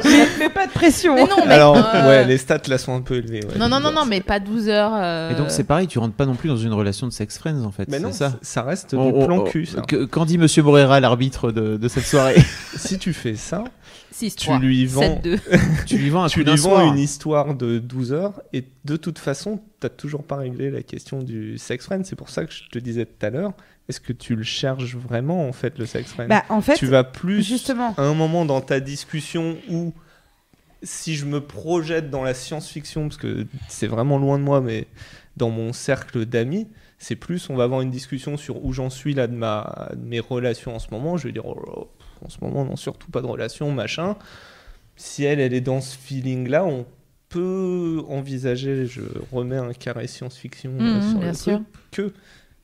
mais, 0.05 0.27
mais 0.39 0.49
pas 0.49 0.67
de 0.67 0.73
pression. 0.73 1.15
Mais 1.15 1.25
non, 1.25 1.45
mais. 1.47 1.53
Alors, 1.55 1.77
euh, 1.77 2.09
ouais, 2.09 2.25
les 2.27 2.39
stats 2.39 2.61
là 2.69 2.79
sont 2.79 2.95
un 2.95 3.01
peu 3.01 3.17
élevées. 3.17 3.41
ouais. 3.45 3.59
Non, 3.59 3.69
non, 3.69 3.81
non, 3.81 3.93
non, 3.93 4.05
mais 4.05 4.21
pas 4.21 4.41
12 4.41 4.69
heures. 4.69 4.93
euh, 4.95 5.31
et 5.31 5.35
donc 5.35 5.51
c'est 5.51 5.65
pareil 5.65 5.87
tu 5.87 5.99
rentres 5.99 6.15
pas 6.15 6.27
non 6.27 6.35
plus 6.35 6.49
dans 6.49 6.57
une 6.57 6.73
relation 6.73 7.07
de 7.07 7.13
sex 7.13 7.39
friends 7.39 7.63
en 7.65 7.71
fait 7.71 7.89
Mais 7.89 8.01
non, 8.01 8.11
ça 8.13 8.63
reste 8.63 8.95
du 8.95 9.13
plan 9.25 9.45
cul, 9.45 9.67
ça. 9.67 9.81
que- 9.83 10.05
Qu'en 10.05 10.25
dit 10.25 10.39
Monsieur 10.39 10.63
Morera, 10.63 11.01
l'arbitre 11.01 11.51
de, 11.53 11.77
de 11.77 11.89
cette 11.89 12.05
soirée 12.05 12.37
Si 12.77 12.99
tu 12.99 13.13
fais 13.13 13.35
ça, 13.35 13.65
6, 14.13 14.37
tu 14.37 14.47
3, 14.47 14.59
lui 14.59 14.87
vends, 14.87 15.01
7, 15.03 15.23
2. 15.23 15.37
Tu 15.87 15.97
lui 15.99 16.11
vends 16.11 16.25
un 16.25 16.29
tu 16.29 16.43
lui 16.43 16.51
vends 16.51 16.57
soir. 16.57 16.85
une 16.87 16.99
histoire 16.99 17.55
de 17.55 17.79
12 17.79 18.13
heures 18.13 18.43
et 18.53 18.65
de 18.85 18.97
toute 18.97 19.19
façon, 19.19 19.61
t'as 19.81 19.89
toujours 19.89 20.25
pas 20.25 20.37
réglé 20.37 20.71
la 20.71 20.83
question 20.83 21.23
du 21.23 21.57
sex 21.59 21.85
friend. 21.85 22.05
C'est 22.05 22.17
pour 22.17 22.29
ça 22.31 22.45
que 22.45 22.53
je 22.53 22.63
te 22.71 22.79
disais 22.79 23.05
tout 23.07 23.25
à 23.27 23.31
l'heure, 23.31 23.53
est-ce 23.89 24.01
que 24.01 24.13
tu 24.13 24.35
le 24.37 24.43
cherches 24.43 24.95
vraiment 24.97 25.49
en 25.49 25.53
fait 25.53 25.79
le 25.79 25.87
sex 25.87 26.11
friend 26.13 26.29
Bah, 26.29 26.45
en 26.49 26.61
fait, 26.61 26.75
Tu 26.75 26.87
vas 26.87 27.05
plus 27.05 27.43
justement. 27.43 27.95
à 27.97 28.03
un 28.03 28.15
moment 28.15 28.45
dans 28.45 28.61
ta 28.61 28.81
discussion 28.81 29.57
où 29.71 29.93
si 30.83 31.17
je 31.17 31.25
me 31.25 31.41
projette 31.41 32.09
dans 32.11 32.23
la 32.23 32.35
science-fiction, 32.35 33.09
parce 33.09 33.17
que 33.17 33.47
c'est 33.69 33.87
vraiment 33.89 34.19
loin 34.19 34.39
de 34.39 34.45
moi, 34.45 34.61
mais 34.61 34.87
dans 35.37 35.51
mon 35.51 35.73
cercle 35.73 36.25
d'amis, 36.25 36.69
c'est 36.99 37.17
plus 37.17 37.49
on 37.51 37.57
va 37.57 37.65
avoir 37.65 37.81
une 37.81 37.91
discussion 37.91 38.37
sur 38.37 38.65
où 38.65 38.73
j'en 38.73 38.91
suis 38.91 39.15
là 39.15 39.27
de, 39.27 39.35
ma, 39.35 39.89
de 39.95 40.05
mes 40.05 40.21
relations 40.21 40.77
en 40.77 40.79
ce 40.79 40.91
moment. 40.91 41.17
Je 41.17 41.27
vais 41.29 41.33
dire, 41.33 41.47
oh 41.47 41.55
là 41.55 41.63
là, 41.67 41.83
pff, 41.99 42.25
en 42.25 42.29
ce 42.29 42.39
moment, 42.43 42.65
non, 42.65 42.77
surtout 42.77 43.11
pas 43.11 43.23
de 43.23 43.27
relation, 43.27 43.73
machin. 43.73 44.17
Si 44.97 45.25
elle, 45.25 45.41
elle 45.41 45.55
est 45.55 45.61
dans 45.61 45.81
ce 45.81 45.97
feeling-là, 45.97 46.65
on 46.65 46.87
peut 47.29 48.03
envisager, 48.09 48.87
je 48.87 49.03
remets 49.33 49.57
un 49.59 49.73
carré 49.73 50.07
science-fiction 50.07 50.73
euh, 50.81 51.01
Mhm, 51.01 51.03
sur 51.03 51.21
le 51.21 51.33
truc, 51.35 51.67
que 51.91 52.13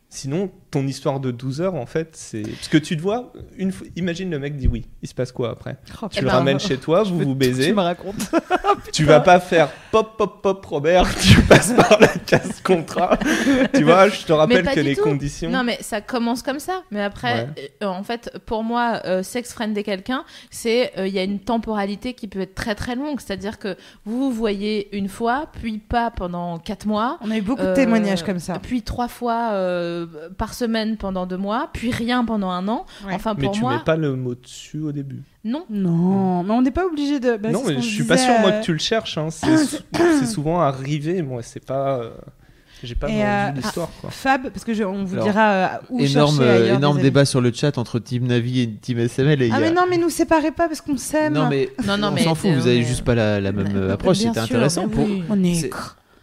sinon, 0.08 0.50
ton 0.74 0.86
histoire 0.88 1.20
de 1.20 1.30
12 1.30 1.60
heures, 1.60 1.74
en 1.76 1.86
fait, 1.86 2.10
c'est... 2.14 2.42
Parce 2.42 2.66
que 2.66 2.78
tu 2.78 2.96
te 2.96 3.02
vois, 3.02 3.32
une 3.56 3.70
fois... 3.70 3.86
imagine 3.94 4.28
le 4.28 4.40
mec 4.40 4.56
dit 4.56 4.66
oui, 4.66 4.86
il 5.02 5.08
se 5.08 5.14
passe 5.14 5.30
quoi 5.30 5.50
après? 5.50 5.76
Oh, 6.02 6.08
Tu 6.10 6.20
le 6.20 6.26
ben, 6.26 6.32
ramènes 6.32 6.58
chez 6.58 6.78
toi, 6.78 7.04
vous 7.04 7.20
vous 7.20 7.34
baisez. 7.36 7.66
Tu 7.66 7.74
me 7.74 7.80
racontes. 7.80 8.30
Tu 8.92 9.04
vas 9.04 9.20
pas 9.20 9.40
faire 9.40 9.70
pop 9.90 10.16
pop 10.18 10.42
pop 10.42 10.64
Robert, 10.66 11.06
tu 11.20 11.40
passes 11.42 11.72
par 11.72 11.98
la 12.00 12.08
case 12.08 12.60
contrat. 12.60 13.18
tu 13.72 13.84
vois, 13.84 14.08
je 14.08 14.24
te 14.24 14.32
rappelle 14.32 14.66
que 14.66 14.80
les 14.80 14.96
tout. 14.96 15.02
conditions. 15.02 15.50
Non, 15.50 15.62
mais 15.62 15.78
ça 15.80 16.00
commence 16.00 16.42
comme 16.42 16.58
ça. 16.58 16.82
Mais 16.90 17.00
après, 17.02 17.48
euh, 17.82 17.86
en 17.86 18.02
fait, 18.02 18.36
pour 18.46 18.62
moi, 18.64 19.00
euh, 19.04 19.22
sex 19.22 19.52
friender 19.52 19.84
quelqu'un, 19.84 20.24
c'est 20.50 20.92
euh, 20.98 21.06
il 21.06 21.14
y 21.14 21.18
a 21.18 21.22
une 21.22 21.38
temporalité 21.38 22.14
qui 22.14 22.26
peut 22.28 22.40
être 22.40 22.54
très 22.54 22.74
très 22.74 22.94
longue. 22.96 23.20
C'est-à-dire 23.20 23.58
que 23.58 23.76
vous 24.04 24.18
vous 24.18 24.32
voyez 24.32 24.94
une 24.96 25.08
fois, 25.08 25.48
puis 25.52 25.78
pas 25.78 26.10
pendant 26.10 26.58
quatre 26.58 26.86
mois. 26.86 27.18
On 27.20 27.30
a 27.30 27.38
eu 27.38 27.42
beaucoup 27.42 27.62
de 27.62 27.68
euh, 27.68 27.74
témoignages 27.74 28.24
comme 28.24 28.40
ça. 28.40 28.58
Puis 28.60 28.82
trois 28.82 29.08
fois 29.08 29.50
euh, 29.52 30.06
par 30.36 30.52
semaine 30.54 30.63
pendant 30.98 31.26
deux 31.26 31.36
mois, 31.36 31.68
puis 31.72 31.90
rien 31.90 32.24
pendant 32.24 32.50
un 32.50 32.66
an. 32.68 32.86
Ouais. 33.06 33.12
Enfin, 33.14 33.34
mais 33.36 33.44
pour 33.44 33.52
tu 33.54 33.60
moi, 33.60 33.76
mets 33.76 33.84
pas 33.84 33.96
le 33.96 34.14
mot 34.16 34.34
dessus 34.34 34.80
au 34.80 34.92
début. 34.92 35.22
non. 35.44 35.64
Non, 35.70 36.42
mais 36.42 36.52
on 36.52 36.62
n'est 36.62 36.70
pas 36.70 36.86
obligé 36.86 37.20
de. 37.20 37.36
bah, 37.36 37.50
non, 37.50 37.62
mais 37.66 37.74
je 37.76 37.80
suis 37.80 37.90
disait, 38.02 38.08
pas 38.08 38.16
sûr 38.18 38.32
moi 38.40 38.50
euh, 38.50 38.60
que 38.60 38.64
tu 38.64 38.72
le 38.72 38.78
cherches. 38.78 39.18
hein. 39.18 39.28
C'est 39.30 39.56
sou- 39.58 39.76
c'est 39.94 40.26
souvent 40.26 40.60
arrivé. 40.60 41.22
Moi, 41.22 41.42
c'est 41.42 41.64
pas. 41.64 41.98
euh, 42.00 42.10
J'ai 42.82 42.94
pas 42.94 43.06
euh, 43.08 43.50
l'histoire 43.52 43.88
quoi. 44.00 44.10
Fab, 44.10 44.48
parce 44.50 44.64
que 44.64 44.74
je- 44.74 44.82
on 44.84 45.04
vous 45.04 45.14
Alors, 45.14 45.26
dira 45.26 45.42
euh, 45.50 45.66
où 45.90 46.00
énorme 46.00 46.36
chercher 46.38 46.50
ailleurs 46.50 46.76
énorme 46.76 47.00
débat 47.00 47.24
sur 47.24 47.40
le 47.40 47.52
chat 47.52 47.78
entre 47.78 47.98
Team 47.98 48.26
Navi 48.26 48.60
et 48.60 48.70
Team 48.70 48.98
SML 48.98 49.40
et. 49.42 49.50
Ah 49.52 49.56
a- 49.56 49.60
mais 49.60 49.70
non, 49.70 49.86
mais 49.88 49.96
nous 49.96 50.10
séparez 50.10 50.50
pas 50.50 50.68
parce 50.68 50.80
qu'on 50.80 50.96
s'aime. 50.96 51.32
Non, 51.34 51.48
mais 51.48 51.70
Non, 51.86 51.96
non, 51.96 52.08
on 52.08 52.12
mais 52.12 52.24
s'en 52.24 52.34
fout, 52.34 52.50
vous 52.50 52.66
avez 52.66 52.78
mais- 52.80 52.84
juste 52.84 53.02
pas 53.04 53.14
la, 53.14 53.40
la 53.40 53.52
même 53.52 53.90
approche, 53.90 54.18
c'était 54.18 54.30
mais 54.32 54.38
intéressant 54.38 54.88
pour. 54.88 55.06
On 55.30 55.42
est. 55.44 55.70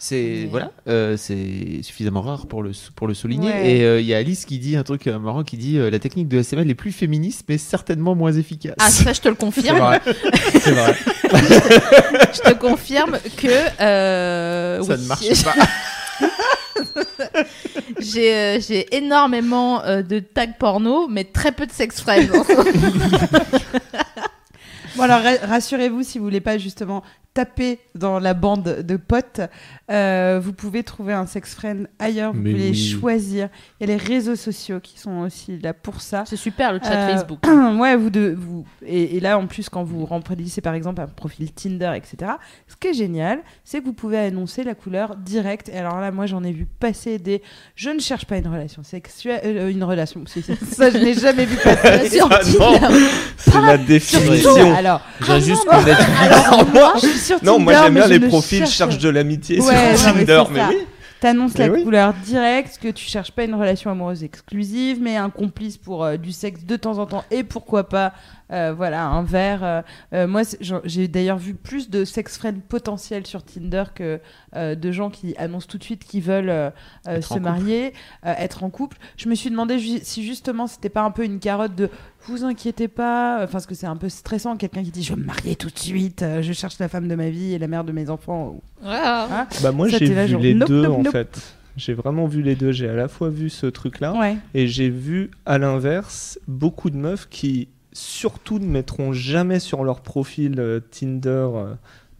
C'est 0.03 0.15
Mais- 0.15 0.47
voilà, 0.49 0.71
euh, 0.87 1.15
c'est 1.15 1.83
suffisamment 1.83 2.21
rare 2.23 2.47
pour 2.47 2.63
le 2.63 2.71
pour 2.95 3.07
le 3.07 3.13
souligner. 3.13 3.51
Ouais. 3.51 3.71
Et 3.77 3.83
euh, 3.85 4.01
il 4.01 4.07
y 4.07 4.15
a 4.15 4.17
Alice 4.17 4.45
qui 4.45 4.57
dit 4.57 4.75
un 4.75 4.81
truc 4.81 5.05
euh, 5.05 5.19
marrant 5.19 5.43
qui 5.43 5.57
dit 5.57 5.77
euh, 5.77 5.91
la 5.91 5.99
technique 5.99 6.27
de 6.27 6.41
SML 6.41 6.67
est 6.71 6.73
plus 6.73 6.91
féministe 6.91 7.43
mais 7.47 7.59
certainement 7.59 8.15
moins 8.15 8.31
efficace. 8.33 8.73
Ah, 8.79 8.89
ça, 8.89 9.13
je 9.13 9.21
te 9.21 9.29
le 9.29 9.35
confirme. 9.45 9.99
C'est 10.59 10.71
vrai. 10.71 10.95
je 12.33 12.41
te 12.49 12.53
confirme 12.55 13.19
que. 13.37 13.47
euh, 13.79 14.81
Ça 14.81 14.95
oui. 14.95 15.01
ne 15.03 15.07
marche 15.07 15.43
pas. 15.43 15.53
J'ai 17.99 18.33
euh, 18.33 18.59
j'ai 18.59 18.95
énormément 18.95 19.83
euh, 19.83 20.01
de 20.01 20.17
tags 20.17 20.47
porno, 20.57 21.07
mais 21.09 21.25
très 21.25 21.51
peu 21.51 21.67
de 21.67 21.71
sex 21.71 22.01
friends. 22.01 22.43
Bon 24.95 25.03
alors 25.03 25.21
ra- 25.21 25.47
rassurez-vous 25.47 26.03
si 26.03 26.17
vous 26.17 26.25
voulez 26.25 26.41
pas 26.41 26.57
justement 26.57 27.03
taper 27.33 27.79
dans 27.95 28.19
la 28.19 28.33
bande 28.33 28.63
de 28.85 28.97
potes, 28.97 29.39
euh, 29.89 30.39
vous 30.43 30.51
pouvez 30.51 30.83
trouver 30.83 31.13
un 31.13 31.25
sex 31.25 31.55
friend 31.55 31.87
ailleurs, 31.97 32.33
vous 32.33 32.41
Mais 32.41 32.51
pouvez 32.51 32.69
oui. 32.71 32.75
choisir. 32.99 33.47
Il 33.79 33.87
y 33.87 33.91
a 33.91 33.95
les 33.97 34.03
réseaux 34.03 34.35
sociaux 34.35 34.79
qui 34.81 34.99
sont 34.99 35.19
aussi 35.19 35.57
là 35.59 35.73
pour 35.73 36.01
ça. 36.01 36.23
C'est 36.25 36.35
super 36.35 36.73
le 36.73 36.79
chat 36.79 36.91
Euh, 36.93 37.13
Facebook. 37.15 37.39
ouais, 37.79 37.95
vous 37.95 38.09
de 38.09 38.35
vous 38.37 38.65
et, 38.85 39.15
et 39.15 39.19
là 39.21 39.37
en 39.37 39.47
plus 39.47 39.69
quand 39.69 39.83
vous 39.83 40.05
remplissez 40.05 40.59
par 40.61 40.73
exemple 40.73 41.01
un 41.01 41.07
profil 41.07 41.51
Tinder, 41.53 41.93
etc. 41.95 42.33
Ce 42.67 42.75
qui 42.75 42.87
est 42.89 42.93
génial, 42.93 43.39
c'est 43.63 43.79
que 43.79 43.85
vous 43.85 43.93
pouvez 43.93 44.17
annoncer 44.17 44.63
la 44.63 44.75
couleur 44.75 45.15
directe. 45.15 45.69
Et 45.69 45.77
alors 45.77 45.99
là, 46.01 46.11
moi 46.11 46.25
j'en 46.25 46.43
ai 46.43 46.51
vu 46.51 46.65
passer 46.65 47.17
des. 47.17 47.41
Je 47.75 47.89
ne 47.91 47.99
cherche 47.99 48.25
pas 48.25 48.37
une 48.37 48.47
relation 48.47 48.83
sexuelle, 48.83 49.41
euh, 49.45 49.69
une 49.69 49.83
relation. 49.85 50.23
Ça, 50.25 50.89
je 50.91 50.97
n'ai 50.97 51.13
jamais 51.13 51.45
vu 51.45 51.55
passer. 51.57 52.09
Sur 52.17 52.29
Ah 52.31 52.41
non, 52.43 52.57
Tinder. 52.57 52.79
c'est 53.37 53.51
la 53.59 53.77
Sur 53.99 54.19
définition. 54.19 54.75
Alors, 54.75 55.01
J'ai 55.25 55.41
juste 55.41 55.65
qu'on 55.65 55.81
Non, 57.43 57.59
moi 57.59 57.73
j'aime 57.73 57.93
bien 57.93 58.07
les 58.07 58.19
profils 58.19 58.59
cherche- 58.59 58.71
cherche 58.75 58.97
de 58.97 59.09
l'amitié 59.09 59.59
Ouais, 59.61 59.95
sur 59.97 60.13
mais 60.15 60.25
Tinder, 60.25 60.43
mais 60.51 60.61
oui. 60.69 60.77
T'annonces 61.19 61.55
la 61.59 61.67
oui. 61.67 61.83
couleur 61.83 62.15
directe, 62.25 62.79
que 62.81 62.87
tu 62.87 63.05
cherches 63.05 63.31
pas 63.31 63.43
une 63.43 63.53
relation 63.53 63.91
amoureuse 63.91 64.23
exclusive, 64.23 64.97
mais 64.99 65.17
un 65.17 65.29
complice 65.29 65.77
pour 65.77 66.03
euh, 66.03 66.17
du 66.17 66.31
sexe 66.31 66.63
de 66.65 66.75
temps 66.75 66.97
en 66.97 67.05
temps 67.05 67.23
et 67.29 67.43
pourquoi 67.43 67.87
pas 67.87 68.13
euh, 68.51 68.73
voilà, 68.75 69.05
un 69.05 69.23
verre. 69.23 69.63
euh, 69.63 69.81
euh, 70.13 70.27
moi, 70.27 70.41
j'ai 70.85 71.07
d'ailleurs 71.07 71.37
vu 71.37 71.53
plus 71.53 71.89
de 71.89 72.05
sex 72.05 72.37
friends 72.37 72.59
potentiels 72.67 73.25
sur 73.25 73.43
Tinder 73.43 73.85
que 73.95 74.19
euh, 74.55 74.75
de 74.75 74.91
gens 74.91 75.09
qui 75.09 75.35
annoncent 75.37 75.67
tout 75.67 75.77
de 75.77 75.83
suite 75.83 76.03
qu'ils 76.03 76.21
veulent 76.23 76.71
se 77.05 77.39
marier, 77.39 77.93
euh, 78.25 78.33
être 78.37 78.63
en 78.63 78.69
couple. 78.69 78.97
Je 79.17 79.29
me 79.29 79.35
suis 79.35 79.49
demandé 79.49 79.79
ju- 79.79 79.99
si 80.01 80.23
justement 80.25 80.67
c'était 80.67 80.89
pas 80.89 81.01
un 81.03 81.11
peu 81.11 81.23
une 81.23 81.39
carotte 81.39 81.75
de 81.75 81.89
vous 82.27 82.43
inquiétez 82.43 82.87
pas, 82.87 83.37
enfin 83.43 83.53
parce 83.53 83.65
que 83.65 83.73
c'est 83.73 83.87
un 83.87 83.95
peu 83.95 84.09
stressant, 84.09 84.55
quelqu'un 84.55 84.83
qui 84.83 84.91
dit 84.91 85.01
je 85.03 85.13
veux 85.13 85.19
me 85.19 85.25
marier 85.25 85.55
tout 85.55 85.69
de 85.69 85.79
suite, 85.79 86.21
euh, 86.21 86.41
je 86.43 86.53
cherche 86.53 86.77
la 86.79 86.87
femme 86.87 87.07
de 87.07 87.15
ma 87.15 87.29
vie 87.29 87.53
et 87.53 87.59
la 87.59 87.67
mère 87.67 87.83
de 87.83 87.91
mes 87.91 88.09
enfants. 88.11 88.59
Hein 88.85 89.47
Bah 89.63 89.71
moi 89.71 89.87
j'ai 89.87 90.05
vu 90.05 90.27
genre, 90.27 90.41
les 90.41 90.53
nope, 90.53 90.67
deux 90.67 90.83
nope, 90.83 90.97
en 90.99 91.01
nope. 91.03 91.11
fait. 91.11 91.55
J'ai 91.77 91.93
vraiment 91.93 92.25
vu 92.27 92.41
les 92.41 92.55
deux. 92.55 92.71
J'ai 92.73 92.89
à 92.89 92.93
la 92.93 93.07
fois 93.07 93.29
vu 93.29 93.49
ce 93.49 93.65
truc-là 93.65 94.13
Ouais. 94.13 94.35
et 94.53 94.67
j'ai 94.67 94.89
vu 94.89 95.31
à 95.45 95.57
l'inverse 95.57 96.37
beaucoup 96.47 96.89
de 96.89 96.97
meufs 96.97 97.27
qui 97.29 97.69
surtout 97.93 98.59
ne 98.59 98.65
mettront 98.65 99.13
jamais 99.13 99.59
sur 99.59 99.83
leur 99.83 100.01
profil 100.01 100.55
euh, 100.59 100.79
Tinder 100.79 101.27
euh, 101.29 101.73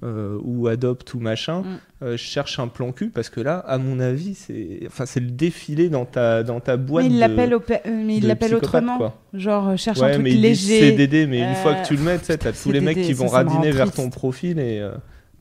euh, 0.04 0.38
ou 0.44 0.68
Adopt 0.68 1.14
ou 1.14 1.20
machin 1.20 1.62
Mm. 1.62 1.66
euh, 2.04 2.18
cherchent 2.18 2.58
un 2.60 2.68
plan 2.68 2.92
cul 2.92 3.10
parce 3.10 3.30
que 3.30 3.40
là 3.40 3.60
à 3.60 3.78
mon 3.78 4.00
avis 4.00 4.34
c'est 4.34 4.80
enfin 4.88 5.06
c'est 5.06 5.20
le 5.20 5.30
défilé 5.30 5.90
dans 5.90 6.06
ta 6.06 6.42
dans 6.44 6.60
ta 6.60 6.76
boîte 6.76 7.06
Mais 7.06 7.12
il 7.12 7.20
l'appelle 7.20 7.54
euh, 7.54 7.60
mais 7.88 8.18
il 8.18 8.28
l'appelle 8.28 8.56
autrement. 8.56 8.98
quoi. 8.98 9.22
Genre 9.34 9.70
euh, 9.70 9.76
cherche 9.78 10.02
un 10.02 10.10
truc 10.10 10.24
mais 10.24 10.32
léger. 10.32 10.80
CDD, 10.92 11.28
mais 11.28 11.40
une 11.42 11.56
fois 11.56 11.74
Euh, 11.74 11.82
que 11.84 11.88
tu 11.88 11.96
le 11.96 12.02
mets, 12.02 12.18
tu 12.20 12.36
t'as 12.36 12.52
tous 12.52 12.72
les 12.72 12.82
mecs 12.82 13.00
qui 13.02 13.14
vont 13.14 13.28
ça, 13.28 13.32
ça 13.32 13.38
radiner 13.44 13.72
vers 13.72 13.92
ton 13.92 14.10
profil 14.10 14.58
et 14.60 14.80
euh, 14.80 14.92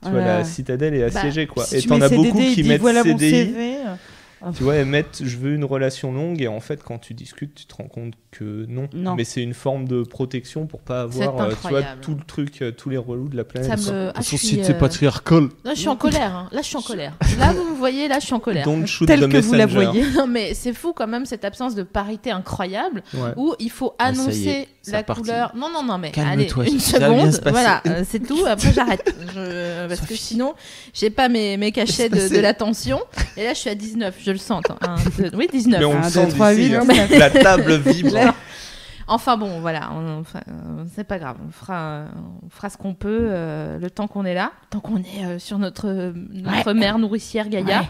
tu 0.03 0.11
Voilà. 0.11 0.24
vois, 0.26 0.39
la 0.39 0.45
citadelle 0.45 0.95
est 0.95 1.01
Bah, 1.11 1.18
assiégée, 1.18 1.47
quoi. 1.47 1.64
Si 1.64 1.76
et 1.76 1.83
t'en 1.83 2.01
as 2.01 2.09
beaucoup 2.11 2.39
qui 2.39 2.62
mettent 2.62 2.81
voilà 2.83 3.03
CDI. 3.03 3.53
CV. 4.49 4.57
Tu 4.59 4.62
vois, 4.64 4.74
elles 4.76 4.86
mettent 4.86 5.20
je 5.24 5.36
veux 5.36 5.55
une 5.55 5.64
relation 5.64 6.12
longue 6.12 6.41
et 6.43 6.49
en 6.49 6.61
fait, 6.61 6.82
quand 6.82 6.99
tu 6.99 7.14
discutes, 7.14 7.55
tu 7.55 7.64
te 7.66 7.74
rends 7.74 7.88
compte 7.88 8.14
que 8.30 8.64
non. 8.68 8.88
Non. 8.93 9.14
Mais 9.14 9.24
c'est 9.24 9.43
une 9.43 9.55
forme 9.55 9.86
de 9.88 10.03
protection 10.03 10.66
pour 10.66 10.80
pas 10.80 11.03
avoir, 11.03 11.28
euh, 11.28 11.32
tu 11.32 11.38
vois, 11.41 11.51
incroyable. 11.80 12.01
tout 12.01 12.14
le 12.14 12.24
truc, 12.24 12.62
euh, 12.62 12.70
tous 12.70 12.88
les 12.91 12.97
relous 12.97 13.28
de 13.28 13.36
la 13.36 13.45
planète. 13.45 13.78
Ça 13.78 13.93
me. 13.93 14.11
Ah, 14.14 14.22
c'est 14.22 14.70
euh, 14.70 14.74
patriarcal. 14.74 15.43
Non, 15.64 15.72
je 15.74 15.74
suis 15.80 15.88
en 15.88 15.97
colère. 15.97 16.34
hein. 16.34 16.49
Là, 16.53 16.62
je 16.62 16.66
suis 16.68 16.76
en 16.76 16.82
colère. 16.82 17.16
Là, 17.38 17.53
vous 17.53 17.64
me 17.70 17.76
voyez, 17.76 18.09
là, 18.09 18.18
je 18.20 18.26
suis 18.26 18.34
en 18.34 18.41
colère. 18.41 18.64
Don't 18.64 18.86
shoot 18.86 19.07
Telle 19.07 19.20
the 19.20 19.28
que 19.32 19.38
vous 19.38 19.55
la 19.55 19.66
voyez. 19.66 20.05
Non, 20.16 20.26
mais 20.26 20.55
c'est 20.55 20.72
fou 20.72 20.93
quand 20.93 21.07
même 21.09 21.26
cette 21.26 21.45
absence 21.45 21.74
de 21.74 21.82
parité 21.82 22.30
incroyable 22.30 23.03
Ouais. 23.14 23.32
où 23.36 23.55
il 23.59 23.70
faut 23.70 23.95
Ah, 23.99 24.07
annoncer 24.07 24.68
est, 24.86 24.91
la 24.93 25.03
couleur. 25.03 25.53
Non, 25.57 25.68
non, 25.72 25.82
non, 25.82 25.99
mais 25.99 26.12
allez, 26.18 26.49
une 26.70 26.80
seconde. 26.80 27.32
se. 27.32 27.41
Voilà, 27.51 27.82
euh, 27.86 28.05
c'est 28.09 28.20
tout. 28.20 28.45
Après, 28.47 28.72
j'arrête. 28.72 29.14
Je- 29.34 29.88
Parce 29.88 30.01
que 30.03 30.14
sinon, 30.14 30.55
j'ai 30.95 31.11
pas 31.11 31.28
mes, 31.28 31.57
mes 31.57 31.72
cachets 31.72 32.09
de, 32.09 32.28
de 32.28 32.38
l'attention. 32.41 33.01
Et 33.36 33.45
là, 33.45 33.55
je 33.55 33.59
suis 33.59 33.70
à 33.70 33.74
19. 33.74 34.16
Je 34.24 34.30
le 34.33 34.39
sens. 34.39 34.62
hein. 34.70 34.76
Un, 34.81 34.97
deux- 35.22 35.31
Oui, 35.37 35.49
19. 35.53 35.78
Mais 35.81 35.85
on 35.85 35.93
Un, 35.93 35.97
le 35.97 36.03
deux, 36.05 36.09
sent 36.11 36.28
trois, 36.28 36.55
d'ici, 36.55 36.68
huit, 36.70 36.74
hein. 36.76 36.85
neuf. 36.85 37.11
La 37.18 37.31
table 37.31 37.76
vibre. 37.78 38.16
Enfin 39.12 39.36
bon, 39.36 39.61
voilà, 39.61 39.90
on- 39.92 40.20
euh, 40.20 40.84
c'est 40.94 41.02
pas 41.04 41.18
grave, 41.18 41.36
on 41.46 41.50
fera, 41.50 42.04
on 42.46 42.48
fera 42.48 42.70
ce 42.70 42.76
qu'on 42.76 42.94
peut 42.94 43.18
euh, 43.22 43.76
le 43.78 43.90
temps 43.90 44.06
qu'on 44.06 44.24
est 44.24 44.34
là, 44.34 44.52
tant 44.70 44.78
qu'on 44.78 44.98
est 44.98 45.24
euh, 45.24 45.38
sur 45.40 45.58
notre, 45.58 46.12
notre 46.32 46.72
mère 46.74 46.98
nourricière 46.98 47.48
Gaïa, 47.48 47.82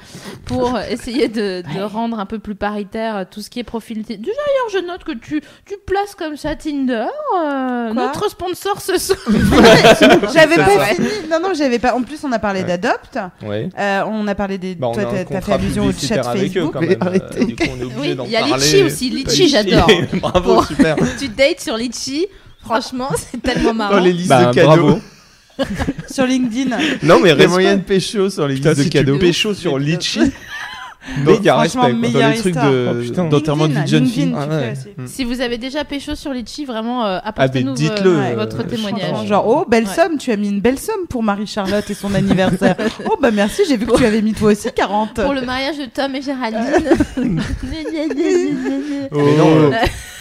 pour 0.46 0.78
essayer 0.90 1.28
de, 1.28 1.62
de 1.76 1.82
rendre 1.82 2.18
un 2.18 2.26
peu 2.26 2.38
plus 2.38 2.54
paritaire 2.54 3.26
tout 3.30 3.42
ce 3.42 3.50
qui 3.50 3.58
est 3.60 3.64
profil. 3.64 4.02
D'ailleurs, 4.02 4.24
je 4.72 4.78
note 4.86 5.04
que 5.04 5.12
tu, 5.12 5.42
tu 5.66 5.74
places 5.86 6.14
comme 6.14 6.36
ça 6.36 6.56
Tinder, 6.56 7.06
euh, 7.38 7.92
notre 7.92 8.30
sponsor 8.30 8.80
ce 8.80 8.96
soir. 8.98 9.18
J'avais 10.34 10.56
pas 10.56 10.68
ça. 10.78 10.84
fini. 10.94 11.08
Non, 11.30 11.38
non, 11.42 11.54
j'avais 11.54 11.78
pas. 11.78 11.94
En 11.94 12.02
plus, 12.02 12.24
on 12.24 12.32
a 12.32 12.38
parlé 12.38 12.60
Ouais. 12.60 12.66
d'Adopt. 12.66 13.18
Ouais. 13.42 13.68
Euh, 13.78 14.02
on 14.06 14.26
a 14.26 14.34
parlé 14.34 14.58
des. 14.58 14.74
Bah, 14.74 14.88
on 14.88 14.92
toi, 14.92 15.04
t'as- 15.04 15.24
t'as 15.24 15.40
fait 15.40 15.52
allusion 15.52 15.84
au 15.86 15.92
chat 15.92 16.20
avec 16.28 16.42
eux 16.56 16.60
Facebook. 16.60 16.72
quand 16.72 16.80
Mais 16.80 16.88
même. 16.88 16.98
euh, 17.02 17.06
arrêtez. 17.06 17.44
du 17.44 17.56
coup, 17.56 17.64
on 17.70 17.80
est 17.80 17.84
obligé 17.84 18.00
Oui, 18.00 18.14
d'en 18.16 18.24
il 18.24 18.30
y 18.30 18.36
a. 18.36 18.40
Litchi 18.46 18.82
aussi, 18.82 19.10
Litchi, 19.10 19.48
j'adore. 19.48 19.88
Bravo, 20.20 20.62
super. 20.64 20.96
Tu 21.18 21.28
dates 21.28 21.60
sur 21.60 21.76
Litchi, 21.76 22.26
franchement, 22.62 23.08
c'est 23.16 23.40
tellement 23.42 23.74
marrant. 23.74 23.94
Dans 23.96 24.00
les 24.00 24.12
listes 24.12 24.28
Bah, 24.28 24.46
de 24.46 24.54
cadeaux. 24.54 24.66
bravo. 24.68 25.00
Sur 26.10 26.24
LinkedIn. 26.24 26.74
Non, 27.02 27.20
mais 27.20 27.34
Les 27.34 27.46
moyens 27.46 27.78
de 27.80 27.84
pécho 27.84 28.30
sur 28.30 28.48
les 28.48 28.54
listes 28.54 28.66
de 28.66 28.82
si 28.82 28.88
cadeaux. 28.88 29.14
tu 29.14 29.18
pécho 29.18 29.52
sur 29.52 29.78
Litchi, 29.78 30.20
Mais 31.24 31.32
méga 31.32 31.54
franchement, 31.54 31.82
respect. 31.82 32.10
quoi. 32.12 32.20
Dans 32.20 32.28
les 32.30 32.38
trucs 32.38 32.54
de- 32.54 33.12
Oh, 33.18 33.28
d'enterrement 33.30 33.68
de 33.68 33.72
vie 33.74 33.82
de 33.82 33.86
jeune 33.86 34.06
fille. 34.06 34.34
Ah 34.36 34.46
ouais. 34.46 34.72
aussi. 34.72 35.12
Si 35.12 35.24
vous 35.24 35.40
avez 35.42 35.58
déjà 35.58 35.84
pécho 35.84 36.14
sur 36.14 36.32
Litchi, 36.32 36.64
vraiment, 36.64 37.04
euh, 37.06 37.18
apportez-nous 37.24 37.72
mais 37.72 37.76
dites-le, 37.76 38.10
vo- 38.10 38.18
euh, 38.20 38.34
votre 38.36 38.60
euh, 38.60 38.64
témoignage. 38.64 39.26
Genre, 39.26 39.46
oh, 39.46 39.64
belle 39.68 39.84
Ouais. 39.84 39.94
somme, 39.94 40.16
tu 40.18 40.30
as 40.32 40.36
mis 40.36 40.48
une 40.48 40.60
belle 40.60 40.78
somme 40.78 41.06
pour 41.08 41.22
Marie-Charlotte 41.22 41.88
et 41.90 41.94
son 41.94 42.14
anniversaire. 42.14 42.76
oh, 43.10 43.16
bah 43.20 43.30
merci, 43.30 43.62
j'ai 43.68 43.76
vu 43.76 43.84
que 43.86 43.96
tu 43.96 44.04
avais 44.04 44.22
mis 44.22 44.32
toi 44.34 44.52
aussi 44.52 44.68
40. 44.74 45.14
Pour 45.22 45.34
le 45.34 45.42
mariage 45.42 45.76
de 45.78 45.86
Tom 45.86 46.14
et 46.14 46.22
Géraldine. 46.22 46.60
Mais 49.12 49.36
non, 49.36 49.46
euh, 49.48 49.70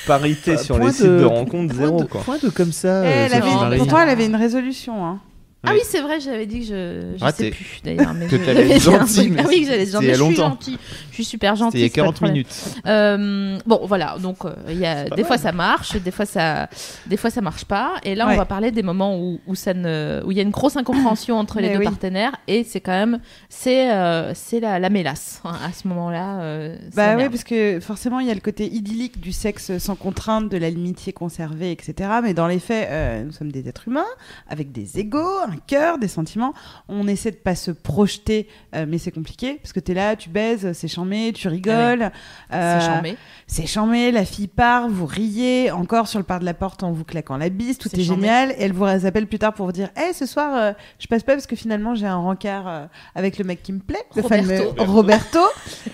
parité 0.09 0.55
Bah, 0.55 0.63
sur 0.63 0.77
les 0.79 0.91
sites 0.91 1.05
de- 1.05 1.19
de 1.19 1.25
rencontres, 1.25 1.75
zéro 1.75 1.99
de, 2.01 2.05
quoi. 2.05 2.21
point 2.21 2.37
de 2.43 2.49
comme 2.49 2.71
ça. 2.73 3.03
Eh, 3.03 3.07
euh, 3.07 3.25
elle 3.27 3.33
avait- 3.35 3.53
Marie. 3.55 3.77
pourtant, 3.77 3.99
elle 4.01 4.09
avait 4.09 4.25
une 4.25 4.35
résolution. 4.35 5.05
Hein. 5.05 5.19
Ah 5.65 5.71
oui, 5.73 5.79
c'est 5.83 5.99
vrai, 5.99 6.21
j'avais 6.21 6.45
dit 6.45 6.59
que 6.61 6.65
je. 6.65 7.17
Je 7.17 7.23
Raté. 7.23 7.43
sais 7.45 7.49
plus 7.51 7.81
d'ailleurs. 7.83 8.13
mais 8.13 8.27
Que 8.27 8.37
je- 8.37 8.43
t'allais 8.45 8.69
être 8.77 8.83
truc. 9.05 9.29
mais 9.31 9.41
Ah 9.43 9.45
oui, 9.49 9.61
que 9.61 9.67
j'allais 9.67 9.83
être 9.83 9.89
c'était 9.91 9.91
gentille. 9.91 10.07
il 10.07 10.07
y 10.07 10.11
a 10.11 10.13
Je 10.15 10.23
suis 10.23 10.35
gentille. 10.35 10.77
Je 11.09 11.15
suis 11.15 11.25
super 11.25 11.51
C'était 11.55 11.65
gentille. 11.65 11.79
il 11.81 11.83
y 11.83 11.85
a 11.85 11.89
c'est 11.89 12.01
pas 12.01 12.07
le 12.07 12.13
40 12.13 12.15
problème. 12.15 12.33
minutes. 12.33 12.75
Euh, 12.87 13.57
bon, 13.65 13.81
voilà. 13.85 14.15
Donc, 14.21 14.45
euh, 14.45 14.53
il 14.69 14.77
y 14.79 14.85
a 14.85 15.03
des 15.09 15.23
fois 15.25 15.37
ça 15.37 15.51
marche, 15.51 15.97
des 15.97 16.11
fois 16.11 16.25
ça, 16.25 16.69
des 17.07 17.17
fois 17.17 17.29
ça 17.29 17.41
marche 17.41 17.65
pas. 17.65 17.95
Et 18.03 18.15
là, 18.15 18.25
Ouais. 18.27 18.35
on 18.35 18.37
va 18.37 18.45
parler 18.45 18.71
des 18.71 18.83
moments 18.83 19.17
où, 19.19 19.41
où 19.47 19.55
ça 19.55 19.73
ne, 19.73 20.21
où 20.25 20.31
il 20.31 20.37
y 20.37 20.39
a 20.39 20.43
une 20.43 20.49
grosse 20.49 20.77
incompréhension 20.77 21.37
entre 21.39 21.59
les 21.59 21.67
Mais 21.67 21.73
deux 21.73 21.79
oui. 21.79 21.85
partenaires. 21.85 22.37
Et 22.47 22.63
c'est 22.63 22.79
quand 22.79 22.91
même, 22.93 23.19
c'est, 23.49 23.91
euh, 23.91 24.31
c'est 24.35 24.61
la, 24.61 24.79
la 24.79 24.89
mélasse 24.89 25.41
hein, 25.43 25.57
à 25.67 25.73
ce 25.73 25.89
moment-là. 25.89 26.39
euh, 26.39 26.77
Bah 26.95 27.15
oui, 27.17 27.27
parce 27.27 27.43
que 27.43 27.81
forcément, 27.81 28.19
il 28.21 28.27
y 28.27 28.31
a 28.31 28.33
le 28.33 28.39
côté 28.39 28.65
idyllique 28.65 29.19
du 29.19 29.33
sexe 29.33 29.77
sans 29.77 29.95
contrainte, 29.95 30.47
de 30.49 30.57
l'amitié 30.57 31.11
conservée, 31.11 31.71
etc. 31.73 32.09
Mais 32.23 32.33
dans 32.33 32.47
les 32.47 32.59
faits, 32.59 33.25
nous 33.25 33.33
sommes 33.33 33.51
des 33.51 33.67
êtres 33.67 33.89
humains 33.89 34.05
avec 34.47 34.71
des 34.71 34.99
égaux, 34.99 35.27
un 35.49 35.57
cœur, 35.67 35.97
des 35.97 36.07
sentiments. 36.07 36.53
On 36.87 37.07
essaie 37.07 37.31
de 37.31 37.35
pas 37.35 37.55
se 37.55 37.71
projeter, 37.71 38.47
euh, 38.75 38.85
mais 38.87 38.97
c'est 38.97 39.11
compliqué 39.11 39.55
parce 39.61 39.73
que 39.73 39.79
tu 39.79 39.91
es 39.91 39.95
là, 39.95 40.15
tu 40.15 40.29
baises, 40.29 40.71
c'est 40.73 40.87
chambé, 40.87 41.33
tu 41.33 41.47
rigoles. 41.47 42.11
euh, 42.53 42.79
c'est 42.79 42.85
chambé. 42.85 43.17
C'est 43.47 43.65
chambé, 43.65 44.11
la 44.11 44.25
fille 44.25 44.47
part, 44.47 44.89
vous 44.89 45.05
riez, 45.05 45.71
encore 45.71 46.07
sur 46.07 46.19
le 46.19 46.25
pas 46.25 46.39
de 46.39 46.45
la 46.45 46.53
porte 46.53 46.83
en 46.83 46.91
vous 46.91 47.03
claquant 47.03 47.37
la 47.37 47.49
bise, 47.49 47.77
tout 47.77 47.89
est, 47.93 48.01
génial. 48.01 48.51
Et 48.51 48.63
elle 48.63 48.73
vous 48.73 48.85
appelle 48.85 49.27
plus 49.27 49.39
tard 49.39 49.53
pour 49.53 49.65
vous 49.65 49.71
dire 49.71 49.89
Hey, 49.95 50.13
ce 50.13 50.25
soir, 50.25 50.55
euh, 50.55 50.71
je 50.99 51.07
passe 51.07 51.23
pas 51.23 51.33
parce 51.33 51.47
que 51.47 51.55
finalement 51.55 51.95
j'ai 51.95 52.05
un 52.05 52.17
rencard 52.17 52.67
euh, 52.67 52.85
avec 53.15 53.37
le 53.37 53.45
mec 53.45 53.63
qui 53.63 53.73
me 53.73 53.79
plaît, 53.79 54.05
le 54.15 54.21
Roberto. 54.21 54.47
fameux 54.47 54.91
Roberto. 54.91 55.39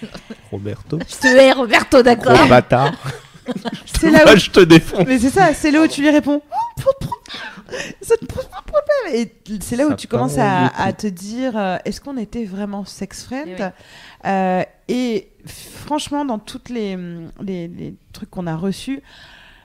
Roberto. 0.52 1.00
Je 1.08 1.16
te 1.16 1.28
hais, 1.28 1.52
Roberto, 1.52 2.02
d'accord. 2.02 2.48
Bâtard. 2.48 2.92
C'est 3.86 4.10
là 4.10 4.24
où 4.24 4.26
Moi, 4.26 4.36
je 4.36 4.50
te 4.50 4.60
défonce. 4.60 5.06
Mais 5.08 5.20
c'est 5.20 5.30
ça, 5.30 5.54
c'est 5.54 5.72
là 5.72 5.82
où 5.82 5.88
tu 5.88 6.02
lui 6.02 6.10
réponds 6.10 6.42
Oh, 6.86 6.92
Ça 8.02 8.16
te 8.18 8.26
pose 8.26 8.46
pas 8.46 8.62
de 8.66 8.72
problème. 8.72 9.14
Et 9.14 9.60
c'est 9.62 9.76
là 9.76 9.88
où 9.88 9.94
tu 9.96 10.08
commences 10.08 10.38
à, 10.38 10.94
te 10.94 11.08
dire 11.08 11.58
euh, 11.58 11.78
est-ce 11.86 12.02
qu'on 12.02 12.18
était 12.18 12.46
vraiment 12.46 12.86
sex 12.86 13.24
friend 13.24 13.48
Eh 13.48 13.62
oui. 13.62 13.70
Euh, 14.26 14.64
Et 14.88 15.30
franchement, 15.46 16.26
dans 16.26 16.40
toutes 16.40 16.70
les, 16.70 16.98
les, 17.42 17.68
les 17.68 17.96
trucs 18.14 18.30
qu'on 18.30 18.48
a 18.48 18.56
reçus, 18.56 19.02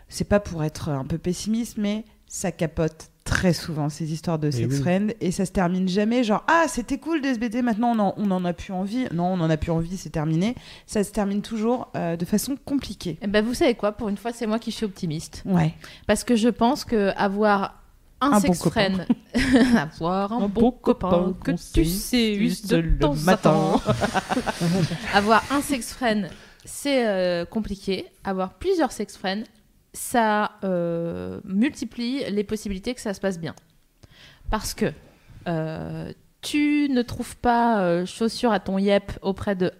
c'est 0.09 0.29
pas 0.29 0.41
pour 0.41 0.65
être 0.65 0.89
un 0.89 1.05
peu 1.05 1.19
pessimiste, 1.19 1.77
mais 1.79 2.05
ça 2.27 2.53
capote 2.53 3.11
très 3.25 3.53
souvent 3.53 3.89
ces 3.89 4.13
histoires 4.13 4.39
de 4.41 4.51
sex 4.51 4.75
oui. 4.75 4.81
friend 4.81 5.15
et 5.21 5.31
ça 5.31 5.47
se 5.47 5.53
termine 5.53 5.89
jamais 5.89 6.25
genre 6.25 6.43
ah 6.49 6.65
c'était 6.69 6.99
cool 6.99 7.21
de 7.21 7.29
SBT 7.29 7.63
maintenant 7.63 7.93
on 7.95 7.99
en, 8.01 8.15
on 8.17 8.31
en 8.33 8.45
a 8.45 8.53
plus 8.53 8.73
envie 8.73 9.07
non 9.13 9.27
on 9.27 9.41
en 9.41 9.49
a 9.51 9.57
plus 9.57 9.71
envie 9.71 9.97
c'est 9.97 10.11
terminé 10.11 10.57
ça 10.87 11.05
se 11.05 11.13
termine 11.13 11.41
toujours 11.41 11.89
euh, 11.97 12.17
de 12.17 12.25
façon 12.25 12.57
compliquée 12.65 13.19
Eh 13.23 13.29
ben, 13.29 13.45
vous 13.45 13.55
savez 13.55 13.75
quoi? 13.77 13.93
Pour 13.93 14.09
une 14.09 14.17
fois, 14.17 14.33
c'est 14.33 14.47
moi 14.47 14.59
qui 14.59 14.73
suis 14.73 14.85
optimiste. 14.85 15.43
ouais 15.45 15.75
Parce 16.09 16.25
que 16.25 16.35
je 16.35 16.49
pense 16.49 16.85
que 16.85 17.13
avoir 17.17 17.80
un, 18.21 18.33
Un 18.33 18.41
sex 18.41 18.63
bon 18.63 18.71
friend, 18.71 19.07
avoir 19.77 20.33
un, 20.33 20.49
bon 20.49 20.71
copain 20.71 21.35
que 21.45 21.53
tu 21.53 21.85
sais 21.85 22.37
de 22.37 22.77
le 22.77 22.99
temps 22.99 23.15
matin. 23.15 23.81
avoir 25.15 25.43
un 25.51 25.61
sex 25.63 25.93
friend, 25.93 26.29
c'est 26.65 27.07
euh, 27.07 27.45
compliqué. 27.45 28.07
Avoir 28.25 28.55
plusieurs 28.55 28.93
sex 28.93 29.17
friends, 29.17 29.45
ça 29.93 30.53
euh, 30.65 31.41
multiplie 31.45 32.25
les 32.31 32.45
possibilités 32.45 32.95
que 32.95 33.01
ça 33.01 33.15
se 33.15 33.21
passe 33.21 33.39
bien. 33.39 33.55
Parce 34.51 34.75
que 34.75 34.93
euh, 35.49 36.13
tu 36.43 36.89
ne 36.91 37.03
trouves 37.03 37.37
pas 37.37 37.83
euh, 37.83 38.07
chaussure 38.07 38.53
à 38.53 38.61
ton 38.61 38.79
yep 38.79 39.13
auprès 39.23 39.55
de 39.55 39.73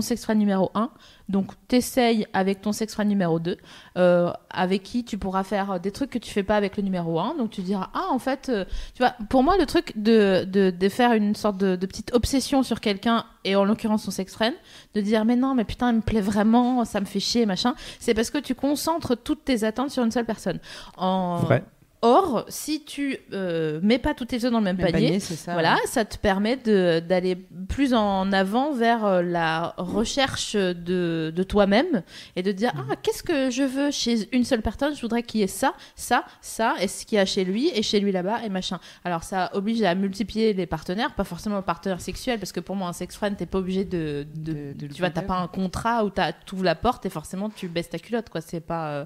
ton 0.00 0.34
numéro 0.34 0.70
1, 0.74 0.90
donc 1.28 1.52
t'essayes 1.68 2.26
avec 2.32 2.60
ton 2.60 2.72
sex 2.72 2.92
friend 2.94 3.08
numéro 3.08 3.38
2, 3.38 3.56
euh, 3.96 4.32
avec 4.50 4.82
qui 4.82 5.04
tu 5.04 5.18
pourras 5.18 5.42
faire 5.42 5.80
des 5.80 5.90
trucs 5.90 6.10
que 6.10 6.18
tu 6.18 6.30
fais 6.30 6.42
pas 6.42 6.56
avec 6.56 6.76
le 6.76 6.82
numéro 6.82 7.18
1, 7.20 7.36
donc 7.36 7.50
tu 7.50 7.62
diras, 7.62 7.90
ah 7.94 8.06
en 8.10 8.18
fait, 8.18 8.48
euh, 8.48 8.64
tu 8.94 9.02
vois, 9.02 9.14
pour 9.28 9.42
moi 9.42 9.56
le 9.56 9.66
truc 9.66 9.92
de, 9.96 10.44
de, 10.44 10.88
faire 10.88 11.12
une 11.12 11.34
sorte 11.34 11.56
de, 11.58 11.76
petite 11.86 12.14
obsession 12.14 12.62
sur 12.62 12.80
quelqu'un, 12.80 13.24
et 13.44 13.56
en 13.56 13.64
l'occurrence 13.64 14.04
son 14.04 14.10
sex 14.10 14.32
friend, 14.32 14.54
de 14.94 15.00
dire, 15.00 15.24
mais 15.24 15.36
non, 15.36 15.54
mais 15.54 15.64
putain, 15.64 15.90
il 15.90 15.96
me 15.96 16.02
plaît 16.02 16.20
vraiment, 16.20 16.84
ça 16.84 17.00
me 17.00 17.06
fait 17.06 17.20
chier, 17.20 17.46
machin, 17.46 17.74
c'est 17.98 18.14
parce 18.14 18.30
que 18.30 18.38
tu 18.38 18.54
concentres 18.54 19.16
toutes 19.16 19.44
tes 19.44 19.64
attentes 19.64 19.90
sur 19.90 20.04
une 20.04 20.10
seule 20.10 20.26
personne. 20.26 20.58
En... 20.96 21.36
Vrai. 21.38 21.64
Or, 22.06 22.44
si 22.48 22.84
tu 22.84 23.16
euh, 23.32 23.80
mets 23.82 23.98
pas 23.98 24.12
tous 24.12 24.26
tes 24.26 24.44
œufs 24.44 24.52
dans 24.52 24.58
le 24.58 24.64
même, 24.64 24.76
Même 24.76 24.92
panier, 24.92 25.20
ça. 25.20 25.54
voilà, 25.54 25.78
ça 25.86 26.04
te 26.04 26.18
permet 26.18 26.56
d'aller 26.56 27.34
plus 27.68 27.94
en 27.94 28.30
avant 28.30 28.72
vers 28.74 29.06
euh, 29.06 29.22
la 29.22 29.72
recherche 29.78 30.54
de, 30.54 31.32
de 31.34 31.42
toi-même 31.42 32.02
et 32.36 32.42
de 32.42 32.52
dire 32.52 32.72
Mhm. 32.74 32.84
ah 32.90 32.96
qu'est-ce 33.02 33.22
que 33.22 33.48
je 33.50 33.62
veux 33.62 33.90
chez 33.90 34.28
une 34.34 34.44
seule 34.44 34.60
personne? 34.60 34.94
Je 34.94 35.00
voudrais 35.00 35.22
qu'il 35.22 35.40
y 35.40 35.44
ait 35.44 35.46
ça 35.46 35.72
ça 35.96 36.24
ça 36.42 36.74
et 36.80 36.88
ce 36.88 37.06
qu'il 37.06 37.16
y 37.16 37.18
a 37.18 37.24
chez 37.24 37.44
lui 37.44 37.70
et 37.74 37.82
chez 37.82 38.00
lui 38.00 38.12
là-bas 38.12 38.44
et 38.44 38.50
machin 38.50 38.80
alors 39.04 39.22
ça 39.22 39.48
oblige 39.54 39.82
à 39.82 39.94
multiplier 39.94 40.52
les 40.52 40.66
partenaires 40.66 41.14
pas 41.14 41.24
forcément 41.24 41.56
les 41.56 41.62
partenaires 41.62 42.00
sexuels 42.02 42.38
parce 42.38 42.52
que 42.52 42.60
pour 42.60 42.76
moi 42.76 42.88
un 42.88 42.92
sex 42.92 43.16
friend 43.16 43.36
t'es 43.36 43.46
pas 43.46 43.58
obligé 43.58 43.84
de, 43.86 44.26
de, 44.34 44.52
De- 44.74 44.86
le 44.86 44.92
tu 44.92 45.00
vois 45.00 45.10
t'as 45.10 45.22
pas 45.22 45.36
un 45.38 45.46
contrat 45.48 46.04
où 46.04 46.10
t'as- 46.10 46.32
t'ouvres 46.32 46.64
la 46.64 46.74
porte 46.74 47.06
et 47.06 47.10
forcément 47.10 47.48
tu 47.48 47.68
baisses 47.68 47.88
ta 47.88 47.98
culotte 47.98 48.28
quoi 48.28 48.40
c'est 48.42 48.60
pas 48.60 48.88
euh, 48.90 49.04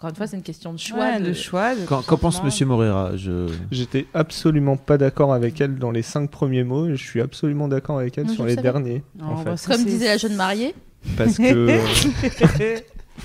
encore 0.00 0.08
une 0.10 0.16
fois 0.16 0.26
c'est 0.26 0.36
une 0.38 0.42
question 0.42 0.72
de 0.72 0.78
choix 0.78 0.98
Ouais, 0.98 1.20
de 1.20 1.34
choix. 1.34 1.74
de 1.74 1.84
Qu'en 1.84 2.00
pense. 2.16 2.42
Monsieur 2.42 2.64
Morera 2.64 3.16
je... 3.16 3.46
J'étais 3.70 4.06
absolument 4.14 4.78
pas 4.78 4.96
d'accord 4.96 5.34
avec 5.34 5.60
elle 5.60 5.76
dans 5.78 5.90
les 5.90 6.00
cinq 6.00 6.30
premiers 6.30 6.64
mots, 6.64 6.86
et 6.88 6.96
je 6.96 7.04
suis 7.04 7.20
absolument 7.20 7.68
d'accord 7.68 7.98
avec 7.98 8.16
elle 8.16 8.24
Non, 8.24 8.32
sur 8.32 8.44
les 8.46 8.54
savais. 8.54 8.62
derniers. 8.62 9.02
Non, 9.18 9.26
en 9.26 9.42
bah, 9.42 9.56
fait. 9.58 9.70
comme 9.70 9.84
disait 9.84 10.06
la 10.06 10.16
jeune 10.16 10.36
mariée 10.36 10.74
Parce 11.18 11.36
que 11.36 11.78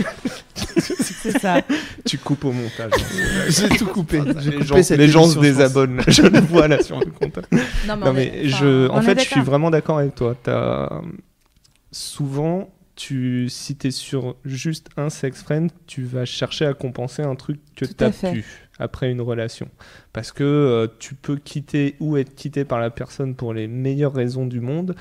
c'est 0.77 1.39
ça. 1.41 1.61
tu 2.05 2.19
coupes 2.19 2.45
au 2.45 2.53
montage. 2.53 2.93
J'ai 3.49 3.69
tout 3.71 3.87
coupé. 3.87 4.21
les 4.21 4.63
gens, 4.65 4.77
les 4.97 5.09
gens 5.09 5.25
se 5.27 5.41
désabonnent, 5.41 6.03
je 6.09 6.23
le 6.23 6.39
vois 6.41 6.69
là 6.69 6.81
sur 6.85 7.01
le 7.01 7.07
compte. 7.07 7.37
non 7.51 7.97
mais, 7.97 7.97
Non 7.97 8.07
on 8.07 8.13
mais 8.13 8.27
est- 8.45 8.49
je, 8.49 8.89
en 8.89 9.03
fait, 9.03 9.19
je 9.21 9.27
suis 9.27 9.41
vraiment 9.41 9.71
d'accord 9.71 9.99
avec 9.99 10.15
toi. 10.15 10.37
T'as 10.41 11.01
souvent, 11.91 12.69
tu, 12.97 13.49
si 13.49 13.77
t'es 13.77 13.91
sur 13.91 14.37
juste 14.45 14.89
un 14.97 15.11
sex 15.11 15.43
friend, 15.43 15.71
tu 15.87 16.03
vas 16.05 16.25
chercher 16.25 16.67
à 16.67 16.75
compenser 16.75 17.23
un 17.23 17.35
truc 17.35 17.61
que 17.77 17.85
t'as 17.85 18.13
fait. 18.13 18.33
pu 18.33 18.45
après 18.79 19.11
une 19.11 19.21
relation, 19.21 19.69
parce 20.13 20.33
que 20.33 20.43
euh, 20.45 20.89
tu 20.99 21.15
peux 21.15 21.37
quitter 21.37 21.97
ou 22.01 22.17
être 22.17 22.35
quitté 22.35 22.65
par 22.65 22.81
la 22.81 22.91
personne 22.91 23.35
pour 23.37 23.55
les 23.55 23.69
meilleures 23.69 24.15
raisons 24.15 24.47
du 24.47 24.61
monde. 24.61 24.97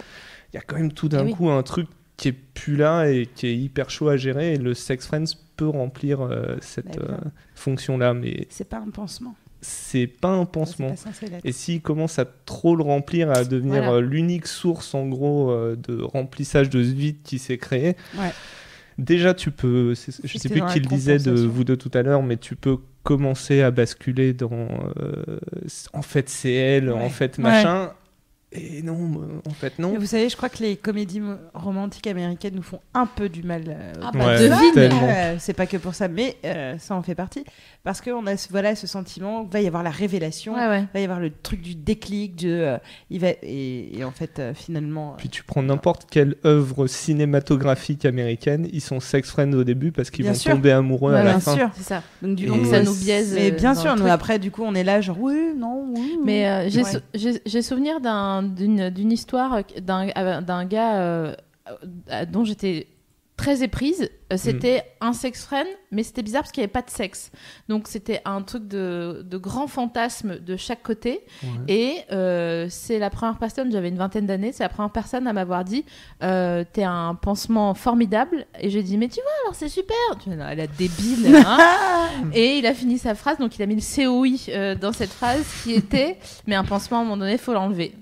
Il 0.53 0.57
y 0.57 0.59
a 0.59 0.61
quand 0.61 0.75
même 0.77 0.93
tout 0.93 1.09
d'un 1.09 1.25
oui. 1.25 1.31
coup 1.31 1.49
un 1.49 1.63
truc 1.63 1.87
qui 2.17 2.27
est 2.29 2.31
plus 2.33 2.75
là 2.75 3.07
et 3.09 3.25
qui 3.25 3.47
est 3.47 3.55
hyper 3.57 3.89
chaud 3.89 4.09
à 4.09 4.17
gérer. 4.17 4.53
Et 4.53 4.57
le 4.57 4.73
sex 4.75 5.05
friends 5.07 5.25
peut 5.57 5.67
remplir 5.67 6.21
euh, 6.21 6.57
cette 6.61 6.97
Bah, 6.97 7.05
euh, 7.09 7.17
fonction-là, 7.55 8.13
mais 8.13 8.47
C'est 8.49 8.69
pas 8.69 8.77
un 8.77 8.89
pansement. 8.91 9.35
C'est 9.63 10.05
pas 10.07 10.29
un 10.29 10.43
C'est 10.45 10.51
pansement. 10.51 10.89
pas. 10.91 11.37
Et 11.43 11.51
s'il 11.51 11.81
commence 11.81 12.19
à 12.19 12.25
trop 12.25 12.75
le 12.75 12.83
remplir, 12.83 13.31
à 13.31 13.43
devenir 13.45 13.83
Voilà. 13.83 13.91
euh, 13.93 14.01
l'unique 14.01 14.45
source 14.45 14.93
en 14.93 15.07
gros 15.07 15.49
euh, 15.51 15.75
de 15.75 16.01
remplissage 16.01 16.69
de 16.69 16.83
ce 16.83 16.91
vide 16.91 17.17
qui 17.23 17.39
s'est 17.39 17.57
créé, 17.57 17.95
Ouais. 18.17 18.31
déjà 18.97 19.33
tu 19.33 19.49
peux, 19.51 19.93
je 19.95 20.37
sais 20.37 20.49
plus 20.49 20.61
qui 20.71 20.79
le 20.79 20.85
disait 20.85 21.17
de 21.17 21.31
vous 21.31 21.63
deux 21.63 21.77
tout 21.77 21.91
à 21.93 22.01
l'heure, 22.03 22.21
mais 22.23 22.37
tu 22.37 22.55
peux 22.55 22.77
commencer 23.03 23.61
à 23.61 23.71
basculer 23.71 24.33
dans 24.33 24.51
euh, 24.97 25.39
en 25.93 26.01
fait 26.01 26.29
c'est 26.29 26.53
elle, 26.53 26.89
Ouais. 26.89 27.01
en 27.01 27.09
fait 27.09 27.37
Ouais. 27.37 27.43
Et 28.55 28.81
non, 28.83 28.93
euh, 29.21 29.49
en 29.49 29.53
fait 29.53 29.79
non. 29.79 29.91
Mais 29.93 29.97
vous 29.97 30.05
savez, 30.05 30.29
je 30.29 30.37
crois 30.37 30.49
que 30.49 30.61
les 30.61 30.75
comédies 30.75 31.21
romantiques 31.53 32.07
américaines 32.07 32.53
nous 32.55 32.61
font 32.61 32.79
un 32.93 33.05
peu 33.07 33.27
du 33.29 33.41
mal. 33.43 33.63
euh, 33.67 33.93
Ah 34.01 34.11
bah, 34.13 34.37
tellement. 34.73 35.07
Euh, 35.09 35.35
c'est 35.39 35.53
pas 35.53 35.65
que 35.65 35.77
pour 35.77 35.95
ça, 35.95 36.07
mais 36.07 36.37
euh, 36.45 36.75
ça 36.77 36.95
en 36.95 37.01
fait 37.01 37.15
partie. 37.15 37.43
Parce 37.83 37.99
qu'on 37.99 38.25
a 38.27 38.37
ce, 38.37 38.47
voilà, 38.49 38.75
ce 38.75 38.85
sentiment, 38.87 39.43
va 39.43 39.59
y 39.61 39.67
avoir 39.67 39.83
la 39.83 39.89
révélation, 39.89 40.53
ouais 40.55 40.67
ouais 40.67 40.85
va 40.93 40.99
y 40.99 41.03
avoir 41.03 41.19
le 41.19 41.31
truc 41.31 41.61
du 41.61 41.75
déclic, 41.75 42.35
de, 42.37 42.49
euh, 42.49 42.77
il 43.09 43.19
va, 43.19 43.29
et, 43.41 43.97
et 43.97 44.03
en 44.03 44.11
fait, 44.11 44.39
euh, 44.39 44.53
finalement. 44.53 45.15
Puis 45.17 45.29
tu 45.29 45.43
prends 45.43 45.63
n'importe 45.63 46.07
quelle 46.09 46.35
œuvre 46.45 46.87
cinématographique 46.87 48.05
américaine, 48.05 48.67
ils 48.71 48.81
sont 48.81 48.99
sex 48.99 49.29
friends 49.29 49.53
au 49.53 49.63
début 49.63 49.91
parce 49.91 50.09
qu'ils 50.11 50.23
Bien 50.23 50.33
vont 50.33 50.39
sûr. 50.39 50.51
tomber 50.53 50.71
amoureux 50.71 51.13
Ouais, 51.13 51.19
à 51.19 51.23
la 51.23 51.31
bien 51.31 51.39
fin. 51.39 51.55
sûr. 51.55 51.69
c'est 51.75 51.83
ça 51.83 52.03
Donc, 52.21 52.35
du 52.35 52.49
coup, 52.49 52.63
ça 52.65 52.81
nous 52.83 52.93
biaise 52.95 53.33
Mais 53.35 53.51
bien 53.51 53.73
sûr, 53.75 53.95
nous 53.95 54.07
après, 54.07 54.39
du 54.39 54.51
coup, 54.51 54.63
on 54.63 54.75
est 54.75 54.83
là, 54.83 55.01
genre, 55.01 55.17
oui, 55.19 55.53
non, 55.57 55.85
oui. 55.95 56.17
Mais 56.23 56.47
euh, 56.47 56.69
j'ai 56.69 56.83
Ouais. 56.83 56.91
sou- 56.91 56.99
j'ai 57.13 57.41
j'ai 57.45 57.61
souvenir 57.61 57.99
d'un- 58.01 58.42
d'une 58.43 59.11
histoire 59.11 59.59
d'un 59.81 60.65
gars 60.65 60.95
euh, 61.01 61.35
dont 62.31 62.43
j'étais 62.45 62.87
très 63.35 63.63
éprise. 63.63 64.09
Euh, 64.31 64.37
C'était 64.37 64.83
un 65.01 65.11
sex 65.11 65.43
friend, 65.43 65.67
mais 65.91 66.03
c'était 66.03 66.21
bizarre 66.21 66.43
parce 66.43 66.51
qu'il 66.51 66.61
n'y 66.61 66.65
avait 66.65 66.71
pas 66.71 66.83
de 66.83 66.89
sexe. 66.91 67.31
Donc 67.67 67.87
c'était 67.87 68.21
un 68.25 68.41
truc 68.43 68.67
de, 68.67 69.25
de 69.27 69.37
grand 69.37 69.65
fantasme 69.67 70.37
de 70.39 70.55
chaque 70.55 70.83
côté. 70.83 71.21
Et 71.67 71.95
euh, 72.11 72.67
c'est 72.69 72.99
la 72.99 73.09
première 73.09 73.37
personne, 73.39 73.71
j'avais 73.71 73.89
une 73.89 73.97
vingtaine 73.97 74.27
d'années, 74.27 74.51
c'est 74.51 74.63
la 74.63 74.69
première 74.69 74.91
personne 74.91 75.25
à 75.27 75.33
m'avoir 75.33 75.63
dit 75.65 75.83
euh, 76.21 76.63
T'es 76.73 76.83
un 76.83 77.15
pansement 77.15 77.73
formidable. 77.73 78.45
Et 78.59 78.69
j'ai 78.69 78.83
dit 78.83 78.97
Mais 78.99 79.07
tu 79.07 79.19
vois, 79.21 79.31
alors 79.45 79.55
c'est 79.55 79.67
super. 79.69 79.95
Tu 80.21 80.29
vois, 80.29 80.37
non, 80.37 80.45
elle 80.49 80.59
est 80.59 80.77
débile. 80.77 81.35
hein. 81.45 81.57
Et 82.33 82.59
il 82.59 82.65
a 82.67 82.73
fini 82.75 82.97
sa 82.99 83.15
phrase, 83.15 83.39
donc 83.39 83.57
il 83.57 83.63
a 83.63 83.65
mis 83.65 83.75
le 83.75 83.81
COI 83.81 84.53
euh, 84.53 84.75
dans 84.75 84.93
cette 84.93 85.11
phrase 85.11 85.43
qui 85.63 85.73
était 85.73 86.17
Mais 86.45 86.55
un 86.55 86.63
pansement, 86.63 86.99
à 86.99 87.01
un 87.01 87.03
moment 87.03 87.17
donné, 87.17 87.37
faut 87.39 87.53
l'enlever. 87.53 87.93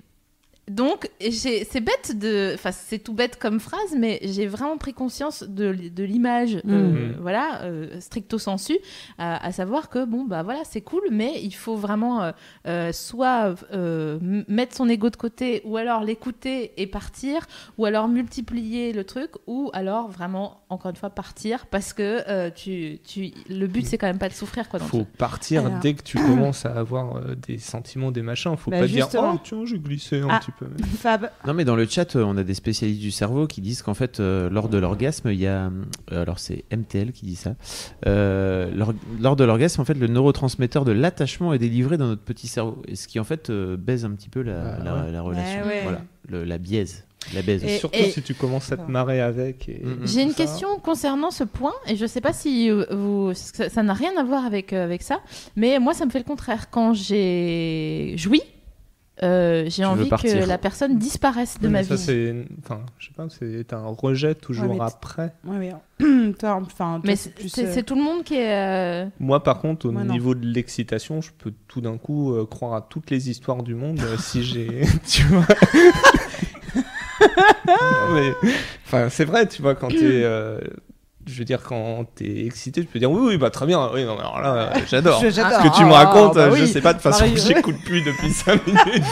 Donc, 0.71 1.09
c'est 1.31 1.81
bête 1.81 2.17
de. 2.17 2.51
Enfin, 2.55 2.71
c'est 2.71 2.99
tout 2.99 3.13
bête 3.13 3.37
comme 3.37 3.59
phrase, 3.59 3.93
mais 3.97 4.19
j'ai 4.23 4.47
vraiment 4.47 4.77
pris 4.77 4.93
conscience 4.93 5.43
de, 5.43 5.73
de 5.73 6.03
l'image, 6.03 6.55
euh, 6.67 7.11
Mhm. 7.11 7.15
voilà, 7.19 7.63
euh, 7.63 7.99
stricto 7.99 8.37
sensu, 8.39 8.77
à, 9.17 9.45
à 9.45 9.51
savoir 9.51 9.89
que, 9.89 10.05
bon, 10.05 10.23
bah 10.23 10.43
voilà, 10.43 10.61
c'est 10.63 10.81
cool, 10.81 11.01
mais 11.11 11.41
il 11.43 11.53
faut 11.53 11.75
vraiment 11.75 12.23
euh, 12.23 12.31
euh, 12.67 12.91
soit 12.93 13.53
euh, 13.73 14.17
mettre 14.47 14.75
son 14.75 14.87
ego 14.87 15.09
de 15.09 15.15
côté, 15.17 15.61
ou 15.65 15.77
alors 15.77 16.03
l'écouter 16.03 16.71
et 16.77 16.87
partir, 16.87 17.45
ou 17.77 17.85
alors 17.85 18.07
multiplier 18.07 18.93
le 18.93 19.03
truc, 19.03 19.31
ou 19.47 19.69
alors 19.73 20.09
vraiment, 20.09 20.61
encore 20.69 20.91
une 20.91 20.97
fois, 20.97 21.09
partir, 21.09 21.65
parce 21.65 21.91
que 21.93 22.21
euh, 22.29 22.49
tu, 22.49 22.99
tu, 23.05 23.31
le 23.49 23.67
but, 23.67 23.85
c'est 23.85 23.97
quand 23.97 24.07
même 24.07 24.19
pas 24.19 24.29
de 24.29 24.33
souffrir, 24.33 24.69
quoi. 24.69 24.79
Le 24.79 24.85
faut 24.85 25.05
partir 25.17 25.65
Alors. 25.65 25.79
dès 25.79 25.93
que 25.95 26.03
tu 26.03 26.17
commences 26.17 26.65
à 26.65 26.71
avoir 26.77 27.17
euh, 27.17 27.35
des 27.35 27.57
sentiments, 27.57 28.11
des 28.11 28.21
machins. 28.21 28.55
Faut 28.55 28.71
Bah, 28.71 28.79
pas 28.79 28.87
dire 28.87 29.05
justement. 29.05 29.33
oh 29.35 29.39
tiens 29.43 29.65
j'ai 29.65 29.79
glissé 29.79 30.21
un 30.21 30.27
Ah. 30.29 30.39
petit 30.39 30.51
peu. 30.51 30.60
Fab, 30.97 31.29
Non, 31.47 31.53
mais 31.53 31.65
dans 31.65 31.75
le 31.75 31.85
chat, 31.87 32.15
euh, 32.15 32.23
on 32.23 32.37
a 32.37 32.43
des 32.43 32.53
spécialistes 32.53 33.01
du 33.01 33.11
cerveau 33.11 33.47
qui 33.47 33.61
disent 33.61 33.81
qu'en 33.81 33.93
fait, 33.93 34.19
euh, 34.19 34.49
lors 34.49 34.69
de 34.69 34.77
l'orgasme, 34.77 35.29
il 35.31 35.39
y 35.39 35.47
a. 35.47 35.71
euh, 36.11 36.21
alors, 36.21 36.39
c'est 36.39 36.63
MTL 36.71 37.11
qui 37.11 37.25
dit 37.25 37.35
ça. 37.35 37.55
Euh, 38.07 38.71
lors, 38.75 38.93
lors 39.19 39.35
de 39.35 39.43
l'orgasme, 39.43 39.81
en 39.81 39.85
fait, 39.85 39.93
le 39.95 40.07
neurotransmetteur 40.07 40.85
de 40.85 40.91
l'attachement 40.91 41.53
est 41.53 41.59
délivré 41.59 41.97
dans 41.97 42.07
notre 42.07 42.21
petit 42.23 42.47
cerveau. 42.47 42.81
Et 42.87 42.95
ce 42.95 43.07
qui, 43.07 43.19
en 43.19 43.23
fait, 43.23 43.49
euh, 43.49 43.77
baise 43.77 44.05
un 44.05 44.11
petit 44.11 44.29
peu 44.29 44.41
la, 44.41 44.77
la- 44.79 44.95
ouais. 45.05 45.11
la 45.11 45.21
relation. 45.21 45.61
Ouais, 45.61 45.67
ouais. 45.67 45.81
Voilà, 45.83 46.01
le- 46.29 46.43
la 46.43 46.57
biaise. 46.57 47.05
La 47.35 47.43
baise. 47.43 47.63
Et- 47.63 47.77
Surtout 47.77 47.99
et- 47.99 48.09
si 48.09 48.23
tu 48.23 48.33
commences 48.33 48.71
à 48.71 48.77
te 48.77 48.89
marrer 48.89 49.21
avec. 49.21 49.69
et 49.69 49.79
Mhm. 49.83 49.97
tout 49.97 50.07
J'ai 50.07 50.23
une 50.23 50.31
ça. 50.31 50.37
question 50.37 50.79
concernant 50.79 51.29
ce 51.29 51.43
point, 51.43 51.73
et 51.87 51.95
je 51.95 52.07
sais 52.07 52.19
pas 52.21 52.33
si 52.33 52.71
vous, 52.71 53.31
ça 53.35 53.69
ça 53.69 53.83
n'a 53.83 53.93
rien 53.93 54.11
à 54.17 54.23
voir 54.23 54.43
avec, 54.43 54.73
euh, 54.73 54.83
avec 54.83 55.03
ça, 55.03 55.19
mais 55.55 55.77
moi 55.77 55.93
ça 55.93 56.05
me 56.07 56.09
fait 56.09 56.17
le 56.17 56.23
contraire. 56.25 56.71
Quand 56.71 56.93
j'ai 56.95 58.13
joui, 58.17 58.41
euh, 59.23 59.65
j'ai 59.67 59.85
envie 59.85 60.09
partir. 60.09 60.41
que 60.43 60.47
la 60.47 60.57
personne 60.57 60.97
disparaisse 60.97 61.59
de 61.59 61.67
Oui, 61.67 61.73
ma 61.73 61.83
ça, 61.83 61.95
vie. 61.95 62.01
c'est, 62.01 62.45
enfin, 62.63 62.81
je 62.97 63.07
sais 63.07 63.13
pas, 63.15 63.27
c'est 63.29 63.73
un 63.73 63.85
rejet 63.87 64.33
toujours 64.35 64.65
Ouais, 64.69 64.73
mais 64.73 64.77
t- 64.79 64.83
après. 64.83 65.33
ouais, 65.45 65.57
mais, 65.99 66.33
toi, 66.39 66.59
enfin, 66.61 67.01
Mais 67.03 67.15
c'est 67.15 67.29
euh, 67.39 67.71
c'est 67.73 67.83
tout 67.83 67.95
le 67.95 68.01
monde 68.01 68.23
qui 68.23 68.35
est. 68.35 68.53
euh, 68.53 69.05
Moi, 69.19 69.43
par 69.43 69.59
contre, 69.59 69.87
au 69.87 69.91
Moi, 69.91 70.03
niveau 70.03 70.33
de 70.35 70.45
l'excitation, 70.47 71.21
je 71.21 71.31
peux 71.37 71.53
tout 71.67 71.81
d'un 71.81 71.97
coup 71.97 72.33
euh, 72.33 72.45
croire 72.45 72.73
à 72.73 72.81
toutes 72.81 73.11
les 73.11 73.29
histoires 73.29 73.63
du 73.63 73.75
monde 73.75 73.99
euh, 74.01 74.17
si 74.17 74.43
j'ai, 74.43 74.81
tu 75.07 75.23
vois. 75.23 75.45
Non, 77.67 78.13
mais, 78.13 78.33
enfin, 78.85 79.09
c'est 79.09 79.25
vrai, 79.25 79.47
tu 79.47 79.61
vois, 79.61 79.75
quand 79.75 79.89
t'es, 79.89 79.97
euh, 80.23 80.59
je 81.27 81.37
veux 81.39 81.45
dire, 81.45 81.61
quand 81.63 82.05
t'es 82.15 82.45
excité, 82.45 82.81
tu 82.81 82.87
peux 82.87 82.99
dire 82.99 83.11
oui, 83.11 83.21
oui, 83.23 83.37
bah 83.37 83.49
très 83.49 83.65
bien, 83.65 83.89
oui, 83.93 84.03
non, 84.05 84.17
alors 84.17 84.39
là, 84.41 84.73
j'adore. 84.89 85.19
Ce 85.19 85.25
que 85.27 85.77
tu 85.77 85.83
me 85.85 85.91
Ah, 85.93 86.05
racontes, 86.05 86.35
bah 86.35 86.41
euh, 86.45 86.55
je 86.55 86.63
oui. 86.63 86.67
sais 86.67 86.81
pas, 86.81 86.93
de 86.93 86.99
toute 87.01 87.03
façon, 87.11 87.25
j'écoute 87.35 87.77
plus 87.85 88.01
depuis 88.01 88.31
5 88.31 88.65
minutes. 88.67 89.03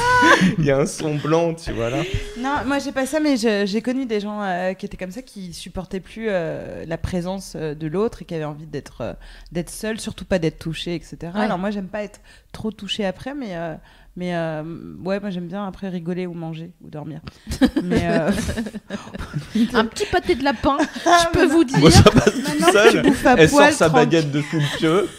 Il 0.58 0.66
y 0.66 0.72
a 0.72 0.78
un 0.80 0.86
son 0.86 1.16
blanc, 1.16 1.54
tu 1.54 1.72
vois 1.72 1.90
là. 1.90 2.04
Non, 2.40 2.56
moi 2.66 2.80
j'ai 2.80 2.92
pas 2.92 3.06
ça, 3.06 3.20
mais 3.20 3.36
j'ai 3.38 3.82
connu 3.82 4.06
des 4.06 4.20
gens 4.20 4.42
euh, 4.42 4.74
qui 4.74 4.86
étaient 4.86 4.98
comme 4.98 5.12
ça, 5.12 5.22
qui 5.22 5.54
supportaient 5.54 6.00
plus 6.00 6.28
euh, 6.30 6.86
la 6.88 6.98
présence 6.98 7.54
euh, 7.56 7.76
de 7.76 7.88
l'autre 7.88 8.22
et 8.22 8.26
qui 8.26 8.36
avaient 8.36 8.44
envie 8.46 8.66
d'être 8.66 9.02
euh, 9.02 9.14
d'être 9.52 9.70
seul, 9.70 10.00
surtout 10.00 10.26
pas 10.26 10.40
d'être 10.40 10.60
touché, 10.60 10.96
etc. 10.96 11.18
Ouais. 11.36 11.42
Alors 11.42 11.58
moi 11.58 11.72
j'aime 11.72 11.88
pas 11.88 12.04
être 12.04 12.20
trop 12.52 12.72
touché 12.72 13.06
après, 13.06 13.34
mais 13.36 13.56
euh, 13.56 13.76
mais 14.16 14.36
euh, 14.36 14.64
ouais, 15.04 15.20
moi 15.20 15.30
j'aime 15.30 15.48
bien 15.48 15.66
après 15.66 15.90
rigoler 15.90 16.28
ou 16.28 16.34
manger 16.34 16.72
ou 16.82 16.90
dormir. 16.90 17.22
mais 17.84 18.08
euh, 18.10 18.32
Un 19.74 19.86
petit 19.86 20.06
pâté 20.06 20.36
de 20.36 20.44
lapin, 20.44 20.78
Ah, 21.06 21.28
je 21.34 21.40
peux 21.40 21.46
vous 21.46 21.64
dire. 21.64 21.80
Moi, 21.80 21.92
ça 21.92 22.04
passe 22.04 22.34
tout 22.34 22.72
seul. 22.72 23.04
Elle 23.38 23.50
sort 23.50 23.72
sa 23.72 23.90
tranquille. 23.90 23.94
baguette 23.94 24.32
de 24.32 24.42
sous 24.42 24.58
le 24.58 24.78
pieu. 24.78 25.10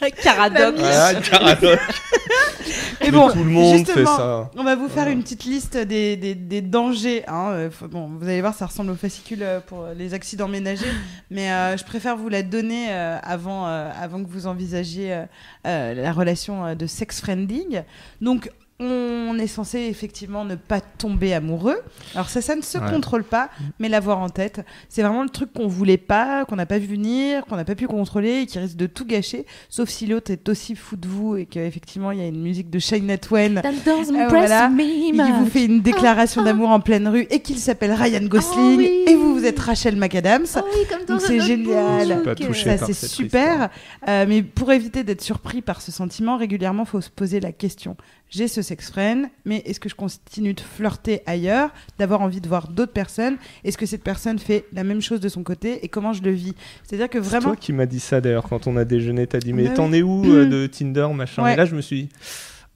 Caradoc. 0.22 0.76
Voilà, 0.76 1.14
caradoc. 1.20 1.78
Et 3.00 3.04
Mais 3.06 3.10
bon, 3.12 3.30
tout 3.30 3.38
le 3.38 3.50
monde 3.50 3.86
fait 3.86 4.04
ça. 4.04 4.50
On 4.56 4.64
va 4.64 4.74
vous 4.74 4.88
faire 4.88 5.08
une 5.08 5.22
petite 5.22 5.44
liste 5.44 5.76
des, 5.76 6.16
des, 6.16 6.34
des 6.34 6.60
dangers. 6.60 7.24
Hein. 7.28 7.50
euh, 7.52 7.70
bon, 7.90 8.08
vous 8.18 8.24
allez 8.24 8.40
voir, 8.40 8.54
ça 8.54 8.66
ressemble 8.66 8.90
au 8.90 8.94
fascicule 8.96 9.42
euh, 9.42 9.60
pour 9.60 9.86
les 9.96 10.14
accidents 10.14 10.48
ménagers, 10.48 10.90
mais 11.30 11.50
euh, 11.52 11.76
je 11.76 11.84
préfère 11.84 12.16
vous 12.16 12.28
la 12.28 12.42
donner 12.42 12.86
euh, 12.90 13.18
avant, 13.22 13.68
euh, 13.68 13.88
avant 13.98 14.22
que 14.22 14.28
vous 14.28 14.46
envisagiez 14.46 15.24
la 15.64 16.12
relation 16.12 16.74
de 16.74 16.86
sex 16.86 17.20
friending. 17.20 17.82
Donc, 18.20 18.50
on 18.80 19.36
est 19.38 19.48
censé 19.48 19.78
effectivement 19.80 20.44
ne 20.44 20.54
pas 20.54 20.80
tomber 20.80 21.34
amoureux. 21.34 21.78
Alors 22.14 22.28
ça, 22.28 22.40
ça 22.40 22.54
ne 22.54 22.62
se 22.62 22.78
Ouais. 22.78 22.90
contrôle 22.90 23.24
pas, 23.24 23.50
mais 23.80 23.88
l'avoir 23.88 24.18
en 24.20 24.28
tête, 24.28 24.64
c'est 24.88 25.02
vraiment 25.02 25.24
le 25.24 25.28
truc 25.28 25.52
qu'on 25.52 25.66
voulait 25.66 25.96
pas, 25.96 26.44
qu'on 26.44 26.54
n'a 26.54 26.64
pas 26.66 26.78
vu 26.78 26.86
venir, 26.86 27.44
qu'on 27.46 27.56
n'a 27.56 27.64
pas 27.64 27.74
pu 27.74 27.88
contrôler 27.88 28.42
et 28.42 28.46
qui 28.46 28.58
risque 28.60 28.76
de 28.76 28.86
tout 28.86 29.04
gâcher, 29.04 29.46
sauf 29.68 29.88
si 29.88 30.06
l'autre 30.06 30.30
est 30.30 30.48
aussi 30.48 30.76
fou 30.76 30.94
de 30.96 31.08
vous 31.08 31.36
et 31.36 31.46
qu'effectivement 31.46 32.12
il 32.12 32.18
y 32.18 32.22
a 32.22 32.26
une 32.28 32.40
musique 32.40 32.70
de 32.70 32.78
Shania 32.78 33.18
Twain 33.18 33.56
Euh, 33.56 34.28
voilà. 34.28 34.70
et 34.78 35.12
qui 35.12 35.32
vous 35.32 35.46
fait 35.46 35.64
une 35.64 35.80
déclaration 35.80 36.42
d'amour 36.44 36.70
en 36.70 36.78
pleine 36.80 37.08
rue 37.08 37.26
et 37.30 37.40
qu'il 37.40 37.58
s'appelle 37.58 37.92
Ryan 37.92 38.24
Gosling 38.26 38.74
Oh 38.74 38.76
oui. 38.78 39.04
et 39.08 39.14
vous 39.16 39.34
vous 39.34 39.44
êtes 39.44 39.58
Rachel 39.58 39.96
McAdams. 39.96 40.46
Oh 40.56 40.60
oui, 40.72 40.86
comme 40.88 41.04
Donc 41.06 41.20
c'est 41.20 41.40
génial. 41.40 42.22
Ça 42.54 42.86
c'est 42.86 43.06
super. 43.08 43.70
Euh, 44.08 44.24
mais 44.28 44.42
pour 44.42 44.70
éviter 44.72 45.02
d'être 45.04 45.22
surpris 45.22 45.62
par 45.62 45.80
ce 45.82 45.90
sentiment, 45.90 46.36
régulièrement 46.36 46.84
faut 46.84 47.00
se 47.00 47.10
poser 47.10 47.40
la 47.40 47.50
question 47.52 47.96
j'ai 48.30 48.48
ce 48.48 48.62
sex 48.62 48.90
friend, 48.90 49.26
mais 49.44 49.62
est-ce 49.64 49.80
que 49.80 49.88
je 49.88 49.94
continue 49.94 50.54
de 50.54 50.60
flirter 50.60 51.22
ailleurs, 51.26 51.70
d'avoir 51.98 52.20
envie 52.20 52.40
de 52.40 52.48
voir 52.48 52.68
d'autres 52.68 52.92
personnes? 52.92 53.36
Est-ce 53.64 53.78
que 53.78 53.86
cette 53.86 54.02
personne 54.02 54.38
fait 54.38 54.66
la 54.72 54.84
même 54.84 55.00
chose 55.00 55.20
de 55.20 55.28
son 55.28 55.42
côté 55.42 55.84
et 55.84 55.88
comment 55.88 56.12
je 56.12 56.22
le 56.22 56.30
vis? 56.32 56.54
C'est-à-dire 56.84 57.08
que 57.08 57.22
C'est 57.22 57.28
vraiment, 57.28 57.46
toi 57.48 57.56
qui 57.56 57.72
m'as 57.72 57.86
dit 57.86 58.00
ça 58.00 58.20
d'ailleurs 58.20 58.48
quand 58.48 58.66
on 58.66 58.76
a 58.76 58.84
déjeuné. 58.84 59.26
T'as 59.26 59.38
dit, 59.38 59.52
mais 59.52 59.68
Bah 59.68 59.74
t'en 59.74 59.90
oui. 59.90 59.98
es 59.98 60.02
où 60.02 60.24
euh, 60.26 60.46
de 60.46 60.66
Tinder, 60.66 61.08
machin? 61.14 61.42
Ouais. 61.42 61.54
Et 61.54 61.56
là, 61.56 61.64
je 61.64 61.74
me 61.74 61.80
suis 61.80 62.04
dit, 62.04 62.08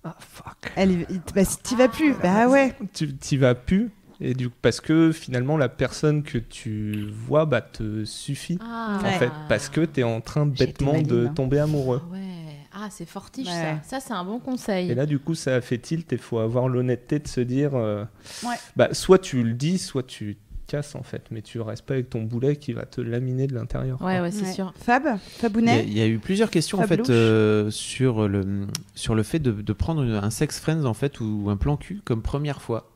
ah 0.05 0.17
fuck. 0.19 0.73
elle, 0.77 1.07
bah, 1.35 1.45
si 1.45 1.59
t'y 1.59 1.77
vas 1.77 1.89
plus, 1.89 2.15
bah 2.23 2.49
ouais. 2.49 2.73
Tu 2.93 3.15
t'y 3.15 3.37
vas 3.37 3.55
plus. 3.55 3.91
Et 4.25 4.35
du 4.35 4.49
parce 4.51 4.81
que 4.81 5.11
finalement, 5.11 5.57
la 5.57 5.69
personne 5.69 6.23
que 6.23 6.39
tu 6.39 7.09
vois 7.27 7.45
bah, 7.45 7.61
te 7.61 8.05
suffit. 8.05 8.59
Ah. 8.63 9.01
En 9.05 9.19
fait, 9.19 9.31
parce 9.49 9.69
que 9.69 9.81
t'es 9.81 10.05
en 10.05 10.21
train 10.21 10.47
bêtement 10.47 11.03
de 11.03 11.27
hein. 11.27 11.33
tomber 11.35 11.59
amoureux. 11.59 12.01
Ah 12.05 12.13
ouais. 12.13 12.42
Ah, 12.75 12.89
c'est 12.91 13.07
fortiche 13.07 13.49
Ouais. 13.49 13.79
ça. 13.83 14.01
Ça, 14.01 14.01
c'est 14.01 14.13
un 14.15 14.25
bon 14.25 14.39
conseil. 14.39 14.91
Et 14.91 14.95
là, 14.95 15.07
du 15.07 15.19
coup, 15.19 15.35
ça 15.35 15.57
a 15.57 15.61
fait 15.61 15.79
tilt 15.79 16.13
et 16.13 16.17
faut 16.17 16.39
avoir 16.39 16.69
l'honnêteté 16.69 17.19
de 17.19 17.29
se 17.29 17.41
dire 17.41 17.75
euh, 17.75 18.05
Ouais. 18.45 18.55
bah, 18.77 18.95
soit 18.95 19.19
tu 19.19 19.43
le 19.43 19.53
dis, 19.53 19.79
soit 19.79 20.03
tu 20.07 20.39
casses 20.69 20.95
en 20.95 21.03
fait, 21.03 21.25
mais 21.31 21.43
tu 21.43 21.61
restes 21.61 21.85
pas 21.85 21.95
avec 21.95 22.09
ton 22.09 22.23
boulet 22.23 22.57
qui 22.57 22.73
va 22.73 22.87
te 22.87 23.01
laminer 23.03 23.47
de 23.47 23.55
l'intérieur. 23.55 24.01
Ouais, 24.01 24.15
quoi. 24.15 24.23
ouais, 24.23 24.31
c'est 24.31 24.47
Ouais. 24.47 24.53
sûr. 24.53 24.73
Fab, 24.77 25.19
Fabounet, 25.19 25.85
il 25.87 25.93
y 25.93 26.01
a 26.01 26.07
eu 26.07 26.19
plusieurs 26.19 26.49
questions 26.51 26.79
en 26.79 26.87
fait 26.87 27.11
euh, 27.11 27.71
sur 27.71 28.27
le 28.27 28.67
sur 28.95 29.15
le 29.15 29.23
fait 29.23 29.39
de, 29.39 29.51
de 29.53 29.73
prendre 29.75 30.03
un 30.03 30.31
sex 30.31 30.59
friends 30.61 30.85
en 30.87 30.95
fait 30.95 31.21
ou 31.21 31.49
un 31.51 31.57
plan 31.59 31.77
cul 31.77 32.01
comme 32.05 32.23
première 32.23 32.63
fois. 32.63 32.91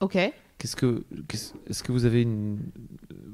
Ok. 0.00 0.18
Qu'est-ce 0.58 0.74
que 0.74 1.04
qu'est-ce- 1.28 1.52
est-ce 1.68 1.82
que 1.84 1.92
vous 1.92 2.06
avez 2.06 2.22
une 2.22 2.58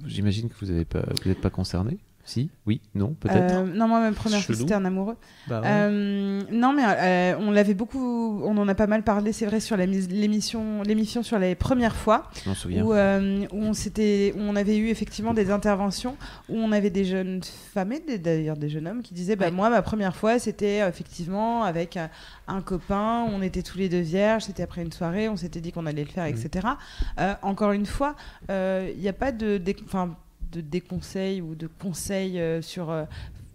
j'imagine 0.07 0.49
que 0.51 0.55
vous 0.61 0.70
avez 0.70 0.85
pas 0.85 1.05
vous 1.23 1.29
n'êtes 1.31 1.41
pas 1.41 1.51
concerné 1.51 1.99
Si 2.25 2.51
Oui 2.66 2.81
Non 2.95 3.14
Peut-être 3.18 3.53
Euh, 3.55 3.64
non, 3.64 3.89
moi, 3.89 4.01
ma 4.01 4.12
première 4.12 4.41
fois, 4.41 4.55
c'était 4.55 4.75
un 4.75 4.85
amoureux. 4.85 5.16
Bah 5.49 5.61
ouais. 5.61 5.66
Euh, 5.68 6.43
non, 6.53 6.73
mais 6.73 6.83
euh, 6.87 7.37
on 7.41 7.51
l'avait 7.51 7.75
beaucoup, 7.75 8.41
on 8.45 8.57
en 8.59 8.68
a 8.68 8.75
pas 8.77 8.87
mal 8.87 9.03
parlé, 9.03 9.33
c'est 9.33 9.47
vrai, 9.47 9.59
sur 9.59 9.77
l'émission, 9.77 10.83
l'émission 10.83 11.23
sur 11.25 11.39
les 11.39 11.55
premières 11.57 11.97
fois, 11.97 12.31
Je 12.45 12.49
m'en 12.49 12.55
souviens. 12.55 12.85
où, 12.85 12.93
euh, 12.93 13.45
où 13.53 13.62
on 13.62 13.73
s'était, 13.73 14.33
où 14.37 14.41
on 14.41 14.55
avait 14.55 14.77
eu 14.77 14.89
effectivement 14.89 15.35
des 15.35 15.51
interventions 15.51 16.16
où 16.49 16.57
on 16.57 16.70
avait 16.73 16.91
des 16.91 17.05
jeunes 17.05 17.41
femmes 17.75 17.93
et 17.93 18.18
d'ailleurs 18.18 18.57
des 18.57 18.68
jeunes 18.68 18.87
hommes 18.87 19.03
qui 19.03 19.14
disaient, 19.14 19.35
bah 19.37 19.47
Ouais. 19.47 19.51
moi, 19.51 19.68
ma 19.70 19.83
première 19.83 20.14
fois, 20.14 20.39
c'était 20.39 20.79
effectivement 20.89 21.64
avec 21.64 21.99
un 22.47 22.61
copain, 22.62 23.27
on 23.33 23.43
était 23.43 23.62
tous 23.62 23.79
les 23.79 23.89
deux 23.89 24.01
vierges, 24.01 24.45
c'était 24.45 24.62
après 24.62 24.83
une 24.83 24.93
soirée, 24.93 25.29
on 25.29 25.37
s'était 25.37 25.61
dit 25.61 25.73
qu'on 25.73 25.87
allait 25.87 26.05
le 26.05 26.11
faire, 26.11 26.27
etc. 26.27 26.68
Euh, 27.18 27.35
encore 27.43 27.73
une 27.73 27.87
fois, 27.87 28.14
il 28.49 28.99
n'y 29.01 29.09
a 29.09 29.12
pas 29.12 29.33
de, 29.33 29.61
enfin, 29.85 30.16
de 30.53 30.61
déconseils 30.61 31.41
ou 31.41 31.55
de 31.55 31.69
conseils 31.81 32.39
euh, 32.41 32.63
sur. 32.63 32.91
euh, 32.91 33.05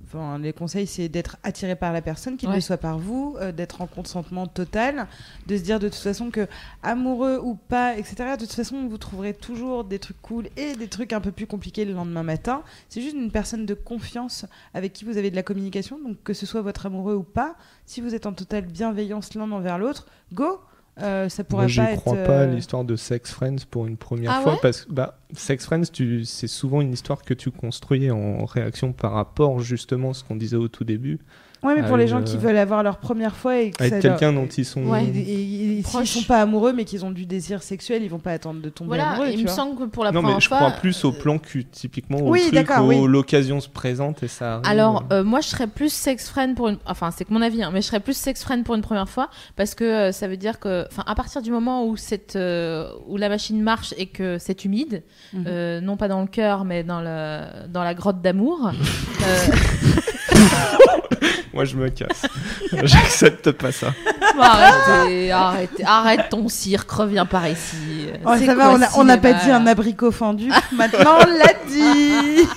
Enfin, 0.09 0.39
les 0.39 0.53
conseils, 0.53 0.87
c'est 0.87 1.09
d'être 1.09 1.35
attiré 1.43 1.75
par 1.75 1.91
la 1.91 2.01
personne, 2.01 2.37
qu'il 2.37 2.47
Ouais. 2.47 2.55
le 2.55 2.61
soit 2.61 2.77
par 2.77 2.97
vous, 2.97 3.35
euh, 3.41 3.51
d'être 3.51 3.81
en 3.81 3.87
consentement 3.87 4.47
total, 4.47 5.05
de 5.47 5.57
se 5.57 5.61
dire 5.63 5.79
de 5.81 5.89
toute 5.89 5.99
façon 5.99 6.31
que 6.31 6.47
amoureux 6.81 7.41
ou 7.43 7.55
pas, 7.55 7.97
etc. 7.97 8.15
De 8.39 8.45
toute 8.45 8.53
façon, 8.53 8.87
vous 8.87 8.97
trouverez 8.97 9.33
toujours 9.33 9.83
des 9.83 9.99
trucs 9.99 10.21
cool 10.21 10.47
et 10.55 10.75
des 10.77 10.87
trucs 10.87 11.11
un 11.11 11.19
peu 11.19 11.33
plus 11.33 11.45
compliqués 11.45 11.83
le 11.83 11.91
lendemain 11.91 12.23
matin. 12.23 12.61
C'est 12.87 13.01
juste 13.01 13.17
une 13.17 13.31
personne 13.31 13.65
de 13.65 13.73
confiance 13.73 14.45
avec 14.73 14.93
qui 14.93 15.03
vous 15.03 15.17
avez 15.17 15.29
de 15.29 15.35
la 15.35 15.43
communication, 15.43 15.99
donc 15.99 16.15
que 16.23 16.33
ce 16.33 16.45
soit 16.45 16.61
votre 16.61 16.85
amoureux 16.85 17.15
ou 17.15 17.23
pas, 17.23 17.57
si 17.85 17.99
vous 17.99 18.15
êtes 18.15 18.25
en 18.27 18.31
totale 18.31 18.63
bienveillance 18.65 19.33
l'un 19.33 19.51
envers 19.51 19.77
l'autre, 19.77 20.07
go. 20.31 20.61
Euh, 21.01 21.29
ça 21.29 21.43
pourrait 21.43 21.67
Moi, 21.67 21.85
pas 21.85 21.91
être. 21.91 21.99
crois 22.01 22.15
pas 22.15 22.39
à 22.39 22.41
euh, 22.43 22.55
l'histoire 22.55 22.83
de 22.83 22.95
Sex 22.95 23.31
Friends 23.31 23.65
pour 23.69 23.85
une 23.85 23.97
première 23.97 24.31
Ah 24.31 24.41
fois 24.41 24.53
ouais 24.53 24.59
parce 24.61 24.85
que 24.85 24.91
bah, 24.91 25.19
Sex 25.33 25.65
Friends, 25.65 25.83
tu... 25.93 26.25
c'est 26.25 26.47
souvent 26.47 26.81
une 26.81 26.91
histoire 26.93 27.21
que 27.21 27.33
tu 27.33 27.51
construis 27.51 28.09
en 28.09 28.45
réaction 28.45 28.93
par 28.93 29.11
rapport 29.13 29.59
justement 29.59 30.11
à 30.11 30.13
ce 30.13 30.23
qu'on 30.23 30.35
disait 30.35 30.55
au 30.57 30.67
tout 30.67 30.83
début, 30.83 31.19
Ouais, 31.63 31.73
mais 31.75 31.81
pour 31.81 31.95
avec, 31.95 32.01
les 32.01 32.07
gens 32.07 32.19
euh, 32.19 32.23
qui 32.23 32.37
veulent 32.37 32.57
avoir 32.57 32.83
leur 32.83 32.97
première 32.97 33.35
fois 33.35 33.57
et 33.57 33.71
que 33.71 33.83
avec 33.83 34.01
quelqu'un 34.01 34.31
leur- 34.31 34.41
dont 34.43 34.47
ils 34.47 34.65
sont. 34.65 34.83
Ouais. 34.83 35.05
Et, 35.05 35.17
et- 35.19 35.79
et 35.79 35.81
Proche. 35.81 36.05
s'ils 36.07 36.21
sont 36.21 36.27
pas 36.27 36.41
amoureux 36.41 36.71
mais 36.73 36.85
qu'ils 36.85 37.03
ont 37.05 37.11
du 37.11 37.25
désir 37.25 37.63
sexuel, 37.63 38.03
ils 38.03 38.09
vont 38.09 38.19
pas 38.19 38.31
attendre 38.31 38.61
de 38.61 38.69
tomber 38.69 38.89
Voilà, 38.89 39.09
amoureux. 39.11 39.27
il 39.29 39.37
tu 39.37 39.41
me 39.43 39.47
vois. 39.47 39.55
semble 39.55 39.77
que 39.77 39.83
pour 39.85 40.03
la 40.03 40.11
non, 40.11 40.21
première 40.21 40.37
mais 40.37 40.41
je 40.41 40.47
fois. 40.47 40.57
crois 40.57 40.71
plus 40.71 41.03
au 41.05 41.11
plan 41.11 41.37
cul, 41.39 41.65
typiquement 41.65 42.19
au 42.19 42.29
Oui, 42.31 42.49
truc 42.51 42.69
où 42.79 42.81
oui. 42.83 43.01
l'occasion 43.07 43.59
se 43.59 43.69
présente 43.69 44.23
et 44.23 44.27
ça 44.27 44.55
arrive. 44.55 44.67
Alors, 44.67 45.03
euh, 45.11 45.23
moi, 45.23 45.41
je 45.41 45.47
serais 45.47 45.67
plus 45.67 45.91
sex 45.91 46.29
friend 46.29 46.55
pour 46.55 46.67
une. 46.69 46.77
Enfin, 46.85 47.11
c'est 47.11 47.25
que 47.25 47.33
mon 47.33 47.41
avis, 47.41 47.63
hein, 47.63 47.71
mais 47.73 47.81
je 47.81 47.87
serais 47.87 47.99
plus 47.99 48.15
sex 48.17 48.43
friend 48.43 48.63
pour 48.63 48.75
une 48.75 48.81
première 48.81 49.09
fois 49.09 49.29
parce 49.55 49.73
que 49.75 49.83
euh, 49.83 50.11
ça 50.11 50.27
veut 50.27 50.37
dire 50.37 50.59
que, 50.59 50.85
enfin, 50.91 51.03
à 51.07 51.15
partir 51.15 51.41
du 51.41 51.51
moment 51.51 51.85
où 51.85 51.97
cette, 51.97 52.35
euh, 52.35 52.89
où 53.07 53.17
la 53.17 53.29
machine 53.29 53.61
marche 53.61 53.93
et 53.97 54.05
que 54.07 54.37
c'est 54.39 54.63
humide, 54.65 55.03
Mhm. 55.33 55.43
euh, 55.47 55.81
non 55.81 55.97
pas 55.97 56.07
dans 56.07 56.21
le 56.21 56.27
cœur, 56.27 56.65
mais 56.65 56.83
dans 56.83 57.01
le, 57.01 57.67
dans 57.67 57.83
la 57.83 57.93
grotte 57.93 58.21
d'amour. 58.21 58.71
Moi, 61.53 61.65
je 61.65 61.75
me 61.75 61.89
casse. 61.89 62.21
J'accepte 62.83 63.51
pas 63.51 63.71
ça. 63.71 63.87
bon, 64.35 64.41
arrêtez, 64.41 65.31
arrêtez, 65.31 65.83
arrête 65.83 66.29
ton 66.29 66.47
cirque, 66.49 66.91
reviens 66.91 67.25
par 67.25 67.47
ici. 67.47 68.09
Oh, 68.23 68.33
ça 68.37 68.53
va, 68.53 68.77
quoi 68.77 68.87
on 68.97 69.03
n'a 69.03 69.17
pas 69.17 69.33
dit 69.33 69.49
un 69.49 69.65
abricot 69.65 70.11
fendu. 70.11 70.51
Maintenant, 70.73 71.17
on 71.21 71.25
l'a 71.25 71.53
dit. 71.67 72.47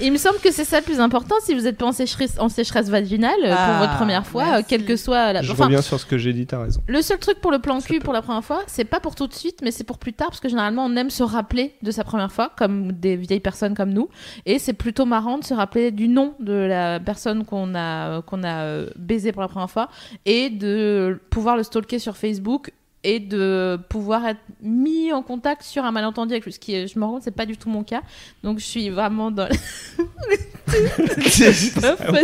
Il 0.00 0.12
me 0.12 0.16
semble 0.16 0.38
que 0.38 0.50
c'est 0.50 0.64
ça 0.64 0.78
le 0.78 0.84
plus 0.84 1.00
important 1.00 1.34
si 1.42 1.54
vous 1.54 1.66
êtes 1.66 1.76
pas 1.76 1.86
en 1.86 1.92
sécheresse, 1.92 2.36
en 2.38 2.48
sécheresse 2.48 2.88
vaginale 2.88 3.32
euh, 3.44 3.54
Ah, 3.56 3.68
pour 3.68 3.86
votre 3.86 3.96
première 3.96 4.26
fois, 4.26 4.42
euh, 4.42 4.50
merci. 4.50 4.64
quelle 4.68 4.84
que 4.84 4.96
soit 4.96 5.32
la. 5.32 5.42
Je 5.42 5.52
enfin, 5.52 5.64
reviens 5.64 5.82
sur 5.82 5.98
ce 5.98 6.06
que 6.06 6.18
j'ai 6.18 6.32
dit, 6.32 6.46
t'as 6.46 6.62
raison. 6.62 6.80
Le 6.86 7.02
seul 7.02 7.18
truc 7.18 7.40
pour 7.40 7.50
le 7.50 7.58
plan 7.58 7.80
cul 7.80 8.00
pour 8.00 8.12
la 8.12 8.22
première 8.22 8.44
fois, 8.44 8.62
c'est 8.66 8.84
pas 8.84 9.00
pour 9.00 9.14
tout 9.14 9.26
de 9.26 9.34
suite, 9.34 9.60
mais 9.62 9.70
c'est 9.70 9.84
pour 9.84 9.98
plus 9.98 10.12
tard, 10.12 10.28
parce 10.28 10.40
que 10.40 10.48
généralement 10.48 10.84
on 10.84 10.96
aime 10.96 11.10
se 11.10 11.22
rappeler 11.22 11.74
de 11.82 11.90
sa 11.90 12.04
première 12.04 12.32
fois, 12.32 12.52
comme 12.56 12.92
des 12.92 13.16
vieilles 13.16 13.40
personnes 13.40 13.74
comme 13.74 13.92
nous, 13.92 14.08
et 14.46 14.58
c'est 14.58 14.72
plutôt 14.72 15.04
marrant 15.06 15.38
de 15.38 15.44
se 15.44 15.54
rappeler 15.54 15.90
du 15.90 16.08
nom 16.08 16.34
de 16.40 16.52
la 16.52 17.00
personne 17.00 17.44
qu'on 17.44 17.74
a 17.74 18.22
qu'on 18.22 18.42
a 18.42 18.62
euh, 18.62 18.90
baisé 18.96 19.32
pour 19.32 19.42
la 19.42 19.48
première 19.48 19.70
fois, 19.70 19.88
et 20.26 20.50
de 20.50 21.20
pouvoir 21.30 21.56
le 21.56 21.62
stalker 21.62 21.98
sur 21.98 22.16
Facebook 22.16 22.72
et 23.04 23.18
de 23.20 23.78
pouvoir 23.88 24.26
être 24.26 24.40
mis 24.62 25.12
en 25.12 25.22
contact 25.22 25.62
sur 25.62 25.84
un 25.84 25.90
malentendu 25.90 26.32
avec 26.34 26.44
lui, 26.44 26.52
ce 26.52 26.58
qui 26.60 26.74
est, 26.74 26.86
je 26.86 26.98
me 26.98 27.04
rends 27.04 27.12
compte 27.14 27.22
c'est 27.24 27.30
pas 27.34 27.46
du 27.46 27.56
tout 27.56 27.68
mon 27.68 27.82
cas, 27.84 28.02
donc 28.44 28.58
je 28.60 28.64
suis 28.64 28.90
vraiment 28.90 29.30
dans. 29.30 29.48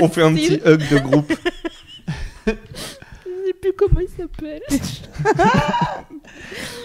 On 0.02 0.08
fait 0.08 0.22
un 0.22 0.34
petit 0.34 0.60
hug 0.64 0.88
de 0.90 0.98
groupe. 0.98 1.32
Je 2.46 2.52
sais 3.46 3.52
plus 3.60 3.72
comment 3.76 4.00
il 4.00 4.08
s'appelle. 4.08 4.62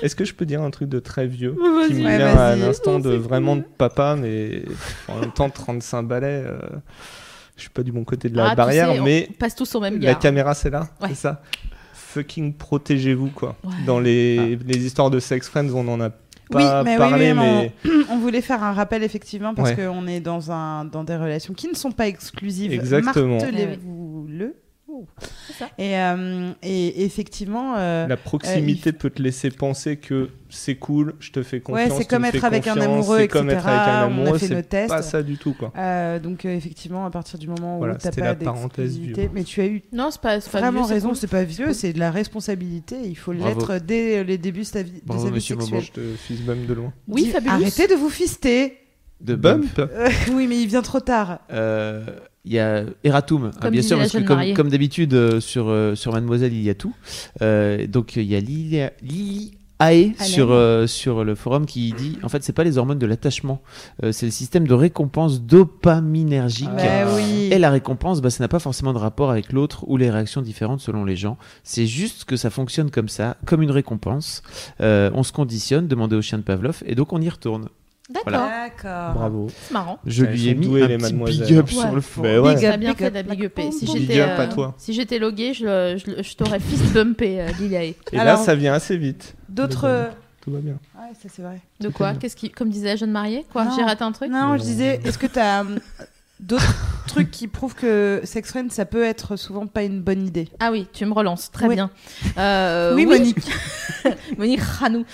Est-ce 0.01 0.15
que 0.15 0.25
je 0.25 0.33
peux 0.33 0.45
dire 0.45 0.61
un 0.61 0.71
truc 0.71 0.89
de 0.89 0.99
très 0.99 1.27
vieux 1.27 1.53
qui 1.87 1.93
me 1.93 2.03
Ouais, 2.05 2.17
vient 2.17 2.27
à 2.37 2.55
vas-y. 2.55 2.59
l'instant 2.61 2.99
de 2.99 3.11
vraiment 3.11 3.55
de 3.57 3.61
papa, 3.63 4.15
mais 4.19 4.63
en 5.07 5.19
même 5.19 5.31
temps 5.31 5.49
35 5.49 6.03
balais. 6.03 6.43
euh, 6.45 6.57
je 7.55 7.61
suis 7.61 7.69
pas 7.69 7.83
du 7.83 7.91
bon 7.91 8.03
côté 8.03 8.29
de 8.29 8.35
la 8.37 8.47
Ah, 8.47 8.49
tu 8.51 8.55
barrière, 8.55 8.91
sais, 8.93 8.99
on 8.99 9.03
mais 9.03 9.29
passe 9.37 9.55
tous 9.55 9.75
au 9.75 9.79
même 9.79 9.99
la 9.99 10.13
gars. 10.13 10.15
caméra 10.15 10.53
c'est 10.55 10.69
là, 10.71 10.87
Ouais. 11.01 11.09
c'est 11.09 11.15
ça. 11.15 11.41
Fucking 12.13 12.53
protégez-vous 12.53 13.29
quoi. 13.29 13.55
Ouais. 13.63 13.73
Dans 13.85 13.99
les, 13.99 14.55
les 14.57 14.85
histoires 14.85 15.09
de 15.09 15.19
sex 15.19 15.49
friends, 15.49 15.69
on 15.73 15.87
en 15.87 15.99
a 16.01 16.09
Oui, 16.09 16.61
pas 16.63 16.83
mais 16.83 16.97
parlé, 16.97 17.31
oui, 17.31 17.37
mais 17.37 17.73
On 18.11 18.17
voulait 18.19 18.41
faire 18.41 18.61
un 18.63 18.73
rappel 18.73 19.01
effectivement 19.03 19.53
parce 19.55 19.69
Ouais. 19.71 19.75
qu'on 19.85 20.05
est 20.07 20.19
dans, 20.19 20.51
un, 20.51 20.85
dans 20.85 21.03
des 21.03 21.15
relations 21.15 21.53
qui 21.53 21.67
ne 21.67 21.73
sont 21.75 21.91
pas 21.91 22.07
exclusives. 22.07 22.71
Exactement. 22.73 23.37
Martelez-vous-le. 23.39 24.02
Ça. 25.57 25.69
Et, 25.77 25.97
euh, 25.97 26.51
et 26.63 27.03
effectivement, 27.05 27.75
euh, 27.77 28.07
la 28.07 28.17
proximité 28.17 28.91
peut 28.91 29.09
te 29.09 29.21
laisser 29.21 29.49
penser 29.51 29.97
que 29.97 30.29
c'est 30.49 30.75
cool, 30.75 31.13
je 31.19 31.31
te 31.31 31.41
fais 31.43 31.59
confiance. 31.61 31.89
ouais, 31.91 31.95
c'est 31.97 32.05
comme 32.07 32.21
me 32.23 32.27
être 32.27 32.43
avec 32.45 32.67
un 32.67 32.73
confiance, 32.75 32.91
amoureux, 32.91 33.17
c'est 33.17 33.23
etc. 33.25 33.39
comme 33.39 33.49
être 33.49 33.67
avec 33.67 33.79
un 33.79 33.83
On 33.83 34.01
a 34.01 34.05
amoureux, 34.05 34.37
fait 34.37 34.49
nos 34.49 34.55
c'est 34.57 34.69
tests. 34.69 34.89
pas 34.89 35.01
ça 35.01 35.23
du 35.23 35.37
tout 35.37 35.53
quoi. 35.53 35.73
euh, 35.77 36.19
donc 36.19 36.45
euh, 36.45 36.55
effectivement, 36.55 37.05
à 37.05 37.09
partir 37.09 37.39
du 37.39 37.47
moment 37.47 37.75
où 37.75 37.79
Voilà, 37.79 37.95
t'as 37.95 38.11
pas 38.11 38.35
d'exclusivité, 38.35 39.29
mais 39.33 39.43
tu 39.43 39.61
as 39.61 39.65
eu 39.67 39.81
Non, 39.91 40.09
c'est 40.11 40.21
pas, 40.21 40.39
c'est 40.41 40.51
pas 40.51 40.59
vraiment 40.59 40.79
vieux, 40.81 40.87
c'est 40.87 40.93
raison, 40.93 41.13
c'est 41.13 41.27
pas 41.27 41.43
vieux, 41.43 41.73
c'est 41.73 41.93
de 41.93 41.99
la 41.99 42.11
responsabilité. 42.11 42.95
Il 43.03 43.15
faut 43.17 43.33
l'être 43.33 43.77
dès 43.79 44.23
les 44.23 44.37
débuts 44.37 44.59
de 44.61 44.65
sa 44.65 44.83
vie, 44.83 44.91
de 45.01 45.05
Bravo, 45.05 45.23
sa 45.23 45.27
vie 45.29 45.33
monsieur 45.35 45.55
sexuelle. 45.59 45.81
Je 45.81 45.91
te 45.91 46.01
fils 46.17 46.41
bum 46.41 46.65
de 46.65 46.73
loin. 46.73 46.93
Oui, 47.07 47.23
Dis- 47.23 47.29
Fabulous. 47.31 47.53
Arrêtez 47.53 47.87
de 47.87 47.95
vous 47.95 48.09
fister. 48.09 48.77
De 49.21 49.35
Bump 49.35 49.79
Euh, 49.79 50.09
oui, 50.33 50.47
mais 50.47 50.59
il 50.59 50.67
vient 50.67 50.81
trop 50.81 50.99
tard. 50.99 51.39
Euh, 51.51 52.03
Il 52.45 52.51
y 52.51 52.59
a 52.59 52.83
Eratum, 53.05 53.51
Ah, 53.55 53.59
Comme 53.61 53.71
bien 53.71 53.81
sûr, 53.81 53.97
parce 53.97 54.11
que 54.11 54.53
comme, 54.53 54.69
d'habitude 54.69 55.13
euh, 55.13 55.39
sur, 55.39 55.69
euh, 55.69 55.95
sur 55.95 56.11
Mademoiselle, 56.11 56.53
il 56.53 56.61
y 56.61 56.69
a 56.69 56.75
tout. 56.75 56.93
Euh, 57.41 57.87
donc 57.87 58.17
il 58.17 58.23
y 58.23 58.35
a 58.35 58.41
Lilia, 58.41 58.91
Lily 59.01 59.53
Ae 59.79 60.11
sur, 60.19 60.53
sur 60.87 61.23
le 61.23 61.35
forum 61.35 61.65
qui 61.65 61.93
dit 61.93 62.17
en 62.21 62.29
fait 62.29 62.43
c'est 62.43 62.53
pas 62.53 62.63
les 62.63 62.77
hormones 62.77 62.99
de 62.99 63.05
l'attachement. 63.05 63.61
C'est 64.11 64.25
le 64.25 64.31
système 64.31 64.67
de 64.67 64.73
récompense 64.73 65.41
dopaminergique. 65.41 66.69
Bah 66.75 67.15
oui. 67.15 67.49
et 67.51 67.57
la 67.59 67.69
récompense 67.69 68.21
bah, 68.21 68.29
ça 68.29 68.43
n'a 68.43 68.47
pas 68.47 68.59
forcément 68.59 68.93
de 68.93 68.97
rapport 68.97 69.31
avec 69.31 69.51
l'autre 69.51 69.83
ou 69.87 69.97
les 69.97 70.09
réactions 70.09 70.41
différentes 70.41 70.79
selon 70.79 71.05
les 71.05 71.15
gens. 71.15 71.37
C'est 71.63 71.87
juste 71.87 72.25
que 72.25 72.35
ça 72.35 72.49
fonctionne 72.49 72.91
comme 72.91 73.09
ça 73.09 73.35
comme 73.45 73.61
une 73.61 73.71
récompense. 73.71 74.43
On 74.79 75.23
se 75.23 75.31
conditionne 75.31 75.87
demandez 75.87 76.15
au 76.15 76.21
chien 76.21 76.37
de 76.37 76.43
Pavlov 76.43 76.83
et 76.85 76.95
donc 76.95 77.11
on 77.11 77.21
y 77.21 77.29
retourne 77.29 77.67
D'accord, 78.13 78.31
Voilà. 78.31 78.69
Bravo. 79.13 79.47
c'est 79.49 79.73
marrant. 79.73 79.99
je 80.05 80.23
lui 80.25 80.47
ai 80.49 80.55
mis 80.55 80.67
un 80.81 80.87
les 80.87 80.97
petit 80.97 81.01
mademoiselles. 81.03 81.47
big 81.47 81.57
up 81.57 81.65
Ouais. 81.67 81.71
sur 81.73 81.91
le 81.95 82.01
forum 82.01 82.29
Mais 82.29 82.37
ouais. 82.37 82.57
Ça 82.57 82.67
a 82.67 82.71
Big 82.71 82.79
bien 82.81 82.91
up, 82.91 82.97
fait 82.97 83.09
de 83.09 83.15
la 83.15 83.23
big 83.23 83.31
big 83.31 83.45
up. 83.45 83.51
upper. 83.59 83.71
Si 83.71 83.85
Big 83.85 83.97
j'étais 84.01 84.21
up 84.21 84.29
à 84.37 84.41
euh, 84.41 84.51
toi. 84.53 84.75
si 84.77 84.93
j'étais 84.93 85.19
logué, 85.19 85.53
je, 85.53 86.35
t'aurais 86.35 86.59
fist 86.59 86.93
bumpé, 86.93 87.41
euh, 87.41 87.47
Lilia. 87.59 87.83
Et 87.83 87.95
Alors- 88.13 88.25
là, 88.25 88.37
ça 88.37 88.55
vient 88.55 88.73
assez 88.73 88.97
vite. 88.97 89.35
D'autres. 89.49 89.85
Euh, 89.85 90.05
Tout 90.41 90.51
va 90.51 90.59
bien. 90.59 90.73
Ouais, 90.95 91.13
ça 91.21 91.29
c'est 91.33 91.41
vrai. 91.41 91.59
De 91.79 91.89
quoi 91.89 92.13
Qu'est-ce 92.13 92.35
qui, 92.35 92.49
comme 92.49 92.69
disait 92.69 92.87
la 92.89 92.95
jeune 92.97 93.11
mariée, 93.11 93.45
quoi. 93.51 93.65
J'ai 93.75 93.83
raté 93.83 94.03
un 94.03 94.11
truc 94.11 94.29
Non, 94.29 94.57
je 94.57 94.63
disais, 94.63 94.99
est-ce 95.05 95.17
que 95.17 95.27
tu 95.27 95.39
as 95.39 95.63
d'autres 96.43 96.75
trucs 97.07 97.31
qui 97.31 97.47
prouvent 97.47 97.75
que 97.75 98.21
Sex 98.23 98.49
Friend, 98.49 98.71
ça 98.71 98.85
peut 98.85 99.03
être 99.03 99.35
souvent 99.35 99.67
pas 99.67 99.83
une 99.83 100.01
bonne 100.01 100.25
idée 100.25 100.49
Ah 100.59 100.71
oui, 100.71 100.87
tu 100.93 101.05
me 101.05 101.13
relances, 101.13 101.51
très 101.51 101.67
Oui. 101.67 101.75
bien. 101.75 101.89
Euh, 102.37 102.95
Oui, 102.95 103.05
Monique. 103.05 103.37
Monique 104.37 104.61
Ranou. 104.61 105.05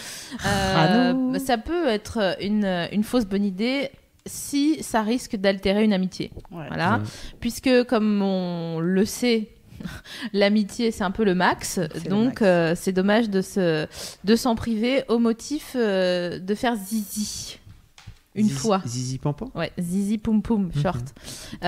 Euh. 0.45 1.39
Ça 1.39 1.57
peut 1.57 1.87
être 1.87 2.37
une, 2.41 2.65
une 2.91 3.03
fausse 3.03 3.25
bonne 3.25 3.43
idée 3.43 3.89
si 4.25 4.81
ça 4.83 5.01
risque 5.01 5.35
d'altérer 5.35 5.83
une 5.83 5.93
amitié. 5.93 6.31
Voilà. 6.51 6.97
Ouais. 6.97 7.03
Puisque, 7.39 7.83
comme 7.85 8.21
on 8.21 8.79
le 8.79 9.05
sait, 9.05 9.49
l'amitié, 10.33 10.91
c'est 10.91 11.03
un 11.03 11.11
peu 11.11 11.23
le 11.23 11.35
max. 11.35 11.79
Donc, 12.09 12.41
euh, 12.41 12.73
c'est 12.75 12.91
dommage 12.91 13.29
de 13.29 13.41
se 13.41 13.87
de 14.23 14.35
s'en 14.35 14.55
priver 14.55 15.03
au 15.07 15.19
motif 15.19 15.73
euh, 15.75 16.37
de 16.39 16.55
faire 16.55 16.75
zizi. 16.75 17.59
Une 18.39 18.47
Zizi- 18.47 18.55
fois. 18.57 18.81
Zizi 18.85 19.17
Pampan 19.17 19.47
Ouais, 19.55 19.71
zizi 19.79 20.17
poum 20.17 20.41
poum, 20.41 20.71
short. 20.81 21.13
Ouais, 21.61 21.67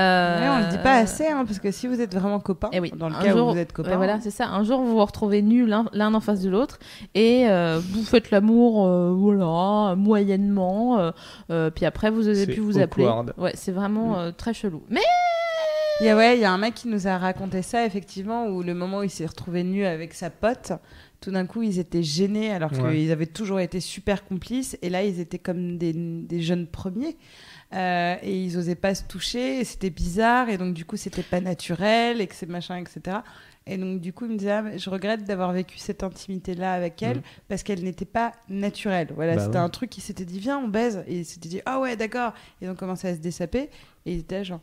on 0.50 0.60
le 0.60 0.72
dit 0.72 0.78
pas 0.82 0.96
assez, 0.96 1.28
hein, 1.28 1.44
parce 1.46 1.60
que 1.60 1.72
si 1.72 1.88
vous 1.88 2.00
êtes 2.02 2.14
vraiment 2.16 2.40
copains, 2.40 2.70
Eh 2.72 2.80
oui. 2.80 2.92
dans 2.96 3.10
le 3.10 3.16
Un 3.16 3.22
cas 3.22 3.32
jour- 3.32 3.50
où 3.50 3.52
vous 3.54 3.58
êtes 3.58 3.74
copains, 3.74 3.92
Ouais, 3.92 3.98
voilà, 3.98 4.20
c'est 4.22 4.32
ça. 4.32 4.48
Un 4.48 4.64
jour, 4.64 4.80
vous 4.82 4.92
vous 4.92 5.06
retrouvez 5.06 5.42
nus 5.42 5.66
l'un 5.68 6.14
en 6.14 6.20
face 6.22 6.42
de 6.42 6.50
l'autre 6.50 6.80
et 7.16 7.48
euh, 7.50 7.80
vous 7.92 8.04
faites 8.04 8.32
l'amour, 8.32 8.86
euh, 8.88 9.12
voilà, 9.14 9.96
moyennement. 9.96 11.00
euh, 11.00 11.12
euh, 11.50 11.70
puis 11.70 11.86
après, 11.86 12.10
vous 12.10 12.24
C'est 12.24 12.46
plus 12.48 12.60
vous 12.62 12.80
appeler. 12.80 13.06
awkward. 13.06 13.34
Ouais, 13.38 13.52
c'est 13.56 13.72
vraiment 13.72 14.18
euh, 14.20 14.32
très 14.32 14.54
chelou. 14.54 14.82
Mais 14.90 15.02
Il 16.00 16.06
y 16.06 16.10
a, 16.10 16.16
ouais, 16.18 16.36
il 16.36 16.42
y 16.42 16.46
a 16.46 16.52
un 16.52 16.58
mec 16.58 16.74
qui 16.74 16.88
nous 16.88 17.08
a 17.08 17.18
raconté 17.20 17.62
ça, 17.62 17.86
effectivement, 17.86 18.48
où 18.48 18.64
le 18.64 18.74
moment 18.74 19.00
où 19.00 19.04
il 19.04 19.10
s'est 19.12 19.26
retrouvé 19.26 19.64
nu 19.64 19.86
avec 19.86 20.14
sa 20.14 20.32
pote, 20.32 20.72
tout 21.22 21.32
d'un 21.32 21.46
coup, 21.46 21.62
ils 21.62 21.80
étaient 21.80 22.04
gênés 22.04 22.52
alors 22.52 22.72
Ouais. 22.74 22.94
qu'ils 22.98 23.12
avaient 23.12 23.26
toujours 23.28 23.60
été 23.60 23.80
super 23.80 24.26
complices. 24.26 24.78
Et 24.82 24.90
là, 24.90 25.04
ils 25.04 25.20
étaient 25.20 25.40
comme 25.40 25.78
des, 25.78 25.94
des 25.94 26.42
jeunes 26.42 26.68
premiers. 26.68 27.16
Euh, 27.74 28.16
et 28.24 28.44
ils 28.44 28.58
osaient 28.58 28.76
pas 28.76 28.96
se 28.96 29.04
toucher. 29.04 29.60
et 29.60 29.64
C'était 29.64 29.92
bizarre. 29.92 30.50
Et 30.50 30.58
donc, 30.58 30.74
du 30.74 30.84
coup, 30.84 30.98
c'était 30.98 31.22
pas 31.24 31.40
naturel. 31.40 32.20
Et 32.22 32.28
que 32.28 32.36
c'est 32.36 32.50
machin, 32.50 32.78
etc. 32.78 33.20
Et 33.68 33.78
donc, 33.78 34.02
du 34.02 34.12
coup, 34.12 34.26
il 34.26 34.32
me 34.32 34.38
disait, 34.38 34.52
ah, 34.52 34.76
je 34.76 34.90
regrette 34.90 35.24
d'avoir 35.24 35.52
vécu 35.54 35.78
cette 35.78 36.02
intimité-là 36.02 36.74
avec 36.74 37.02
elle 37.04 37.18
Mm. 37.20 37.24
parce 37.48 37.62
qu'elle 37.62 37.84
n'était 37.84 38.06
pas 38.06 38.32
naturelle. 38.50 39.10
Voilà, 39.16 39.36
Bah 39.36 39.46
c'était 39.46 39.58
ouais. 39.60 39.64
un 39.64 39.70
truc 39.70 39.92
qui 39.92 40.02
s'était 40.02 40.26
dit, 40.26 40.40
viens, 40.40 40.58
on 40.58 40.68
baise. 40.68 41.04
Et 41.08 41.20
il 41.20 41.26
s'était 41.26 41.48
dit, 41.50 41.62
ah 41.68 41.80
ouais, 41.80 41.96
d'accord. 41.96 42.34
Et 42.62 42.66
donc, 42.66 42.78
commençait 42.78 43.10
à 43.10 43.14
se 43.16 43.20
dessaper. 43.22 43.70
Et 44.08 44.14
il 44.14 44.20
était 44.22 44.44
genre, 44.44 44.60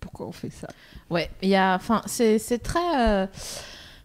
pourquoi 0.00 0.26
on 0.26 0.32
fait 0.32 0.50
ça? 0.50 0.68
Ouais, 1.10 1.30
il 1.42 1.48
y 1.48 1.56
a, 1.56 1.74
enfin, 1.74 2.02
c'est 2.06 2.38
c'est 2.38 2.58
très. 2.58 3.00
euh, 3.00 3.26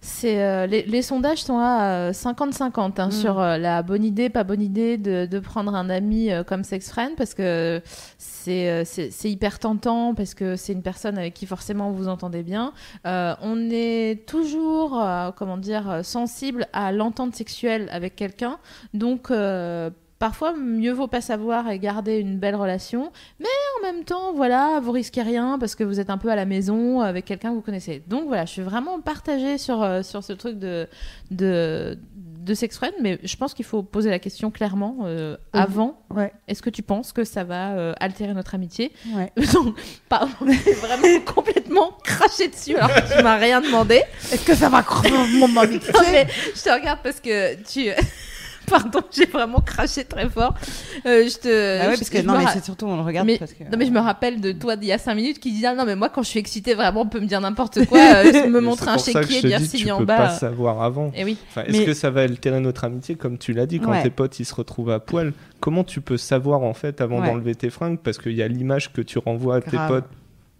c'est 0.01 0.41
euh, 0.43 0.65
les, 0.65 0.81
les 0.83 1.01
sondages 1.03 1.43
sont 1.43 1.59
à 1.59 2.09
euh, 2.09 2.11
50-50 2.11 2.99
hein, 2.99 3.07
Mm. 3.07 3.11
sur 3.11 3.39
euh, 3.39 3.57
la 3.57 3.83
bonne 3.83 4.03
idée, 4.03 4.29
pas 4.29 4.43
bonne 4.43 4.61
idée 4.61 4.97
de, 4.97 5.27
de 5.27 5.39
prendre 5.39 5.75
un 5.75 5.89
ami 5.89 6.31
euh, 6.31 6.43
comme 6.43 6.63
sex 6.63 6.89
friend 6.89 7.15
parce 7.15 7.35
que 7.35 7.81
c'est 8.17 8.69
euh, 8.69 8.83
hyper 9.23 9.59
tentant 9.59 10.15
parce 10.15 10.33
que 10.33 10.55
c'est 10.55 10.73
une 10.73 10.81
personne 10.81 11.17
avec 11.19 11.35
qui 11.35 11.45
forcément 11.45 11.91
vous 11.91 12.07
entendez 12.07 12.41
bien. 12.41 12.73
Euh, 13.05 13.35
on 13.41 13.69
est 13.71 14.25
toujours, 14.27 14.99
euh, 14.99 15.29
comment 15.35 15.57
dire, 15.57 15.89
euh, 15.89 16.03
sensible 16.03 16.67
à 16.73 16.91
l'entente 16.91 17.35
sexuelle 17.35 17.87
avec 17.91 18.15
quelqu'un, 18.15 18.57
donc 18.95 19.29
euh, 19.29 19.89
parfois 20.21 20.53
mieux 20.53 20.91
vaut 20.91 21.07
pas 21.07 21.19
savoir 21.19 21.67
et 21.71 21.79
garder 21.79 22.17
une 22.19 22.37
belle 22.37 22.55
relation, 22.55 23.11
mais 23.39 23.47
en 23.79 23.91
même 23.91 24.03
temps, 24.03 24.33
voilà, 24.35 24.79
vous 24.79 24.91
risquez 24.91 25.23
rien 25.23 25.57
parce 25.57 25.73
que 25.73 25.83
vous 25.83 25.99
êtes 25.99 26.11
un 26.11 26.19
peu 26.19 26.29
à 26.29 26.35
la 26.35 26.45
maison 26.45 27.01
avec 27.01 27.25
quelqu'un 27.25 27.49
que 27.49 27.55
vous 27.55 27.61
connaissez. 27.61 28.03
Donc 28.05 28.27
voilà, 28.27 28.45
je 28.45 28.51
suis 28.51 28.61
vraiment 28.61 29.01
partagée 29.01 29.57
sur 29.57 29.81
euh, 29.81 30.03
sur 30.03 30.23
ce 30.23 30.33
truc 30.33 30.59
de 30.59 30.87
de 31.31 31.97
de 32.15 32.53
sex 32.53 32.75
friend, 32.75 32.93
mais 33.01 33.19
je 33.23 33.35
pense 33.35 33.55
qu'il 33.55 33.65
faut 33.65 33.81
poser 33.81 34.11
la 34.11 34.19
question 34.19 34.51
clairement 34.51 34.97
euh, 35.05 35.37
avant. 35.53 35.99
Ouais, 36.11 36.31
Est-ce 36.47 36.61
que 36.61 36.69
tu 36.69 36.83
penses 36.83 37.13
que 37.13 37.23
ça 37.23 37.43
va 37.43 37.71
euh, 37.71 37.93
altérer 37.99 38.35
notre 38.35 38.53
amitié? 38.53 38.91
Ouais. 39.15 39.31
Donc, 39.53 39.75
pardon, 40.07 40.33
vraiment 40.41 41.19
complètement 41.25 41.97
craché 42.03 42.47
dessus 42.47 42.75
alors 42.77 42.93
que 42.93 43.17
tu 43.17 43.23
m'as 43.23 43.37
rien 43.37 43.59
demandé. 43.59 44.03
Est-ce 44.31 44.45
que 44.45 44.53
ça 44.53 44.69
va 44.69 44.85
mon 45.33 45.57
amitié? 45.57 45.91
Non, 45.93 46.01
mais 46.11 46.27
je 46.55 46.61
te 46.61 46.69
regarde 46.69 46.99
parce 47.01 47.19
que 47.19 47.55
tu. 47.63 47.89
Pardon, 48.71 49.01
j'ai 49.11 49.25
vraiment 49.25 49.59
craché 49.59 50.03
très 50.05 50.29
fort. 50.29 50.55
Euh, 51.05 51.27
je 51.27 51.37
te. 51.37 51.77
Bah 51.79 51.87
ouais, 51.89 51.93
je- 51.95 51.99
parce 51.99 52.09
que 52.09 52.21
non, 52.21 52.37
mais 52.37 52.45
ra- 52.45 52.51
c'est 52.53 52.63
surtout 52.65 52.85
on 52.87 52.95
le 52.95 53.01
regarde 53.03 53.27
mais, 53.27 53.37
parce 53.37 53.53
que. 53.53 53.63
non 53.65 53.77
mais 53.77 53.85
je 53.85 53.91
me 53.91 53.99
rappelle 53.99 54.39
de 54.41 54.51
toi 54.53 54.75
d'il 54.75 54.87
y 54.87 54.91
a 54.93 54.97
5 54.97 55.13
minutes 55.15 55.39
qui 55.39 55.51
disait 55.51 55.67
ah 55.67 55.75
non 55.75 55.85
mais 55.85 55.95
moi 55.95 56.09
quand 56.09 56.23
je 56.23 56.29
suis 56.29 56.39
excitée 56.39 56.73
vraiment 56.73 57.01
on 57.01 57.05
peut 57.07 57.19
me 57.19 57.25
dire 57.25 57.41
n'importe 57.41 57.85
quoi 57.89 57.99
euh, 57.99 58.47
me 58.49 58.59
montrer 58.61 58.89
un 58.91 58.97
chéquier 58.97 59.37
je 59.37 59.41
te 59.41 59.47
dire 59.47 59.59
signe 59.59 59.81
tu 59.85 59.91
en 59.91 59.97
peux 59.99 60.05
bas 60.05 60.17
pas 60.17 60.29
savoir 60.29 60.81
avant. 60.81 61.11
et 61.15 61.23
oui 61.23 61.37
Enfin, 61.49 61.63
Est-ce 61.65 61.77
Mais- 61.79 61.85
que 61.85 61.93
ça 61.93 62.09
va 62.09 62.21
altérer 62.21 62.59
notre 62.61 62.83
amitié, 62.85 63.15
comme 63.15 63.37
tu 63.37 63.53
l'as 63.53 63.65
dit, 63.65 63.79
quand 63.79 63.91
Ouais. 63.91 64.03
tes 64.03 64.09
potes 64.09 64.39
ils 64.39 64.45
se 64.45 64.55
retrouvent 64.55 64.91
à 64.91 64.99
poil? 64.99 65.33
Comment 65.59 65.83
tu 65.83 66.01
peux 66.01 66.17
savoir 66.17 66.61
en 66.63 66.73
fait 66.73 67.01
avant 67.01 67.19
Ouais. 67.19 67.27
d'enlever 67.27 67.55
tes 67.55 67.69
fringues? 67.69 67.99
Parce 68.01 68.17
qu'il 68.17 68.33
y 68.33 68.41
a 68.41 68.47
l'image 68.47 68.93
que 68.93 69.01
tu 69.01 69.19
renvoies 69.19 69.57
à 69.57 69.61
tes 69.61 69.71
Grave. 69.71 69.89
potes 69.89 70.09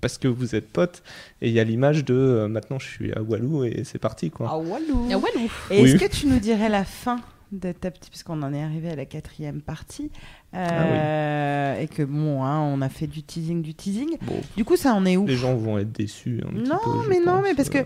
parce 0.01 0.17
que 0.17 0.27
vous 0.27 0.55
êtes 0.55 0.67
potes, 0.67 1.03
et 1.43 1.47
il 1.49 1.53
y 1.53 1.59
a 1.59 1.63
l'image 1.63 2.03
de 2.03 2.15
euh, 2.15 2.47
maintenant 2.47 2.79
je 2.79 2.87
suis 2.87 3.13
à 3.13 3.21
Walou 3.21 3.63
et 3.65 3.83
c'est 3.85 3.99
parti 3.99 4.31
quoi. 4.31 4.47
Ah 4.51 4.57
walou. 4.57 5.07
Ah, 5.11 5.17
walou. 5.17 5.49
Et 5.69 5.83
Oui. 5.83 5.91
est-ce 5.91 6.03
que 6.03 6.09
tu 6.11 6.25
nous 6.27 6.39
dirais 6.39 6.69
la 6.69 6.83
fin 6.83 7.19
de 7.51 7.71
ta 7.71 7.91
petite, 7.91 8.09
puisqu'on 8.09 8.41
en 8.43 8.53
est 8.53 8.63
arrivé 8.63 8.89
à 8.91 8.95
la 8.95 9.05
quatrième 9.05 9.61
partie, 9.61 10.09
euh, 10.55 11.79
et 11.79 11.87
que 11.87 12.03
bon, 12.03 12.43
hein, 12.43 12.59
on 12.61 12.81
a 12.81 12.89
fait 12.89 13.07
du 13.07 13.23
teasing, 13.23 13.61
du 13.61 13.73
teasing. 13.73 14.17
Bon, 14.21 14.39
Du 14.57 14.65
coup, 14.65 14.75
ça 14.77 14.93
en 14.93 15.05
est 15.05 15.17
où? 15.17 15.25
Les 15.25 15.35
gens 15.35 15.55
vont 15.55 15.77
être 15.77 15.91
déçus. 15.91 16.41
Un 16.45 16.53
petit 16.53 16.69
Non, 16.69 16.77
peu, 16.83 17.09
mais 17.09 17.19
non, 17.19 17.41
mais 17.41 17.53
parce 17.53 17.69
que 17.69 17.79
euh. 17.79 17.83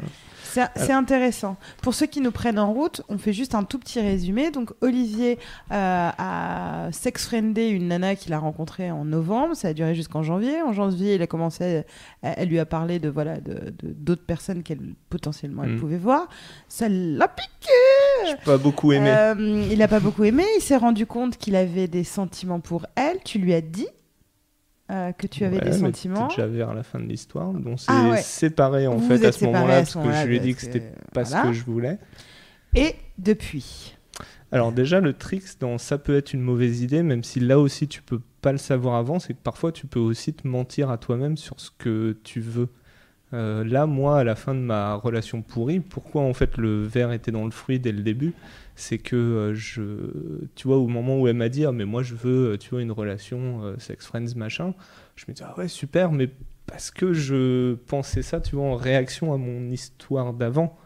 C'est 0.75 0.91
intéressant. 0.93 1.57
Pour 1.81 1.93
ceux 1.93 2.05
qui 2.05 2.21
nous 2.21 2.31
prennent 2.31 2.59
en 2.59 2.71
route, 2.73 3.01
on 3.09 3.17
fait 3.17 3.33
juste 3.33 3.55
un 3.55 3.63
tout 3.63 3.79
petit 3.79 3.99
résumé. 3.99 4.51
Donc, 4.51 4.71
Olivier 4.81 5.37
euh, 5.71 6.09
a 6.17 6.87
sex-friendé 6.91 7.67
une 7.67 7.87
nana 7.89 8.15
qu'il 8.15 8.33
a 8.33 8.39
rencontrée 8.39 8.91
en 8.91 9.05
novembre. 9.05 9.55
Ça 9.55 9.69
a 9.69 9.73
duré 9.73 9.95
jusqu'en 9.95 10.23
janvier. 10.23 10.61
En 10.61 10.73
janvier, 10.73 11.15
il 11.15 11.21
a 11.21 11.27
commencé, 11.27 11.83
à- 12.23 12.33
elle 12.37 12.49
lui 12.49 12.59
a 12.59 12.65
parlé 12.65 12.99
de 12.99 13.09
voilà 13.09 13.39
de 13.39 13.53
de- 13.81 13.93
d'autres 13.93 14.25
personnes 14.25 14.63
qu'elle 14.63 14.93
potentiellement 15.09 15.63
elle 15.63 15.73
Mm. 15.75 15.79
pouvait 15.79 15.97
voir. 15.97 16.27
Ça 16.67 16.87
l'a 16.89 17.27
piqué. 17.27 18.27
J'ai 18.27 18.35
pas 18.45 18.57
beaucoup 18.57 18.91
aimé. 18.91 19.09
Euh, 19.09 19.67
il 19.71 19.77
n'a 19.79 19.87
pas 19.87 19.99
beaucoup 19.99 20.23
aimé. 20.23 20.43
Il 20.57 20.61
s'est 20.61 20.77
rendu 20.77 21.05
compte 21.05 21.37
qu'il 21.37 21.55
avait 21.55 21.87
des 21.87 22.03
sentiments 22.03 22.59
pour 22.59 22.85
elle. 22.95 23.19
Tu 23.23 23.39
lui 23.39 23.53
as 23.53 23.61
dit 23.61 23.87
euh, 24.91 25.11
que 25.13 25.27
tu 25.27 25.43
avais 25.45 25.57
Ouais, 25.57 25.65
des 25.71 25.73
sentiments. 25.73 26.27
déjà 26.27 26.45
vers 26.47 26.73
la 26.73 26.83
fin 26.83 26.99
de 26.99 27.05
l'histoire. 27.05 27.51
Donc 27.53 27.63
on 27.65 27.77
s'est 27.77 27.85
Ah 27.89 28.09
ouais. 28.11 28.21
séparés 28.21 28.87
en 28.87 28.97
Vous 28.97 29.07
fait 29.07 29.17
vous 29.17 29.25
à 29.25 29.31
ce 29.31 29.45
moment-là 29.45 29.77
parce 29.79 29.91
ce 29.91 29.97
que 29.97 30.11
je 30.11 30.27
lui 30.27 30.37
ai 30.37 30.39
dit 30.39 30.53
que 30.55 30.61
c'était 30.61 30.91
pas 31.13 31.23
voilà. 31.23 31.43
ce 31.43 31.47
que 31.47 31.53
je 31.53 31.63
voulais. 31.63 31.97
Et 32.75 32.95
depuis? 33.17 33.95
Alors 34.51 34.71
déjà 34.71 34.99
le 34.99 35.13
trick 35.13 35.43
dans 35.59 35.77
ça 35.77 35.97
peut 35.97 36.15
être 36.15 36.33
une 36.33 36.41
mauvaise 36.41 36.81
idée, 36.81 37.03
même 37.03 37.23
si 37.23 37.39
là 37.39 37.59
aussi 37.59 37.87
tu 37.87 38.01
peux 38.01 38.21
pas 38.41 38.51
le 38.51 38.57
savoir 38.57 38.95
avant, 38.95 39.19
c'est 39.19 39.33
que 39.33 39.39
parfois 39.43 39.71
tu 39.71 39.87
peux 39.87 39.99
aussi 39.99 40.33
te 40.33 40.47
mentir 40.47 40.89
à 40.91 40.97
toi-même 40.97 41.35
sur 41.35 41.59
ce 41.59 41.71
que 41.77 42.15
tu 42.23 42.39
veux. 42.39 42.69
Euh, 43.33 43.63
là, 43.65 43.85
moi, 43.87 44.19
à 44.19 44.23
la 44.23 44.35
fin 44.35 44.53
de 44.53 44.59
ma 44.59 44.93
relation 44.93 45.41
pourrie, 45.41 45.79
pourquoi 45.79 46.21
en 46.21 46.33
fait 46.33 46.57
le 46.57 46.83
verre 46.83 47.11
était 47.11 47.31
dans 47.31 47.43
le 47.43 47.51
fruit 47.51 47.79
dès 47.79 47.91
le 47.91 48.01
début? 48.03 48.33
C'est 48.75 48.97
que 48.97 49.15
euh, 49.15 49.53
je, 49.53 49.83
tu 50.55 50.67
vois, 50.67 50.77
au 50.77 50.87
moment 50.87 51.19
où 51.19 51.27
elle 51.27 51.37
m'a 51.37 51.49
dit, 51.49 51.65
ah, 51.65 51.71
mais 51.71 51.85
moi 51.85 52.03
je 52.03 52.13
veux, 52.13 52.53
euh, 52.53 52.57
tu 52.57 52.71
vois, 52.71 52.81
une 52.81 52.91
relation 52.91 53.63
euh, 53.63 53.75
sex 53.79 54.05
friends 54.05 54.35
machin, 54.35 54.73
je 55.15 55.25
me 55.27 55.33
dis 55.33 55.43
ah 55.43 55.57
ouais 55.57 55.69
super, 55.69 56.11
mais 56.11 56.29
parce 56.65 56.91
que 56.91 57.13
je 57.13 57.75
pensais 57.75 58.21
ça, 58.21 58.41
tu 58.41 58.55
vois, 58.55 58.65
en 58.65 58.75
réaction 58.75 59.33
à 59.33 59.37
mon 59.37 59.71
histoire 59.71 60.33
d'avant, 60.33 60.77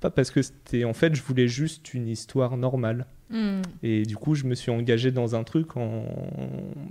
pas 0.00 0.10
parce 0.10 0.30
que 0.30 0.40
c'était, 0.40 0.84
en 0.84 0.94
fait, 0.94 1.14
je 1.14 1.22
voulais 1.22 1.48
juste 1.48 1.92
une 1.92 2.08
histoire 2.08 2.56
normale. 2.56 3.06
Hmm. 3.30 3.60
Et 3.82 4.04
du 4.04 4.16
coup, 4.16 4.34
je 4.34 4.44
me 4.44 4.54
suis 4.54 4.70
engagé 4.70 5.10
dans 5.10 5.34
un 5.34 5.44
truc 5.44 5.76
en 5.76 6.06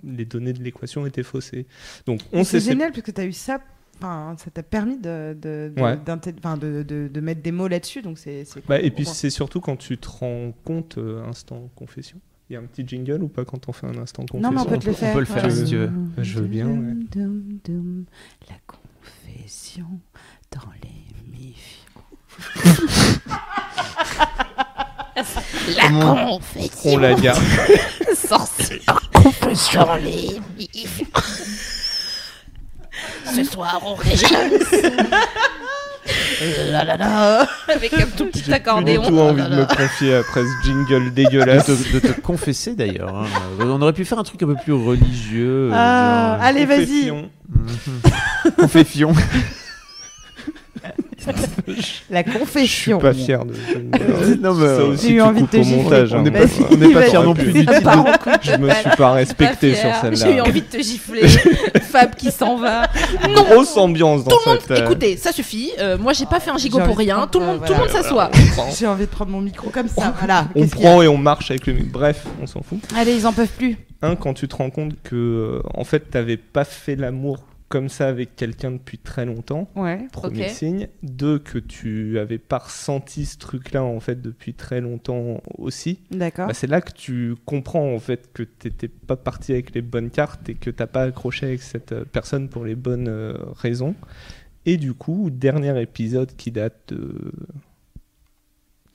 les 0.03 0.25
données 0.25 0.53
de 0.53 0.61
l'équation 0.61 1.05
étaient 1.07 1.23
faussées. 1.23 1.65
Donc 2.05 2.19
on 2.31 2.43
C'est 2.43 2.59
génial 2.59 2.91
parce 2.91 3.01
que 3.01 3.11
tu 3.11 3.21
as 3.21 3.25
eu 3.25 3.33
ça. 3.33 3.59
Enfin, 3.99 4.35
ça 4.37 4.51
t'a 4.51 4.63
permis 4.63 4.97
de, 4.97 5.35
de, 5.41 5.71
de, 5.75 5.81
Ouais. 5.81 5.97
d'inté- 5.97 6.33
enfin, 6.37 6.55
de, 6.57 6.83
de, 6.83 7.07
de 7.11 7.19
mettre 7.21 7.41
des 7.41 7.51
mots 7.51 7.67
là-dessus. 7.67 8.01
Donc 8.01 8.17
c'est. 8.19 8.43
Bah, 8.67 8.77
cool 8.77 8.85
et 8.85 8.91
puis 8.91 9.05
c'est 9.05 9.29
surtout 9.29 9.59
quand 9.61 9.75
tu 9.75 9.97
te 9.97 10.07
rends 10.07 10.53
compte, 10.63 10.97
euh, 10.97 11.23
instant 11.27 11.69
confession. 11.75 12.17
Il 12.49 12.53
y 12.53 12.55
a 12.55 12.59
un 12.59 12.63
petit 12.63 12.87
jingle 12.87 13.23
ou 13.23 13.27
pas 13.27 13.43
quand 13.43 13.67
on 13.67 13.73
fait 13.73 13.87
un 13.87 13.97
instant 13.97 14.23
confession 14.25 14.49
Non, 14.51 14.55
mais 14.55 14.61
on 14.61 14.65
peut 14.65 14.77
te 14.79 14.85
le 14.85 14.91
on 14.91 14.95
faire. 14.95 15.13
peut 15.13 15.19
le 15.19 15.25
faire, 15.25 15.51
si 15.51 15.65
tu 15.65 15.75
veux. 15.77 15.91
Je 16.19 16.39
veux 16.39 16.47
bien, 16.47 16.67
ouais. 16.67 16.93
La 18.47 18.55
confession 18.67 19.85
dans 20.51 20.61
l'émission. 20.81 21.83
comment 25.89 26.39
on 26.85 26.97
la 26.97 27.13
garde. 27.15 27.41
Ce 33.43 33.51
soir, 33.51 33.81
on 33.85 33.95
Avec 37.67 37.93
un 37.93 38.05
tout 38.15 38.25
petit 38.27 38.43
J'ai 38.45 38.53
accordéon. 38.53 39.01
du 39.01 39.07
tout 39.09 39.19
envie 39.19 39.41
de 39.43 39.55
me 39.55 39.65
confier 39.65 40.15
après 40.15 40.41
ce 40.41 40.65
jingle 40.67 41.05
de 41.09 41.09
dégueulasse. 41.09 41.65
te, 41.65 41.93
de 41.93 41.99
te 41.99 42.19
confesser 42.21 42.75
d'ailleurs. 42.75 43.15
hein. 43.15 43.25
On 43.59 43.81
aurait 43.81 43.93
pu 43.93 44.05
faire 44.05 44.19
un 44.19 44.23
truc 44.23 44.41
un 44.43 44.47
peu 44.47 44.55
plus 44.55 44.73
religieux. 44.73 45.69
euh, 45.71 45.75
Ah, 45.75 46.35
genre, 46.37 46.45
allez, 46.45 46.65
vas-y. 46.65 47.09
Confession. 47.09 47.29
Confession. 48.57 49.13
La 52.09 52.23
Je 52.23 52.29
suis 52.29 52.39
confession. 52.39 52.99
pas 52.99 53.13
fier 53.13 53.43
de. 53.45 53.53
Non, 54.41 54.53
mais, 54.53 54.65
Ça 54.65 54.71
euh, 54.71 54.87
aussi, 54.91 55.07
J'ai 55.07 55.13
eu 55.13 55.15
tu 55.17 55.21
envie 55.21 55.41
de 55.41 55.47
te 55.47 55.57
montage. 55.57 56.13
hein. 56.13 56.17
On 56.19 56.23
n'est 56.23 56.31
pas, 56.93 57.01
fiers 57.03 57.23
non 57.23 57.33
plus 57.33 57.51
du 57.51 57.65
titre. 57.65 57.91
Je 58.41 58.55
me 58.57 58.69
suis 58.69 58.89
pas 58.97 59.11
respecté 59.11 59.75
sur 59.75 59.89
J'ai 60.03 60.09
eu 60.11 60.15
celle-là. 60.15 60.43
envie 60.43 60.61
de 60.61 60.65
te 60.67 60.77
gifler. 60.81 61.27
Fab 61.81 62.15
qui 62.15 62.31
s'en 62.31 62.57
va. 62.57 62.83
Non. 63.29 63.43
Grosse 63.43 63.75
ambiance 63.77 64.23
dans 64.23 64.31
Tout 64.31 64.39
le 64.45 64.51
monde, 64.53 64.61
euh, 64.71 64.85
écoutez, 64.85 65.17
ça 65.17 65.31
suffit. 65.31 65.71
Euh, 65.79 65.97
moi, 65.97 66.13
j'ai 66.13 66.25
pas 66.25 66.39
fait 66.39 66.51
un 66.51 66.57
gigot 66.57 66.79
pour 66.79 66.97
rien. 66.97 67.27
Tout 67.31 67.39
le 67.39 67.45
monde, 67.45 67.61
tout 67.65 67.73
le 67.73 67.79
monde 67.79 67.89
s'assoit. 67.89 68.31
J'ai 68.77 68.87
envie 68.87 69.05
de 69.05 69.09
prendre 69.11 69.31
mon 69.31 69.41
micro 69.41 69.69
comme 69.69 69.87
ça. 69.87 70.13
Voilà. 70.17 70.47
On 70.55 70.67
prend 70.67 71.01
et 71.01 71.07
on 71.07 71.17
marche 71.17 71.51
avec 71.51 71.67
le 71.67 71.73
micro. 71.73 71.87
Bref, 71.99 72.23
on 72.41 72.47
s'en 72.47 72.61
fout. 72.61 72.79
Allez, 72.95 73.13
ils 73.15 73.27
en 73.27 73.33
peuvent 73.33 73.47
plus. 73.57 73.77
Un, 74.01 74.15
quand 74.15 74.33
tu 74.33 74.47
te 74.47 74.55
rends 74.55 74.69
compte 74.69 74.93
que, 75.03 75.61
en 75.73 75.83
fait, 75.83 76.11
t'avais 76.11 76.37
pas 76.37 76.63
fait 76.65 76.95
l'amour 76.95 77.39
comme 77.69 77.89
ça 77.89 78.07
avec 78.07 78.35
quelqu'un 78.35 78.71
depuis 78.71 78.97
très 78.97 79.25
longtemps. 79.25 79.69
Ouais. 79.75 80.07
Premier 80.11 80.49
signe. 80.49 80.87
Deux, 81.03 81.39
que 81.39 81.57
tu 81.59 82.17
avais 82.19 82.37
pas 82.37 82.59
ressenti 82.59 83.25
ce 83.25 83.37
truc-là, 83.37 83.83
en 83.83 83.99
fait, 83.99 84.21
depuis 84.21 84.53
très 84.53 84.81
longtemps 84.81 85.41
aussi. 85.57 85.99
D'accord. 86.11 86.47
Bah, 86.47 86.53
c'est 86.53 86.67
là 86.67 86.81
que 86.81 86.93
tu 86.93 87.35
comprends, 87.45 87.93
en 87.93 87.99
fait, 87.99 88.31
que 88.33 88.43
t'étais 88.43 88.87
pas 88.87 89.17
parti 89.17 89.51
avec 89.51 89.73
les 89.75 89.81
bonnes 89.81 90.09
cartes 90.09 90.47
et 90.49 90.55
que 90.55 90.69
t'as 90.69 90.87
pas 90.87 91.03
accroché 91.03 91.47
avec 91.47 91.61
cette 91.61 91.91
euh, 91.91 92.05
personne 92.05 92.49
pour 92.49 92.63
les 92.63 92.75
bonnes 92.75 93.09
euh, 93.09 93.33
raisons. 93.55 93.95
Et 94.65 94.77
du 94.77 94.93
coup, 94.93 95.29
dernier 95.29 95.81
épisode 95.81 96.35
qui 96.35 96.51
date 96.51 96.93
de 96.93 97.31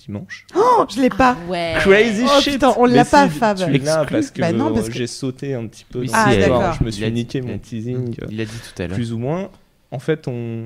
dimanche. 0.06 0.46
Oh, 0.56 0.84
je 0.94 1.00
l'ai 1.00 1.08
pas. 1.10 1.36
Ouais. 1.48 1.74
Crazy 1.80 2.24
Oh, 2.26 2.40
shit 2.40 2.54
putain, 2.54 2.74
on 2.76 2.86
Mais 2.86 2.94
l'a 2.94 3.04
pas, 3.04 3.28
si, 3.28 3.38
Fab. 3.38 3.56
Tu 3.56 3.64
l'as 3.64 3.74
Exclu. 4.02 4.06
parce 4.16 4.30
que, 4.30 4.40
Bah 4.40 4.52
non, 4.52 4.72
parce 4.72 4.88
que- 4.88 4.94
j'ai 4.94 5.06
sauté 5.06 5.54
un 5.54 5.66
petit 5.66 5.84
peu 5.84 6.00
Oui, 6.00 6.06
dans 6.08 6.12
Ah, 6.16 6.30
si, 6.30 6.36
l'histoire. 6.38 6.60
d'accord. 6.60 6.76
Je 6.78 6.84
me 6.84 6.88
Il 6.90 6.92
suis 6.92 7.04
a 7.04 7.10
niqué 7.10 7.40
mon 7.42 7.58
teasing, 7.58 8.14
euh, 8.22 8.26
Il 8.30 8.40
a 8.40 8.44
dit 8.44 8.50
tout 8.52 8.82
à 8.82 8.86
l'heure. 8.86 8.94
plus 8.96 9.12
ou 9.12 9.18
moins. 9.18 9.48
En 9.90 9.98
fait, 9.98 10.26
on... 10.28 10.64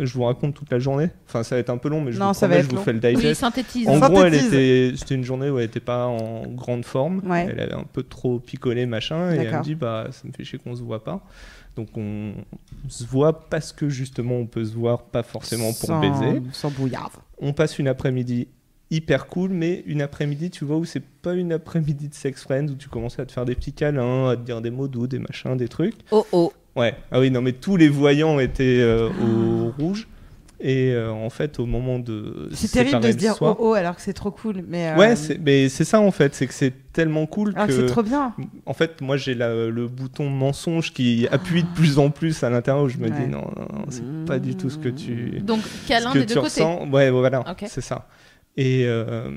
Je 0.00 0.12
vous 0.14 0.24
raconte 0.24 0.54
toute 0.54 0.70
la 0.72 0.78
journée. 0.80 1.10
Enfin, 1.28 1.42
ça 1.44 1.54
va 1.54 1.60
être 1.60 1.70
un 1.70 1.76
peu 1.76 1.88
long, 1.88 2.00
mais 2.00 2.10
je 2.12 2.18
Non, 2.18 2.28
vous 2.28 2.34
ça 2.34 2.46
promets, 2.48 2.56
va 2.56 2.62
je 2.64 2.70
vous 2.70 2.76
long. 2.76 2.82
fais 2.82 2.92
le 2.92 3.00
Oui, 3.04 3.14
digest. 3.14 3.40
synthétise. 3.40 3.86
En 3.88 3.98
gros, 4.00 4.22
elle 4.24 4.32
synthétise. 4.34 4.46
était, 4.46 4.92
c'était 4.96 5.14
une 5.14 5.22
journée 5.22 5.48
où 5.50 5.58
elle 5.58 5.66
était 5.66 5.80
pas 5.80 6.06
en 6.06 6.42
grande 6.48 6.84
forme. 6.84 7.20
Ouais. 7.24 7.46
Elle 7.50 7.60
avait 7.60 7.74
un 7.74 7.84
peu 7.84 8.02
trop 8.02 8.40
picolé, 8.40 8.86
machin. 8.86 9.30
Et 9.30 9.34
elle 9.36 9.44
D'accord. 9.44 9.58
me 9.60 9.64
dit, 9.64 9.74
bah, 9.76 10.06
ça 10.10 10.22
me 10.26 10.32
fait 10.32 10.42
chier 10.44 10.58
qu'on 10.58 10.74
se 10.74 10.82
voit 10.82 11.04
pas. 11.04 11.20
Donc 11.76 11.88
on 11.96 12.32
se 12.88 13.04
voit 13.04 13.48
parce 13.48 13.72
que 13.72 13.88
justement 13.88 14.34
on 14.34 14.44
peut 14.46 14.62
se 14.64 14.74
voir 14.74 15.04
pas 15.04 15.22
forcément 15.22 15.68
pour 15.72 15.86
Sans- 15.86 16.00
baiser. 16.00 16.42
Sans 16.52 16.70
bouillarde. 16.70 17.12
On 17.42 17.52
passe 17.52 17.78
une 17.78 17.88
après-midi 17.88 18.48
hyper 18.92 19.26
cool, 19.26 19.50
mais 19.50 19.82
une 19.86 20.00
après-midi, 20.00 20.50
tu 20.50 20.64
vois, 20.64 20.76
où 20.76 20.84
c'est 20.84 21.02
pas 21.02 21.34
une 21.34 21.52
après-midi 21.52 22.08
de 22.08 22.14
sex 22.14 22.42
friends, 22.42 22.68
où 22.68 22.76
tu 22.76 22.88
commences 22.88 23.18
à 23.18 23.26
te 23.26 23.32
faire 23.32 23.44
des 23.44 23.56
petits 23.56 23.72
câlins, 23.72 24.28
à 24.28 24.36
te 24.36 24.42
dire 24.42 24.60
des 24.60 24.70
mots 24.70 24.86
doux, 24.86 25.08
des 25.08 25.18
machins, 25.18 25.56
des 25.56 25.68
trucs. 25.68 25.96
Oh 26.12 26.24
oh. 26.30 26.52
Ouais, 26.76 26.94
ah 27.10 27.18
oui, 27.18 27.30
non, 27.30 27.42
mais 27.42 27.52
tous 27.52 27.76
les 27.76 27.88
voyants 27.88 28.38
étaient 28.38 28.80
euh, 28.80 29.08
au 29.08 29.72
rouge. 29.82 30.08
Et 30.64 30.92
euh, 30.92 31.10
en 31.10 31.28
fait, 31.28 31.58
au 31.58 31.66
moment 31.66 31.98
de. 31.98 32.48
C'est 32.52 32.70
terrible 32.70 33.00
de 33.00 33.10
se 33.10 33.16
dire 33.16 33.34
soir- 33.34 33.56
oh 33.58 33.70
oh 33.70 33.72
alors 33.74 33.96
que 33.96 34.00
c'est 34.02 34.12
trop 34.12 34.30
cool. 34.30 34.62
Mais 34.68 34.90
euh, 34.90 34.96
Ouais, 34.96 35.16
c'est- 35.16 35.38
mais 35.38 35.68
c'est 35.68 35.84
ça 35.84 36.00
en 36.00 36.12
fait, 36.12 36.34
c'est 36.36 36.46
que 36.46 36.54
c'est 36.54 36.72
tellement 36.92 37.26
cool 37.26 37.52
alors 37.56 37.66
que 37.66 37.72
que. 37.72 37.78
c'est 37.80 37.86
trop 37.86 38.04
bien. 38.04 38.32
En 38.64 38.72
fait, 38.72 39.00
moi 39.00 39.16
j'ai 39.16 39.34
le 39.34 39.88
bouton 39.88 40.30
mensonge 40.30 40.92
qui 40.92 41.26
appuie 41.32 41.64
de 41.64 41.68
plus 41.74 41.98
en 41.98 42.10
plus 42.10 42.44
à 42.44 42.50
l'intérieur 42.50 42.84
où 42.84 42.88
je 42.88 42.98
me 42.98 43.08
Ouais. 43.08 43.10
dis 43.10 43.26
non, 43.28 43.38
non, 43.56 43.66
non, 43.80 43.84
c'est 43.88 44.04
pas 44.24 44.38
du 44.38 44.54
tout 44.54 44.70
ce 44.70 44.78
que 44.78 44.88
tu. 44.88 45.40
Donc, 45.40 45.62
câlin 45.88 46.12
que 46.12 46.18
des 46.20 46.26
tu 46.26 46.34
deux 46.34 46.40
côtés. 46.42 46.62
ressens. 46.62 46.88
Ouais, 46.90 47.10
voilà, 47.10 47.44
c'est 47.66 47.80
ça. 47.80 48.06
Et 48.56 48.84
euh, 48.86 49.30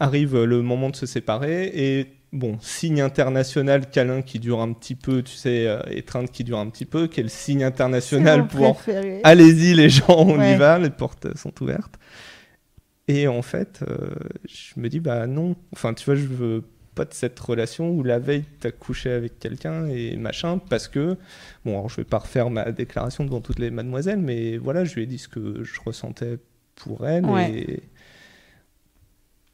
arrive 0.00 0.42
le 0.42 0.62
moment 0.62 0.90
de 0.90 0.96
se 0.96 1.06
séparer 1.06 1.66
et 1.72 2.06
bon, 2.32 2.58
signe 2.60 3.00
international 3.00 3.88
câlin 3.90 4.22
qui 4.22 4.38
dure 4.38 4.60
un 4.60 4.72
petit 4.72 4.94
peu, 4.94 5.22
tu 5.22 5.34
sais, 5.34 5.66
euh, 5.66 5.80
étreinte 5.90 6.30
qui 6.30 6.44
dure 6.44 6.58
un 6.58 6.68
petit 6.68 6.84
peu, 6.86 7.06
quel 7.08 7.30
signe 7.30 7.64
international 7.64 8.46
pour 8.48 8.80
allez-y 9.24 9.74
les 9.74 9.88
gens, 9.88 10.04
on 10.08 10.38
Ouais. 10.38 10.54
y 10.54 10.56
va, 10.56 10.78
les 10.78 10.90
portes 10.90 11.36
sont 11.36 11.52
ouvertes. 11.62 11.94
Et 13.06 13.26
en 13.26 13.40
fait, 13.42 13.80
euh, 13.88 14.10
je 14.46 14.78
me 14.78 14.88
dis 14.88 15.00
bah 15.00 15.26
non, 15.26 15.56
enfin 15.72 15.94
tu 15.94 16.04
vois, 16.04 16.14
je 16.14 16.26
veux 16.26 16.64
pas 16.94 17.04
de 17.06 17.14
cette 17.14 17.38
relation 17.38 17.90
où 17.90 18.02
la 18.02 18.18
veille 18.18 18.44
t'as 18.60 18.70
couché 18.72 19.10
avec 19.10 19.38
quelqu'un 19.38 19.86
et 19.86 20.16
machin 20.16 20.58
parce 20.58 20.88
que 20.88 21.16
bon, 21.64 21.72
alors 21.78 21.88
je 21.88 21.96
vais 21.96 22.04
pas 22.04 22.18
refaire 22.18 22.50
ma 22.50 22.70
déclaration 22.72 23.24
devant 23.24 23.40
toutes 23.40 23.60
les 23.60 23.70
mademoiselles, 23.70 24.18
mais 24.18 24.56
voilà, 24.58 24.84
je 24.84 24.94
lui 24.96 25.04
ai 25.04 25.06
dit 25.06 25.18
ce 25.18 25.28
que 25.28 25.62
je 25.62 25.80
ressentais 25.86 26.38
pour 26.74 27.06
elle 27.08 27.24
Ouais. 27.24 27.50
et 27.52 27.82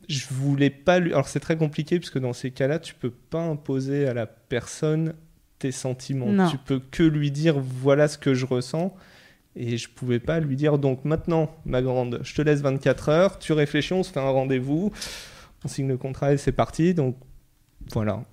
je 0.09 0.26
voulais 0.31 0.70
pas 0.70 0.98
lui. 0.98 1.12
Alors 1.12 1.28
c'est 1.28 1.40
très 1.40 1.56
compliqué 1.56 1.98
parce 1.98 2.10
que 2.10 2.18
dans 2.18 2.32
ces 2.32 2.51
cas-là, 2.51 2.78
tu 2.78 2.94
peux 2.94 3.10
pas 3.10 3.43
imposer 3.43 4.06
à 4.09 4.14
la 4.14 4.26
personne 4.26 5.14
tes 5.59 5.72
sentiments. 5.72 6.26
Non. 6.26 6.48
Tu 6.51 6.59
peux 6.59 6.81
que 6.90 7.02
lui 7.02 7.31
dire 7.31 7.59
voilà 7.59 8.09
ce 8.09 8.18
que 8.18 8.35
je 8.35 8.47
ressens. 8.47 8.94
Et 9.56 9.76
je 9.76 9.89
pouvais 9.89 10.18
pas 10.18 10.40
lui 10.40 10.56
dire 10.56 10.78
donc 10.78 11.05
maintenant, 11.05 11.55
ma 11.64 11.81
grande, 11.81 12.18
je 12.24 12.35
te 12.35 12.43
laisse 12.43 12.60
24 12.60 13.09
heures, 13.09 13.39
tu 13.39 13.52
réfléchis, 13.52 13.93
on 13.93 14.02
se 14.02 14.10
fait 14.10 14.18
un 14.18 14.28
rendez-vous, 14.31 14.93
on 15.64 15.68
signe 15.68 15.86
le 15.86 15.97
contrat 15.97 16.32
et 16.32 16.39
c'est 16.39 16.51
parti. 16.51 16.93
Donc 16.93 17.16
voilà, 17.93 18.24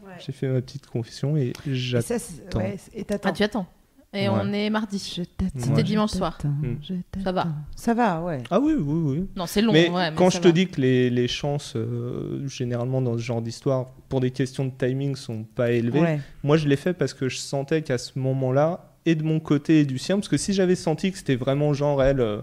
Ouais. 0.00 0.12
j'ai 0.24 0.30
fait 0.32 0.46
ma 0.48 0.60
petite 0.60 0.86
confession 0.86 1.36
et 1.36 1.48
Et 1.66 1.74
j'attends. 1.74 2.16
ça, 2.18 2.58
ouais, 2.58 2.76
et 2.94 3.02
t'attends. 3.04 3.30
Ah, 3.30 3.32
tu 3.32 3.42
attends. 3.42 3.66
Et 4.14 4.26
Ouais. 4.28 4.34
on 4.42 4.52
est 4.54 4.70
mardi. 4.70 4.98
C'était 4.98 5.82
dimanche 5.82 6.12
soir. 6.12 6.38
Mm. 6.44 6.74
je 6.82 6.94
Ça 7.22 7.30
va. 7.32 7.46
Ça 7.76 7.92
va, 7.92 8.22
ouais. 8.22 8.42
Ah 8.50 8.58
oui, 8.58 8.72
oui, 8.78 9.18
oui. 9.18 9.26
Non, 9.36 9.44
c'est 9.46 9.60
long. 9.60 9.72
mais 9.72 9.90
ouais, 9.90 10.10
mais 10.10 10.16
quand 10.16 10.30
je 10.30 10.38
te 10.38 10.48
va. 10.48 10.52
dis 10.52 10.66
que 10.66 10.80
les, 10.80 11.10
les 11.10 11.28
chances, 11.28 11.74
euh, 11.76 12.46
généralement 12.48 13.02
dans 13.02 13.14
ce 13.18 13.22
genre 13.22 13.42
d'histoire, 13.42 13.86
pour 14.08 14.20
des 14.20 14.30
questions 14.30 14.64
de 14.64 14.70
timing, 14.70 15.14
sont 15.14 15.44
pas 15.44 15.72
élevées, 15.72 16.00
Ouais. 16.00 16.20
Moi, 16.42 16.56
je 16.56 16.68
l'ai 16.68 16.76
fait 16.76 16.94
parce 16.94 17.12
que 17.12 17.28
je 17.28 17.36
sentais 17.36 17.82
qu'à 17.82 17.98
ce 17.98 18.18
moment-là, 18.18 18.94
et 19.04 19.14
de 19.14 19.22
mon 19.22 19.40
côté 19.40 19.80
et 19.80 19.84
du 19.84 19.98
sien, 19.98 20.16
parce 20.16 20.28
que 20.28 20.36
si 20.38 20.52
j'avais 20.54 20.74
senti 20.74 21.12
que 21.12 21.18
c'était 21.18 21.36
vraiment 21.36 21.72
genre 21.74 22.02
elle, 22.02 22.20
euh, 22.20 22.40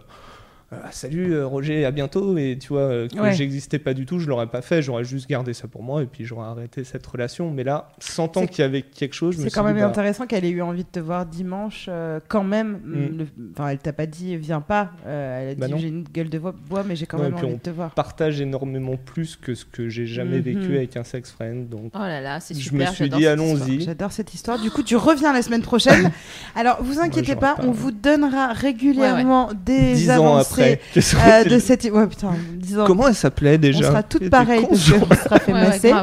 euh, 0.74 0.78
salut 0.92 1.34
euh, 1.34 1.46
Roger, 1.46 1.86
à 1.86 1.92
bientôt, 1.92 2.38
et 2.38 2.58
tu 2.60 2.70
vois, 2.70 2.82
euh, 2.82 3.08
que 3.08 3.20
Ouais. 3.20 3.34
j'existais 3.34 3.78
pas 3.80 3.94
du 3.94 4.06
tout, 4.06 4.20
je 4.20 4.28
l'aurais 4.28 4.48
pas 4.48 4.62
fait, 4.62 4.82
j'aurais 4.82 5.04
juste 5.04 5.30
gardé 5.30 5.54
ça 5.54 5.68
pour 5.68 5.84
moi 5.84 6.02
et 6.02 6.08
puis 6.08 6.26
j'aurais 6.26 6.48
arrêté 6.48 6.84
cette 6.84 7.06
relation. 7.06 7.52
Mais 7.52 7.64
là, 7.64 7.90
sentant 8.00 8.48
qu'il 8.48 8.64
y 8.64 8.66
avait 8.66 8.82
quelque 8.82 9.14
chose, 9.14 9.36
je 9.36 9.40
me 9.42 9.44
C'est 9.44 9.52
quand 9.56 9.64
même 9.64 9.76
dit, 9.76 9.82
bah, 9.82 9.88
intéressant 9.88 10.26
qu'elle 10.26 10.44
ait 10.44 10.50
eu 10.50 10.62
envie 10.64 10.84
de 10.84 10.90
te 10.90 11.00
voir 11.00 11.26
dimanche, 11.28 11.86
euh, 11.88 12.20
quand 12.28 12.44
même. 12.44 12.80
Mm. 12.84 13.18
le- 13.18 13.28
Enfin, 13.54 13.70
elle 13.70 13.78
t'a 13.78 13.94
pas 13.94 14.06
dit 14.08 14.36
viens 14.38 14.62
pas. 14.62 14.92
euh, 15.06 15.42
elle 15.44 15.50
a 15.52 15.56
Bah 15.56 15.68
dit 15.68 15.74
j'ai 15.82 15.88
une 15.88 16.04
gueule 16.04 16.30
de 16.30 16.40
bois, 16.40 16.54
mais 16.86 16.96
j'ai 16.96 17.06
quand 17.06 17.18
Ouais, 17.20 17.26
même 17.26 17.36
envie 17.36 17.46
on 17.46 17.52
de 17.54 17.58
te 17.60 17.70
voir. 17.70 17.92
partage 17.92 18.42
énormément 18.42 18.98
plus 18.98 19.36
que 19.36 19.54
ce 19.54 19.66
que 19.66 19.88
j'ai 19.88 20.08
jamais 20.08 20.38
Mhm. 20.38 20.44
vécu 20.44 20.76
avec 20.78 20.98
un 20.98 21.04
sex 21.04 21.32
friend. 21.32 21.70
Donc, 21.70 21.92
Oh 21.94 22.00
là 22.00 22.22
là, 22.22 22.40
c'est 22.40 22.56
je 22.56 22.60
super. 22.60 22.90
me 22.90 22.96
suis 22.96 23.06
j'adore 23.06 23.20
dit, 23.20 23.24
cette 23.26 23.32
allons-y. 23.34 23.54
histoire. 23.54 23.80
J'adore 23.82 24.12
cette 24.12 24.34
histoire. 24.34 24.60
Du 24.60 24.72
coup, 24.72 24.82
tu 24.84 24.96
reviens 24.96 25.32
la 25.32 25.42
semaine 25.44 25.62
prochaine. 25.62 26.12
Alors, 26.56 26.82
vous 26.82 27.00
inquiétez 27.00 27.36
pas, 27.36 27.56
pas- 27.56 27.64
on 27.64 27.72
vous 27.72 27.92
donnera 27.92 28.52
régulièrement 28.54 29.50
des 29.66 30.10
avancées 30.10 30.65
euh, 30.66 31.44
de 31.44 31.60
cette. 31.60 31.84
Ouais, 31.86 32.08
putain, 32.08 32.34
dix 32.54 32.80
ans. 32.80 32.86
Comment 32.86 33.08
elle 33.08 33.16
s'appelait 33.16 33.58
déjà 33.58 33.80
on 33.80 33.82
sera 33.90 34.04
toutes 34.04 34.30
pareilles 34.30 34.66
parce 34.70 35.44
fait 35.46 35.52
masser. 35.52 35.94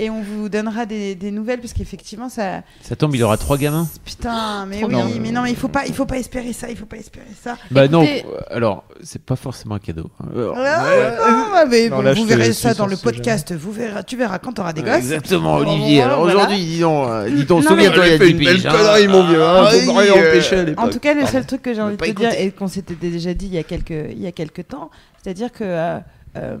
Et 0.00 0.08
on 0.08 0.22
vous 0.22 0.48
donnera 0.48 0.86
des, 0.86 1.14
des 1.14 1.30
nouvelles 1.30 1.60
parce 1.60 1.74
qu'effectivement, 1.74 2.30
ça. 2.30 2.62
Ça 2.80 2.96
tombe, 2.96 3.14
il 3.14 3.22
aura 3.22 3.36
trois 3.36 3.58
gamins. 3.58 3.86
Putain, 4.04 4.64
mais 4.66 4.82
oui, 4.82 5.20
mais 5.20 5.30
non, 5.30 5.42
mais 5.42 5.50
il 5.50 5.56
faut 5.56 5.68
pas, 5.68 5.84
il 5.86 5.92
faut 5.92 6.06
pas 6.06 6.16
espérer 6.16 6.54
ça, 6.54 6.70
il 6.70 6.76
faut 6.76 6.86
pas 6.86 6.96
espérer 6.96 7.26
ça. 7.38 7.58
Bah 7.70 7.86
non, 7.86 8.02
Écoutez- 8.02 8.24
euh, 8.26 8.56
alors, 8.56 8.84
c'est 9.02 9.22
pas 9.22 9.36
forcément 9.36 9.74
un 9.74 9.78
cadeau. 9.78 10.10
Alors, 10.32 10.56
mais 11.68 11.90
Non, 11.90 12.00
là, 12.00 12.14
vous 12.14 12.24
verrez 12.24 12.54
ça 12.54 12.72
dans 12.72 12.86
le 12.86 12.96
podcast. 12.96 13.52
Vous 13.54 13.72
verras, 13.72 14.02
tu 14.02 14.16
verras 14.16 14.38
quand 14.38 14.54
t'auras 14.54 14.72
des 14.72 14.80
euh, 14.80 14.84
gosses. 14.84 14.96
Exactement, 14.96 15.56
Olivier. 15.56 16.02
Alors 16.02 16.20
voilà. 16.20 16.34
aujourd'hui, 16.36 16.64
dis 16.64 16.80
donc, 16.80 17.08
euh, 17.08 17.28
dis 17.30 17.44
donc, 17.44 17.62
mais- 17.62 17.68
souviens-toi, 17.68 18.06
il 18.06 18.12
y 18.12 18.14
a 18.14 18.18
fait 18.18 18.26
10 18.26 18.30
une 18.32 18.38
belle 18.44 18.66
hein. 18.66 18.70
connerie, 18.72 19.08
mon 19.08 19.26
vieux, 19.28 19.42
hein, 19.42 19.64
Ah, 19.66 19.72
euh. 19.74 20.74
En 20.78 20.88
tout 20.88 20.98
cas, 20.98 21.12
le 21.12 21.20
Pardon. 21.20 21.32
seul 21.32 21.46
truc 21.46 21.62
que 21.62 21.74
j'ai 21.74 21.82
envie 21.82 21.96
de 21.98 22.04
te 22.04 22.10
dire 22.10 22.32
et 22.38 22.50
qu'on 22.52 22.68
s'était 22.68 22.94
déjà 22.94 23.34
dit 23.34 23.46
il 23.46 23.54
y 23.54 23.58
a 23.58 23.64
quelques, 23.64 23.90
il 23.90 24.20
y 24.20 24.26
a 24.26 24.32
quelques 24.32 24.66
temps, 24.68 24.90
c'est-à-dire 25.22 25.52
que 25.52 26.00
euh, 26.36 26.58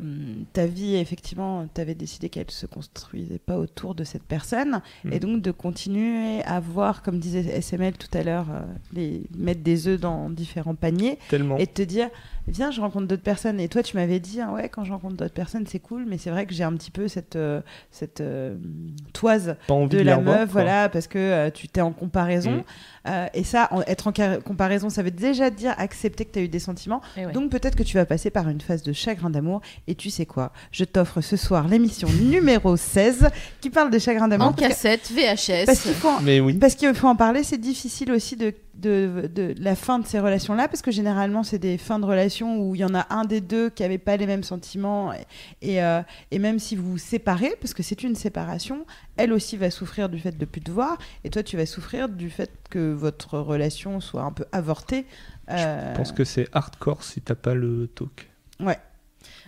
ta 0.52 0.66
vie, 0.66 0.96
effectivement, 0.96 1.66
tu 1.74 1.80
avais 1.80 1.94
décidé 1.94 2.28
qu'elle 2.28 2.50
se 2.50 2.66
construisait 2.66 3.38
pas 3.38 3.56
autour 3.58 3.94
de 3.94 4.04
cette 4.04 4.24
personne 4.24 4.80
Mm. 5.04 5.12
et 5.12 5.20
donc 5.20 5.42
de 5.42 5.50
continuer 5.50 6.42
à 6.44 6.60
voir, 6.60 7.02
comme 7.02 7.18
disait 7.18 7.60
SML 7.60 7.94
tout 7.94 8.08
à 8.16 8.22
l'heure, 8.22 8.46
euh, 8.50 8.60
les, 8.92 9.22
mettre 9.36 9.62
des 9.62 9.88
œufs 9.88 10.00
dans 10.00 10.30
différents 10.30 10.74
paniers 10.74 11.18
Tellement. 11.28 11.56
et 11.56 11.66
de 11.66 11.70
te 11.70 11.82
dire 11.82 12.08
viens, 12.50 12.70
je 12.70 12.80
rencontre 12.80 13.06
d'autres 13.06 13.22
personnes. 13.22 13.60
Et 13.60 13.68
toi, 13.68 13.82
tu 13.82 13.96
m'avais 13.96 14.20
dit, 14.20 14.40
ah 14.40 14.52
ouais, 14.52 14.68
quand 14.68 14.84
je 14.84 14.92
rencontre 14.92 15.16
d'autres 15.16 15.34
personnes, 15.34 15.66
c'est 15.66 15.78
cool, 15.78 16.04
mais 16.06 16.18
c'est 16.18 16.30
vrai 16.30 16.46
que 16.46 16.54
j'ai 16.54 16.64
un 16.64 16.72
petit 16.74 16.90
peu 16.90 17.08
cette, 17.08 17.36
euh, 17.36 17.60
cette 17.90 18.20
euh, 18.20 18.56
toise 19.12 19.56
de 19.68 19.86
de, 19.86 19.98
la 19.98 20.18
meuf, 20.18 20.48
voilà, 20.50 20.88
parce 20.88 21.06
que 21.06 21.18
euh, 21.18 21.50
tu 21.50 21.68
t'es 21.68 21.80
en 21.80 21.92
comparaison. 21.92 22.50
Mm. 22.52 22.62
Euh, 23.08 23.26
et 23.34 23.44
ça, 23.44 23.68
en- 23.70 23.82
être 23.82 24.06
en 24.08 24.12
comparaison, 24.44 24.90
ça 24.90 25.02
veut 25.02 25.10
déjà 25.10 25.50
dire 25.50 25.74
accepter 25.78 26.24
que 26.24 26.32
tu 26.32 26.38
as 26.38 26.42
eu 26.42 26.48
des 26.48 26.58
sentiments. 26.58 27.00
Ouais. 27.16 27.32
Donc 27.32 27.50
peut-être 27.50 27.76
que 27.76 27.82
tu 27.82 27.96
vas 27.96 28.04
passer 28.04 28.30
par 28.30 28.48
une 28.48 28.60
phase 28.60 28.82
de 28.82 28.92
chagrin 28.92 29.30
d'amour. 29.30 29.60
Et 29.86 29.94
tu 29.94 30.10
sais 30.10 30.26
quoi? 30.26 30.52
Je 30.70 30.84
t'offre 30.84 31.20
ce 31.20 31.36
soir 31.36 31.66
l'émission 31.68 32.08
numéro 32.22 32.76
16 32.76 33.28
qui 33.60 33.70
parle 33.70 33.90
de 33.90 33.98
chagrin 33.98 34.28
d'amour. 34.28 34.48
en 34.48 34.52
cassette, 34.52 35.10
VHS. 35.10 35.66
Parce 35.66 35.80
qu'il 35.80 35.94
faut, 35.94 36.20
Mais 36.22 36.40
oui. 36.40 36.54
parce 36.54 36.74
qu'il 36.74 36.94
faut 36.94 37.08
en 37.08 37.16
parler, 37.16 37.42
c'est 37.42 37.58
difficile 37.58 38.12
aussi 38.12 38.36
de, 38.36 38.52
de, 38.80 39.30
de 39.32 39.54
la 39.58 39.76
fin 39.76 39.98
de 39.98 40.06
ces 40.06 40.18
relations-là, 40.18 40.68
parce 40.68 40.82
que 40.82 40.90
généralement, 40.90 41.42
c'est 41.42 41.58
des 41.58 41.78
fins 41.78 41.98
de 41.98 42.04
relations 42.04 42.58
où 42.60 42.74
il 42.74 42.80
y 42.80 42.84
en 42.84 42.94
a 42.94 43.06
un 43.10 43.24
des 43.24 43.40
deux 43.40 43.70
qui 43.70 43.82
n'avait 43.82 43.98
pas 43.98 44.16
les 44.16 44.26
mêmes 44.26 44.42
sentiments, 44.42 45.12
et, 45.12 45.26
et, 45.62 45.82
euh, 45.82 46.02
et 46.30 46.38
même 46.38 46.58
si 46.58 46.76
vous 46.76 46.92
vous 46.92 46.98
séparez, 46.98 47.54
parce 47.60 47.74
que 47.74 47.82
c'est 47.82 48.02
une 48.02 48.14
séparation, 48.14 48.86
elle 49.16 49.32
aussi 49.32 49.56
va 49.56 49.70
souffrir 49.70 50.08
du 50.08 50.18
fait 50.18 50.36
de 50.36 50.44
plus 50.44 50.60
te 50.60 50.70
voir, 50.70 50.98
et 51.24 51.30
toi, 51.30 51.42
tu 51.42 51.56
vas 51.56 51.66
souffrir 51.66 52.08
du 52.08 52.30
fait 52.30 52.50
que 52.70 52.92
votre 52.92 53.38
relation 53.38 54.00
soit 54.00 54.22
un 54.22 54.32
peu 54.32 54.46
avortée. 54.52 55.06
Euh, 55.50 55.92
Je 55.92 55.96
pense 55.96 56.12
que 56.12 56.24
c'est 56.24 56.48
hardcore 56.52 57.02
si 57.02 57.20
t'as 57.20 57.34
pas 57.34 57.54
le 57.54 57.88
talk. 57.88 58.30
Ouais. 58.60 58.78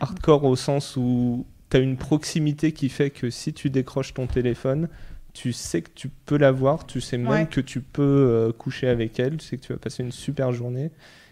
Hardcore 0.01 0.45
au 0.45 0.57
sens 0.57 0.97
où 0.97 1.47
t'as 1.69 1.81
une 1.81 1.97
proximité 1.97 2.73
qui 2.73 2.89
fait 2.89 3.11
que 3.11 3.31
si 3.31 3.53
tu 3.53 3.71
décroches 3.71 4.13
ton 4.13 4.27
téléphone, 4.27 4.89
tu 5.33 5.53
sais 5.53 5.83
que 5.83 5.91
tu 5.95 6.09
peux 6.09 6.37
la 6.37 6.53
voir, 6.53 6.87
tu 6.87 7.01
sais 7.01 7.17
même 7.19 7.31
Ouais. 7.31 7.47
que 7.47 7.61
tu 7.61 7.81
peux 7.81 8.03
euh, 8.03 8.53
coucher 8.53 8.89
avec 8.89 9.19
elle, 9.19 9.37
tu 9.39 9.47
sais 9.47 9.57
que 9.57 9.63
tu 9.63 9.73
vas 9.73 9.79
passer 9.79 10.03
une 10.03 10.13
super 10.13 10.53
journée. 10.53 10.91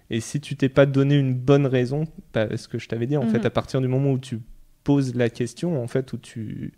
Et 0.08 0.20
si 0.20 0.40
tu 0.40 0.56
t'es 0.56 0.68
pas 0.68 0.86
donné 0.86 1.16
une 1.16 1.34
bonne 1.34 1.66
raison, 1.66 2.04
bah, 2.34 2.56
ce 2.56 2.66
que 2.66 2.78
je 2.78 2.88
t'avais 2.88 3.06
dit, 3.06 3.16
en 3.16 3.22
Mhm. 3.24 3.28
fait, 3.28 3.44
à 3.46 3.50
partir 3.50 3.80
du 3.80 3.88
moment 3.88 4.10
où 4.12 4.18
tu 4.18 4.40
poses 4.82 5.14
la 5.14 5.28
question, 5.30 5.80
en 5.82 5.86
fait, 5.86 6.12
où 6.12 6.18
tu 6.18 6.72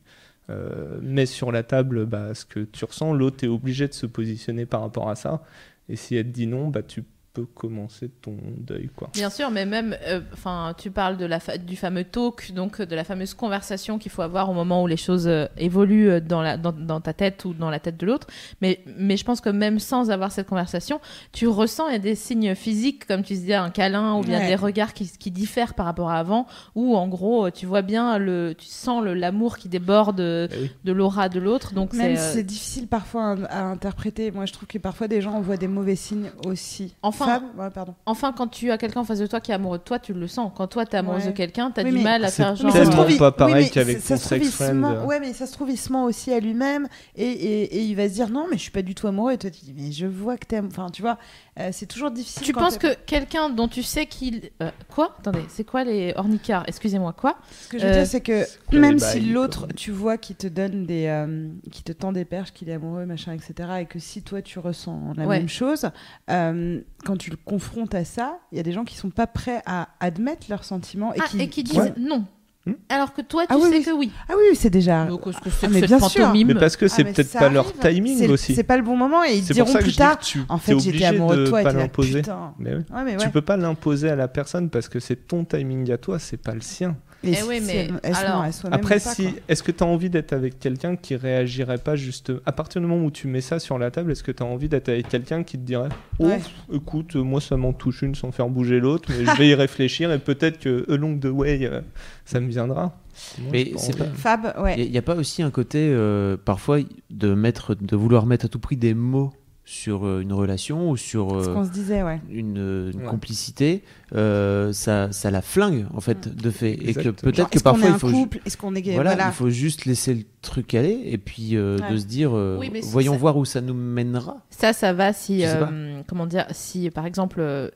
euh, 0.50 0.98
mets 1.00 1.24
sur 1.26 1.52
la 1.52 1.62
table 1.62 2.04
bah, 2.04 2.34
ce 2.34 2.44
que 2.44 2.60
tu 2.60 2.84
ressens, 2.84 3.14
l'autre 3.14 3.44
est 3.44 3.48
obligé 3.48 3.86
de 3.88 3.94
se 3.94 4.06
positionner 4.06 4.66
par 4.66 4.80
rapport 4.82 5.08
à 5.08 5.14
ça. 5.14 5.44
Et 5.88 5.96
si 5.96 6.16
elle 6.16 6.26
te 6.26 6.30
dit 6.30 6.46
non, 6.48 6.68
bah, 6.68 6.82
tu 6.82 7.04
peux 7.32 7.46
commencer 7.46 8.10
ton 8.20 8.36
deuil. 8.58 8.90
Quoi. 8.94 9.08
Bien 9.14 9.30
sûr, 9.30 9.50
mais 9.50 9.64
même, 9.64 9.96
euh, 10.06 10.20
enfin, 10.34 10.74
tu 10.76 10.90
parles 10.90 11.16
de 11.16 11.24
la 11.24 11.40
fa- 11.40 11.56
du 11.56 11.76
fameux 11.76 12.04
talk, 12.04 12.52
donc 12.52 12.80
euh, 12.80 12.86
de 12.86 12.94
la 12.94 13.04
fameuse 13.04 13.32
conversation 13.32 13.98
qu'il 13.98 14.12
faut 14.12 14.20
avoir 14.22 14.50
au 14.50 14.52
moment 14.52 14.82
où 14.82 14.86
les 14.86 14.98
choses 14.98 15.26
euh, 15.26 15.46
évoluent 15.56 16.20
dans, 16.20 16.42
la, 16.42 16.58
dans, 16.58 16.72
dans 16.72 17.00
ta 17.00 17.14
tête 17.14 17.44
ou 17.46 17.54
dans 17.54 17.70
la 17.70 17.80
tête 17.80 17.96
de 17.96 18.04
l'autre. 18.04 18.26
Mais, 18.60 18.80
mais 18.98 19.16
je 19.16 19.24
pense 19.24 19.40
que 19.40 19.48
même 19.48 19.78
sans 19.78 20.10
avoir 20.10 20.30
cette 20.30 20.46
conversation, 20.46 21.00
tu 21.32 21.46
ressens 21.48 21.88
il 21.88 21.92
y 21.92 21.96
a 21.96 22.00
des 22.00 22.14
signes 22.16 22.54
physiques, 22.54 23.06
comme 23.06 23.22
tu 23.22 23.32
disais, 23.32 23.54
un 23.54 23.70
câlin 23.70 24.14
ou 24.16 24.20
bien 24.22 24.38
Ouais. 24.40 24.48
des 24.48 24.54
regards 24.56 24.92
qui, 24.92 25.10
qui 25.18 25.30
diffèrent 25.30 25.72
par 25.74 25.86
rapport 25.86 26.10
à 26.10 26.18
avant, 26.18 26.46
où 26.74 26.96
en 26.96 27.08
gros, 27.08 27.50
tu 27.50 27.64
vois 27.64 27.82
bien, 27.82 28.18
le, 28.18 28.54
tu 28.58 28.66
sens 28.66 29.02
le- 29.02 29.14
l'amour 29.14 29.56
qui 29.56 29.68
déborde 29.70 30.20
oui. 30.20 30.70
de 30.84 30.92
l'aura 30.92 31.28
de 31.30 31.40
l'autre. 31.40 31.72
Donc 31.72 31.94
Même 31.94 32.16
c'est. 32.16 32.22
si 32.22 32.28
euh, 32.28 32.32
c'est 32.34 32.42
difficile 32.42 32.88
parfois 32.88 33.36
à, 33.48 33.60
à 33.60 33.62
interpréter, 33.62 34.30
moi 34.32 34.44
je 34.44 34.52
trouve 34.52 34.66
que 34.68 34.76
parfois 34.78 35.08
des 35.08 35.20
gens 35.22 35.40
voient 35.40 35.56
des 35.56 35.68
mauvais 35.68 35.96
signes 35.96 36.30
aussi. 36.46 36.94
Enfin- 37.02 37.21
Fab 37.24 37.42
Ouais, 37.58 37.70
pardon. 37.70 37.94
Enfin, 38.06 38.32
quand 38.36 38.48
tu 38.48 38.70
as 38.70 38.78
quelqu'un 38.78 39.00
en 39.00 39.04
face 39.04 39.18
de 39.18 39.26
toi 39.26 39.40
qui 39.40 39.50
est 39.50 39.54
amoureux 39.54 39.78
de 39.78 39.82
toi, 39.82 39.98
tu 39.98 40.12
le 40.12 40.26
sens. 40.26 40.50
Quand 40.54 40.66
toi, 40.66 40.84
t'es 40.86 40.96
amoureuse 40.96 41.24
Ouais. 41.24 41.30
de 41.32 41.36
quelqu'un, 41.36 41.70
t'as 41.70 41.82
Oui, 41.84 41.90
du 41.92 41.98
mal 41.98 42.24
à 42.24 42.28
C'est 42.28 42.42
faire 42.42 42.56
genre. 42.56 42.72
ça 42.72 42.84
se 42.84 42.90
trouve, 42.90 43.10
il- 43.10 43.18
pas 43.18 43.32
pareil 43.32 43.64
mais 43.64 43.70
qu'avec 43.70 44.00
ça 44.00 44.14
ton 44.16 44.20
se 44.20 44.26
trouve, 44.26 44.38
il 44.38 44.44
se 44.46 44.50
sex-friend. 44.50 44.80
ment- 44.80 45.04
Ouais, 45.06 45.20
mais 45.20 45.32
ça 45.32 45.46
se 45.46 45.52
trouve, 45.52 45.70
il 45.70 45.76
se 45.78 45.92
ment 45.92 46.04
aussi 46.04 46.32
à 46.32 46.40
lui-même 46.40 46.88
et, 47.16 47.24
et- 47.24 47.76
et 47.76 47.82
il 47.82 47.94
va 47.96 48.08
se 48.08 48.14
dire 48.14 48.28
non, 48.28 48.46
mais 48.50 48.56
je 48.56 48.62
suis 48.62 48.70
pas 48.70 48.82
du 48.82 48.94
tout 48.94 49.06
amoureux. 49.06 49.32
Et 49.32 49.38
toi, 49.38 49.50
tu 49.50 49.64
dis, 49.64 49.74
mais 49.76 49.92
je 49.92 50.06
vois 50.06 50.36
que 50.36 50.46
t'aimes. 50.46 50.68
Enfin, 50.70 50.86
tu 50.92 51.02
vois, 51.02 51.18
euh, 51.58 51.68
c'est 51.72 51.86
toujours 51.86 52.10
difficile. 52.10 52.42
Tu 52.46 52.52
quand 52.52 52.60
penses 52.60 52.78
que 52.78 52.94
quelqu'un 53.04 53.50
dont 53.50 53.68
tu 53.68 53.82
sais 53.82 54.06
qu'il. 54.06 54.50
euh, 54.62 54.70
quoi? 54.88 55.14
Attendez, 55.18 55.44
c'est 55.48 55.64
quoi 55.64 55.84
les 55.84 56.12
ornicards? 56.16 56.64
Excusez-moi, 56.66 57.12
quoi? 57.12 57.36
Ce 57.50 57.68
que 57.68 57.78
je 57.78 57.84
veux 57.84 57.90
euh, 57.90 57.94
dire, 57.94 58.06
c'est 58.06 58.20
que 58.22 58.44
quoi 58.66 58.78
même 58.78 58.98
si 58.98 59.20
bails, 59.20 59.30
l'autre, 59.32 59.66
quoi 59.66 59.74
tu 59.74 59.90
vois, 59.90 60.16
qui 60.16 60.34
te 60.34 60.46
donne 60.46 60.86
des. 60.86 61.06
euh, 61.06 61.48
qui 61.70 61.82
te 61.82 61.92
tend 61.92 62.12
des 62.12 62.24
perches, 62.24 62.52
qu'il 62.52 62.68
est 62.70 62.74
amoureux, 62.74 63.04
machin, 63.04 63.32
etc. 63.34 63.68
Et 63.80 63.86
que 63.86 63.98
si 63.98 64.22
toi, 64.22 64.40
tu 64.42 64.58
ressens 64.58 65.12
la 65.16 65.26
Ouais. 65.26 65.38
même 65.38 65.48
chose, 65.48 65.90
euh, 66.30 66.80
quand 67.04 67.16
tu 67.18 67.30
le 67.30 67.36
confrontes 67.36 67.94
à 67.94 68.04
ça, 68.04 68.38
il 68.50 68.56
y 68.56 68.60
a 68.60 68.64
des 68.64 68.72
gens 68.72 68.84
qui 68.84 68.96
sont 68.96 69.10
pas 69.10 69.26
prêts 69.26 69.60
à 69.66 69.88
admettre 70.00 70.46
leurs 70.48 70.64
sentiments 70.64 71.12
et, 71.14 71.18
Ah, 71.20 71.28
qui, 71.28 71.40
et 71.40 71.48
qui 71.48 71.62
disent 71.64 71.76
Ouais. 71.78 71.92
non. 71.98 72.24
Hmm 72.64 72.74
Alors 72.88 73.12
que 73.12 73.22
toi, 73.22 73.42
tu 73.44 73.52
Ah 73.52 73.56
oui, 73.58 73.68
sais 73.70 73.76
oui. 73.78 73.84
que 73.84 73.90
oui. 73.90 74.12
Ah 74.28 74.34
oui, 74.38 74.54
c'est 74.54 74.70
déjà. 74.70 75.06
Donc, 75.06 75.26
est-ce 75.26 75.38
que 75.40 75.50
c'est 75.50 75.66
Ah, 75.66 75.68
mais 75.68 75.80
bien 75.80 75.98
sûr. 75.98 76.32
Mais 76.32 76.54
parce 76.54 76.76
que 76.76 76.86
c'est 76.86 77.02
Ah, 77.02 77.04
mais 77.06 77.12
peut-être 77.12 77.32
pas 77.32 77.48
leur 77.48 77.72
timing 77.72 78.18
C'est- 78.18 78.28
aussi. 78.28 78.54
C'est 78.54 78.62
pas 78.62 78.76
le 78.76 78.84
bon 78.84 78.96
moment 78.96 79.24
et 79.24 79.34
ils 79.38 79.42
C'est 79.42 79.54
diront 79.54 79.64
pour 79.66 79.72
ça 79.72 79.78
que 79.80 79.84
plus 79.84 79.96
tard. 79.96 80.18
que 80.20 80.24
tu 80.24 80.40
En 80.48 80.58
fait, 80.58 80.72
j'étais 80.78 80.88
obligé 80.90 81.06
amoureux 81.06 81.36
de 81.38 81.44
de 81.44 81.48
toi 81.48 81.60
et 81.60 81.64
pas 81.64 81.72
là, 81.72 81.80
l'imposer. 81.80 82.20
putain. 82.20 82.54
Mais 82.60 82.74
oui. 82.76 82.82
Ouais, 82.94 83.02
mais 83.04 83.16
Tu 83.16 83.30
peux 83.30 83.42
pas 83.42 83.56
l'imposer 83.56 84.10
à 84.10 84.14
la 84.16 84.28
personne 84.28 84.70
parce 84.70 84.88
que 84.88 85.00
c'est 85.00 85.26
ton 85.26 85.44
timing 85.44 85.90
à 85.90 85.98
toi, 85.98 86.20
c'est 86.20 86.36
pas 86.36 86.54
le 86.54 86.60
sien. 86.60 86.96
Et 87.24 87.34
Eh 87.38 87.42
oui, 87.48 87.60
si 87.60 87.66
mais 87.66 87.88
elle- 88.02 88.14
alors, 88.16 88.44
Après, 88.72 88.94
pas, 88.98 89.14
si, 89.14 89.28
est-ce 89.48 89.62
que 89.62 89.70
tu 89.70 89.84
as 89.84 89.86
envie 89.86 90.10
d'être 90.10 90.32
avec 90.32 90.58
quelqu'un 90.58 90.96
qui 90.96 91.14
réagirait 91.14 91.78
pas 91.78 91.94
juste 91.94 92.32
à 92.46 92.52
partir 92.52 92.80
du 92.80 92.86
moment 92.88 93.04
où 93.04 93.10
tu 93.10 93.28
mets 93.28 93.40
ça 93.40 93.58
sur 93.60 93.78
la 93.78 93.90
table 93.92 94.10
Est-ce 94.12 94.22
que 94.24 94.32
tu 94.32 94.42
as 94.42 94.46
envie 94.46 94.68
d'être 94.68 94.88
avec 94.88 95.08
quelqu'un 95.08 95.42
qui 95.44 95.56
te 95.58 95.64
dirait 95.64 95.88
Oh, 96.18 96.26
Ouais. 96.26 96.40
écoute, 96.72 97.14
moi 97.16 97.40
ça 97.40 97.56
m'en 97.56 97.72
touche 97.72 98.02
une 98.02 98.14
sans 98.14 98.32
faire 98.32 98.48
bouger 98.48 98.80
l'autre, 98.80 99.08
mais 99.16 99.24
je 99.24 99.36
vais 99.38 99.48
y 99.48 99.54
réfléchir 99.54 100.10
et 100.12 100.18
peut-être 100.18 100.58
que 100.58 100.84
along 100.92 101.18
the 101.20 101.26
way, 101.26 101.60
euh, 101.64 101.80
ça 102.24 102.40
me 102.40 102.48
viendra. 102.48 102.98
Moi, 103.38 103.48
Mais 103.52 103.72
c'est 103.76 103.96
pas- 103.96 104.06
Fab, 104.06 104.54
ouais. 104.62 104.80
Il 104.84 104.90
n'y 104.90 104.98
a, 104.98 105.02
pas 105.02 105.14
aussi 105.14 105.42
un 105.42 105.50
côté, 105.50 105.78
euh, 105.92 106.36
parfois, 106.42 106.78
de, 107.10 107.34
mettre, 107.34 107.74
de 107.74 107.94
vouloir 107.94 108.24
mettre 108.26 108.46
à 108.46 108.48
tout 108.48 108.58
prix 108.58 108.76
des 108.76 108.94
mots 108.94 109.32
sur 109.64 110.04
euh, 110.06 110.20
une 110.20 110.32
relation 110.32 110.90
ou 110.90 110.96
sur 110.96 111.30
Ce 111.30 111.48
euh, 111.48 111.54
qu'on 111.54 111.64
se 111.64 111.70
disait, 111.70 112.02
ouais. 112.02 112.20
une, 112.28 112.90
une 112.92 113.00
Ouais. 113.02 113.06
complicité, 113.06 113.84
euh, 114.12 114.72
ça, 114.72 115.12
ça 115.12 115.30
la 115.30 115.40
flingue, 115.40 115.86
en 115.94 116.00
fait, 116.00 116.34
de 116.34 116.50
fait. 116.50 116.72
Et 116.72 116.94
que 116.94 117.10
peut-être 117.10 117.48
que 117.50 117.60
parfois, 117.60 117.88
il 117.90 117.94
un 117.94 117.98
faut, 117.98 118.10
couple? 118.10 118.40
Est-ce 118.44 118.56
qu'on 118.56 118.74
est 118.74 118.82
voilà, 118.82 119.14
voilà. 119.14 119.28
il 119.28 119.32
faut 119.32 119.50
juste 119.50 119.84
laisser 119.84 120.14
le 120.14 120.24
truc 120.42 120.74
aller 120.74 121.00
et 121.04 121.16
puis 121.16 121.56
euh, 121.56 121.78
Ouais. 121.78 121.92
de 121.92 121.96
se 121.96 122.06
dire, 122.06 122.32
euh, 122.34 122.58
Oui, 122.58 122.70
voyons 122.82 123.14
voir 123.16 123.36
où 123.36 123.44
ça 123.44 123.60
nous 123.60 123.74
mènera. 123.74 124.38
Ça, 124.50 124.72
ça 124.72 124.92
va 124.92 125.12
si, 125.12 125.44
euh, 125.46 126.00
comment 126.08 126.26
dire, 126.26 126.46
si 126.50 126.90
par 126.90 127.06
exemple, 127.06 127.38
euh, 127.40 127.68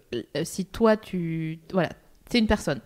si 0.42 0.64
toi 0.66 0.96
tu, 0.96 1.60
voilà, 1.72 1.90
c'est 2.28 2.40
une 2.40 2.48
personne, 2.48 2.80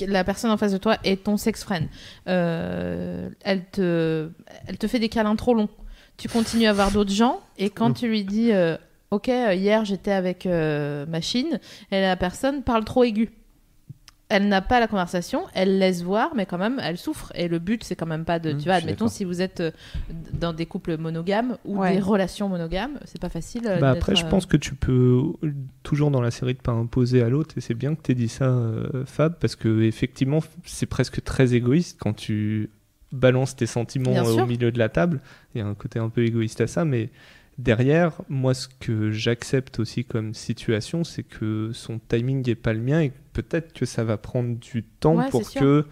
la 0.00 0.24
personne 0.24 0.50
en 0.50 0.56
face 0.56 0.72
de 0.72 0.78
toi 0.78 0.96
est 1.04 1.24
ton 1.24 1.36
sex 1.36 1.62
friend, 1.62 1.88
Euh, 2.26 3.28
elle 3.42 3.66
te, 3.70 4.30
elle 4.66 4.78
te 4.78 4.86
fait 4.86 4.98
des 4.98 5.10
câlins 5.10 5.36
trop 5.36 5.52
longs. 5.52 5.68
Tu 6.16 6.28
continues 6.28 6.66
à 6.66 6.72
voir 6.72 6.90
d'autres 6.90 7.12
gens 7.12 7.40
et 7.58 7.70
quand 7.70 7.92
tu 7.92 8.08
lui 8.08 8.24
dis, 8.24 8.52
euh, 8.52 8.76
ok, 9.10 9.28
euh, 9.28 9.54
hier 9.54 9.84
j'étais 9.84 10.12
avec 10.12 10.46
euh, 10.46 11.06
machine, 11.06 11.60
et 11.90 12.00
la 12.00 12.16
personne 12.16 12.62
parle 12.62 12.84
trop 12.84 13.04
aigu. 13.04 13.30
Elle 14.28 14.48
n'a 14.48 14.60
pas 14.60 14.80
la 14.80 14.88
conversation, 14.88 15.42
elle 15.54 15.78
laisse 15.78 16.02
voir, 16.02 16.32
mais 16.34 16.46
quand 16.46 16.58
même, 16.58 16.80
elle 16.82 16.98
souffre. 16.98 17.30
Et 17.36 17.46
le 17.46 17.60
but, 17.60 17.84
c'est 17.84 17.94
quand 17.94 18.06
même 18.06 18.24
pas 18.24 18.40
de. 18.40 18.54
Mm, 18.54 18.58
tu 18.58 18.64
vois, 18.64 18.74
admettons, 18.74 19.06
si 19.06 19.24
vous 19.24 19.40
êtes 19.40 19.60
euh, 19.60 19.70
dans 20.32 20.52
des 20.52 20.66
couples 20.66 20.96
monogames 20.98 21.58
ou 21.64 21.78
Ouais. 21.78 21.94
des 21.94 22.00
relations 22.00 22.48
monogames, 22.48 22.98
c'est 23.04 23.20
pas 23.20 23.28
facile. 23.28 23.62
Bah 23.80 23.90
après, 23.90 24.16
je 24.16 24.24
euh, 24.24 24.28
pense 24.28 24.44
que 24.44 24.56
tu 24.56 24.74
peux, 24.74 25.22
toujours 25.84 26.10
dans 26.10 26.20
la 26.20 26.32
série, 26.32 26.54
de 26.54 26.58
pas 26.60 26.72
imposer 26.72 27.22
à 27.22 27.28
l'autre, 27.28 27.56
et 27.56 27.60
c'est 27.60 27.74
bien 27.74 27.94
que 27.94 28.02
tu 28.02 28.10
aies 28.10 28.14
dit 28.16 28.28
ça, 28.28 28.46
euh, 28.46 29.04
Fab, 29.04 29.38
parce 29.38 29.54
que 29.54 29.82
effectivement, 29.82 30.40
c'est 30.64 30.86
presque 30.86 31.22
très 31.22 31.54
égoïste 31.54 31.96
quand 32.00 32.12
tu 32.14 32.70
balances 33.12 33.56
tes 33.56 33.66
sentiments 33.66 34.10
euh, 34.16 34.32
au 34.42 34.46
milieu 34.46 34.72
de 34.72 34.78
la 34.78 34.88
table. 34.88 35.20
Il 35.54 35.58
y 35.58 35.60
a 35.60 35.66
un 35.66 35.74
côté 35.74 35.98
un 35.98 36.08
peu 36.08 36.24
égoïste 36.24 36.60
à 36.60 36.66
ça, 36.66 36.84
mais 36.84 37.10
derrière, 37.58 38.20
moi, 38.28 38.52
ce 38.54 38.68
que 38.68 39.10
j'accepte 39.10 39.78
aussi 39.78 40.04
comme 40.04 40.34
situation, 40.34 41.04
c'est 41.04 41.22
que 41.22 41.70
son 41.72 41.98
timing 41.98 42.46
n'est 42.46 42.54
pas 42.54 42.72
le 42.72 42.80
mien, 42.80 43.00
et 43.00 43.12
peut-être 43.32 43.72
que 43.72 43.86
ça 43.86 44.04
va 44.04 44.16
prendre 44.16 44.56
du 44.58 44.82
temps 44.82 45.16
Ouais, 45.16 45.30
pour 45.30 45.50
que 45.50 45.86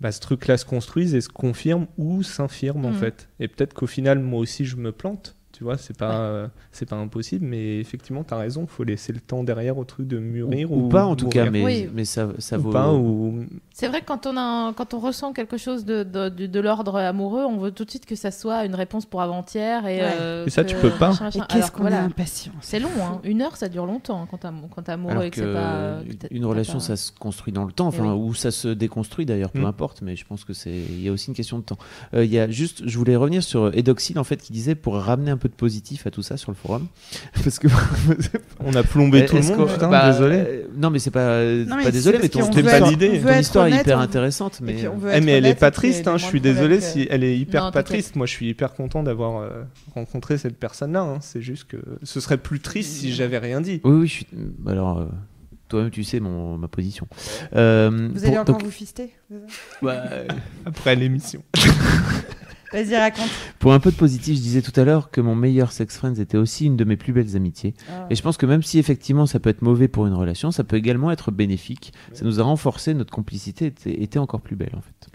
bah, 0.00 0.12
ce 0.12 0.20
truc-là 0.20 0.56
se 0.56 0.64
construise 0.64 1.14
et 1.14 1.20
se 1.20 1.28
confirme 1.28 1.86
ou 1.96 2.22
s'infirme 2.22 2.84
en 2.86 2.90
Mhm. 2.90 2.94
fait. 2.94 3.28
Et 3.40 3.48
peut-être 3.48 3.74
qu'au 3.74 3.86
final, 3.88 4.18
moi 4.20 4.38
aussi, 4.40 4.64
je 4.64 4.76
me 4.76 4.92
plante. 4.92 5.34
Tu 5.58 5.64
vois, 5.64 5.76
c'est 5.76 5.96
pas, 5.96 6.12
euh, 6.20 6.46
c'est 6.70 6.88
pas 6.88 6.94
impossible, 6.94 7.44
mais 7.44 7.80
effectivement, 7.80 8.22
tu 8.22 8.32
as 8.32 8.36
raison, 8.36 8.68
faut 8.68 8.84
laisser 8.84 9.12
le 9.12 9.18
temps 9.18 9.42
derrière 9.42 9.76
au 9.76 9.82
truc 9.82 10.06
de 10.06 10.16
mûrir. 10.20 10.70
ou, 10.70 10.84
Ou, 10.84 10.88
pas, 10.88 11.04
en 11.04 11.16
tout 11.16 11.28
cas, 11.28 11.50
mais, 11.50 11.64
Oui. 11.64 11.88
mais 11.92 12.04
ça, 12.04 12.28
ça 12.38 12.58
Ou 12.58 12.62
vaut. 12.62 12.70
pas, 12.70 12.92
ou... 12.92 13.44
C'est 13.72 13.88
vrai 13.88 14.02
que 14.02 14.06
quand 14.06 14.24
on, 14.28 14.36
a 14.36 14.40
un- 14.40 14.72
quand 14.72 14.94
on 14.94 15.00
ressent 15.00 15.32
quelque 15.32 15.56
chose 15.56 15.84
de, 15.84 16.04
de, 16.04 16.28
de- 16.28 16.46
de 16.46 16.60
l'ordre 16.60 16.94
amoureux, 16.94 17.42
on 17.44 17.58
veut 17.58 17.72
tout 17.72 17.84
de 17.84 17.90
suite 17.90 18.06
que 18.06 18.14
ça 18.14 18.30
soit 18.30 18.64
une 18.66 18.76
réponse 18.76 19.04
pour 19.04 19.20
avant-hier. 19.20 19.84
Et, 19.88 19.96
Ouais. 20.00 20.10
euh, 20.20 20.46
Et 20.46 20.50
ça, 20.50 20.62
que 20.62 20.68
tu 20.68 20.76
peux 20.76 20.90
pas. 20.90 21.10
qu'est-ce 21.48 21.72
qu'on 21.72 21.80
voilà, 21.80 22.02
est 22.02 22.04
impatient. 22.04 22.52
C'est 22.60 22.78
long, 22.78 22.88
hein. 23.02 23.20
une 23.24 23.42
heure 23.42 23.56
ça 23.56 23.68
dure 23.68 23.84
longtemps 23.84 24.22
hein, 24.22 24.28
quand 24.30 24.38
t'as- 24.38 24.54
quand 24.72 24.82
t'es 24.82 24.92
amoureux 24.92 25.10
Alors 25.10 25.24
et 25.24 25.30
que 25.30 25.40
que 25.40 25.46
c'est 25.46 25.52
pas. 25.54 25.72
euh, 25.74 26.02
une 26.30 26.44
relation, 26.44 26.74
pas- 26.74 26.80
ça 26.80 26.94
se 26.94 27.10
construit 27.10 27.52
dans 27.52 27.64
le 27.64 27.72
temps, 27.72 27.90
Eh 27.92 28.00
enfin, 28.00 28.12
oui. 28.14 28.20
ou 28.28 28.32
ça 28.32 28.52
se 28.52 28.68
déconstruit 28.68 29.26
d'ailleurs, 29.26 29.50
peu 29.50 29.62
Mm. 29.62 29.64
importe. 29.66 30.02
Mais 30.02 30.14
je 30.14 30.24
pense 30.24 30.44
que 30.44 30.52
c'est, 30.52 30.70
il 30.70 31.02
y 31.02 31.08
a 31.08 31.12
aussi 31.12 31.26
une 31.30 31.34
question 31.34 31.58
de 31.58 31.64
temps. 31.64 31.78
Euh, 32.14 32.24
Il 32.24 32.32
y 32.32 32.38
a 32.38 32.48
juste, 32.48 32.82
je 32.86 32.96
voulais 32.98 33.16
revenir 33.16 33.42
sur 33.42 33.74
Edoxil 33.76 34.18
en 34.20 34.24
fait, 34.24 34.36
qui 34.36 34.52
disait 34.52 34.74
pour 34.76 34.94
ramener 34.96 35.30
un 35.32 35.36
peu 35.38 35.47
de 35.48 35.52
positif 35.52 36.06
à 36.06 36.10
tout 36.10 36.22
ça 36.22 36.36
sur 36.36 36.50
le 36.50 36.56
forum, 36.56 36.86
parce 37.44 37.58
que 37.58 37.68
On 38.60 38.74
a 38.74 38.82
plombé 38.82 39.26
tout 39.26 39.36
le 39.36 39.42
monde, 39.42 39.68
putain, 39.68 39.88
bah, 39.88 40.10
désolé. 40.12 40.36
euh, 40.36 40.62
non, 40.76 40.90
mais 40.90 40.98
c'est 40.98 41.10
pas, 41.10 41.40
c'est 41.40 41.64
Non, 41.66 41.76
mais 41.76 41.84
pas 41.84 41.90
désolé, 41.90 42.18
mais 42.22 42.28
ton, 42.28 42.48
pas 42.50 42.80
l'idée. 42.80 43.20
ton 43.20 43.38
histoire 43.38 43.66
est 43.66 43.70
honnête, 43.72 43.82
hyper 43.82 43.98
on- 43.98 44.02
intéressante, 44.02 44.60
mais 44.62 44.76
Eh, 44.80 45.30
elle 45.30 45.46
est 45.46 45.54
pas 45.54 45.70
triste, 45.70 46.06
hein, 46.08 46.14
est 46.14 46.18
je 46.18 46.24
suis 46.24 46.40
désolé 46.40 46.78
que- 46.78 46.84
si 46.84 47.06
elle 47.10 47.24
est 47.24 47.36
hyper 47.38 47.64
Non, 47.64 47.70
pas 47.72 47.82
triste. 47.82 48.16
Moi, 48.16 48.26
je 48.26 48.32
suis 48.32 48.48
hyper 48.48 48.74
content 48.74 49.02
d'avoir 49.02 49.40
euh, 49.42 49.64
rencontré 49.94 50.38
cette 50.38 50.56
personne-là. 50.58 51.00
hein. 51.00 51.18
C'est 51.20 51.42
juste 51.42 51.64
que 51.64 51.76
ce 52.02 52.20
serait 52.20 52.38
plus 52.38 52.60
triste 52.60 52.92
si 52.92 53.12
j'avais 53.12 53.38
rien 53.38 53.60
dit. 53.60 53.80
oui, 53.84 53.92
oui, 54.00 54.06
je 54.06 54.12
suis. 54.12 54.26
Alors, 54.66 54.98
euh, 54.98 55.06
toi-même, 55.68 55.90
tu 55.90 56.02
sais 56.04 56.20
mon, 56.20 56.56
ma 56.58 56.68
position. 56.68 57.06
Euh, 57.54 58.08
Vous 58.12 58.24
allez 58.24 58.32
pour- 58.32 58.40
encore 58.42 58.54
donc, 58.56 58.64
vous 58.64 58.70
fister 58.70 59.10
bah, 59.82 60.02
Après 60.66 60.96
l'émission. 60.96 61.42
Vas-y, 62.72 62.96
raconte. 62.96 63.28
pour 63.58 63.72
un 63.72 63.80
peu 63.80 63.90
de 63.90 63.96
positif, 63.96 64.36
je 64.36 64.42
disais 64.42 64.62
tout 64.62 64.78
à 64.78 64.84
l'heure 64.84 65.10
que 65.10 65.20
mon 65.20 65.34
meilleur 65.34 65.72
sex 65.72 65.96
friend 65.96 66.18
était 66.18 66.36
aussi 66.36 66.66
une 66.66 66.76
de 66.76 66.84
mes 66.84 66.96
plus 66.96 67.12
belles 67.12 67.34
amitiés. 67.36 67.74
Ah. 67.90 68.06
Et 68.10 68.14
je 68.14 68.22
pense 68.22 68.36
que 68.36 68.46
même 68.46 68.62
si 68.62 68.78
effectivement 68.78 69.26
ça 69.26 69.40
peut 69.40 69.50
être 69.50 69.62
mauvais 69.62 69.88
pour 69.88 70.06
une 70.06 70.14
relation, 70.14 70.50
ça 70.50 70.64
peut 70.64 70.76
également 70.76 71.10
être 71.10 71.30
bénéfique. 71.30 71.92
Ça 72.12 72.24
nous 72.24 72.40
a 72.40 72.42
renforcé, 72.42 72.92
notre 72.94 73.12
complicité 73.12 73.66
était, 73.66 74.02
était 74.02 74.18
encore 74.18 74.40
plus 74.40 74.56
belle 74.56 74.72
en 74.76 74.80
fait. 74.82 75.08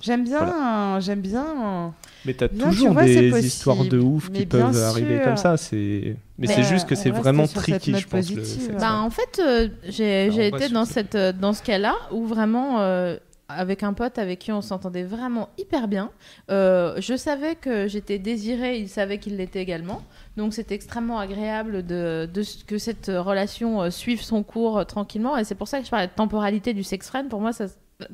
J'aime 0.00 0.22
bien, 0.24 1.00
j'aime 1.00 1.20
bien. 1.20 1.92
Mais 2.24 2.34
t'as 2.34 2.46
Bien, 2.48 2.66
tu 2.70 2.76
toujours 2.76 2.92
vois, 2.92 3.04
des 3.04 3.44
histoires 3.46 3.84
de 3.84 3.98
ouf 3.98 4.28
Mais 4.30 4.40
qui 4.40 4.46
peuvent 4.46 4.76
arriver 4.76 5.20
comme 5.24 5.36
ça. 5.36 5.56
C'est, 5.56 6.16
mais, 6.38 6.46
Mais, 6.46 6.54
c'est 6.54 6.62
juste 6.62 6.88
que 6.88 6.94
c'est 6.94 7.10
vraiment 7.10 7.46
tricky, 7.48 7.96
je 7.96 8.06
pense. 8.06 8.30
Le. 8.30 8.78
Bah, 8.78 9.00
en 9.00 9.10
fait, 9.10 9.40
euh, 9.40 9.68
j'ai 9.88 10.28
Bah, 10.28 10.58
été 10.58 10.68
dans, 10.68 10.84
ce- 10.84 10.92
cette, 10.92 11.14
euh, 11.16 11.32
dans 11.32 11.52
ce 11.52 11.62
cas-là 11.64 11.96
où 12.12 12.26
vraiment, 12.26 12.80
euh, 12.80 13.16
avec 13.48 13.82
un 13.82 13.94
pote 13.94 14.18
avec 14.18 14.38
qui 14.40 14.52
on 14.52 14.60
s'entendait 14.60 15.04
vraiment 15.04 15.48
hyper 15.56 15.88
bien, 15.88 16.10
euh, 16.50 17.00
je 17.00 17.16
savais 17.16 17.54
que 17.56 17.88
j'étais 17.88 18.18
désirée, 18.18 18.78
il 18.78 18.88
savait 18.88 19.18
qu'il 19.18 19.36
l'était 19.36 19.62
également. 19.62 20.02
Donc 20.36 20.52
c'était 20.52 20.74
extrêmement 20.74 21.18
agréable 21.18 21.84
de, 21.84 22.30
que 22.66 22.78
cette 22.78 23.06
relation 23.06 23.82
euh, 23.82 23.90
suive 23.90 24.22
son 24.22 24.42
cours 24.42 24.78
euh, 24.78 24.84
tranquillement. 24.84 25.36
Et 25.38 25.44
c'est 25.44 25.54
pour 25.54 25.68
ça 25.68 25.78
que 25.78 25.86
je 25.86 25.90
parlais 25.90 26.08
de 26.08 26.12
temporalité 26.12 26.74
du 26.74 26.82
sex 26.82 27.08
friend. 27.08 27.28
Pour 27.28 27.40
moi, 27.40 27.52
ça, 27.52 27.66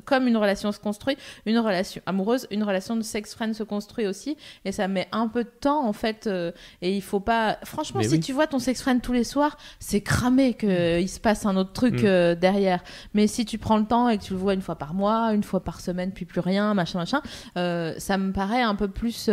comme 0.05 0.27
une 0.27 0.37
relation 0.37 0.71
se 0.71 0.79
construit, 0.79 1.15
une 1.45 1.59
relation 1.59 2.01
amoureuse, 2.05 2.47
une 2.51 2.63
relation 2.63 2.95
de 2.95 3.01
sex 3.03 3.33
friend 3.35 3.53
se 3.53 3.63
construit 3.63 4.07
aussi. 4.07 4.35
Et 4.65 4.71
ça 4.71 4.87
met 4.87 5.07
un 5.11 5.27
peu 5.27 5.43
de 5.43 5.49
temps 5.49 5.85
en 5.87 5.93
fait. 5.93 6.27
euh, 6.27 6.51
et 6.81 6.95
il 6.95 7.01
faut 7.01 7.19
pas. 7.19 7.57
Franchement, 7.63 7.99
Mais 8.01 8.07
si 8.07 8.15
oui. 8.15 8.19
tu 8.19 8.33
vois 8.33 8.47
ton 8.47 8.59
sex 8.59 8.81
friend 8.81 9.01
tous 9.01 9.13
les 9.13 9.23
soirs, 9.23 9.57
c'est 9.79 10.01
cramé 10.01 10.53
qu'il 10.55 11.09
se 11.09 11.19
passe 11.19 11.45
un 11.45 11.55
autre 11.55 11.73
truc 11.73 12.01
Mm. 12.01 12.05
euh, 12.05 12.35
derrière. 12.35 12.83
Mais 13.13 13.27
si 13.27 13.45
tu 13.45 13.57
prends 13.57 13.77
le 13.77 13.85
temps 13.85 14.09
et 14.09 14.17
que 14.17 14.23
tu 14.23 14.33
le 14.33 14.39
vois 14.39 14.53
une 14.55 14.61
fois 14.61 14.75
par 14.75 14.93
mois, 14.93 15.33
une 15.33 15.43
fois 15.43 15.63
par 15.63 15.79
semaine, 15.81 16.11
puis 16.11 16.25
plus 16.25 16.39
rien, 16.41 16.73
machin, 16.73 16.97
machin, 16.99 17.21
euh, 17.57 17.93
ça 17.97 18.17
me 18.17 18.31
paraît 18.31 18.61
un 18.63 18.75
peu 18.75 18.87
plus 18.87 19.29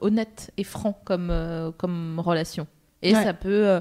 honnête 0.00 0.50
et 0.56 0.64
franc 0.64 1.00
comme, 1.04 1.32
comme 1.78 2.20
relation. 2.20 2.66
Et 3.02 3.14
Ouais. 3.14 3.22
ça 3.24 3.34
peut 3.34 3.80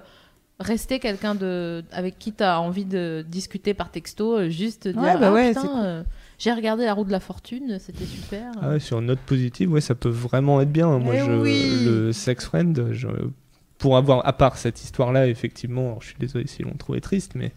rester 0.60 0.99
quelqu'un 0.99 1.36
de 1.36 1.84
avec 1.91 2.18
qui 2.18 2.32
tu 2.34 2.44
as 2.44 2.61
envie 2.61 2.86
de 2.86 3.26
discuter 3.27 3.73
par 3.73 3.91
texto, 3.91 4.38
euh, 4.38 4.49
juste 4.49 4.88
dire 4.88 5.02
Ouais, 5.02 5.18
bah 5.18 5.27
Ah, 5.27 5.34
ouais, 5.34 5.49
putain, 5.49 5.61
cool. 5.61 5.72
euh, 5.84 6.03
j'ai 6.40 6.53
regardé 6.53 6.86
la 6.86 6.94
roue 6.94 7.03
de 7.03 7.11
la 7.11 7.19
fortune, 7.19 7.77
c'était 7.80 8.06
super. 8.06 8.52
Ah 8.61 8.69
ouais, 8.69 8.80
sur 8.80 8.99
une 8.99 9.07
note 9.07 9.19
positive, 9.19 9.72
ouais, 9.72 9.82
ça 9.82 9.95
peut 9.95 10.10
vraiment 10.10 10.61
être 10.61 10.72
bien. 10.72 10.98
Moi, 10.99 11.15
Eh 11.18 11.19
je, 11.26 11.32
oui. 11.32 11.84
le 11.86 12.11
sex 12.14 12.45
friend, 12.45 12.91
je, 12.91 13.07
pour 13.77 13.98
avoir, 13.98 14.26
à 14.26 14.34
part 14.34 14.57
cette 14.57 14.82
histoire-là, 14.84 15.27
effectivement, 15.27 15.88
alors, 15.88 16.02
je 16.02 16.07
suis 16.07 16.18
désolé 16.19 16.48
si 16.48 16.64
l'on 16.64 16.73
trouvait 16.73 17.02
triste, 17.02 17.34
mais 17.36 17.52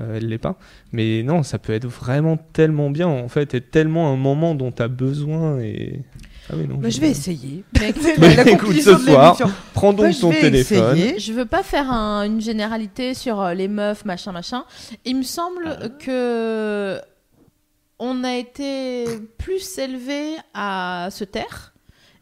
euh, 0.00 0.16
elle 0.16 0.28
l'est 0.28 0.38
pas. 0.38 0.58
Mais 0.92 1.22
non, 1.22 1.42
ça 1.44 1.58
peut 1.60 1.72
être 1.72 1.86
vraiment 1.86 2.36
tellement 2.52 2.90
bien, 2.90 3.06
en 3.06 3.28
fait, 3.28 3.54
et 3.54 3.60
tellement 3.60 4.12
un 4.12 4.16
moment 4.16 4.54
dont 4.56 4.72
tu 4.72 4.82
as 4.82 4.88
besoin. 4.88 5.60
Et... 5.60 6.00
Ah 6.52 6.56
non, 6.56 6.76
Bah, 6.76 6.88
je 6.90 7.00
vais 7.00 7.10
essayer. 7.10 7.64
Mais 7.78 7.90
écoute, 7.90 8.02
C'est 8.04 8.18
Mais 8.18 8.34
la 8.36 8.42
écoute, 8.42 8.60
conclusion 8.60 8.98
ce 8.98 9.04
soir. 9.04 9.36
Prends 9.74 9.92
donc 9.92 10.06
Bah, 10.06 10.18
ton 10.20 10.30
téléphone. 10.30 10.96
essayer. 10.96 11.18
Je 11.18 11.32
veux 11.32 11.46
pas 11.46 11.62
faire 11.62 11.90
un- 11.90 12.24
une 12.24 12.40
généralité 12.40 13.14
sur 13.14 13.40
euh, 13.40 13.54
les 13.54 13.68
meufs, 13.68 14.04
machin, 14.04 14.32
machin. 14.32 14.64
Il 15.04 15.16
me 15.16 15.22
semble 15.22 15.78
Ah. 15.80 15.88
que 15.88 17.00
on 17.98 18.24
a 18.24 18.34
été 18.34 19.04
plus 19.38 19.78
élevé 19.78 20.36
à 20.54 21.08
se 21.10 21.22
taire 21.24 21.74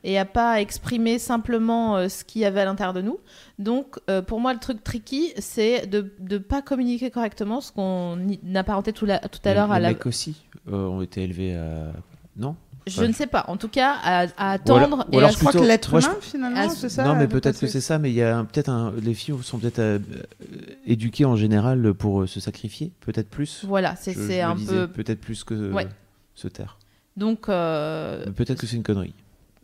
et 0.04 0.18
à 0.18 0.24
pas 0.24 0.60
exprimer 0.60 1.18
simplement 1.18 1.96
euh, 1.96 2.08
ce 2.08 2.24
qu'il 2.24 2.42
y 2.42 2.44
avait 2.44 2.60
à 2.60 2.64
l'intérieur 2.64 2.94
de 2.94 3.00
nous. 3.02 3.18
Donc, 3.58 3.96
euh, 4.10 4.22
pour 4.22 4.40
moi, 4.40 4.52
le 4.52 4.58
truc 4.60 4.82
tricky, 4.84 5.32
c'est 5.38 5.86
de 5.86 6.12
ne 6.30 6.38
pas 6.38 6.62
communiquer 6.62 7.10
correctement, 7.10 7.60
ce 7.60 7.72
qu'on 7.72 8.18
apparenté 8.54 8.92
tout, 8.92 9.06
la- 9.06 9.18
tout 9.20 9.40
à 9.44 9.48
Les- 9.50 9.54
l'heure 9.54 9.72
à 9.72 9.78
les 9.78 9.82
la... 9.84 9.88
mecs 9.90 10.06
aussi 10.06 10.36
euh, 10.70 10.86
ont 10.86 11.02
été 11.02 11.22
élevés 11.24 11.54
à. 11.56 11.92
Non? 12.36 12.54
Je 12.86 13.02
ne 13.04 13.12
sais 13.12 13.26
pas. 13.26 13.44
En 13.48 13.56
tout 13.56 13.68
cas, 13.68 13.96
à, 14.02 14.26
à 14.38 14.52
attendre 14.52 14.80
Ou 14.80 14.84
alors- 14.94 15.06
ou 15.08 15.14
et 15.14 15.16
alors 15.18 15.28
à 15.28 15.32
Je 15.32 15.36
crois 15.38 15.50
Plutôt- 15.50 15.64
que 15.64 15.68
l'être 15.68 16.00
je- 16.00 16.06
humain, 16.06 16.16
finalement, 16.20 16.68
c'est 16.70 16.88
ça. 16.88 17.04
Non, 17.04 17.14
mais 17.16 17.28
peut-être 17.28 17.58
que 17.60 17.66
c'est 17.66 17.80
ça, 17.80 17.98
mais 17.98 18.10
il 18.10 18.14
y 18.16 18.22
a 18.22 18.44
peut-être 18.44 18.68
un. 18.70 18.92
Les 19.02 19.14
filles 19.14 19.34
sont 19.42 19.58
peut-être 19.58 19.78
euh, 19.78 19.98
euh, 19.98 20.56
éduquées 20.86 21.24
en 21.24 21.36
général 21.36 21.92
pour 21.94 22.22
euh, 22.22 22.26
se 22.26 22.40
sacrifier, 22.40 22.92
peut-être 23.00 23.28
plus. 23.28 23.64
Voilà, 23.66 23.94
c'est 23.96 24.40
un 24.40 24.54
disais, 24.54 24.72
peu... 24.72 24.88
Peut-être 24.88 25.20
plus 25.20 25.44
que 25.44 25.72
Ouais. 25.72 25.86
se 26.34 26.48
taire. 26.48 26.78
Donc, 27.16 27.48
euh, 27.48 28.24
Peut-être 28.36 28.60
que 28.60 28.66
c'est 28.66 28.76
une 28.76 28.82
connerie. 28.82 29.12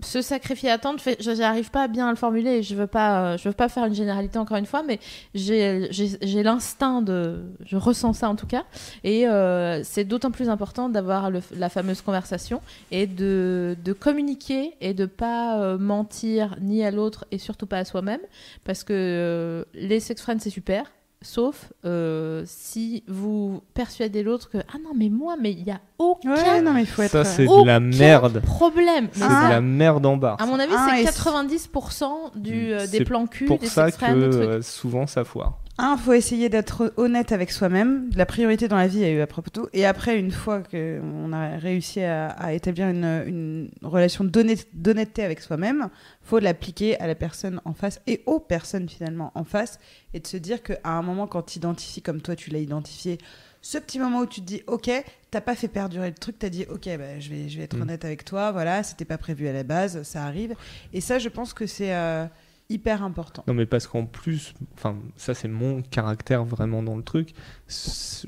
Se 0.01 0.23
sacrifier 0.23 0.71
à 0.71 0.79
temps, 0.79 0.97
j'arrive 1.21 1.71
pas 1.71 1.85
à 1.85 1.89
bien 1.89 2.11
le 2.11 2.17
formuler. 2.17 2.63
Je 2.63 2.75
veux 2.75 2.87
pas, 2.87 3.35
euh, 3.35 3.39
je 3.39 3.49
veux 3.49 3.55
pas 3.55 3.69
faire 3.69 3.85
une 3.87 3.95
généralité 3.95 4.39
encore 4.39 4.57
une 4.57 4.67
fois, 4.67 4.83
mais 4.83 4.99
j'ai 5.35 6.43
l'instinct 6.43 7.03
de, 7.03 7.45
je 7.65 7.77
ressens 7.77 8.15
ça 8.15 8.29
en 8.29 8.37
tout 8.37 8.47
cas, 8.47 8.65
et 9.03 9.27
euh, 9.27 9.83
c'est 9.85 10.05
d'autant 10.05 10.31
plus 10.31 10.49
important 10.49 10.89
d'avoir 10.89 11.31
la 11.31 11.69
fameuse 11.69 12.03
conversation 12.03 12.61
et 12.91 13.07
de, 13.07 13.77
communiquer 13.99 14.75
et 14.81 14.93
de 14.93 15.07
pas 15.07 15.61
euh, 15.61 15.79
mentir 15.79 16.57
ni 16.61 16.85
à 16.85 16.91
l'autre 16.91 17.25
et 17.31 17.39
surtout 17.39 17.67
pas 17.67 17.79
à 17.79 17.85
soi-même, 17.85 18.21
parce 18.65 18.85
que 18.85 19.65
les 19.75 20.01
sex 20.01 20.21
friends 20.21 20.41
c'est 20.41 20.51
super. 20.51 20.85
Sauf 21.27 21.73
euh, 21.87 22.43
si 22.45 23.03
vous 23.09 23.63
persuadez 23.73 24.23
l'autre 24.23 24.51
que 24.51 24.59
ah 24.59 24.77
non 24.85 24.91
mais 24.95 25.09
moi 25.09 25.37
mais 25.41 25.53
il 25.53 25.63
y 25.65 25.71
a 25.71 25.81
aucun 25.99 26.35
Ouais, 26.35 26.61
non, 26.61 26.75
mais 26.75 26.83
il 26.83 26.87
faut 26.87 27.01
être. 27.03 27.13
Ça, 27.13 27.25
c'est 27.25 27.47
de 27.47 27.67
la 27.67 27.81
merde. 27.81 28.41
problème. 28.43 29.09
C'est 29.13 29.21
Mais 29.27 29.29
de 29.47 29.49
la 29.51 29.61
merde 29.63 30.05
en 30.05 30.17
barre. 30.19 30.41
à 30.41 30.45
mon 30.47 30.59
avis, 30.59 30.75
Ah, 30.77 30.91
c'est 30.91 31.03
et 31.03 31.07
90% 31.07 32.37
du, 32.37 32.73
euh, 32.73 32.87
des 32.87 33.05
plans 33.05 33.27
cul, 33.27 33.47
pour 33.47 33.59
des 33.59 33.67
ça 33.67 33.91
que 33.91 34.05
euh, 34.05 34.61
souvent 34.63 35.07
ça 35.07 35.25
foire. 35.25 35.59
Un, 35.77 35.97
faut 35.97 36.13
essayer 36.13 36.49
d'être 36.49 36.93
honnête 36.97 37.33
avec 37.33 37.51
soi-même. 37.51 38.09
La 38.15 38.27
priorité 38.27 38.69
dans 38.69 38.77
la 38.77 38.87
vie 38.87 39.05
a 39.05 39.11
eu 39.11 39.21
à 39.21 39.27
propos 39.27 39.49
de 39.51 39.63
tout. 39.63 39.69
Et 39.73 39.85
après, 39.87 40.17
une 40.17 40.31
fois 40.31 40.63
qu'on 40.63 41.33
a 41.33 41.57
réussi 41.57 42.01
à, 42.01 42.29
à 42.29 42.53
établir 42.53 42.87
une, 42.89 43.25
une 43.27 43.71
relation 43.83 44.23
d'honnête- 44.23 44.69
d'honnêteté 44.73 45.25
avec 45.25 45.41
soi-même, 45.41 45.89
faut 46.23 46.39
l'appliquer 46.39 46.99
à 47.01 47.09
la 47.09 47.17
personne 47.17 47.61
en 47.65 47.75
face 47.75 48.01
et 48.07 48.23
aux 48.27 48.39
personnes 48.39 48.89
finalement 48.89 49.33
en 49.35 49.43
face. 49.43 49.81
Et 50.15 50.21
de 50.21 50.27
se 50.29 50.37
dire 50.37 50.63
qu'à 50.63 50.79
un 50.85 51.03
moment, 51.03 51.27
quand 51.27 51.43
tu 51.43 51.59
identifies 51.59 52.03
comme 52.03 52.21
toi, 52.21 52.37
tu 52.37 52.51
l'as 52.51 52.61
identifié, 52.61 53.19
ce 53.61 53.79
petit 53.79 53.99
moment 53.99 54.21
où 54.21 54.27
tu 54.27 54.43
te 54.43 54.47
dis, 54.47 54.63
ok, 54.69 54.89
t'as 55.33 55.41
pas 55.41 55.57
fait 55.57 55.67
perdurer 55.69 56.09
le 56.09 56.15
truc, 56.15 56.39
t'as 56.39 56.51
dit, 56.51 56.67
ok, 56.71 56.87
bah, 56.99 57.19
je, 57.19 57.31
vais, 57.31 57.49
je 57.49 57.59
vais 57.59 57.65
être 57.65 57.77
Mm. 57.77 57.83
honnête 57.83 58.05
avec 58.05 58.25
toi, 58.25 58.53
voilà, 58.53 58.85
c'était 58.85 59.07
pas 59.07 59.19
prévu 59.19 59.49
à 59.49 59.53
la 59.53 59.65
base, 59.65 60.03
ça 60.05 60.23
arrive. 60.25 60.55
Et 60.93 61.01
ça, 61.01 61.19
je 61.19 61.29
pense 61.31 61.53
que 61.53 61.67
c'est 61.67 61.93
euh, 61.95 62.27
hyper 62.71 63.03
important. 63.03 63.45
Non, 63.47 63.55
mais 63.55 63.67
parce 63.67 63.87
qu'en 63.87 64.07
plus, 64.07 64.55
enfin, 64.77 64.97
ça 65.17 65.35
c'est 65.35 65.49
mon 65.49 65.83
caractère 65.83 66.45
vraiment 66.45 66.83
dans 66.83 66.97
le 66.97 67.03
truc. 67.03 67.31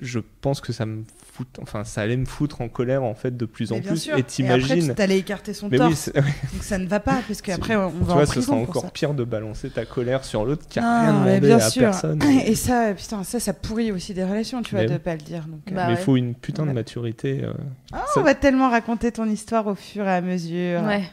Je 0.01 0.19
pense 0.41 0.61
que 0.61 0.73
ça 0.73 0.87
me 0.87 1.05
fout, 1.33 1.47
enfin, 1.63 1.85
ça 1.85 2.01
allait 2.03 2.17
me 2.17 2.25
foutre 2.27 2.61
en 2.61 2.69
colère 2.69 3.03
en 3.03 3.15
fait 3.15 3.37
de 3.37 3.45
plus 3.47 3.73
en 3.73 3.77
Mais 3.77 3.81
plus. 3.83 3.97
sûr. 3.99 4.13
Et 4.17 4.21
après, 4.21 4.31
t'imagines. 4.31 4.95
tu 4.95 5.03
allais 5.03 5.19
écarter 5.19 5.55
son 5.55 5.69
Mais 5.69 5.81
oui, 5.81 5.89
torse. 5.91 6.13
Donc 6.15 6.63
ça 6.63 6.79
ne 6.79 6.87
va 6.87 7.01
pas, 7.01 7.21
parce 7.27 7.43
qu'après, 7.43 7.77
on 7.77 7.91
tu 7.91 8.05
va 8.05 8.13
en 8.13 8.17
vois, 8.17 8.27
ce 8.27 8.33
prison 8.33 8.47
sera 8.53 8.57
pour 8.61 8.69
encore 8.71 8.83
ça. 8.83 8.91
pire 8.91 9.15
de 9.15 9.25
balancer 9.25 9.71
ta 9.71 9.85
colère 9.87 10.25
sur 10.25 10.45
l'autre 10.45 10.67
qui 10.69 10.79
a 10.79 10.83
Non, 10.83 11.01
rien 11.01 11.13
mais 11.25 11.41
demandé 11.41 11.47
bien 11.49 11.57
à 11.67 11.71
sûr. 11.71 11.83
personne. 11.83 12.23
Et 12.47 12.55
ça, 12.55 12.93
putain, 12.95 13.25
ça, 13.25 13.41
ça 13.41 13.53
pourrit 13.53 13.91
aussi 13.93 14.15
des 14.15 14.25
relations, 14.25 14.63
tu 14.63 14.73
vois, 14.73 14.81
Mais 14.83 14.87
de 14.89 14.93
oui. 14.95 14.99
pas 14.99 15.13
le 15.15 15.21
dire. 15.23 15.45
Donc, 15.47 15.61
euh, 15.71 15.75
Bah 15.75 15.87
mais 15.87 15.95
il 15.95 15.97
ouais. 15.97 16.03
faut 16.03 16.17
une 16.17 16.35
putain 16.35 16.67
de 16.67 16.73
maturité. 16.73 17.43
euh, 17.43 17.53
ah, 17.93 18.05
ça- 18.15 18.21
on 18.21 18.23
va 18.23 18.35
tellement 18.35 18.71
raconter 18.71 19.13
ton 19.13 19.27
histoire 19.27 19.67
au 19.67 19.75
fur 19.75 20.07
et 20.07 20.13
à 20.15 20.21
mesure. 20.21 20.83
Ouais. 20.83 21.05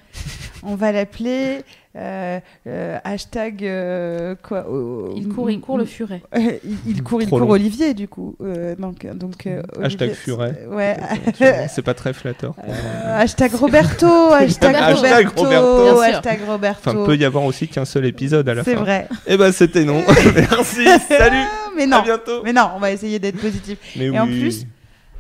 On 0.64 0.76
va 0.76 0.92
l'appeler 0.94 1.60
euh, 1.96 2.40
euh, 2.68 2.98
hashtag 3.04 3.64
euh, 3.64 4.36
quoi 4.42 4.66
euh, 4.70 5.14
Il 5.16 5.28
court, 5.30 5.52
il 5.52 5.60
court 5.60 5.78
le 5.78 5.86
furet. 5.86 6.22
il, 6.36 6.60
il 6.88 7.04
court, 7.04 7.22
il 7.22 7.28
Trop 7.28 7.38
court 7.38 7.48
long. 7.48 7.54
Olivier 7.54 7.94
du 7.94 8.08
coup. 8.08 8.36
Euh, 8.42 8.76
donc 8.76 9.06
donc 9.16 9.46
euh, 9.48 9.62
Hashtag 9.82 10.10
Olivier, 10.10 10.16
furet. 10.16 10.60
c'est- 10.60 10.68
Ouais. 10.76 11.68
c'est 11.70 11.82
pas 11.82 11.94
très 11.94 12.14
flatteur. 12.14 12.56
Euh, 12.68 13.22
hashtag 13.22 13.54
Roberto, 13.54 14.08
hashtag 14.32 14.76
Hashtag 14.76 15.28
Roberto, 15.36 15.44
Roberto. 15.44 16.00
Hashtag 16.02 16.40
Roberto. 16.48 16.90
Enfin, 16.92 17.06
peut 17.06 17.16
y 17.16 17.26
avoir 17.26 17.44
aussi 17.46 17.68
qu'un 17.68 17.86
seul 17.86 18.06
épisode 18.06 18.48
à 18.50 18.54
la 18.56 18.64
C'est 18.64 18.76
fin. 18.76 18.82
vrai. 18.82 19.08
Eh 19.28 19.38
ben, 19.38 19.52
c'était 19.52 19.86
non. 19.86 20.02
Merci. 20.36 20.86
Salut. 21.08 21.38
Mais 21.76 21.84
À 21.84 21.88
non. 21.88 22.02
bientôt. 22.04 22.42
Mais 22.44 22.54
non, 22.54 22.70
on 22.76 22.80
va 22.80 22.92
essayer 22.92 23.20
d'être 23.20 23.40
positif. 23.40 23.78
Mais 23.98 24.06
Et 24.06 24.20
en 24.20 24.28
oui. 24.28 24.40
plus, 24.42 24.66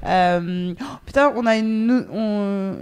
Euh, 0.05 0.73
oh, 0.79 0.85
putain, 1.05 1.31
on 1.35 1.45
a 1.45 1.55
une, 1.57 2.05
on- 2.11 2.75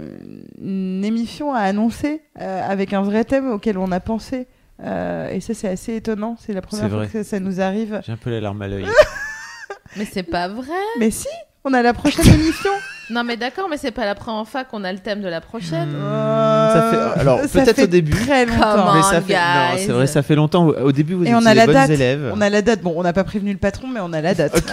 une 0.60 1.04
émission 1.04 1.54
à 1.54 1.60
annoncer 1.60 2.22
euh, 2.40 2.62
avec 2.68 2.92
un 2.92 3.02
vrai 3.02 3.24
thème 3.24 3.50
auquel 3.50 3.78
on 3.78 3.92
a 3.92 4.00
pensé. 4.00 4.46
Euh, 4.82 5.30
et 5.30 5.40
ça, 5.40 5.54
c'est 5.54 5.68
assez 5.68 5.94
étonnant. 5.96 6.36
C'est 6.40 6.52
la 6.52 6.62
première 6.62 6.88
fois 6.88 6.98
vrai. 6.98 7.06
que 7.06 7.22
ça, 7.22 7.30
ça 7.30 7.40
nous 7.40 7.60
arrive. 7.60 8.00
J'ai 8.04 8.12
un 8.12 8.16
peu 8.16 8.30
les 8.30 8.40
larmes 8.40 8.62
à 8.62 8.68
l'œil. 8.68 8.86
Mais 9.96 10.04
c'est 10.04 10.22
pas 10.24 10.48
vrai. 10.48 10.72
Mais 10.98 11.10
si, 11.10 11.28
on 11.64 11.72
a 11.74 11.82
la 11.82 11.92
prochaine 11.94 12.26
émission. 12.34 12.70
Non, 13.10 13.24
mais 13.24 13.36
d'accord, 13.36 13.68
mais 13.68 13.76
c'est 13.76 13.90
pas 13.90 14.06
la 14.06 14.14
première 14.14 14.46
fois 14.46 14.64
qu'on 14.64 14.84
a 14.84 14.92
le 14.92 14.98
thème 15.00 15.20
de 15.22 15.28
la 15.28 15.40
prochaine. 15.42 15.92
Euh, 15.94 16.72
Ça 16.72 16.90
fait- 16.90 17.20
alors, 17.20 17.40
ça 17.40 17.48
peut-être 17.48 17.76
fait 17.76 17.82
au 17.82 17.86
début. 17.88 18.12
Très 18.12 18.46
longtemps. 18.46 18.94
Mais 18.94 19.02
ça 19.02 19.18
on, 19.18 19.22
fait, 19.22 19.34
non, 19.34 19.76
c'est 19.76 19.92
vrai, 19.92 20.06
ça 20.06 20.22
fait 20.22 20.34
longtemps. 20.34 20.66
Au 20.68 20.92
début, 20.92 21.14
vous 21.14 21.24
Et 21.24 21.26
étiez 21.26 21.34
on 21.34 21.44
a 21.44 21.52
la 21.52 21.66
date. 21.66 21.90
élèves. 21.90 22.32
On 22.34 22.40
a 22.40 22.48
la 22.48 22.62
date. 22.62 22.80
Bon, 22.80 22.94
on 22.96 23.02
n'a 23.02 23.12
pas 23.12 23.24
prévenu 23.24 23.52
le 23.52 23.58
patron, 23.58 23.88
mais 23.88 24.00
on 24.00 24.12
a 24.14 24.20
la 24.22 24.34
date. 24.34 24.54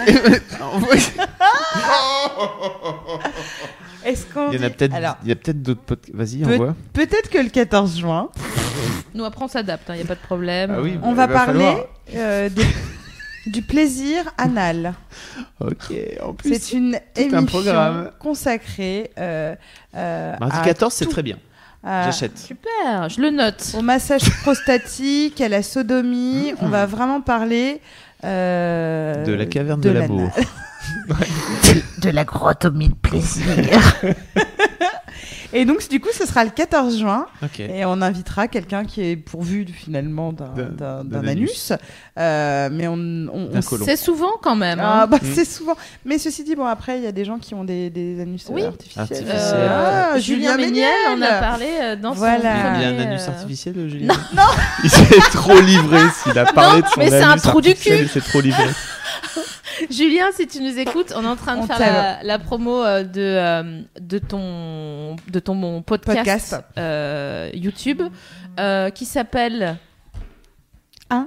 Est-ce 4.04 4.24
qu'on 4.32 4.50
Il 4.50 4.58
y 4.58 4.62
en 4.62 4.66
a 4.66 4.68
dit- 4.70 4.74
peut-être. 4.76 4.94
Alors, 4.94 5.16
Il 5.22 5.28
y 5.28 5.32
a 5.32 5.36
peut-être 5.36 5.62
d'autres 5.62 5.82
podcasts. 5.82 6.14
Vas-y, 6.16 6.38
Peut- 6.38 6.54
envoie. 6.54 6.74
peut-être 6.94 7.28
que 7.28 7.38
le 7.38 7.50
14 7.50 7.98
juin, 7.98 8.28
Nous, 9.14 9.24
après, 9.24 9.44
on 9.44 9.48
s'adapte, 9.48 9.84
il 9.90 9.96
n'y 9.96 10.02
a 10.02 10.06
pas 10.06 10.14
de 10.14 10.20
problème. 10.20 10.72
Ah 10.74 10.80
oui, 10.80 10.98
on 11.02 11.12
va 11.12 11.26
va 11.26 11.34
parler 11.34 11.64
falloir. 11.64 11.84
euh, 12.16 12.48
des 12.48 12.64
du 13.46 13.62
plaisir 13.62 14.24
anal. 14.38 14.94
Ok, 15.60 15.92
en 16.22 16.32
plus. 16.32 16.54
C'est 16.58 16.76
une 16.76 16.96
un 16.96 17.20
émission 17.20 17.46
programme. 17.46 18.10
consacrée 18.18 19.10
euh, 19.18 19.54
euh, 19.96 20.36
Mardi 20.38 20.56
à 20.56 20.62
14, 20.62 20.92
c'est 20.92 21.06
très 21.06 21.22
bien. 21.22 21.36
À- 21.82 22.04
J'achète. 22.04 22.38
Super, 22.38 23.08
je 23.08 23.20
le 23.20 23.30
note. 23.30 23.74
Au 23.76 23.82
massage 23.82 24.28
prostatique, 24.42 25.40
à 25.40 25.48
la 25.48 25.62
sodomie, 25.62 26.52
on 26.60 26.68
va 26.68 26.86
vraiment 26.86 27.20
parler 27.20 27.80
euh, 28.24 29.24
De 29.24 29.32
la 29.32 29.46
caverne 29.46 29.80
de, 29.80 29.90
l'amour. 29.90 30.30
De 31.98 32.10
la 32.10 32.24
grotte 32.24 32.64
au 32.64 32.70
mille 32.70 32.94
plaisirs. 32.94 33.44
Et 35.52 35.64
donc, 35.64 35.88
du 35.88 35.98
coup, 35.98 36.10
ce 36.16 36.24
sera 36.26 36.44
le 36.44 36.50
14 36.50 36.96
juin. 37.00 37.26
Et 37.58 37.84
on 37.84 38.00
invitera 38.02 38.46
quelqu'un 38.46 38.84
qui 38.84 39.02
est 39.02 39.16
pourvu 39.16 39.66
finalement 39.66 40.32
d'un- 40.32 40.44
D'un- 40.54 40.62
d'un 40.70 41.04
d'un 41.04 41.22
d'un 41.22 41.26
anus. 41.28 41.72
Euh, 42.16 42.68
mais 42.70 42.86
on, 42.86 42.92
on, 42.94 43.50
on. 43.52 43.60
C'est 43.84 43.96
souvent 43.96 44.34
quand 44.40 44.54
même. 44.54 44.78
Ah, 44.80 45.02
hein. 45.02 45.06
bah, 45.08 45.18
c'est 45.34 45.44
souvent. 45.44 45.76
Mais 46.04 46.18
ceci 46.18 46.44
dit, 46.44 46.54
bon, 46.54 46.66
après, 46.66 46.98
il 46.98 47.02
y 47.02 47.06
a 47.08 47.12
des 47.12 47.24
gens 47.24 47.38
qui 47.38 47.54
ont 47.54 47.64
des, 47.64 47.90
des 47.90 48.20
anus 48.20 48.46
euh, 48.48 48.52
Oui. 48.54 48.62
artificiels. 48.64 49.02
Artificiels. 49.02 49.68
Ah, 49.68 50.12
Euh, 50.14 50.20
Julien 50.20 50.56
Méniel, 50.56 50.88
on 51.16 51.20
a 51.20 51.32
parlé 51.40 51.66
euh, 51.82 51.96
dans 51.96 52.12
Voilà. 52.12 52.38
son 52.38 52.74
Il 52.76 52.82
y 52.82 52.84
a 52.84 52.88
un 52.90 52.98
anus 53.08 53.22
euh, 53.22 53.30
artificiel, 53.32 53.74
Julien 53.90 54.14
Il 54.84 54.90
s'est 54.90 55.18
trop 55.32 55.58
livré 55.60 55.98
s'il 56.22 56.38
a 56.38 56.44
parlé 56.52 56.82
de 56.82 56.86
son 56.86 57.00
mais 57.00 57.10
c'est 57.10 57.22
un 57.22 57.30
anus 57.32 57.42
trou 57.42 57.60
du 57.60 57.74
cul. 57.74 57.90
Il 58.02 58.08
s'est 58.08 58.20
trop 58.20 58.40
livré. 58.40 58.62
Julien, 59.90 60.26
si 60.34 60.46
tu 60.46 60.60
nous 60.60 60.78
écoutes, 60.78 61.12
on 61.16 61.22
est 61.24 61.26
en 61.26 61.36
train 61.36 61.56
de 61.56 61.62
On 61.62 61.66
faire 61.66 61.78
la, 61.78 62.22
la 62.22 62.38
promo 62.38 62.82
euh, 62.84 63.02
de, 63.04 63.20
euh, 63.20 63.80
de 64.00 64.18
ton, 64.18 65.16
de 65.30 65.38
ton 65.40 65.54
mon 65.54 65.82
podcast, 65.82 66.16
Podcast. 66.16 66.56
euh, 66.78 67.50
YouTube 67.54 68.02
euh, 68.58 68.90
qui 68.90 69.04
s'appelle 69.04 69.76
Vous 71.10 71.24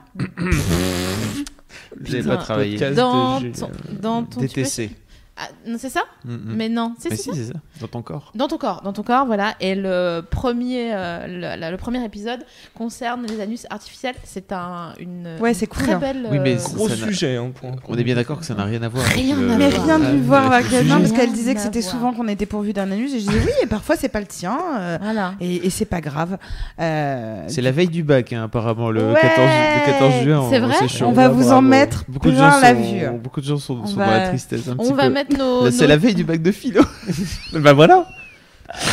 n'avez 2.05 2.21
Putain. 2.21 2.29
pas 2.29 2.37
travaillé. 2.37 2.77
Podcast. 2.77 2.95
dans 2.95 3.41
ton, 3.41 3.69
dans 4.01 4.23
ton 4.23 4.41
tu 4.41 4.47
peux- 4.47 4.61
DTC. 4.61 4.91
Ah, 5.35 5.47
non, 5.65 5.77
c'est 5.79 5.89
ça 5.89 6.01
Mm, 6.25 6.31
mm. 6.35 6.39
Mais 6.55 6.69
non, 6.69 6.93
c'est 6.99 7.15
si, 7.15 7.23
ça. 7.23 7.31
c'est 7.33 7.45
ça. 7.45 7.53
Dans 7.81 7.87
ton 7.87 8.01
corps. 8.03 8.31
Dans 8.35 8.47
ton 8.47 8.57
corps, 8.57 8.81
dans 8.83 8.93
ton 8.93 9.01
corps, 9.01 9.25
voilà. 9.25 9.55
Et 9.59 9.73
le 9.75 10.21
premier, 10.21 10.91
euh, 10.93 11.25
le, 11.27 11.59
la- 11.59 11.71
le 11.71 11.75
premier 11.77 12.05
épisode 12.05 12.45
concerne 12.77 13.25
les 13.25 13.41
anus 13.41 13.65
artificiels. 13.71 14.13
C'est 14.23 14.51
un, 14.51 14.93
une, 14.99 15.27
Ouais, 15.41 15.49
une 15.49 15.55
c'est 15.55 15.65
cool, 15.65 15.83
très 15.83 15.93
hein. 15.93 15.99
belle. 15.99 16.27
Oui, 16.31 16.37
mais 16.39 16.53
euh, 16.55 16.59
Ça 16.59 16.73
Gros 16.75 16.87
sujet. 16.87 17.35
Hein, 17.37 17.51
pour 17.53 17.71
On 17.89 17.97
est 17.97 18.03
bien 18.03 18.13
d'accord 18.15 18.39
que 18.39 18.45
ça 18.45 18.53
n'a 18.53 18.63
rien 18.65 18.81
à 18.83 18.87
voir. 18.89 19.03
Rien 19.05 19.35
avec 19.35 19.57
Mais 19.57 19.67
rien 19.69 19.99
de 19.99 20.05
Ah, 20.05 20.11
lui 20.11 20.21
voir 20.21 20.51
avec 20.51 20.67
parce 20.69 21.11
qu'elle 21.11 21.31
disait 21.33 21.55
que 21.55 21.61
c'était 21.61 21.81
souvent 21.81 22.13
qu'on 22.13 22.27
était 22.27 22.45
pourvu 22.45 22.71
d'un 22.73 22.91
anus. 22.91 23.11
Et 23.13 23.19
je 23.19 23.25
disais 23.27 23.39
oui, 23.43 23.51
et 23.63 23.65
parfois 23.67 23.95
c'est 23.95 24.09
pas 24.09 24.19
le 24.21 24.27
tien. 24.27 24.57
euh, 24.79 24.97
Voilà. 25.01 25.33
et 25.41 25.65
et 25.65 25.69
c'est 25.71 25.85
pas 25.85 25.99
grave. 26.01 26.37
Euh, 26.79 27.43
C'est 27.47 27.61
la 27.61 27.71
veille 27.71 27.87
du 27.89 28.03
bac, 28.03 28.31
hein, 28.33 28.43
apparemment, 28.43 28.91
le, 28.91 29.13
Ouais. 29.13 29.19
14, 29.19 29.49
le 29.49 29.85
14 29.91 30.23
juin. 30.23 30.47
C'est 30.49 30.61
on- 30.61 30.67
vrai 30.67 30.87
chaud. 30.87 31.05
on 31.07 31.11
va 31.11 31.27
vous 31.29 31.51
en 31.51 31.61
mettre 31.61 32.05
Beaucoup 32.07 32.29
de 32.29 32.35
plein 32.35 32.59
la 32.61 32.69
sont, 32.75 32.81
vue. 32.81 33.17
beaucoup 33.19 33.41
de 33.41 33.45
gens 33.45 33.57
sont, 33.57 33.75
dans 33.79 33.97
la 33.97 34.27
tristesse 34.29 34.67
un 34.67 34.75
petit 34.75 34.91
peu. 34.91 35.22
Mettre 35.29 35.37
nos. 35.37 35.65
Là, 35.65 35.71
C'est 35.71 35.81
nos- 35.83 35.87
la 35.89 35.97
veille 35.97 36.15
du 36.15 36.23
bac 36.23 36.41
de 36.41 36.51
philo. 36.51 36.81
bah 37.53 37.73
voilà. 37.73 38.05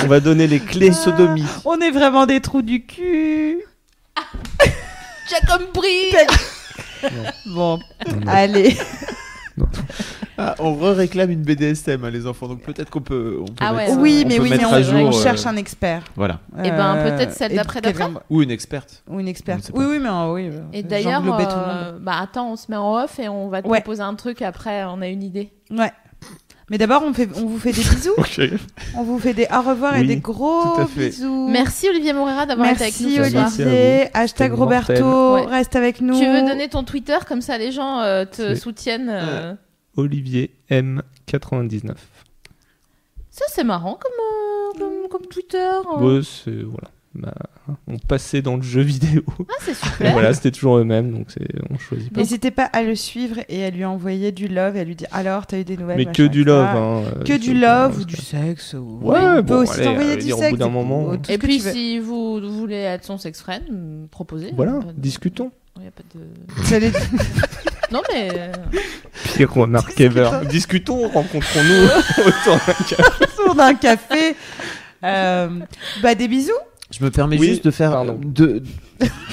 On 0.05 0.07
va 0.09 0.21
donner 0.21 0.47
les 0.47 0.61
clés 0.61 0.93
sodomie. 0.93 1.45
On 1.65 1.79
est 1.81 1.91
vraiment 1.91 2.27
des 2.27 2.41
trous 2.41 2.63
du 2.63 2.85
cul. 2.87 3.61
J'ai 4.61 5.47
compris. 5.47 6.15
Bon, 7.47 7.79
allez. 8.27 8.77
Ah, 10.37 10.55
on 10.59 10.75
réclame 10.93 11.31
une 11.31 11.43
BDSM, 11.43 12.05
hein, 12.05 12.11
les 12.11 12.27
enfants. 12.27 12.47
Donc 12.49 12.61
peut-être 12.63 12.91
qu'on 12.91 13.01
peut, 13.01 13.39
on 13.41 13.45
peut 13.47 13.53
Ah 13.61 13.75
ouais, 13.75 13.89
oui, 13.97 14.23
on 14.25 14.29
mais 14.29 14.37
peut 14.37 14.43
oui, 14.43 14.51
mais 14.51 14.65
on, 14.65 14.73
à 14.73 14.83
jour. 14.83 14.95
on 15.01 15.09
euh, 15.09 15.23
cherche 15.23 15.47
un 15.47 15.57
expert. 15.57 16.03
Voilà. 16.17 16.41
Eh 16.63 16.71
ben, 16.71 16.97
Euh, 16.97 17.11
peut-être 17.17 17.33
celle 17.35 17.53
et 17.53 17.57
d'après, 17.57 17.81
d'après. 17.81 18.05
Ou 18.31 18.43
une 18.43 18.51
experte. 18.51 19.03
Ou 19.09 19.21
une 19.21 19.29
experte. 19.29 19.71
Oui, 19.75 19.85
oui, 19.89 19.99
mais 19.99 20.09
euh, 20.11 20.33
oui. 20.33 20.51
Et 20.73 20.83
d'ailleurs, 20.83 21.23
euh, 21.27 21.99
bah 22.01 22.19
attends, 22.21 22.53
on 22.53 22.57
se 22.57 22.71
met 22.71 22.77
en 22.77 23.03
off 23.03 23.19
et 23.19 23.29
on 23.29 23.49
va 23.49 23.63
te 23.63 23.69
Ouais. 23.69 23.81
proposer 23.81 24.03
un 24.03 24.15
truc 24.15 24.41
après. 24.43 24.85
On 24.85 25.01
a 25.03 25.09
une 25.09 25.23
idée. 25.23 25.53
Ouais. 25.71 25.93
Mais 26.71 26.79
d'abord, 26.79 27.03
on, 27.05 27.13
fait, 27.13 27.29
on 27.35 27.47
vous 27.47 27.59
fait 27.59 27.73
des 27.73 27.81
bisous. 27.95 28.15
On 28.97 29.03
vous 29.03 29.19
fait 29.19 29.35
des 29.35 29.47
au 29.53 29.61
revoir 29.61 29.97
et 29.97 30.05
des 30.05 30.17
gros 30.19 30.77
bisous. 30.97 31.49
Merci 31.51 31.89
Olivier 31.89 32.13
Morera 32.13 32.47
d'avoir 32.47 32.71
été 32.71 32.83
avec 32.85 33.01
nous 33.01 33.09
Merci 33.11 33.63
Olivier. 33.63 34.09
Hashtag 34.15 34.53
Roberto. 34.53 35.35
Ouais. 35.35 35.47
Reste 35.47 35.75
avec 35.75 36.01
nous. 36.01 36.17
Tu 36.19 36.25
veux 36.27 36.43
donner 36.47 36.69
ton 36.69 36.85
Twitter 36.85 37.19
comme 37.29 37.41
ça 37.43 37.59
les 37.59 37.73
gens 37.73 37.99
euh, 38.01 38.25
te 38.25 38.55
soutiennent. 38.55 39.11
euh. 39.13 39.55
Olivier 39.97 40.55
M99. 40.71 41.95
Ça 43.31 43.45
c'est 43.49 43.65
marrant 43.65 43.99
comme, 44.01 44.13
euh, 44.13 44.79
comme, 44.79 45.09
comme 45.09 45.27
Twitter. 45.29 45.59
hein. 45.59 46.01
Ouais, 46.03 46.21
c'est 46.23 46.63
voilà. 46.63 46.89
Bah, 47.13 47.35
on 47.89 47.99
passait 47.99 48.41
dans 48.41 48.55
le 48.55 48.63
jeu 48.63 48.83
vidéo. 48.83 49.23
Ah 49.41 49.55
c'est 49.63 49.71
Et 49.73 49.75
super. 49.75 50.13
voilà, 50.13 50.33
c'était 50.33 50.53
toujours 50.53 50.79
eux-mêmes, 50.79 51.11
donc 51.13 51.27
c'est 51.29 51.45
on 51.69 51.77
choisit 51.77 52.13
pas. 52.13 52.21
N'hésitez 52.21 52.53
pas 52.53 52.67
à 52.67 52.83
le 52.85 52.95
suivre 52.95 53.41
et 53.49 53.65
à 53.65 53.71
lui 53.71 53.85
envoyer 53.85 54.31
du 54.31 54.47
love 54.47 54.77
et 54.77 54.81
à 54.81 54.85
lui 54.85 54.95
dire 54.95 55.09
alors, 55.11 55.47
t'as 55.49 55.59
eu 55.59 55.65
des 55.65 55.77
nouvelles 55.77 55.97
Mais 55.97 56.05
que 56.07 56.23
du 56.23 56.45
love. 56.45 56.65
Hein, 56.67 57.03
euh, 57.17 57.25
Que 57.25 57.37
du 57.37 57.53
love 57.53 57.99
ou 57.99 58.05
du 58.05 58.15
sexe. 58.15 58.75
Ou... 58.75 59.01
Ouais, 59.03 59.19
on 59.19 59.35
peut 59.37 59.43
bon, 59.43 59.55
aussi 59.63 59.81
t'envoyer 59.83 60.13
euh, 60.13 60.17
du 60.17 60.23
dire, 60.23 60.37
au 60.39 60.41
sexe. 60.41 60.51
bout 60.53 60.57
d'un 60.59 60.69
et- 60.69 60.71
moment, 60.71 61.09
ou 61.09 61.19
puis 61.19 61.59
si 61.61 61.99
vous 61.99 62.41
voulez 62.41 62.77
être 62.77 63.05
son 63.05 63.19
sex-friend, 63.19 63.65
mm, 63.69 64.07
proposez. 64.13 64.53
Voilà, 64.55 64.75
de- 64.79 64.93
discutons. 64.97 65.51
y 65.83 65.89
a 65.89 65.91
pas 65.91 66.03
de... 66.15 66.91
Non 67.93 68.03
mais 68.13 68.29
euh, 68.33 68.53
Pire 69.35 69.53
remarque 69.53 70.01
ever? 70.01 70.31
Discutons, 70.49 71.09
rencontrons-nous 71.09 72.25
autour 72.25 72.55
d'un 72.55 72.73
café. 72.85 73.25
autour 73.25 73.55
d'un 73.57 73.75
café. 73.75 74.37
Euh, 75.03 75.49
bah 76.01 76.15
des 76.15 76.29
bisous. 76.29 76.53
Je 76.91 77.05
me 77.05 77.11
permets 77.11 77.39
Oui, 77.39 77.49
juste 77.49 77.65
de 77.65 77.71
faire. 77.71 77.93
pardon. 77.93 78.19
De, 78.25 78.63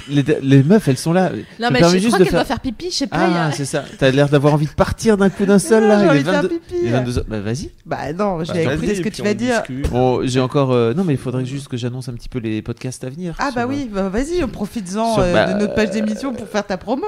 les, 0.09 0.23
les 0.43 0.61
meufs, 0.63 0.88
elles 0.88 0.97
sont 0.97 1.11
là. 1.11 1.31
non 1.59 1.69
mais 1.71 1.79
je 1.84 1.97
juste 1.97 2.07
crois 2.07 2.19
de 2.19 2.23
qu'elle 2.23 2.31
faire- 2.31 2.39
doit 2.41 2.45
faire 2.45 2.59
pipi. 2.59 2.89
Je 2.91 2.95
sais 2.95 3.07
pas. 3.07 3.17
Ah, 3.19 3.47
a- 3.47 3.51
c'est 3.51 3.65
ça. 3.65 3.84
T'as 3.97 4.11
l'air 4.11 4.29
d'avoir 4.29 4.53
envie 4.53 4.67
de 4.67 4.71
partir 4.71 5.17
d'un 5.17 5.29
coup 5.29 5.45
d'un 5.45 5.57
seul 5.59 5.84
Ah, 5.85 5.88
là. 5.88 5.97
j'ai 5.99 6.03
Il 6.03 6.07
est 6.07 6.09
envie 6.11 6.19
de 6.23 6.29
faire 6.29 6.41
22 6.43 6.49
pipi. 6.59 6.75
il 6.84 6.88
est 6.88 6.91
22 6.91 7.17
heures. 7.17 7.25
Bah 7.27 7.39
vas-y. 7.41 7.71
Bah 7.85 8.13
non, 8.13 8.43
je 8.43 8.53
Bah, 8.53 8.61
écouter 8.73 8.95
ce 8.95 9.01
que 9.01 9.09
tu 9.09 9.23
vas 9.23 9.34
dire. 9.34 9.63
Bon, 9.89 10.21
j'ai 10.25 10.39
encore. 10.39 10.71
euh, 10.71 10.93
Non, 10.93 11.03
mais 11.03 11.13
il 11.13 11.19
faudrait 11.19 11.45
juste 11.45 11.67
que 11.67 11.77
j'annonce 11.77 12.07
un 12.09 12.13
petit 12.13 12.29
peu 12.29 12.38
les 12.39 12.61
podcasts 12.61 13.03
à 13.03 13.09
venir. 13.09 13.35
Ah 13.39 13.49
bah 13.53 13.65
oui, 13.67 13.89
bah 13.91 14.07
vas-y, 14.09 14.45
profites-en 14.47 15.15
Sur- 15.15 15.23
euh, 15.23 15.34
bah, 15.34 15.51
de 15.53 15.59
notre 15.59 15.73
page 15.73 15.89
d'émission 15.89 16.34
pour 16.34 16.47
faire 16.47 16.65
ta 16.65 16.77
promo. 16.77 17.05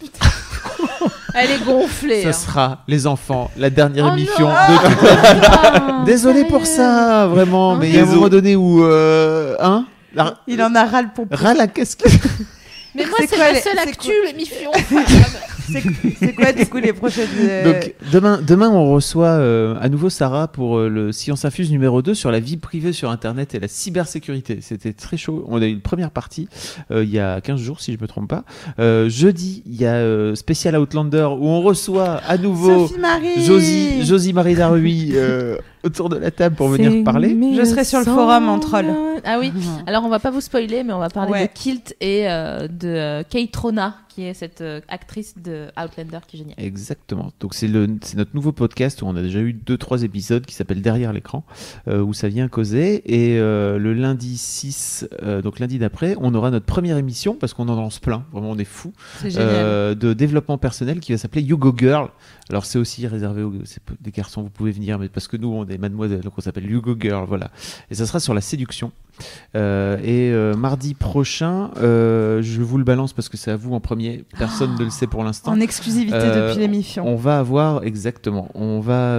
Elle 1.34 1.50
est 1.50 1.64
gonflée. 1.64 2.22
Ça 2.22 2.28
hein. 2.28 2.32
sera, 2.32 2.78
les 2.88 3.06
enfants, 3.06 3.50
la 3.56 3.70
dernière 3.70 4.06
Oh 4.10 4.16
émission 4.16 4.48
non 4.48 4.54
de 4.54 4.88
toute 4.88 5.08
Ah, 5.44 6.02
Désolé 6.06 6.44
pour 6.44 6.66
ça, 6.66 7.26
vraiment. 7.26 7.76
Mais 7.76 7.88
il 7.90 7.94
y 7.96 7.98
a 7.98 8.02
un 8.02 8.06
moment 8.06 8.28
donné 8.28 8.56
où. 8.56 8.84
Euh, 8.84 9.56
hein 9.60 9.86
la, 10.14 10.38
Il 10.46 10.62
en 10.62 10.74
a 10.74 10.84
ras 10.84 11.02
le 11.02 11.08
pompon. 11.14 11.36
ras 11.36 11.54
la 11.54 11.66
casquette. 11.66 12.12
Mais 12.94 13.04
moi 13.04 13.18
C'est 13.28 13.52
les- 13.52 13.60
seule 13.60 13.78
actu 13.78 14.10
l'émission. 14.26 14.70
C'est 16.20 16.34
quoi 16.34 16.52
du 16.52 16.66
coup 16.66 16.78
les 16.78 16.92
prochaines. 16.92 17.28
euh, 17.40 17.64
Donc 17.72 17.94
demain, 18.12 18.40
demain 18.46 18.70
on 18.70 18.92
reçoit 18.92 19.28
euh, 19.28 19.74
à 19.80 19.88
nouveau 19.88 20.10
Sarah 20.10 20.48
pour 20.48 20.78
euh, 20.78 20.88
le 20.88 21.12
Science 21.12 21.44
Infuse 21.44 21.70
numéro 21.70 22.02
2 22.02 22.14
sur 22.14 22.30
la 22.30 22.40
vie 22.40 22.56
privée 22.56 22.92
sur 22.92 23.10
Internet 23.10 23.54
et 23.54 23.60
la 23.60 23.68
cybersécurité. 23.68 24.58
C'était 24.60 24.92
très 24.92 25.16
chaud. 25.16 25.44
On 25.48 25.60
a 25.60 25.66
eu 25.66 25.70
une 25.70 25.80
première 25.80 26.10
partie 26.10 26.48
euh, 26.90 27.04
il 27.04 27.10
y 27.10 27.18
a 27.18 27.40
15 27.40 27.60
jours 27.60 27.80
si 27.80 27.92
je 27.92 27.98
me 28.00 28.06
trompe 28.06 28.28
pas. 28.28 28.44
Euh, 28.78 29.08
jeudi, 29.08 29.62
il 29.66 29.80
y 29.80 29.86
a 29.86 29.94
euh, 29.94 30.34
Special 30.34 30.76
Outlander 30.78 31.28
où 31.38 31.46
on 31.48 31.60
reçoit 31.62 32.20
à 32.26 32.38
nouveau 32.38 32.86
Sophie 32.88 33.00
Marie. 33.00 33.44
Josie, 33.44 34.04
Josie 34.04 34.32
Marie 34.32 34.54
Darui 34.54 35.12
autour 35.84 36.08
de 36.08 36.16
la 36.16 36.30
table 36.30 36.56
pour 36.56 36.68
venir 36.68 37.04
parler. 37.04 37.36
Je 37.56 37.64
serai 37.64 37.84
sur 37.84 37.98
le 38.00 38.04
forum 38.04 38.48
en 38.48 38.58
troll. 38.58 38.86
Ah 39.24 39.38
oui. 39.40 39.52
Alors 39.86 40.04
on 40.04 40.08
va 40.08 40.18
pas 40.18 40.30
vous 40.30 40.40
spoiler, 40.40 40.82
mais 40.84 40.92
on 40.92 40.98
va 40.98 41.08
parler 41.08 41.32
Ouais. 41.32 41.46
de 41.48 41.52
Kilt 41.52 41.94
et 42.00 42.28
euh, 42.28 42.68
de 42.68 42.88
euh, 42.88 43.22
Kate 43.28 43.54
Rona, 43.56 43.96
qui 44.08 44.22
est 44.24 44.34
cette 44.34 44.60
euh, 44.60 44.80
actrice 44.88 45.34
de 45.36 45.66
Outlander 45.76 46.18
qui 46.26 46.36
est 46.36 46.38
géniale. 46.40 46.54
Exactement. 46.58 47.32
Donc 47.40 47.54
c'est 47.54 47.66
le 47.68 47.88
c'est 48.02 48.16
notre 48.16 48.34
nouveau 48.34 48.52
podcast 48.52 49.02
où 49.02 49.06
on 49.06 49.16
a 49.16 49.22
déjà 49.22 49.40
eu 49.40 49.52
deux 49.52 49.76
trois 49.76 50.02
épisodes 50.04 50.46
qui 50.46 50.54
s'appelle 50.54 50.82
Derrière 50.82 51.12
l'écran 51.12 51.44
euh, 51.88 52.00
où 52.00 52.12
ça 52.14 52.28
vient 52.28 52.46
causer 52.48 53.02
et 53.06 53.38
euh, 53.38 53.78
le 53.78 53.92
lundi 53.92 54.36
6 54.38 55.08
euh, 55.22 55.42
donc 55.42 55.58
lundi 55.58 55.78
d'après 55.78 56.14
on 56.20 56.34
aura 56.34 56.50
notre 56.50 56.66
première 56.66 56.96
émission 56.96 57.34
parce 57.34 57.52
qu'on 57.54 57.68
en 57.68 57.74
lance 57.76 57.98
plein 57.98 58.24
vraiment 58.32 58.50
on 58.50 58.58
est 58.58 58.64
fou 58.64 58.92
euh, 59.24 59.94
de 59.94 60.12
développement 60.12 60.58
personnel 60.58 61.00
qui 61.00 61.12
va 61.12 61.18
s'appeler 61.18 61.42
You 61.42 61.56
Go 61.58 61.74
Girl. 61.76 62.08
Alors 62.50 62.64
c'est 62.64 62.78
aussi 62.78 63.06
réservé 63.06 63.42
aux 63.42 63.52
des 64.00 64.10
garçons 64.10 64.42
vous 64.42 64.50
pouvez 64.50 64.72
venir 64.72 64.98
mais 64.98 65.08
parce 65.08 65.28
que 65.28 65.36
nous 65.36 65.48
on 65.48 65.66
est 65.66 65.78
mademoiselle 65.78 66.20
donc 66.20 66.32
on 66.36 66.40
s'appelle 66.40 66.70
You 66.70 66.80
Go 66.80 66.96
Girl 66.98 67.26
voilà 67.26 67.50
et 67.90 67.94
ça 67.94 68.06
sera 68.06 68.20
sur 68.20 68.34
la 68.34 68.40
séduction. 68.40 68.92
Euh, 69.54 69.98
et 70.02 70.30
euh, 70.32 70.54
mardi 70.54 70.94
prochain 70.94 71.70
euh, 71.78 72.42
je 72.42 72.62
vous 72.62 72.78
le 72.78 72.84
balance 72.84 73.12
parce 73.12 73.28
que 73.28 73.36
c'est 73.36 73.50
à 73.50 73.56
vous 73.56 73.74
en 73.74 73.80
premier 73.80 74.24
personne 74.38 74.74
ne 74.74 74.84
le 74.84 74.90
sait 74.90 75.06
pour 75.06 75.24
l'instant. 75.24 75.52
En 75.52 75.60
exclusivité 75.60 76.18
depuis 76.18 76.60
l'émission. 76.60 77.06
On 77.06 77.16
va 77.16 77.38
avoir 77.38 77.84
exactement. 77.84 78.48
On 78.54 78.80
va 78.80 79.18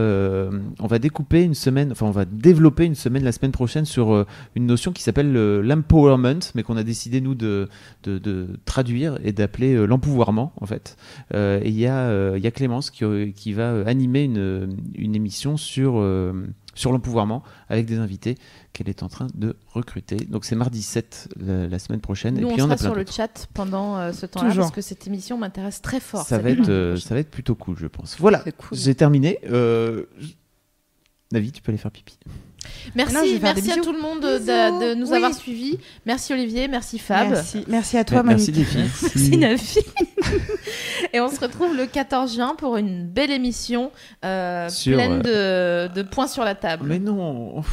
on 0.80 0.88
va 0.88 0.99
découper 0.99 1.43
une 1.43 1.53
semaine. 1.53 1.91
Enfin, 1.91 2.05
on 2.05 2.11
va 2.11 2.26
développer 2.26 2.85
une 2.85 2.95
semaine 2.95 3.23
la 3.23 3.31
semaine 3.31 3.51
prochaine 3.51 3.85
sur 3.85 4.26
une 4.55 4.65
notion 4.65 4.91
qui 4.91 5.03
s'appelle 5.03 5.31
l'empowerment, 5.34 6.39
mais 6.55 6.63
qu'on 6.63 6.77
a 6.77 6.84
décidé 6.84 7.21
nous 7.21 7.35
de 7.35 7.67
de, 8.03 8.17
de 8.17 8.47
traduire 8.65 9.17
et 9.23 9.31
d'appeler 9.31 9.85
l'empouvoirment 9.88 10.51
en 10.59 10.65
fait. 10.65 10.97
Et 11.34 11.69
il 11.69 11.80
y 11.80 11.88
a 11.88 12.35
il 12.35 12.43
y 12.43 12.47
a 12.47 12.51
Clémence 12.51 12.91
qui 12.91 13.34
qui 13.34 13.53
va 13.53 13.84
animer 13.85 14.23
une 14.23 14.77
une 14.95 15.15
émission 15.15 15.57
sur 15.57 15.99
euh, 15.99 16.34
sur 16.76 16.91
l'empouvoirment 16.91 17.43
avec 17.67 17.85
des 17.85 17.97
invités 17.97 18.35
qu'elle 18.74 18.90
est 18.90 19.04
en 19.04 19.10
train 19.10 19.28
de 19.34 19.56
recruter. 19.74 20.16
Donc 20.18 20.46
c'est 20.46 20.56
mardi 20.56 20.82
7 20.82 21.30
la, 21.40 21.68
la 21.68 21.80
semaine 21.80 22.02
prochaine. 22.02 22.36
Nous, 22.40 22.50
et 22.50 22.54
puis 22.54 22.62
on 22.62 22.66
on, 22.68 22.72
a 22.72 22.78
sera 22.78 22.94
plein 22.94 23.04
sur 23.04 23.12
le 23.12 23.12
chat 23.12 23.48
pendant 23.54 23.98
euh, 23.98 24.14
ce 24.14 24.26
temps-là 24.26 24.54
parce 24.56 24.72
que 24.72 24.82
cette 24.82 25.06
émission 25.08 25.38
m'intéresse 25.38 25.82
très 25.82 26.00
fort. 26.00 26.26
Ça 26.26 26.38
va, 26.38 26.52
être, 26.52 26.70
euh, 26.70 26.98
ça 26.98 27.14
va 27.14 27.20
être 27.20 27.32
plutôt 27.32 27.56
cool, 27.56 27.78
je 27.78 27.88
pense. 27.88 28.16
Voilà, 28.20 28.40
cool. 28.58 28.78
j'ai 28.78 28.96
terminé. 28.96 29.40
Euh, 29.50 30.06
Navi, 31.32 31.52
tu 31.52 31.62
peux 31.62 31.72
aller 31.72 31.78
faire 31.78 31.91
pipi. 31.91 32.18
Merci, 32.96 33.14
Non, 33.16 33.22
des 33.24 33.40
merci 33.40 33.72
à 33.72 33.78
tout 33.78 33.94
le 33.94 34.02
monde 34.02 34.22
de, 34.22 34.96
nous 34.96 35.10
Oui. 35.10 35.16
avoir 35.16 35.34
suivis. 35.34 35.78
Merci 36.06 36.34
Olivier, 36.34 36.68
merci 36.68 37.00
Fab. 37.00 37.30
Merci, 37.30 37.64
merci 37.68 37.98
à 37.98 38.04
toi, 38.04 38.24
Merci 38.24 38.52
Monique. 38.52 38.74
les 38.74 38.88
filles. 38.88 39.38
Merci 39.38 39.38
Nafi. 39.38 39.80
Et 41.14 41.20
on 41.20 41.30
se 41.30 41.40
retrouve 41.40 41.76
le 41.76 41.86
14 41.86 42.36
juin 42.36 42.56
pour 42.58 42.78
une 42.78 43.08
belle 43.08 43.32
émission 43.32 43.91
euh, 44.26 44.70
Sur, 44.70 44.96
pleine 44.96 45.22
de, 45.22 45.88
de 45.94 46.02
points 46.02 46.28
sur 46.28 46.44
la 46.44 46.56
table. 46.56 46.88
Mais 46.88 47.00
non. 47.00 47.64